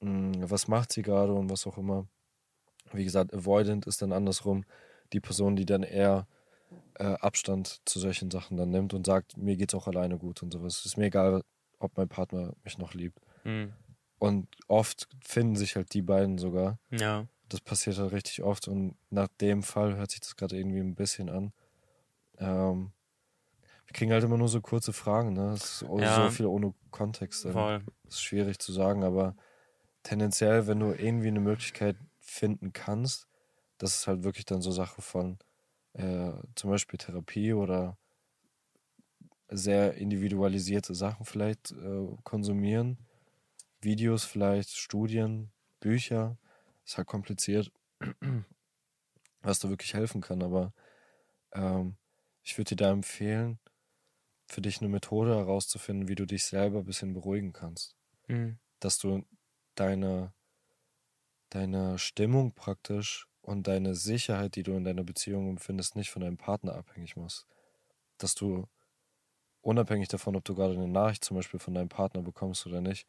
Hm, 0.00 0.32
was 0.50 0.68
macht 0.68 0.92
sie 0.92 1.02
gerade 1.02 1.32
und 1.32 1.50
was 1.50 1.66
auch 1.66 1.78
immer. 1.78 2.06
Wie 2.92 3.04
gesagt, 3.04 3.34
avoidant 3.34 3.86
ist 3.86 4.02
dann 4.02 4.12
andersrum 4.12 4.64
die 5.12 5.20
Person, 5.20 5.56
die 5.56 5.66
dann 5.66 5.82
eher 5.82 6.26
äh, 6.98 7.04
Abstand 7.04 7.80
zu 7.84 7.98
solchen 7.98 8.30
Sachen 8.30 8.56
dann 8.56 8.70
nimmt 8.70 8.94
und 8.94 9.06
sagt, 9.06 9.36
mir 9.36 9.56
geht's 9.56 9.74
auch 9.74 9.86
alleine 9.88 10.18
gut 10.18 10.42
und 10.42 10.52
sowas. 10.52 10.84
Ist 10.84 10.96
mir 10.96 11.06
egal, 11.06 11.42
ob 11.78 11.96
mein 11.96 12.08
Partner 12.08 12.54
mich 12.64 12.78
noch 12.78 12.94
liebt. 12.94 13.18
Mhm. 13.44 13.72
Und 14.18 14.48
oft 14.68 15.08
finden 15.22 15.56
sich 15.56 15.76
halt 15.76 15.92
die 15.92 16.02
beiden 16.02 16.38
sogar. 16.38 16.78
Ja. 16.90 17.26
Das 17.48 17.60
passiert 17.60 17.98
halt 17.98 18.12
richtig 18.12 18.42
oft 18.42 18.68
und 18.68 18.96
nach 19.10 19.28
dem 19.40 19.62
Fall 19.62 19.96
hört 19.96 20.10
sich 20.10 20.20
das 20.20 20.36
gerade 20.36 20.56
irgendwie 20.56 20.80
ein 20.80 20.94
bisschen 20.94 21.28
an. 21.28 21.52
Ähm, 22.38 22.92
wir 23.86 23.92
kriegen 23.92 24.12
halt 24.12 24.24
immer 24.24 24.38
nur 24.38 24.48
so 24.48 24.60
kurze 24.60 24.92
Fragen, 24.92 25.34
ne? 25.34 25.52
Es 25.52 25.82
ist 25.82 25.84
Ja. 25.98 26.24
so 26.24 26.30
viel 26.30 26.46
ohne 26.46 26.72
Kontext. 26.90 27.44
dann. 27.44 27.52
Voll. 27.52 27.82
Das 28.04 28.14
ist 28.14 28.22
schwierig 28.22 28.58
zu 28.58 28.72
sagen, 28.72 29.04
aber 29.04 29.36
tendenziell, 30.02 30.66
wenn 30.66 30.80
du 30.80 30.92
irgendwie 30.92 31.28
eine 31.28 31.40
Möglichkeit 31.40 31.96
finden 32.20 32.72
kannst, 32.72 33.28
das 33.78 33.96
ist 33.98 34.06
halt 34.06 34.24
wirklich 34.24 34.46
dann 34.46 34.62
so 34.62 34.70
Sache 34.72 35.02
von 35.02 35.38
äh, 35.94 36.32
zum 36.54 36.70
Beispiel 36.70 36.98
Therapie 36.98 37.52
oder 37.52 37.96
sehr 39.48 39.94
individualisierte 39.94 40.94
Sachen 40.94 41.24
vielleicht 41.24 41.72
äh, 41.72 42.08
konsumieren. 42.22 42.98
Videos 43.80 44.24
vielleicht, 44.24 44.70
Studien, 44.70 45.52
Bücher. 45.80 46.38
Ist 46.84 46.98
halt 46.98 47.06
kompliziert, 47.06 47.72
was 49.42 49.58
da 49.58 49.68
wirklich 49.70 49.94
helfen 49.94 50.20
kann, 50.20 50.42
aber 50.42 50.72
ähm, 51.52 51.96
ich 52.42 52.58
würde 52.58 52.70
dir 52.70 52.76
da 52.76 52.90
empfehlen, 52.90 53.58
für 54.46 54.60
dich 54.60 54.80
eine 54.80 54.90
Methode 54.90 55.34
herauszufinden, 55.34 56.08
wie 56.08 56.14
du 56.14 56.26
dich 56.26 56.44
selber 56.44 56.80
ein 56.80 56.84
bisschen 56.84 57.14
beruhigen 57.14 57.52
kannst. 57.52 57.96
Mhm. 58.28 58.58
Dass 58.80 58.98
du 58.98 59.24
deine, 59.74 60.34
deine 61.48 61.98
Stimmung 61.98 62.52
praktisch 62.52 63.26
und 63.44 63.66
deine 63.66 63.94
Sicherheit, 63.94 64.56
die 64.56 64.62
du 64.62 64.72
in 64.72 64.84
deiner 64.84 65.04
Beziehung 65.04 65.48
empfindest, 65.48 65.96
nicht 65.96 66.10
von 66.10 66.22
deinem 66.22 66.38
Partner 66.38 66.74
abhängig 66.74 67.16
machst. 67.16 67.46
Dass 68.18 68.34
du 68.34 68.66
unabhängig 69.60 70.08
davon, 70.08 70.36
ob 70.36 70.44
du 70.44 70.54
gerade 70.54 70.74
eine 70.74 70.88
Nachricht 70.88 71.24
zum 71.24 71.36
Beispiel 71.36 71.60
von 71.60 71.74
deinem 71.74 71.88
Partner 71.88 72.22
bekommst 72.22 72.66
oder 72.66 72.80
nicht, 72.80 73.06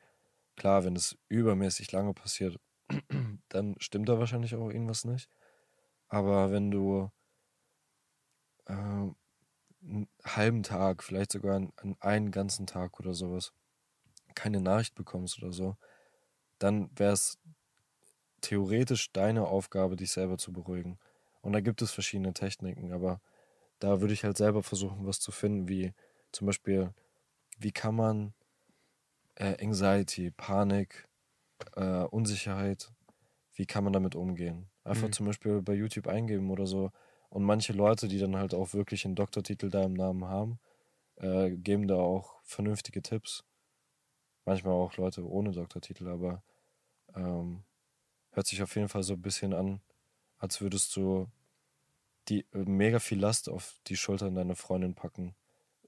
klar, 0.57 0.83
wenn 0.85 0.95
es 0.95 1.17
übermäßig 1.29 1.91
lange 1.91 2.13
passiert, 2.13 2.59
dann 3.49 3.75
stimmt 3.79 4.09
da 4.09 4.19
wahrscheinlich 4.19 4.55
auch 4.55 4.69
irgendwas 4.69 5.05
nicht. 5.05 5.29
Aber 6.09 6.51
wenn 6.51 6.71
du 6.71 7.11
äh, 8.65 8.73
einen 8.73 10.09
halben 10.23 10.63
Tag, 10.63 11.03
vielleicht 11.03 11.31
sogar 11.31 11.55
an 11.55 11.95
einen 11.99 12.31
ganzen 12.31 12.67
Tag 12.67 12.99
oder 12.99 13.13
sowas, 13.13 13.53
keine 14.35 14.61
Nachricht 14.61 14.95
bekommst 14.95 15.41
oder 15.41 15.53
so, 15.53 15.77
dann 16.59 16.89
wäre 16.97 17.13
es 17.13 17.39
theoretisch 18.45 19.11
deine 19.11 19.47
Aufgabe, 19.47 19.95
dich 19.95 20.11
selber 20.11 20.37
zu 20.37 20.53
beruhigen. 20.53 20.99
Und 21.41 21.53
da 21.53 21.61
gibt 21.61 21.81
es 21.81 21.91
verschiedene 21.91 22.33
Techniken, 22.33 22.91
aber 22.91 23.21
da 23.79 24.01
würde 24.01 24.13
ich 24.13 24.23
halt 24.23 24.37
selber 24.37 24.63
versuchen, 24.63 25.05
was 25.05 25.19
zu 25.19 25.31
finden, 25.31 25.67
wie 25.67 25.93
zum 26.31 26.47
Beispiel, 26.47 26.93
wie 27.57 27.71
kann 27.71 27.95
man 27.95 28.33
äh, 29.35 29.63
Anxiety, 29.63 30.31
Panik, 30.31 31.07
äh, 31.75 32.03
Unsicherheit, 32.03 32.91
wie 33.53 33.65
kann 33.65 33.83
man 33.83 33.93
damit 33.93 34.15
umgehen? 34.15 34.69
Einfach 34.83 35.07
mhm. 35.07 35.13
zum 35.13 35.25
Beispiel 35.25 35.61
bei 35.61 35.73
YouTube 35.73 36.07
eingeben 36.07 36.51
oder 36.51 36.67
so. 36.67 36.91
Und 37.29 37.43
manche 37.43 37.73
Leute, 37.73 38.07
die 38.07 38.19
dann 38.19 38.35
halt 38.35 38.53
auch 38.53 38.73
wirklich 38.73 39.05
einen 39.05 39.15
Doktortitel 39.15 39.69
da 39.69 39.83
im 39.83 39.93
Namen 39.93 40.25
haben, 40.25 40.59
äh, 41.17 41.51
geben 41.51 41.87
da 41.87 41.95
auch 41.95 42.35
vernünftige 42.43 43.01
Tipps. 43.01 43.43
Manchmal 44.45 44.73
auch 44.73 44.95
Leute 44.97 45.27
ohne 45.27 45.51
Doktortitel, 45.51 46.07
aber 46.07 46.43
ähm, 47.15 47.63
hört 48.35 48.47
sich 48.47 48.61
auf 48.61 48.75
jeden 48.75 48.89
Fall 48.89 49.03
so 49.03 49.13
ein 49.13 49.21
bisschen 49.21 49.53
an, 49.53 49.81
als 50.37 50.61
würdest 50.61 50.95
du 50.95 51.27
die 52.27 52.45
äh, 52.53 52.65
mega 52.65 52.99
viel 52.99 53.19
Last 53.19 53.49
auf 53.49 53.79
die 53.87 53.97
Schultern 53.97 54.35
deiner 54.35 54.55
Freundin 54.55 54.93
packen, 54.93 55.35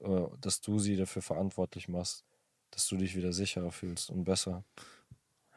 äh, 0.00 0.26
dass 0.40 0.60
du 0.60 0.78
sie 0.78 0.96
dafür 0.96 1.22
verantwortlich 1.22 1.88
machst, 1.88 2.24
dass 2.70 2.86
du 2.88 2.96
dich 2.96 3.16
wieder 3.16 3.32
sicherer 3.32 3.70
fühlst 3.70 4.10
und 4.10 4.24
besser. 4.24 4.64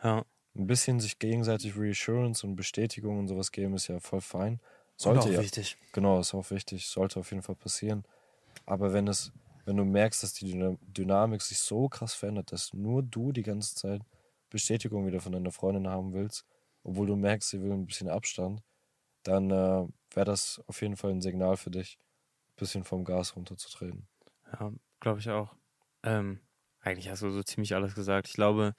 Ja. 0.04 0.26
Ein 0.54 0.68
bisschen 0.68 1.00
sich 1.00 1.18
gegenseitig 1.18 1.78
Reassurance 1.78 2.46
und 2.46 2.58
Bestätigung 2.58 3.20
und 3.20 3.30
sowas 3.30 3.54
geben 3.54 3.74
ist 3.74 3.88
ja 3.88 4.02
voll 4.02 4.20
fein. 4.20 4.60
Sollte 4.98 5.22
auch 5.22 5.28
ja. 5.28 5.42
wichtig. 5.42 5.78
Genau, 5.94 6.20
ist 6.20 6.34
auch 6.34 6.52
wichtig. 6.52 6.88
Sollte 6.88 7.22
auf 7.22 7.32
jeden 7.32 7.42
Fall 7.42 7.56
passieren. 7.56 8.04
Aber 8.66 8.92
wenn 8.92 9.08
es, 9.08 9.32
wenn 9.64 9.78
du 9.78 9.86
merkst, 9.86 10.24
dass 10.24 10.34
die 10.34 10.78
Dynamik 10.82 11.42
sich 11.42 11.58
so 11.60 11.88
krass 11.88 12.14
verändert, 12.14 12.52
dass 12.52 12.74
nur 12.74 13.02
du 13.02 13.32
die 13.32 13.44
ganze 13.44 13.76
Zeit 13.76 14.02
Bestätigung 14.50 15.08
wieder 15.08 15.22
von 15.22 15.32
deiner 15.32 15.52
Freundin 15.52 15.88
haben 15.88 16.12
willst, 16.12 16.46
obwohl 16.84 17.08
du 17.08 17.16
merkst, 17.16 17.50
sie 17.50 17.62
will 17.62 17.72
ein 17.72 17.86
bisschen 17.86 18.10
Abstand, 18.10 18.62
dann 19.24 19.52
äh, 19.52 19.88
wäre 20.14 20.26
das 20.26 20.62
auf 20.68 20.82
jeden 20.82 20.98
Fall 20.98 21.12
ein 21.12 21.22
Signal 21.22 21.58
für 21.58 21.72
dich, 21.72 21.98
ein 22.50 22.56
bisschen 22.58 22.84
vom 22.84 23.04
Gas 23.04 23.36
runterzutreten. 23.36 24.08
Ja, 24.52 24.72
glaube 25.00 25.20
ich 25.20 25.30
auch. 25.30 25.56
Ähm, 26.04 26.40
eigentlich 26.82 27.10
hast 27.10 27.22
du 27.22 27.30
so 27.30 27.44
ziemlich 27.44 27.76
alles 27.76 27.96
gesagt. 27.96 28.28
Ich 28.28 28.34
glaube, 28.34 28.76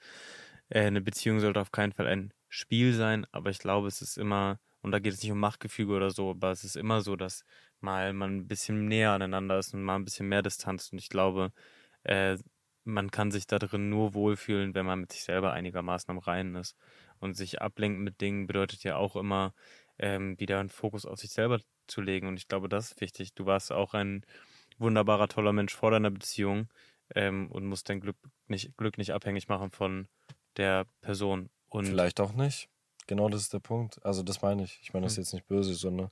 äh, 0.69 0.85
eine 0.85 1.01
Beziehung 1.01 1.39
sollte 1.39 1.61
auf 1.61 1.71
keinen 1.71 1.93
Fall 1.93 2.07
ein 2.07 2.33
Spiel 2.49 2.93
sein, 2.93 3.25
aber 3.31 3.49
ich 3.49 3.59
glaube, 3.59 3.87
es 3.87 4.01
ist 4.01 4.17
immer, 4.17 4.59
und 4.81 4.91
da 4.91 4.99
geht 4.99 5.13
es 5.13 5.23
nicht 5.23 5.31
um 5.31 5.39
Machtgefüge 5.39 5.93
oder 5.93 6.11
so, 6.11 6.31
aber 6.31 6.51
es 6.51 6.63
ist 6.63 6.75
immer 6.75 7.01
so, 7.01 7.15
dass 7.15 7.43
mal 7.79 8.13
man 8.13 8.37
ein 8.37 8.47
bisschen 8.47 8.87
näher 8.87 9.11
aneinander 9.11 9.59
ist 9.59 9.73
und 9.73 9.83
mal 9.83 9.95
ein 9.95 10.05
bisschen 10.05 10.27
mehr 10.27 10.41
Distanz. 10.41 10.91
Und 10.91 10.99
ich 10.99 11.09
glaube, 11.09 11.51
äh, 12.03 12.37
man 12.85 13.11
kann 13.11 13.31
sich 13.31 13.47
da 13.47 13.59
drin 13.59 13.89
nur 13.89 14.13
wohlfühlen, 14.13 14.75
wenn 14.75 14.85
man 14.85 15.01
mit 15.01 15.11
sich 15.11 15.23
selber 15.23 15.53
einigermaßen 15.53 16.11
am 16.11 16.17
Reinen 16.17 16.55
ist. 16.55 16.75
Und 17.23 17.35
sich 17.35 17.61
ablenken 17.61 18.03
mit 18.03 18.19
Dingen 18.19 18.47
bedeutet 18.47 18.83
ja 18.83 18.97
auch 18.97 19.15
immer, 19.15 19.53
ähm, 19.97 20.37
wieder 20.41 20.59
einen 20.59 20.69
Fokus 20.69 21.05
auf 21.05 21.19
sich 21.19 21.31
selber 21.31 21.61
zu 21.87 22.01
legen. 22.01 22.27
Und 22.27 22.35
ich 22.35 22.49
glaube, 22.49 22.67
das 22.67 22.91
ist 22.91 23.01
wichtig. 23.01 23.33
Du 23.33 23.45
warst 23.45 23.71
auch 23.71 23.93
ein 23.93 24.25
wunderbarer, 24.77 25.29
toller 25.29 25.53
Mensch 25.53 25.73
vor 25.73 25.91
deiner 25.91 26.11
Beziehung 26.11 26.67
ähm, 27.15 27.49
und 27.49 27.65
musst 27.65 27.87
dein 27.87 28.01
Glück 28.01 28.17
nicht, 28.47 28.75
Glück 28.75 28.97
nicht 28.97 29.13
abhängig 29.13 29.47
machen 29.47 29.71
von 29.71 30.09
der 30.57 30.85
Person. 30.99 31.49
Und 31.69 31.85
vielleicht 31.85 32.19
auch 32.19 32.33
nicht. 32.33 32.67
Genau 33.07 33.29
das 33.29 33.43
ist 33.43 33.53
der 33.53 33.59
Punkt. 33.59 34.03
Also 34.05 34.21
das 34.21 34.41
meine 34.41 34.65
ich. 34.65 34.79
Ich 34.81 34.93
meine 34.93 35.05
das 35.05 35.15
hm. 35.15 35.23
jetzt 35.23 35.33
nicht 35.33 35.47
böse, 35.47 35.73
sondern 35.75 36.09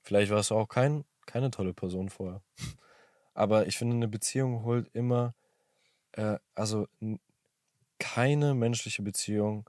vielleicht 0.00 0.32
warst 0.32 0.50
du 0.50 0.54
auch 0.54 0.68
kein, 0.68 1.04
keine 1.26 1.50
tolle 1.50 1.74
Person 1.74 2.08
vorher. 2.08 2.42
Aber 3.34 3.66
ich 3.66 3.76
finde, 3.76 3.96
eine 3.96 4.08
Beziehung 4.08 4.64
holt 4.64 4.88
immer, 4.94 5.34
äh, 6.12 6.38
also 6.54 6.88
keine 7.98 8.54
menschliche 8.54 9.02
Beziehung 9.02 9.68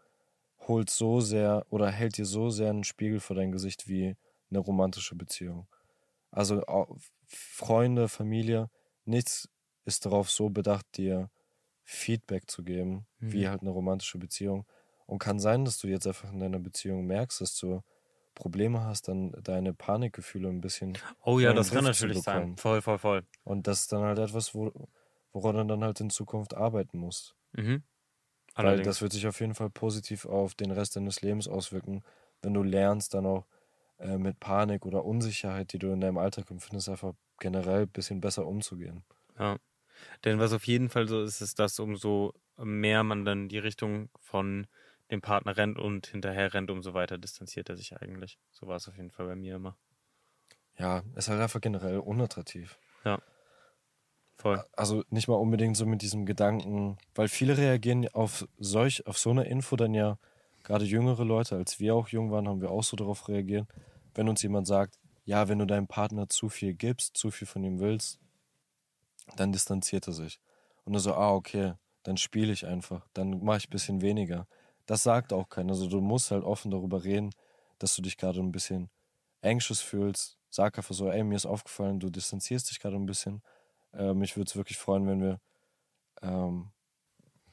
holt 0.67 0.89
so 0.89 1.21
sehr 1.21 1.65
oder 1.69 1.91
hält 1.91 2.17
dir 2.17 2.25
so 2.25 2.49
sehr 2.49 2.69
einen 2.69 2.83
Spiegel 2.83 3.19
vor 3.19 3.35
dein 3.35 3.51
Gesicht 3.51 3.87
wie 3.87 4.15
eine 4.49 4.59
romantische 4.59 5.15
Beziehung. 5.15 5.67
Also 6.31 6.63
Freunde, 7.27 8.07
Familie, 8.07 8.69
nichts 9.05 9.49
ist 9.85 10.05
darauf 10.05 10.29
so 10.29 10.49
bedacht, 10.49 10.85
dir 10.97 11.29
Feedback 11.83 12.49
zu 12.49 12.63
geben, 12.63 13.05
mhm. 13.19 13.31
wie 13.31 13.47
halt 13.47 13.61
eine 13.61 13.69
romantische 13.69 14.17
Beziehung. 14.17 14.65
Und 15.05 15.19
kann 15.19 15.39
sein, 15.39 15.65
dass 15.65 15.77
du 15.77 15.87
jetzt 15.87 16.07
einfach 16.07 16.31
in 16.33 16.39
deiner 16.39 16.59
Beziehung 16.59 17.05
merkst, 17.05 17.39
dass 17.39 17.55
du 17.57 17.83
Probleme 18.33 18.81
hast, 18.81 19.07
dann 19.07 19.31
deine 19.43 19.73
Panikgefühle 19.73 20.49
ein 20.49 20.61
bisschen. 20.61 20.97
Oh 21.21 21.39
ja, 21.39 21.53
das 21.53 21.71
kann 21.71 21.83
natürlich 21.83 22.21
sein. 22.21 22.57
Voll, 22.57 22.81
voll, 22.81 22.97
voll. 22.97 23.23
Und 23.43 23.67
das 23.67 23.81
ist 23.81 23.91
dann 23.91 24.01
halt 24.01 24.19
etwas, 24.19 24.53
wo, 24.55 24.89
woran 25.31 25.55
du 25.55 25.63
dann 25.65 25.83
halt 25.83 25.99
in 26.01 26.09
Zukunft 26.09 26.53
arbeiten 26.53 26.97
musst. 26.97 27.35
Mhm. 27.53 27.83
Weil 28.55 28.81
das 28.81 29.01
wird 29.01 29.11
sich 29.11 29.27
auf 29.27 29.39
jeden 29.41 29.55
Fall 29.55 29.69
positiv 29.69 30.25
auf 30.25 30.55
den 30.55 30.71
Rest 30.71 30.95
deines 30.95 31.21
Lebens 31.21 31.47
auswirken, 31.47 32.03
wenn 32.41 32.53
du 32.53 32.63
lernst, 32.63 33.13
dann 33.13 33.25
auch 33.25 33.45
äh, 33.99 34.17
mit 34.17 34.39
Panik 34.39 34.85
oder 34.85 35.03
Unsicherheit, 35.03 35.73
die 35.73 35.79
du 35.79 35.91
in 35.91 36.01
deinem 36.01 36.17
Alltag 36.17 36.49
empfindest, 36.51 36.89
einfach 36.89 37.13
generell 37.39 37.83
ein 37.83 37.89
bisschen 37.89 38.21
besser 38.21 38.47
umzugehen. 38.47 39.03
Ja. 39.37 39.57
Denn 40.23 40.39
was 40.39 40.53
auf 40.53 40.65
jeden 40.67 40.89
Fall 40.89 41.07
so 41.07 41.21
ist, 41.23 41.41
ist, 41.41 41.59
dass 41.59 41.79
umso 41.79 42.33
mehr 42.57 43.03
man 43.03 43.25
dann 43.25 43.49
die 43.49 43.59
Richtung 43.59 44.09
von 44.19 44.67
dem 45.11 45.21
Partner 45.21 45.55
rennt 45.55 45.77
und 45.77 46.07
hinterher 46.07 46.53
rennt, 46.53 46.71
umso 46.71 46.93
weiter 46.93 47.17
distanziert 47.17 47.69
er 47.69 47.77
sich 47.77 47.95
eigentlich. 47.95 48.39
So 48.51 48.67
war 48.67 48.77
es 48.77 48.87
auf 48.87 48.97
jeden 48.97 49.11
Fall 49.11 49.27
bei 49.27 49.35
mir 49.35 49.55
immer. 49.55 49.77
Ja, 50.77 51.03
ist 51.15 51.29
halt 51.29 51.41
einfach 51.41 51.61
generell 51.61 51.99
unattraktiv. 51.99 52.77
Ja. 53.03 53.21
Voll. 54.37 54.63
Also 54.73 55.03
nicht 55.09 55.27
mal 55.27 55.35
unbedingt 55.35 55.77
so 55.77 55.85
mit 55.85 56.01
diesem 56.01 56.25
Gedanken, 56.25 56.97
weil 57.15 57.27
viele 57.27 57.57
reagieren 57.57 58.07
auf 58.09 58.47
solch, 58.57 59.07
auf 59.07 59.17
so 59.17 59.29
eine 59.29 59.45
Info 59.45 59.75
dann 59.75 59.93
ja, 59.93 60.17
gerade 60.63 60.85
jüngere 60.85 61.23
Leute, 61.23 61.55
als 61.55 61.79
wir 61.79 61.95
auch 61.95 62.09
jung 62.09 62.31
waren, 62.31 62.47
haben 62.47 62.61
wir 62.61 62.71
auch 62.71 62.83
so 62.83 62.97
darauf 62.97 63.27
reagiert, 63.29 63.67
wenn 64.13 64.27
uns 64.29 64.41
jemand 64.41 64.67
sagt, 64.67 64.99
ja, 65.25 65.47
wenn 65.47 65.59
du 65.59 65.65
deinem 65.65 65.87
Partner 65.87 66.29
zu 66.29 66.49
viel 66.49 66.73
gibst, 66.73 67.17
zu 67.17 67.31
viel 67.31 67.47
von 67.47 67.63
ihm 67.63 67.79
willst, 67.79 68.19
dann 69.37 69.51
distanziert 69.51 70.07
er 70.07 70.13
sich. 70.13 70.39
Und 70.83 70.93
er 70.93 70.99
so, 70.99 71.13
ah, 71.13 71.33
okay, 71.33 71.73
dann 72.03 72.17
spiele 72.17 72.53
ich 72.53 72.67
einfach, 72.67 73.07
dann 73.13 73.43
mache 73.43 73.57
ich 73.57 73.67
ein 73.67 73.71
bisschen 73.71 74.01
weniger. 74.01 74.47
Das 74.85 75.01
sagt 75.01 75.33
auch 75.33 75.49
keiner. 75.49 75.73
Also 75.73 75.87
du 75.87 75.99
musst 76.01 76.29
halt 76.29 76.43
offen 76.43 76.69
darüber 76.69 77.03
reden, 77.03 77.31
dass 77.79 77.95
du 77.95 78.01
dich 78.01 78.17
gerade 78.17 78.39
ein 78.39 78.51
bisschen 78.51 78.89
anxious 79.41 79.81
fühlst. 79.81 80.37
Sag 80.49 80.77
einfach 80.77 80.93
so, 80.93 81.09
ey, 81.09 81.23
mir 81.23 81.35
ist 81.35 81.47
aufgefallen, 81.47 81.99
du 81.99 82.09
distanzierst 82.09 82.69
dich 82.69 82.79
gerade 82.79 82.95
ein 82.95 83.07
bisschen. 83.07 83.41
Äh, 83.95 84.13
mich 84.13 84.35
würde 84.37 84.49
es 84.49 84.55
wirklich 84.55 84.77
freuen, 84.77 85.07
wenn 85.07 85.21
wir, 85.21 85.39
ähm, 86.21 86.71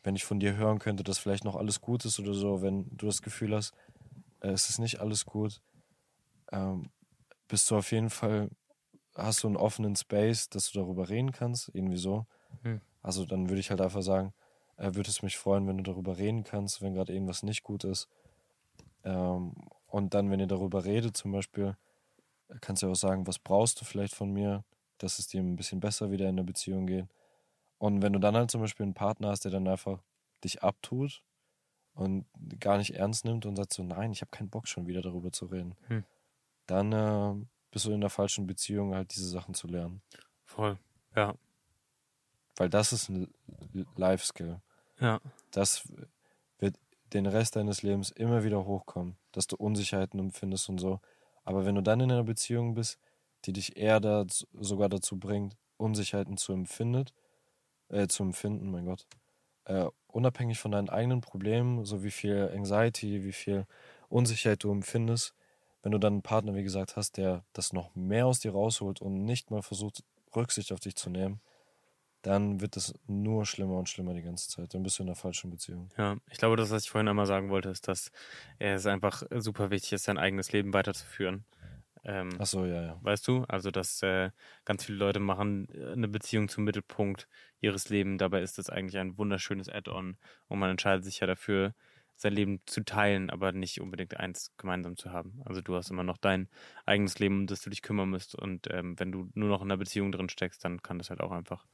wenn 0.02 0.16
ich 0.16 0.24
von 0.24 0.40
dir 0.40 0.56
hören 0.56 0.78
könnte, 0.78 1.04
dass 1.04 1.18
vielleicht 1.18 1.44
noch 1.44 1.56
alles 1.56 1.80
gut 1.80 2.04
ist 2.04 2.18
oder 2.18 2.34
so, 2.34 2.62
wenn 2.62 2.88
du 2.96 3.06
das 3.06 3.22
Gefühl 3.22 3.54
hast, 3.54 3.74
äh, 4.40 4.48
es 4.48 4.68
ist 4.68 4.78
nicht 4.78 5.00
alles 5.00 5.24
gut, 5.24 5.60
ähm, 6.50 6.90
bist 7.48 7.70
du 7.70 7.76
auf 7.76 7.92
jeden 7.92 8.10
Fall, 8.10 8.50
hast 9.14 9.42
du 9.42 9.48
einen 9.48 9.56
offenen 9.56 9.96
Space, 9.96 10.48
dass 10.48 10.70
du 10.70 10.80
darüber 10.80 11.08
reden 11.08 11.32
kannst, 11.32 11.70
irgendwie 11.74 11.98
so. 11.98 12.26
Hm. 12.62 12.80
Also 13.02 13.26
dann 13.26 13.48
würde 13.48 13.60
ich 13.60 13.70
halt 13.70 13.80
einfach 13.80 14.02
sagen, 14.02 14.32
äh, 14.76 14.94
würde 14.94 15.10
es 15.10 15.22
mich 15.22 15.36
freuen, 15.36 15.66
wenn 15.66 15.78
du 15.78 15.82
darüber 15.82 16.18
reden 16.18 16.44
kannst, 16.44 16.82
wenn 16.82 16.94
gerade 16.94 17.12
irgendwas 17.12 17.42
nicht 17.42 17.62
gut 17.62 17.84
ist. 17.84 18.08
Ähm, 19.04 19.54
und 19.86 20.14
dann, 20.14 20.30
wenn 20.30 20.40
ihr 20.40 20.46
darüber 20.46 20.84
redet, 20.84 21.16
zum 21.16 21.32
Beispiel, 21.32 21.76
kannst 22.60 22.82
du 22.82 22.86
ja 22.86 22.92
auch 22.92 22.96
sagen, 22.96 23.26
was 23.26 23.38
brauchst 23.38 23.80
du 23.80 23.84
vielleicht 23.84 24.14
von 24.14 24.32
mir, 24.32 24.64
dass 25.02 25.18
es 25.18 25.26
dir 25.26 25.40
ein 25.40 25.56
bisschen 25.56 25.80
besser 25.80 26.10
wieder 26.10 26.28
in 26.28 26.36
der 26.36 26.44
Beziehung 26.44 26.86
geht. 26.86 27.06
Und 27.78 28.02
wenn 28.02 28.12
du 28.12 28.18
dann 28.18 28.36
halt 28.36 28.50
zum 28.50 28.60
Beispiel 28.60 28.84
einen 28.84 28.94
Partner 28.94 29.28
hast, 29.28 29.44
der 29.44 29.50
dann 29.50 29.66
einfach 29.66 30.00
dich 30.44 30.62
abtut 30.62 31.22
und 31.94 32.26
gar 32.60 32.78
nicht 32.78 32.94
ernst 32.94 33.24
nimmt 33.24 33.44
und 33.44 33.56
sagt 33.56 33.72
so, 33.72 33.82
nein, 33.82 34.12
ich 34.12 34.20
habe 34.20 34.30
keinen 34.30 34.50
Bock 34.50 34.68
schon 34.68 34.86
wieder 34.86 35.02
darüber 35.02 35.32
zu 35.32 35.46
reden, 35.46 35.74
hm. 35.88 36.04
dann 36.66 36.92
äh, 36.92 37.44
bist 37.70 37.84
du 37.86 37.92
in 37.92 38.00
der 38.00 38.10
falschen 38.10 38.46
Beziehung 38.46 38.94
halt 38.94 39.14
diese 39.14 39.28
Sachen 39.28 39.54
zu 39.54 39.66
lernen. 39.66 40.02
Voll, 40.44 40.78
ja. 41.16 41.34
Weil 42.56 42.68
das 42.68 42.92
ist 42.92 43.08
ein 43.08 43.32
Life-Skill. 43.96 44.60
Ja. 45.00 45.20
Das 45.50 45.88
wird 46.58 46.76
den 47.12 47.26
Rest 47.26 47.56
deines 47.56 47.82
Lebens 47.82 48.10
immer 48.10 48.44
wieder 48.44 48.64
hochkommen, 48.64 49.16
dass 49.32 49.46
du 49.46 49.56
Unsicherheiten 49.56 50.20
empfindest 50.20 50.68
und 50.68 50.78
so. 50.78 51.00
Aber 51.44 51.66
wenn 51.66 51.74
du 51.74 51.82
dann 51.82 52.00
in 52.00 52.12
einer 52.12 52.24
Beziehung 52.24 52.74
bist, 52.74 53.00
die 53.44 53.52
dich 53.52 53.76
eher 53.76 54.00
dazu, 54.00 54.46
sogar 54.52 54.88
dazu 54.88 55.18
bringt, 55.18 55.56
Unsicherheiten 55.76 56.36
zu 56.36 56.52
empfindet, 56.52 57.12
äh, 57.88 58.06
zu 58.08 58.22
empfinden, 58.22 58.70
mein 58.70 58.86
Gott. 58.86 59.06
Äh, 59.64 59.86
unabhängig 60.08 60.58
von 60.58 60.72
deinen 60.72 60.88
eigenen 60.88 61.20
Problemen, 61.20 61.84
so 61.84 62.02
wie 62.02 62.10
viel 62.10 62.50
Anxiety, 62.54 63.24
wie 63.24 63.32
viel 63.32 63.66
Unsicherheit 64.08 64.62
du 64.64 64.72
empfindest, 64.72 65.34
wenn 65.82 65.92
du 65.92 65.98
dann 65.98 66.14
einen 66.14 66.22
Partner, 66.22 66.54
wie 66.54 66.62
gesagt, 66.62 66.96
hast, 66.96 67.16
der 67.16 67.44
das 67.52 67.72
noch 67.72 67.94
mehr 67.94 68.26
aus 68.26 68.40
dir 68.40 68.52
rausholt 68.52 69.00
und 69.00 69.24
nicht 69.24 69.50
mal 69.50 69.62
versucht, 69.62 70.04
Rücksicht 70.34 70.72
auf 70.72 70.80
dich 70.80 70.96
zu 70.96 71.10
nehmen, 71.10 71.40
dann 72.22 72.60
wird 72.60 72.76
es 72.76 72.94
nur 73.06 73.44
schlimmer 73.46 73.78
und 73.78 73.88
schlimmer 73.88 74.14
die 74.14 74.22
ganze 74.22 74.48
Zeit. 74.48 74.74
Dann 74.74 74.84
bist 74.84 74.98
du 74.98 75.02
in 75.02 75.08
einer 75.08 75.16
falschen 75.16 75.50
Beziehung. 75.50 75.90
Ja, 75.98 76.16
ich 76.30 76.38
glaube, 76.38 76.56
das, 76.56 76.70
was 76.70 76.84
ich 76.84 76.90
vorhin 76.90 77.08
einmal 77.08 77.26
sagen 77.26 77.50
wollte, 77.50 77.68
ist, 77.68 77.88
dass 77.88 78.12
es 78.58 78.86
einfach 78.86 79.24
super 79.36 79.70
wichtig 79.70 79.94
ist, 79.94 80.04
sein 80.04 80.18
eigenes 80.18 80.52
Leben 80.52 80.72
weiterzuführen. 80.72 81.44
Ähm, 82.04 82.30
Ach 82.38 82.46
so, 82.46 82.64
ja, 82.64 82.82
ja. 82.82 82.98
Weißt 83.02 83.26
du? 83.28 83.44
Also, 83.48 83.70
dass 83.70 84.02
äh, 84.02 84.30
ganz 84.64 84.84
viele 84.84 84.98
Leute 84.98 85.20
machen 85.20 85.68
äh, 85.72 85.92
eine 85.92 86.08
Beziehung 86.08 86.48
zum 86.48 86.64
Mittelpunkt 86.64 87.28
ihres 87.60 87.88
Lebens. 87.88 88.18
Dabei 88.18 88.42
ist 88.42 88.58
das 88.58 88.70
eigentlich 88.70 88.98
ein 88.98 89.16
wunderschönes 89.18 89.68
Add-on. 89.68 90.16
Und 90.48 90.58
man 90.58 90.70
entscheidet 90.70 91.04
sich 91.04 91.20
ja 91.20 91.26
dafür, 91.26 91.74
sein 92.16 92.32
Leben 92.32 92.60
zu 92.66 92.84
teilen, 92.84 93.30
aber 93.30 93.52
nicht 93.52 93.80
unbedingt 93.80 94.16
eins 94.16 94.52
gemeinsam 94.56 94.96
zu 94.96 95.12
haben. 95.12 95.42
Also 95.44 95.60
du 95.60 95.74
hast 95.74 95.90
immer 95.90 96.04
noch 96.04 96.18
dein 96.18 96.48
eigenes 96.86 97.18
Leben, 97.18 97.40
um 97.40 97.46
das 97.46 97.62
du 97.62 97.70
dich 97.70 97.82
kümmern 97.82 98.10
musst. 98.10 98.34
Und 98.34 98.68
ähm, 98.70 98.98
wenn 98.98 99.12
du 99.12 99.30
nur 99.34 99.48
noch 99.48 99.60
in 99.60 99.70
einer 99.70 99.78
Beziehung 99.78 100.12
drin 100.12 100.28
steckst, 100.28 100.64
dann 100.64 100.82
kann 100.82 100.98
das 100.98 101.10
halt 101.10 101.20
auch 101.20 101.32
einfach 101.32 101.66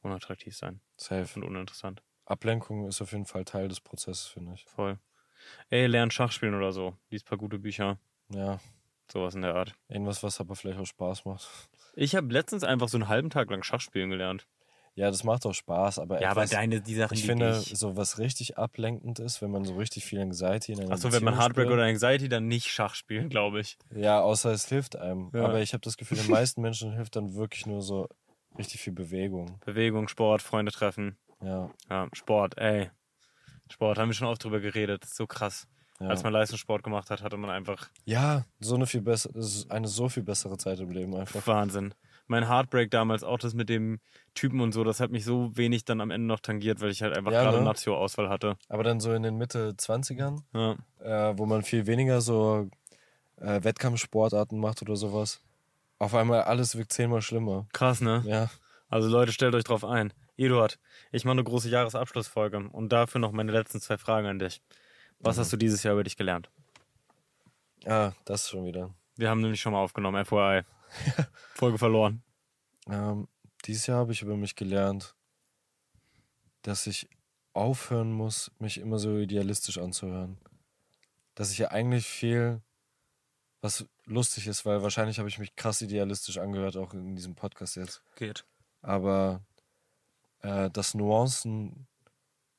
unattraktiv 0.00 0.56
sein. 0.56 0.80
Safe. 0.96 1.28
Und 1.38 1.44
uninteressant. 1.44 2.02
Ablenkung 2.26 2.86
ist 2.86 3.02
auf 3.02 3.12
jeden 3.12 3.26
Fall 3.26 3.44
Teil 3.44 3.68
des 3.68 3.80
Prozesses, 3.80 4.26
finde 4.26 4.54
ich. 4.54 4.64
Voll. 4.64 4.98
Ey, 5.68 5.86
lern 5.86 6.10
Schach 6.10 6.32
spielen 6.32 6.54
oder 6.54 6.72
so. 6.72 6.96
Lies 7.10 7.22
ein 7.22 7.26
paar 7.26 7.38
gute 7.38 7.58
Bücher. 7.58 7.98
Ja. 8.30 8.60
Sowas 9.12 9.34
in 9.34 9.42
der 9.42 9.54
Art. 9.54 9.74
Irgendwas, 9.88 10.22
was 10.22 10.40
aber 10.40 10.56
vielleicht 10.56 10.78
auch 10.78 10.86
Spaß 10.86 11.24
macht. 11.24 11.46
Ich 11.94 12.16
habe 12.16 12.32
letztens 12.32 12.64
einfach 12.64 12.88
so 12.88 12.96
einen 12.96 13.08
halben 13.08 13.30
Tag 13.30 13.50
lang 13.50 13.62
Schach 13.62 13.80
spielen 13.80 14.10
gelernt. 14.10 14.46
Ja, 14.96 15.10
das 15.10 15.24
macht 15.24 15.44
auch 15.44 15.52
Spaß, 15.52 15.98
aber 15.98 16.20
Ja, 16.20 16.30
aber 16.30 16.42
etwas, 16.42 16.50
deine, 16.50 16.80
die 16.80 16.94
Sachen, 16.94 17.14
ich 17.14 17.26
finde, 17.26 17.60
ich... 17.60 17.76
so 17.76 17.96
was 17.96 18.18
richtig 18.20 18.58
ablenkend 18.58 19.18
ist, 19.18 19.42
wenn 19.42 19.50
man 19.50 19.64
so 19.64 19.74
richtig 19.76 20.04
viel 20.04 20.20
Anxiety 20.20 20.72
in 20.72 20.80
einer 20.80 20.92
Achso, 20.92 21.12
wenn 21.12 21.24
man 21.24 21.34
Heartbreak 21.36 21.66
spürt. 21.66 21.78
oder 21.78 21.88
Anxiety, 21.88 22.28
dann 22.28 22.46
nicht 22.46 22.68
Schach 22.70 22.94
spielen, 22.94 23.28
glaube 23.28 23.60
ich. 23.60 23.76
Ja, 23.92 24.20
außer 24.20 24.52
es 24.52 24.68
hilft 24.68 24.94
einem. 24.94 25.30
Ja. 25.34 25.46
Aber 25.46 25.60
ich 25.60 25.72
habe 25.72 25.80
das 25.80 25.96
Gefühl, 25.96 26.18
den 26.18 26.30
meisten 26.30 26.62
Menschen 26.62 26.92
hilft 26.92 27.16
dann 27.16 27.34
wirklich 27.34 27.66
nur 27.66 27.82
so 27.82 28.08
richtig 28.56 28.80
viel 28.82 28.92
Bewegung. 28.92 29.58
Bewegung, 29.64 30.06
Sport, 30.06 30.42
Freunde 30.42 30.70
treffen. 30.70 31.18
Ja, 31.42 31.70
Ja, 31.90 32.08
Sport, 32.12 32.56
ey. 32.58 32.90
Sport, 33.68 33.98
haben 33.98 34.10
wir 34.10 34.14
schon 34.14 34.28
oft 34.28 34.44
drüber 34.44 34.60
geredet. 34.60 35.04
Ist 35.04 35.16
so 35.16 35.26
krass. 35.26 35.66
Ja. 36.00 36.08
Als 36.08 36.22
man 36.24 36.32
Leistungssport 36.32 36.82
gemacht 36.82 37.10
hat, 37.10 37.22
hatte 37.22 37.36
man 37.36 37.50
einfach 37.50 37.88
ja 38.04 38.44
so 38.60 38.74
eine 38.74 38.86
viel 38.86 39.00
bessere, 39.02 39.32
eine 39.68 39.86
so 39.88 40.08
viel 40.08 40.22
bessere 40.22 40.56
Zeit 40.58 40.80
im 40.80 40.90
Leben 40.90 41.14
einfach. 41.14 41.46
Wahnsinn. 41.46 41.94
Mein 42.26 42.48
Heartbreak 42.48 42.90
damals, 42.90 43.22
auch 43.22 43.38
das 43.38 43.52
mit 43.54 43.68
dem 43.68 44.00
Typen 44.34 44.60
und 44.62 44.72
so, 44.72 44.82
das 44.82 44.98
hat 44.98 45.10
mich 45.10 45.24
so 45.26 45.54
wenig 45.56 45.84
dann 45.84 46.00
am 46.00 46.10
Ende 46.10 46.26
noch 46.26 46.40
tangiert, 46.40 46.80
weil 46.80 46.90
ich 46.90 47.02
halt 47.02 47.16
einfach 47.16 47.30
Ja, 47.32 47.42
gerade 47.42 47.58
ne? 47.58 47.64
Nazio-Auswahl 47.64 48.30
hatte. 48.30 48.56
Aber 48.68 48.82
dann 48.82 48.98
so 48.98 49.12
in 49.12 49.22
den 49.22 49.36
Mitte 49.36 49.74
20ern, 49.76 50.40
Ja. 50.54 50.76
äh, 51.30 51.38
wo 51.38 51.44
man 51.44 51.62
viel 51.62 51.86
weniger 51.86 52.22
so 52.22 52.68
äh, 53.36 53.62
Wettkampfsportarten 53.62 54.58
macht 54.58 54.80
oder 54.82 54.96
sowas. 54.96 55.42
Auf 55.98 56.14
einmal 56.14 56.42
alles 56.42 56.76
wirkt 56.76 56.92
zehnmal 56.92 57.20
schlimmer. 57.22 57.66
Krass, 57.72 58.00
ne? 58.00 58.22
Ja. 58.26 58.48
Also 58.88 59.08
Leute, 59.08 59.32
stellt 59.32 59.54
euch 59.54 59.64
drauf 59.64 59.84
ein. 59.84 60.12
Eduard, 60.36 60.78
ich 61.12 61.24
mache 61.24 61.32
eine 61.32 61.44
große 61.44 61.68
Jahresabschlussfolge 61.68 62.68
und 62.72 62.90
dafür 62.92 63.20
noch 63.20 63.32
meine 63.32 63.52
letzten 63.52 63.80
zwei 63.80 63.98
Fragen 63.98 64.26
an 64.26 64.38
dich. 64.38 64.60
Was 65.24 65.38
hast 65.38 65.52
du 65.54 65.56
dieses 65.56 65.82
Jahr 65.82 65.94
über 65.94 66.04
dich 66.04 66.18
gelernt? 66.18 66.50
Ah, 67.86 68.12
das 68.26 68.48
schon 68.50 68.66
wieder. 68.66 68.94
Wir 69.16 69.30
haben 69.30 69.40
nämlich 69.40 69.60
schon 69.60 69.72
mal 69.72 69.80
aufgenommen, 69.80 70.22
FYI. 70.22 70.64
Folge 71.54 71.78
verloren. 71.78 72.22
Ähm, 72.86 73.26
dieses 73.64 73.86
Jahr 73.86 74.00
habe 74.00 74.12
ich 74.12 74.20
über 74.20 74.36
mich 74.36 74.54
gelernt, 74.54 75.16
dass 76.60 76.86
ich 76.86 77.08
aufhören 77.54 78.12
muss, 78.12 78.50
mich 78.58 78.78
immer 78.78 78.98
so 78.98 79.16
idealistisch 79.16 79.78
anzuhören. 79.78 80.38
Dass 81.34 81.50
ich 81.50 81.58
ja 81.58 81.68
eigentlich 81.70 82.06
viel, 82.06 82.60
was 83.62 83.86
lustig 84.04 84.46
ist, 84.46 84.66
weil 84.66 84.82
wahrscheinlich 84.82 85.18
habe 85.18 85.28
ich 85.30 85.38
mich 85.38 85.56
krass 85.56 85.80
idealistisch 85.80 86.36
angehört, 86.36 86.76
auch 86.76 86.92
in 86.92 87.16
diesem 87.16 87.34
Podcast 87.34 87.76
jetzt. 87.76 88.02
Geht. 88.16 88.44
Aber 88.82 89.42
äh, 90.40 90.68
dass 90.70 90.92
Nuancen 90.92 91.86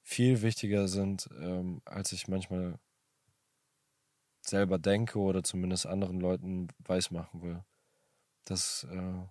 viel 0.06 0.44
wichtiger 0.44 0.88
sind, 0.88 1.28
ähm, 1.42 1.82
als 1.84 2.12
ich 2.12 2.28
manchmal 2.28 2.80
selber 4.46 4.78
denke 4.78 5.18
oder 5.18 5.44
zumindest 5.44 5.88
anderen 5.88 6.20
Leuten 6.20 6.68
weismachen 6.78 7.42
will. 7.42 7.64
Dass 8.46 8.84
äh, 8.84 9.24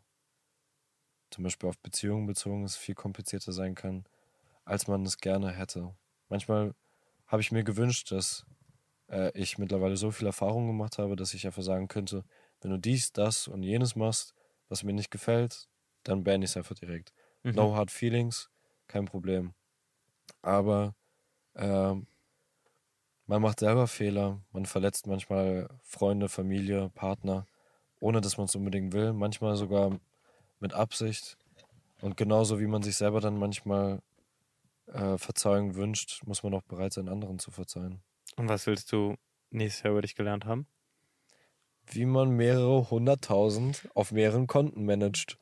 zum 1.31 1.45
Beispiel 1.45 1.69
auf 1.69 1.79
Beziehungen 1.79 2.27
bezogen 2.27 2.65
es 2.65 2.77
viel 2.77 2.97
komplizierter 2.97 3.53
sein 3.53 3.77
kann, 3.77 4.05
als 4.65 4.89
man 4.89 5.07
es 5.07 5.19
gerne 5.19 5.53
hätte. 5.53 5.95
Manchmal 6.29 6.75
habe 7.29 7.41
ich 7.41 7.53
mir 7.53 7.63
gewünscht, 7.63 8.11
dass 8.11 8.45
äh, 9.09 9.31
ich 9.39 9.59
mittlerweile 9.59 9.97
so 9.97 10.11
viel 10.11 10.27
Erfahrung 10.27 10.67
gemacht 10.67 10.99
habe, 10.99 11.15
dass 11.15 11.35
ich 11.35 11.47
einfach 11.47 11.63
sagen 11.63 11.87
könnte, 11.87 12.25
wenn 12.61 12.73
du 12.73 12.79
dies, 12.79 13.13
das 13.13 13.47
und 13.47 13.63
jenes 13.63 13.95
machst, 13.95 14.35
was 14.69 14.83
mir 14.83 14.93
nicht 14.93 15.13
gefällt, 15.13 15.69
dann 16.03 16.25
beende 16.25 16.47
ich 16.47 16.51
es 16.51 16.57
einfach 16.57 16.75
direkt. 16.75 17.13
Mhm. 17.45 17.53
No 17.53 17.77
hard 17.77 17.93
feelings, 17.93 18.51
kein 18.89 19.05
Problem. 19.05 19.55
Aber 20.43 20.95
ähm, 21.55 22.07
man 23.27 23.41
macht 23.41 23.61
selber 23.61 23.87
Fehler, 23.87 24.41
man 24.53 24.67
verletzt 24.67 25.07
manchmal 25.07 25.69
Freunde, 25.83 26.29
Familie, 26.29 26.91
Partner, 26.91 27.47
ohne 27.99 28.21
dass 28.21 28.37
man 28.37 28.47
es 28.47 28.55
unbedingt 28.55 28.93
will, 28.93 29.13
manchmal 29.13 29.57
sogar 29.57 29.99
mit 30.61 30.75
Absicht. 30.75 31.39
Und 32.03 32.17
genauso 32.17 32.61
wie 32.61 32.67
man 32.67 32.83
sich 32.83 32.97
selber 32.97 33.21
dann 33.21 33.39
manchmal 33.39 34.03
äh, 34.87 35.17
Verzeihung 35.17 35.75
wünscht, 35.75 36.23
muss 36.27 36.43
man 36.43 36.53
auch 36.55 36.63
bereit 36.63 36.93
sein, 36.93 37.09
anderen 37.09 37.39
zu 37.39 37.51
verzeihen. 37.51 38.03
Und 38.37 38.49
was 38.49 38.67
willst 38.67 38.93
du 38.93 39.17
nächstes 39.51 39.85
Jahr 39.85 39.93
über 39.93 40.03
dich 40.03 40.15
gelernt 40.15 40.45
haben? 40.45 40.67
Wie 41.87 42.05
man 42.07 42.31
mehrere 42.31 42.91
hunderttausend 42.91 43.89
auf 43.95 44.13
mehreren 44.13 44.47
Konten 44.47 44.85
managt. 44.85 45.39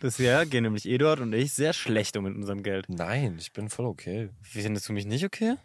Bisher 0.00 0.46
gehen 0.46 0.62
nämlich 0.64 0.86
Eduard 0.86 1.20
und 1.20 1.32
ich 1.32 1.52
sehr 1.52 1.72
schlecht 1.72 2.16
um 2.16 2.24
mit 2.24 2.34
unserem 2.36 2.62
Geld. 2.62 2.88
Nein, 2.88 3.36
ich 3.38 3.52
bin 3.52 3.68
voll 3.68 3.86
okay. 3.86 4.30
Wie 4.52 4.62
findest 4.62 4.88
du 4.88 4.92
mich 4.92 5.06
nicht 5.06 5.24
okay? 5.24 5.56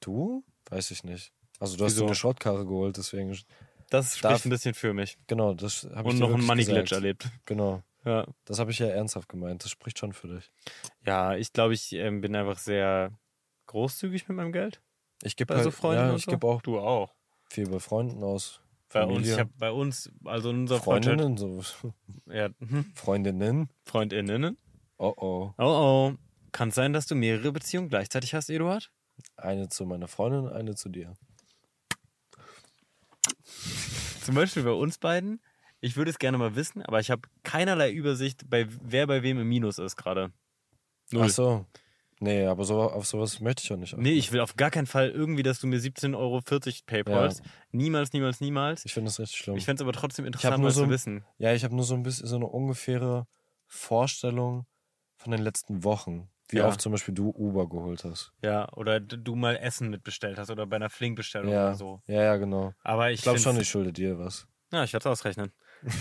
Du? 0.00 0.44
Weiß 0.70 0.90
ich 0.90 1.04
nicht. 1.04 1.32
Also 1.58 1.76
du 1.76 1.84
hast 1.84 1.92
Wieso? 1.92 2.02
dir 2.02 2.06
eine 2.08 2.14
Schrottkarre 2.14 2.64
geholt, 2.66 2.96
deswegen. 2.96 3.36
Das 3.90 4.16
spricht 4.16 4.24
Darf- 4.24 4.44
ein 4.44 4.50
bisschen 4.50 4.74
für 4.74 4.92
mich. 4.92 5.16
Genau, 5.26 5.54
das 5.54 5.84
habe 5.94 6.08
ich 6.08 6.14
Und 6.14 6.18
noch 6.20 6.32
einen 6.34 6.44
Money. 6.44 6.64
Glitch 6.64 6.92
erlebt. 6.92 7.28
Genau, 7.44 7.82
Ja, 8.04 8.26
das 8.44 8.58
habe 8.58 8.70
ich 8.72 8.78
ja 8.78 8.86
ernsthaft 8.88 9.28
gemeint. 9.28 9.64
Das 9.64 9.70
spricht 9.70 9.98
schon 9.98 10.12
für 10.12 10.28
dich. 10.28 10.50
ja 11.04 11.34
ich 11.36 11.52
glaube, 11.52 11.74
ich 11.74 11.92
ähm, 11.92 12.20
bin 12.20 12.34
einfach 12.36 12.58
sehr 12.58 13.10
großzügig 13.66 14.28
mit 14.28 14.36
meinem 14.36 14.52
Geld. 14.52 14.80
Ich 15.22 15.36
gebe 15.36 15.48
Bei 15.48 15.54
halt, 15.56 15.64
so 15.64 15.70
Freunden 15.70 16.04
ja, 16.04 16.10
und 16.10 16.16
ich 16.16 16.24
so. 16.24 16.30
gebe 16.30 16.46
auch 16.46 16.60
Du 16.62 16.78
auch. 16.78 17.14
viel 17.48 17.68
bei 17.68 17.78
Freunden 17.78 18.22
aus. 18.22 18.60
Bei 18.96 19.04
uns, 19.04 19.14
Familie, 19.14 19.32
ich 19.34 19.40
hab 19.40 19.58
bei 19.58 19.70
uns, 19.70 20.10
also 20.24 20.50
in 20.50 20.60
unserer 20.60 20.80
Freundschaft, 20.80 21.18
Freundinnen, 21.20 21.36
so 21.36 21.92
ja, 22.32 22.48
hm, 22.58 22.84
Freundinnen. 22.94 23.68
FreundInnen. 23.84 24.56
Oh 24.98 25.14
oh. 25.16 25.54
Oh 25.58 25.64
oh. 25.64 26.14
Kann 26.52 26.70
es 26.70 26.74
sein, 26.74 26.92
dass 26.92 27.06
du 27.06 27.14
mehrere 27.14 27.52
Beziehungen 27.52 27.90
gleichzeitig 27.90 28.34
hast, 28.34 28.48
Eduard? 28.48 28.90
Eine 29.36 29.68
zu 29.68 29.84
meiner 29.84 30.08
Freundin, 30.08 30.48
eine 30.48 30.74
zu 30.74 30.88
dir. 30.88 31.14
Zum 34.22 34.34
Beispiel 34.34 34.62
bei 34.62 34.72
uns 34.72 34.98
beiden. 34.98 35.40
Ich 35.80 35.96
würde 35.96 36.10
es 36.10 36.18
gerne 36.18 36.38
mal 36.38 36.56
wissen, 36.56 36.82
aber 36.82 37.00
ich 37.00 37.10
habe 37.10 37.28
keinerlei 37.42 37.92
Übersicht, 37.92 38.48
bei 38.48 38.66
wer 38.82 39.06
bei 39.06 39.22
wem 39.22 39.38
im 39.38 39.48
Minus 39.48 39.78
ist 39.78 39.96
gerade. 39.96 40.32
Ach 41.14 41.28
so. 41.28 41.66
Nee, 42.18 42.46
aber 42.46 42.64
so, 42.64 42.80
auf 42.80 43.06
sowas 43.06 43.40
möchte 43.40 43.62
ich 43.62 43.72
auch 43.72 43.76
nicht. 43.76 43.96
Nee, 43.96 44.12
ich 44.12 44.32
will 44.32 44.40
auf 44.40 44.56
gar 44.56 44.70
keinen 44.70 44.86
Fall 44.86 45.10
irgendwie, 45.10 45.42
dass 45.42 45.60
du 45.60 45.66
mir 45.66 45.78
17,40 45.78 46.16
Euro 46.16 46.40
Paypals. 46.86 47.42
Niemals, 47.72 48.12
niemals, 48.14 48.40
niemals. 48.40 48.84
Ich 48.86 48.94
finde 48.94 49.08
das 49.10 49.20
richtig 49.20 49.38
schlimm. 49.38 49.56
Ich 49.56 49.64
fände 49.66 49.82
es 49.82 49.84
aber 49.84 49.92
trotzdem 49.92 50.24
interessant, 50.24 50.56
nur 50.58 50.68
mal 50.68 50.72
so 50.74 50.84
zu 50.84 50.90
wissen. 50.90 51.24
ja, 51.38 51.52
ich 51.52 51.62
habe 51.64 51.74
nur 51.74 51.84
so 51.84 51.94
ein 51.94 52.02
bisschen 52.02 52.26
so 52.26 52.36
eine 52.36 52.46
ungefähre 52.46 53.26
Vorstellung 53.66 54.66
von 55.16 55.30
den 55.32 55.42
letzten 55.42 55.84
Wochen. 55.84 56.30
Wie 56.48 56.58
Ja. 56.58 56.68
oft 56.68 56.80
zum 56.80 56.92
Beispiel 56.92 57.12
du 57.12 57.30
Uber 57.30 57.68
geholt 57.68 58.04
hast. 58.04 58.32
Ja, 58.42 58.72
oder 58.72 59.00
du 59.00 59.34
mal 59.34 59.56
Essen 59.56 59.90
mitbestellt 59.90 60.38
hast 60.38 60.48
oder 60.50 60.64
bei 60.66 60.76
einer 60.76 60.90
Flinkbestellung 60.90 61.52
Ja, 61.52 61.66
oder 61.68 61.74
so. 61.74 62.02
ja, 62.06 62.22
ja, 62.22 62.36
genau. 62.36 62.72
Aber 62.84 63.10
ich, 63.10 63.16
Ich 63.18 63.22
glaube 63.22 63.40
schon, 63.40 63.60
ich 63.60 63.68
schulde 63.68 63.92
dir 63.92 64.18
was. 64.18 64.46
Ja, 64.72 64.84
ich 64.84 64.92
werde 64.92 65.08
es 65.08 65.12
ausrechnen. 65.12 65.52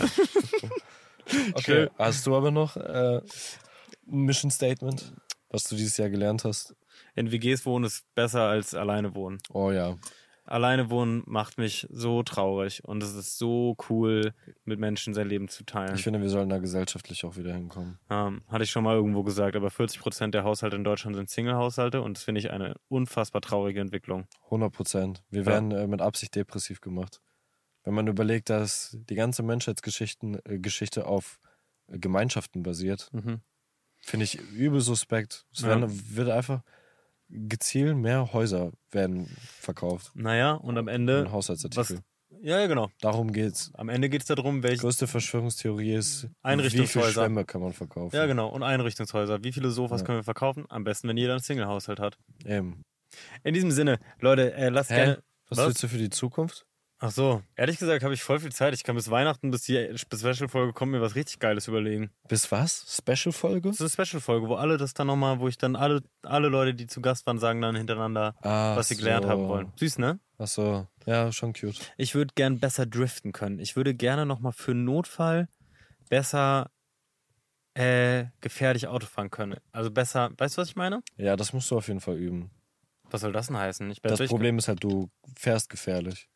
Okay. 1.54 1.90
Hast 1.98 2.28
du 2.28 2.36
aber 2.36 2.52
noch 2.52 2.78
äh, 2.78 3.18
ein 3.18 3.24
Mission 4.26 4.52
Statement, 4.52 5.14
was 5.56 5.64
du 5.64 5.76
dieses 5.76 5.98
Jahr 5.98 6.10
gelernt 6.10 6.44
hast? 6.44 6.76
In 7.16 7.32
WGs 7.32 7.66
wohnen 7.66 7.86
ist 7.86 8.06
besser 8.14 8.44
als 8.44 8.74
alleine 8.76 9.16
wohnen. 9.16 9.40
Oh 9.52 9.72
ja. 9.72 9.96
Alleine 10.48 10.92
wohnen 10.92 11.24
macht 11.26 11.58
mich 11.58 11.88
so 11.90 12.22
traurig 12.22 12.84
und 12.86 13.02
es 13.02 13.16
ist 13.16 13.40
so 13.40 13.76
cool, 13.90 14.32
mit 14.64 14.80
Menschen 14.80 15.16
sein 15.16 15.28
Leben 15.28 15.48
zu 15.48 15.64
teilen. 15.66 15.96
Ich 15.96 16.04
finde, 16.04 16.22
wir 16.22 16.30
sollen 16.30 16.50
da 16.50 16.60
gesellschaftlich 16.60 17.26
auch 17.26 17.36
wieder 17.36 17.52
hinkommen. 17.52 17.98
Ähm, 18.12 18.44
hatte 18.48 18.64
ich 18.64 18.70
schon 18.70 18.84
mal 18.84 18.94
irgendwo 18.94 19.24
gesagt, 19.24 19.56
aber 19.56 19.72
40 19.72 20.00
Prozent 20.00 20.36
der 20.36 20.44
Haushalte 20.44 20.76
in 20.76 20.84
Deutschland 20.84 21.16
sind 21.16 21.32
Single-Haushalte 21.32 22.04
und 22.04 22.16
das 22.18 22.24
finde 22.24 22.40
ich 22.42 22.52
eine 22.52 22.76
unfassbar 22.90 23.42
traurige 23.42 23.80
Entwicklung. 23.82 24.28
100 24.46 24.72
Prozent. 24.72 25.24
Wir 25.32 25.42
Ja. 25.42 25.48
werden 25.48 25.72
äh, 25.72 25.88
mit 25.88 26.02
Absicht 26.02 26.36
depressiv 26.36 26.80
gemacht. 26.80 27.22
Wenn 27.84 27.96
man 27.96 28.06
überlegt, 28.08 28.52
dass 28.52 28.96
die 29.10 29.16
ganze 29.16 29.42
Menschheitsgeschichte 29.42 30.42
äh, 30.46 30.60
Geschichte 30.60 31.08
auf 31.08 31.40
äh, 31.88 31.98
Gemeinschaften 31.98 32.62
basiert, 32.62 33.10
Mhm. 33.14 33.42
Finde 34.08 34.24
ich 34.26 34.36
übel 34.52 34.82
suspekt. 34.82 35.46
Es 35.52 35.62
Ja. 35.62 35.82
wird 35.90 36.30
einfach 36.30 36.62
gezielt 37.28 37.98
mehr 37.98 38.34
Häuser 38.34 38.72
werden 38.92 39.36
verkauft. 39.60 40.12
Naja, 40.14 40.52
und 40.54 40.78
am 40.78 40.88
Ende. 40.88 41.22
Ein 41.22 41.32
Haushaltsartikel. 41.32 42.02
Ja, 42.44 42.60
ja, 42.60 42.68
genau. 42.68 42.92
Darum 43.02 43.34
geht's. 43.34 43.72
Am 43.74 43.90
Ende 43.90 44.10
geht 44.10 44.22
es 44.22 44.28
darum, 44.28 44.58
Die 44.58 44.64
welche. 44.68 44.82
größte 44.82 45.08
Verschwörungstheorie 45.08 45.94
ist, 45.96 46.24
wie 46.24 46.28
viele 46.28 46.34
Einrichtungshäuser. 46.44 47.24
Schwämme 47.24 47.46
kann 47.46 47.62
man 47.62 47.74
verkaufen. 47.74 48.16
Ja, 48.16 48.28
genau. 48.28 48.50
Und 48.50 48.62
Einrichtungshäuser. 48.62 49.44
Wie 49.44 49.52
viele 49.52 49.72
Sofas 49.72 50.02
Ja. 50.02 50.06
können 50.06 50.20
wir 50.20 50.24
verkaufen? 50.24 50.66
Am 50.70 50.84
besten, 50.84 51.08
wenn 51.08 51.18
jeder 51.18 51.34
einen 51.34 51.42
Single-Haushalt 51.42 52.00
hat. 52.00 52.18
Eben. 52.46 52.84
In 53.44 53.56
diesem 53.56 53.72
Sinne, 53.72 53.98
Leute, 54.20 54.54
äh, 54.54 54.70
lasst 54.70 54.92
Hä? 54.92 54.96
gerne. 54.96 55.24
Was, 55.50 55.58
Was? 55.58 55.66
willst 55.68 55.84
du 55.84 55.88
für 55.88 55.98
die 55.98 56.10
Zukunft? 56.12 56.68
Ach 57.08 57.12
so. 57.12 57.44
Ehrlich 57.56 57.78
gesagt 57.78 58.04
habe 58.04 58.16
ich 58.16 58.24
voll 58.24 58.40
viel 58.40 58.52
Zeit. 58.52 58.74
Ich 58.74 58.84
kann 58.84 58.96
bis 58.96 59.12
Weihnachten, 59.12 59.52
bis 59.52 59.62
die 59.62 59.96
Special-Folge 59.96 60.74
kommt, 60.74 60.92
mir 60.92 61.02
was 61.02 61.14
richtig 61.14 61.38
Geiles 61.38 61.68
überlegen. 61.68 62.10
Bis 62.28 62.52
was? 62.52 63.00
Special-Folge? 63.00 63.70
Das 63.70 63.80
ist 63.80 64.00
eine 64.00 64.08
Special-Folge, 64.08 64.48
wo 64.50 64.56
alle 64.56 64.78
das 64.78 64.96
dann 64.96 65.06
nochmal, 65.06 65.40
wo 65.40 65.48
ich 65.48 65.60
dann 65.60 65.76
alle, 65.76 66.02
alle 66.24 66.48
Leute, 66.50 66.74
die 66.74 66.88
zu 66.88 67.02
Gast 67.02 67.28
waren, 67.28 67.38
sagen 67.38 67.62
dann 67.62 67.76
hintereinander, 67.76 68.34
Ah, 68.42 68.76
was 68.76 68.88
sie 68.88 68.96
gelernt 68.98 69.26
so. 69.26 69.30
haben 69.30 69.48
wollen. 69.48 69.72
Süß, 69.76 70.00
ne? 70.00 70.20
Ach 70.40 70.48
so. 70.48 70.88
Ja, 71.06 71.32
schon 71.32 71.54
cute. 71.54 71.80
Ich 71.98 72.16
würde 72.16 72.34
gern 72.34 72.60
besser 72.60 72.88
driften 72.88 73.34
können. 73.34 73.60
Ich 73.60 73.76
würde 73.76 73.94
gerne 73.94 74.26
nochmal 74.26 74.54
für 74.54 74.72
einen 74.72 74.86
Notfall 74.86 75.48
besser 76.10 76.72
äh, 77.76 78.26
gefährlich 78.42 78.88
Auto 78.88 79.06
fahren 79.06 79.30
können. 79.30 79.58
Also 79.72 79.92
besser, 79.92 80.32
weißt 80.40 80.58
du, 80.58 80.62
was 80.64 80.70
ich 80.70 80.76
meine? 80.76 81.04
Ja, 81.18 81.36
das 81.36 81.54
musst 81.54 81.70
du 81.70 81.78
auf 81.78 81.88
jeden 81.88 82.00
Fall 82.02 82.18
üben. 82.18 82.50
Was 83.12 83.22
soll 83.22 83.32
das 83.32 83.48
denn 83.48 83.58
heißen? 83.58 83.94
Das 84.02 84.20
Problem 84.26 84.58
ist 84.58 84.68
halt, 84.68 84.84
du 84.84 85.12
fährst 85.38 85.70
gefährlich. 85.70 86.28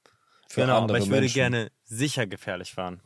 Für 0.50 0.62
genau, 0.62 0.82
andere 0.82 0.98
aber 0.98 1.04
ich 1.04 1.10
würde 1.10 1.22
Menschen. 1.22 1.36
gerne 1.36 1.72
sicher 1.86 2.26
gefährlich 2.28 2.74
fahren. 2.74 3.02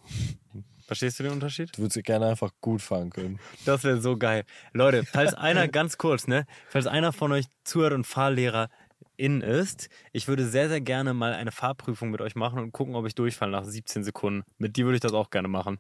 Verstehst 0.88 1.20
du 1.20 1.24
den 1.24 1.34
Unterschied? 1.34 1.76
Du 1.78 1.82
würdest 1.82 2.04
gerne 2.04 2.28
einfach 2.28 2.52
gut 2.62 2.82
fahren 2.82 3.10
können. 3.10 3.40
Das 3.66 3.84
wäre 3.84 4.00
so 4.02 4.18
geil. 4.18 4.44
Leute, 4.74 5.04
falls 5.06 5.34
einer, 5.34 5.68
ganz 5.68 5.98
kurz, 5.98 6.28
ne, 6.28 6.46
falls 6.70 6.88
einer 6.88 7.12
von 7.14 7.32
euch 7.32 7.46
zuhört 7.64 7.94
und 7.94 8.06
Fahrlehrer 8.06 8.70
in 9.18 9.42
ist, 9.42 9.90
ich 10.12 10.28
würde 10.28 10.46
sehr, 10.48 10.70
sehr 10.70 10.82
gerne 10.82 11.14
mal 11.14 11.34
eine 11.34 11.52
Fahrprüfung 11.52 12.12
mit 12.12 12.22
euch 12.22 12.36
machen 12.36 12.60
und 12.60 12.72
gucken, 12.72 12.96
ob 12.96 13.06
ich 13.06 13.16
durchfalle 13.16 13.52
nach 13.52 13.64
17 13.66 14.04
Sekunden. 14.04 14.44
Mit 14.58 14.76
dir 14.76 14.86
würde 14.86 14.96
ich 14.96 15.02
das 15.02 15.14
auch 15.14 15.30
gerne 15.30 15.48
machen. 15.48 15.80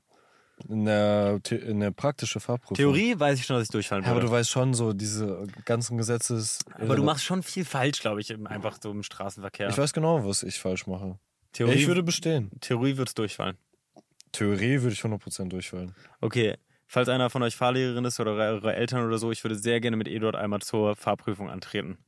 Eine, 0.70 1.42
eine 1.52 1.92
praktische 1.92 2.40
Fahrprüfung. 2.40 2.76
Theorie 2.78 3.20
weiß 3.20 3.40
ich 3.40 3.46
schon, 3.46 3.56
dass 3.56 3.64
ich 3.64 3.72
durchfallen 3.72 4.04
Ja, 4.04 4.12
aber 4.12 4.18
würde. 4.18 4.28
du 4.28 4.34
weißt 4.34 4.50
schon 4.52 4.74
so, 4.74 4.94
diese 4.94 5.46
ganzen 5.66 5.98
Gesetzes. 5.98 6.60
Aber 6.76 6.96
du 6.96 7.04
machst 7.04 7.24
schon 7.24 7.42
viel 7.44 7.66
falsch, 7.66 8.00
glaube 8.02 8.22
ich, 8.22 8.34
einfach 8.48 8.78
so 8.82 8.92
im 8.92 9.04
Straßenverkehr. 9.04 9.70
Ich 9.70 9.78
weiß 9.78 9.94
genau, 9.94 10.26
was 10.26 10.44
ich 10.44 10.60
falsch 10.60 10.86
mache. 10.88 11.18
Ja, 11.54 11.66
Theorie, 11.66 11.80
ich 11.80 11.88
würde 11.88 12.04
bestehen. 12.04 12.52
Theorie 12.62 12.98
wird's 12.98 13.14
durchfallen. 13.14 13.58
Theorie 14.32 14.82
würde 14.82 14.94
ich 14.94 15.02
100% 15.02 15.50
durchfallen. 15.50 15.94
Okay, 16.20 16.56
falls 16.88 17.10
einer 17.10 17.30
von 17.30 17.44
euch 17.44 17.56
Fahrlehrerin 17.56 18.06
ist 18.06 18.20
oder 18.20 18.32
eure 18.32 18.76
Eltern 18.76 19.06
oder 19.06 19.20
so, 19.20 19.32
ich 19.32 19.44
würde 19.44 19.56
sehr 19.56 19.80
gerne 19.80 19.96
mit 19.96 20.08
Eduard 20.08 20.36
einmal 20.36 20.62
zur 20.62 20.96
Fahrprüfung 20.96 21.50
antreten. 21.50 22.00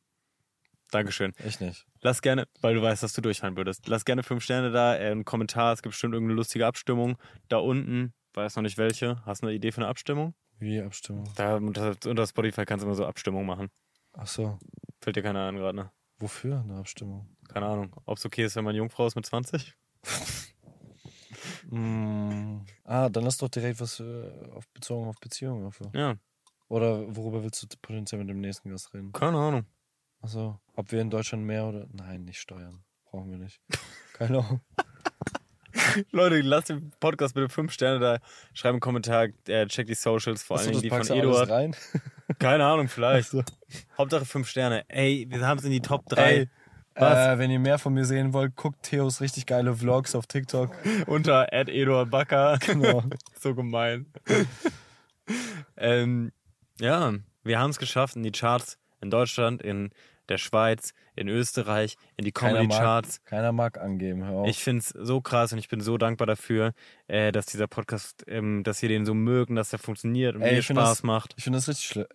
Dankeschön. 0.91 1.33
Echt 1.37 1.61
nicht. 1.61 1.85
Lass 2.01 2.21
gerne, 2.21 2.47
weil 2.61 2.75
du 2.75 2.81
weißt, 2.81 3.03
dass 3.03 3.13
du 3.13 3.21
durchfallen 3.21 3.57
würdest. 3.57 3.87
Lass 3.87 4.05
gerne 4.05 4.23
fünf 4.23 4.43
Sterne 4.43 4.71
da, 4.71 4.95
äh, 4.95 5.11
einen 5.11 5.25
Kommentar. 5.25 5.73
Es 5.73 5.81
gibt 5.81 5.91
bestimmt 5.91 6.13
irgendeine 6.13 6.37
lustige 6.37 6.65
Abstimmung. 6.65 7.17
Da 7.49 7.57
unten, 7.57 8.13
weiß 8.33 8.55
noch 8.55 8.63
nicht 8.63 8.77
welche. 8.77 9.23
Hast 9.25 9.41
du 9.41 9.47
eine 9.47 9.55
Idee 9.55 9.71
für 9.71 9.81
eine 9.81 9.87
Abstimmung? 9.87 10.33
Wie 10.57 10.79
Abstimmung? 10.79 11.29
Da 11.35 11.57
unter, 11.57 11.95
unter 12.05 12.25
Spotify 12.27 12.65
kannst 12.65 12.83
du 12.83 12.87
immer 12.87 12.95
so 12.95 13.05
Abstimmung 13.05 13.45
machen. 13.45 13.69
Ach 14.13 14.27
so. 14.27 14.57
Fällt 15.01 15.15
dir 15.15 15.23
keiner 15.23 15.41
an 15.41 15.57
gerade, 15.57 15.75
ne? 15.75 15.91
Wofür 16.17 16.61
eine 16.61 16.77
Abstimmung? 16.77 17.34
Keine 17.47 17.65
Ahnung. 17.67 17.95
Ob 18.05 18.17
es 18.17 18.25
okay 18.25 18.45
ist, 18.45 18.55
wenn 18.55 18.65
man 18.65 18.75
Jungfrau 18.75 19.07
ist 19.07 19.15
mit 19.15 19.25
20? 19.25 19.73
Mm. 21.69 22.61
Ah, 22.83 23.09
dann 23.09 23.23
lass 23.23 23.37
doch 23.37 23.49
direkt 23.49 23.79
was 23.79 23.99
äh, 23.99 24.31
auf, 24.51 24.67
bezogen 24.69 25.07
auf 25.07 25.19
Beziehungen. 25.19 25.65
Auf. 25.65 25.79
Ja, 25.93 26.15
Oder 26.67 27.15
worüber 27.15 27.43
willst 27.43 27.63
du 27.63 27.67
potenziell 27.81 28.19
mit 28.19 28.29
dem 28.29 28.39
nächsten 28.39 28.69
Gast 28.69 28.93
reden? 28.93 29.11
keine 29.11 29.37
Ahnung. 29.37 29.65
Achso. 30.21 30.59
Ob 30.75 30.91
wir 30.91 31.01
in 31.01 31.09
Deutschland 31.09 31.43
mehr 31.43 31.65
oder. 31.65 31.87
Nein, 31.91 32.23
nicht 32.25 32.39
steuern. 32.39 32.83
Brauchen 33.05 33.31
wir 33.31 33.37
nicht. 33.37 33.61
Keine 34.13 34.39
Ahnung. 34.39 34.61
Leute, 36.11 36.41
lasst 36.41 36.69
den 36.69 36.91
Podcast 36.99 37.35
bitte 37.35 37.49
fünf 37.49 37.71
Sterne 37.71 37.99
da. 37.99 38.17
Schreibt 38.53 38.73
einen 38.73 38.79
Kommentar, 38.79 39.27
äh, 39.47 39.67
checkt 39.67 39.89
die 39.89 39.95
Socials, 39.95 40.43
vor 40.43 40.59
Dingen 40.59 40.81
die 40.81 40.89
von 40.89 41.07
Eduard. 41.07 41.49
rein? 41.49 41.75
Keine 42.39 42.65
Ahnung, 42.65 42.87
vielleicht. 42.87 43.33
Achso. 43.33 43.43
Hauptsache 43.97 44.25
fünf 44.25 44.47
Sterne. 44.47 44.85
Ey, 44.87 45.25
wir 45.29 45.45
haben 45.45 45.59
es 45.59 45.65
in 45.65 45.71
die 45.71 45.81
Top 45.81 46.07
3 46.07 46.33
Ey? 46.33 46.49
Äh, 46.95 47.37
wenn 47.37 47.51
ihr 47.51 47.59
mehr 47.59 47.77
von 47.77 47.93
mir 47.93 48.05
sehen 48.05 48.33
wollt, 48.33 48.55
guckt 48.55 48.83
Theos 48.83 49.19
richtig 49.21 49.45
geile 49.45 49.75
Vlogs 49.75 50.15
auf 50.15 50.27
TikTok. 50.27 50.71
unter 51.07 51.51
Eduard 51.51 52.09
Backer. 52.09 52.57
Genau. 52.65 53.03
so 53.39 53.53
gemein. 53.53 54.05
ähm, 55.77 56.31
ja, 56.79 57.13
wir 57.43 57.59
haben 57.59 57.69
es 57.69 57.77
geschafft 57.79 58.15
in 58.15 58.23
die 58.23 58.31
Charts 58.31 58.77
in 59.01 59.09
Deutschland, 59.09 59.61
in 59.61 59.91
der 60.29 60.37
Schweiz, 60.37 60.93
in 61.15 61.27
Österreich, 61.27 61.97
in 62.17 62.25
die 62.25 62.31
Keiner 62.31 62.59
Comedy-Charts. 62.59 63.23
keiner 63.25 63.51
mag 63.51 63.79
angeben, 63.79 64.23
hör 64.25 64.37
auf. 64.37 64.47
Ich 64.47 64.63
finde 64.63 64.79
es 64.79 64.89
so 64.89 65.21
krass 65.21 65.53
und 65.53 65.59
ich 65.59 65.69
bin 65.69 65.81
so 65.81 65.97
dankbar 65.97 66.25
dafür, 66.25 66.73
äh, 67.07 67.31
dass 67.31 67.45
dieser 67.45 67.67
Podcast, 67.67 68.23
ähm, 68.27 68.63
dass 68.63 68.81
ihr 68.81 68.89
den 68.89 69.05
so 69.05 69.13
mögen, 69.13 69.55
dass 69.55 69.69
der 69.69 69.79
funktioniert 69.79 70.35
und 70.35 70.41
Ey, 70.41 70.55
mir 70.55 70.63
Spaß 70.63 70.75
das- 70.89 71.03
macht. 71.03 71.33
Ich 71.37 71.43
finde 71.43 71.57
das 71.57 71.67
richtig 71.67 71.85
schlimm. 71.85 72.07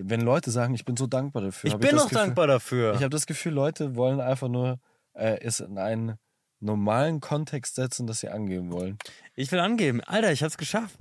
Wenn 0.00 0.20
Leute 0.20 0.50
sagen, 0.50 0.74
ich 0.74 0.84
bin 0.84 0.96
so 0.96 1.06
dankbar 1.06 1.42
dafür. 1.42 1.70
Ich 1.70 1.76
bin 1.76 1.90
das 1.90 2.02
auch 2.02 2.08
Gefühl, 2.08 2.18
dankbar 2.18 2.46
dafür. 2.46 2.94
Ich 2.94 3.00
habe 3.00 3.10
das 3.10 3.26
Gefühl, 3.26 3.52
Leute 3.52 3.96
wollen 3.96 4.20
einfach 4.20 4.48
nur 4.48 4.78
äh, 5.14 5.40
es 5.40 5.60
in 5.60 5.78
einen 5.78 6.18
normalen 6.60 7.20
Kontext 7.20 7.74
setzen, 7.76 8.06
dass 8.06 8.20
sie 8.20 8.28
angeben 8.28 8.72
wollen. 8.72 8.98
Ich 9.34 9.52
will 9.52 9.60
angeben. 9.60 10.00
Alter, 10.02 10.32
ich 10.32 10.42
hab's 10.42 10.58
geschafft. 10.58 10.96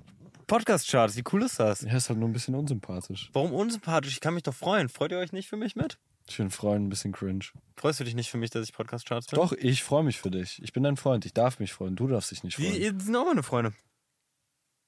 Podcast-Charts, 0.47 1.17
wie 1.17 1.23
cool 1.33 1.43
ist 1.43 1.59
das? 1.59 1.81
Ja, 1.81 1.97
ist 1.97 2.09
halt 2.09 2.19
nur 2.19 2.29
ein 2.29 2.33
bisschen 2.33 2.55
unsympathisch. 2.55 3.29
Warum 3.33 3.53
unsympathisch? 3.53 4.13
Ich 4.13 4.21
kann 4.21 4.33
mich 4.33 4.43
doch 4.43 4.53
freuen. 4.53 4.87
Freut 4.87 5.11
ihr 5.11 5.17
euch 5.17 5.33
nicht 5.33 5.49
für 5.49 5.57
mich 5.57 5.75
mit? 5.75 5.97
Ich 6.29 6.35
finde 6.35 6.51
Freuen 6.51 6.85
ein 6.85 6.89
bisschen 6.89 7.11
cringe. 7.11 7.45
Freust 7.75 7.99
du 7.99 8.03
dich 8.03 8.15
nicht 8.15 8.29
für 8.29 8.37
mich, 8.37 8.49
dass 8.49 8.63
ich 8.67 8.73
Podcast-Charts 8.73 9.27
bin? 9.27 9.37
Doch, 9.37 9.53
ich 9.53 9.83
freue 9.83 10.03
mich 10.03 10.19
für 10.19 10.31
dich. 10.31 10.61
Ich 10.63 10.73
bin 10.73 10.83
dein 10.83 10.97
Freund. 10.97 11.25
Ich 11.25 11.33
darf 11.33 11.59
mich 11.59 11.73
freuen. 11.73 11.95
Du 11.95 12.07
darfst 12.07 12.31
dich 12.31 12.43
nicht 12.43 12.55
freuen. 12.55 12.73
die 12.73 13.03
sind 13.03 13.15
auch 13.15 13.25
meine 13.25 13.43
Freunde. 13.43 13.73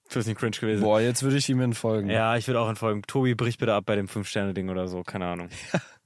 Das 0.09 0.17
ist 0.17 0.27
nicht 0.27 0.39
cringe 0.39 0.57
gewesen. 0.57 0.81
Boah, 0.81 0.99
jetzt 0.99 1.21
würde 1.21 1.37
ich 1.37 1.47
ihm 1.49 1.61
entfolgen. 1.61 2.09
Ja, 2.09 2.35
ich 2.35 2.47
würde 2.47 2.59
auch 2.59 2.67
entfolgen. 2.67 3.03
Tobi, 3.03 3.35
brich 3.35 3.59
bitte 3.59 3.73
ab 3.73 3.85
bei 3.85 3.95
dem 3.95 4.07
5-Sterne-Ding 4.07 4.69
oder 4.69 4.87
so. 4.87 5.03
Keine 5.03 5.27
Ahnung. 5.27 5.49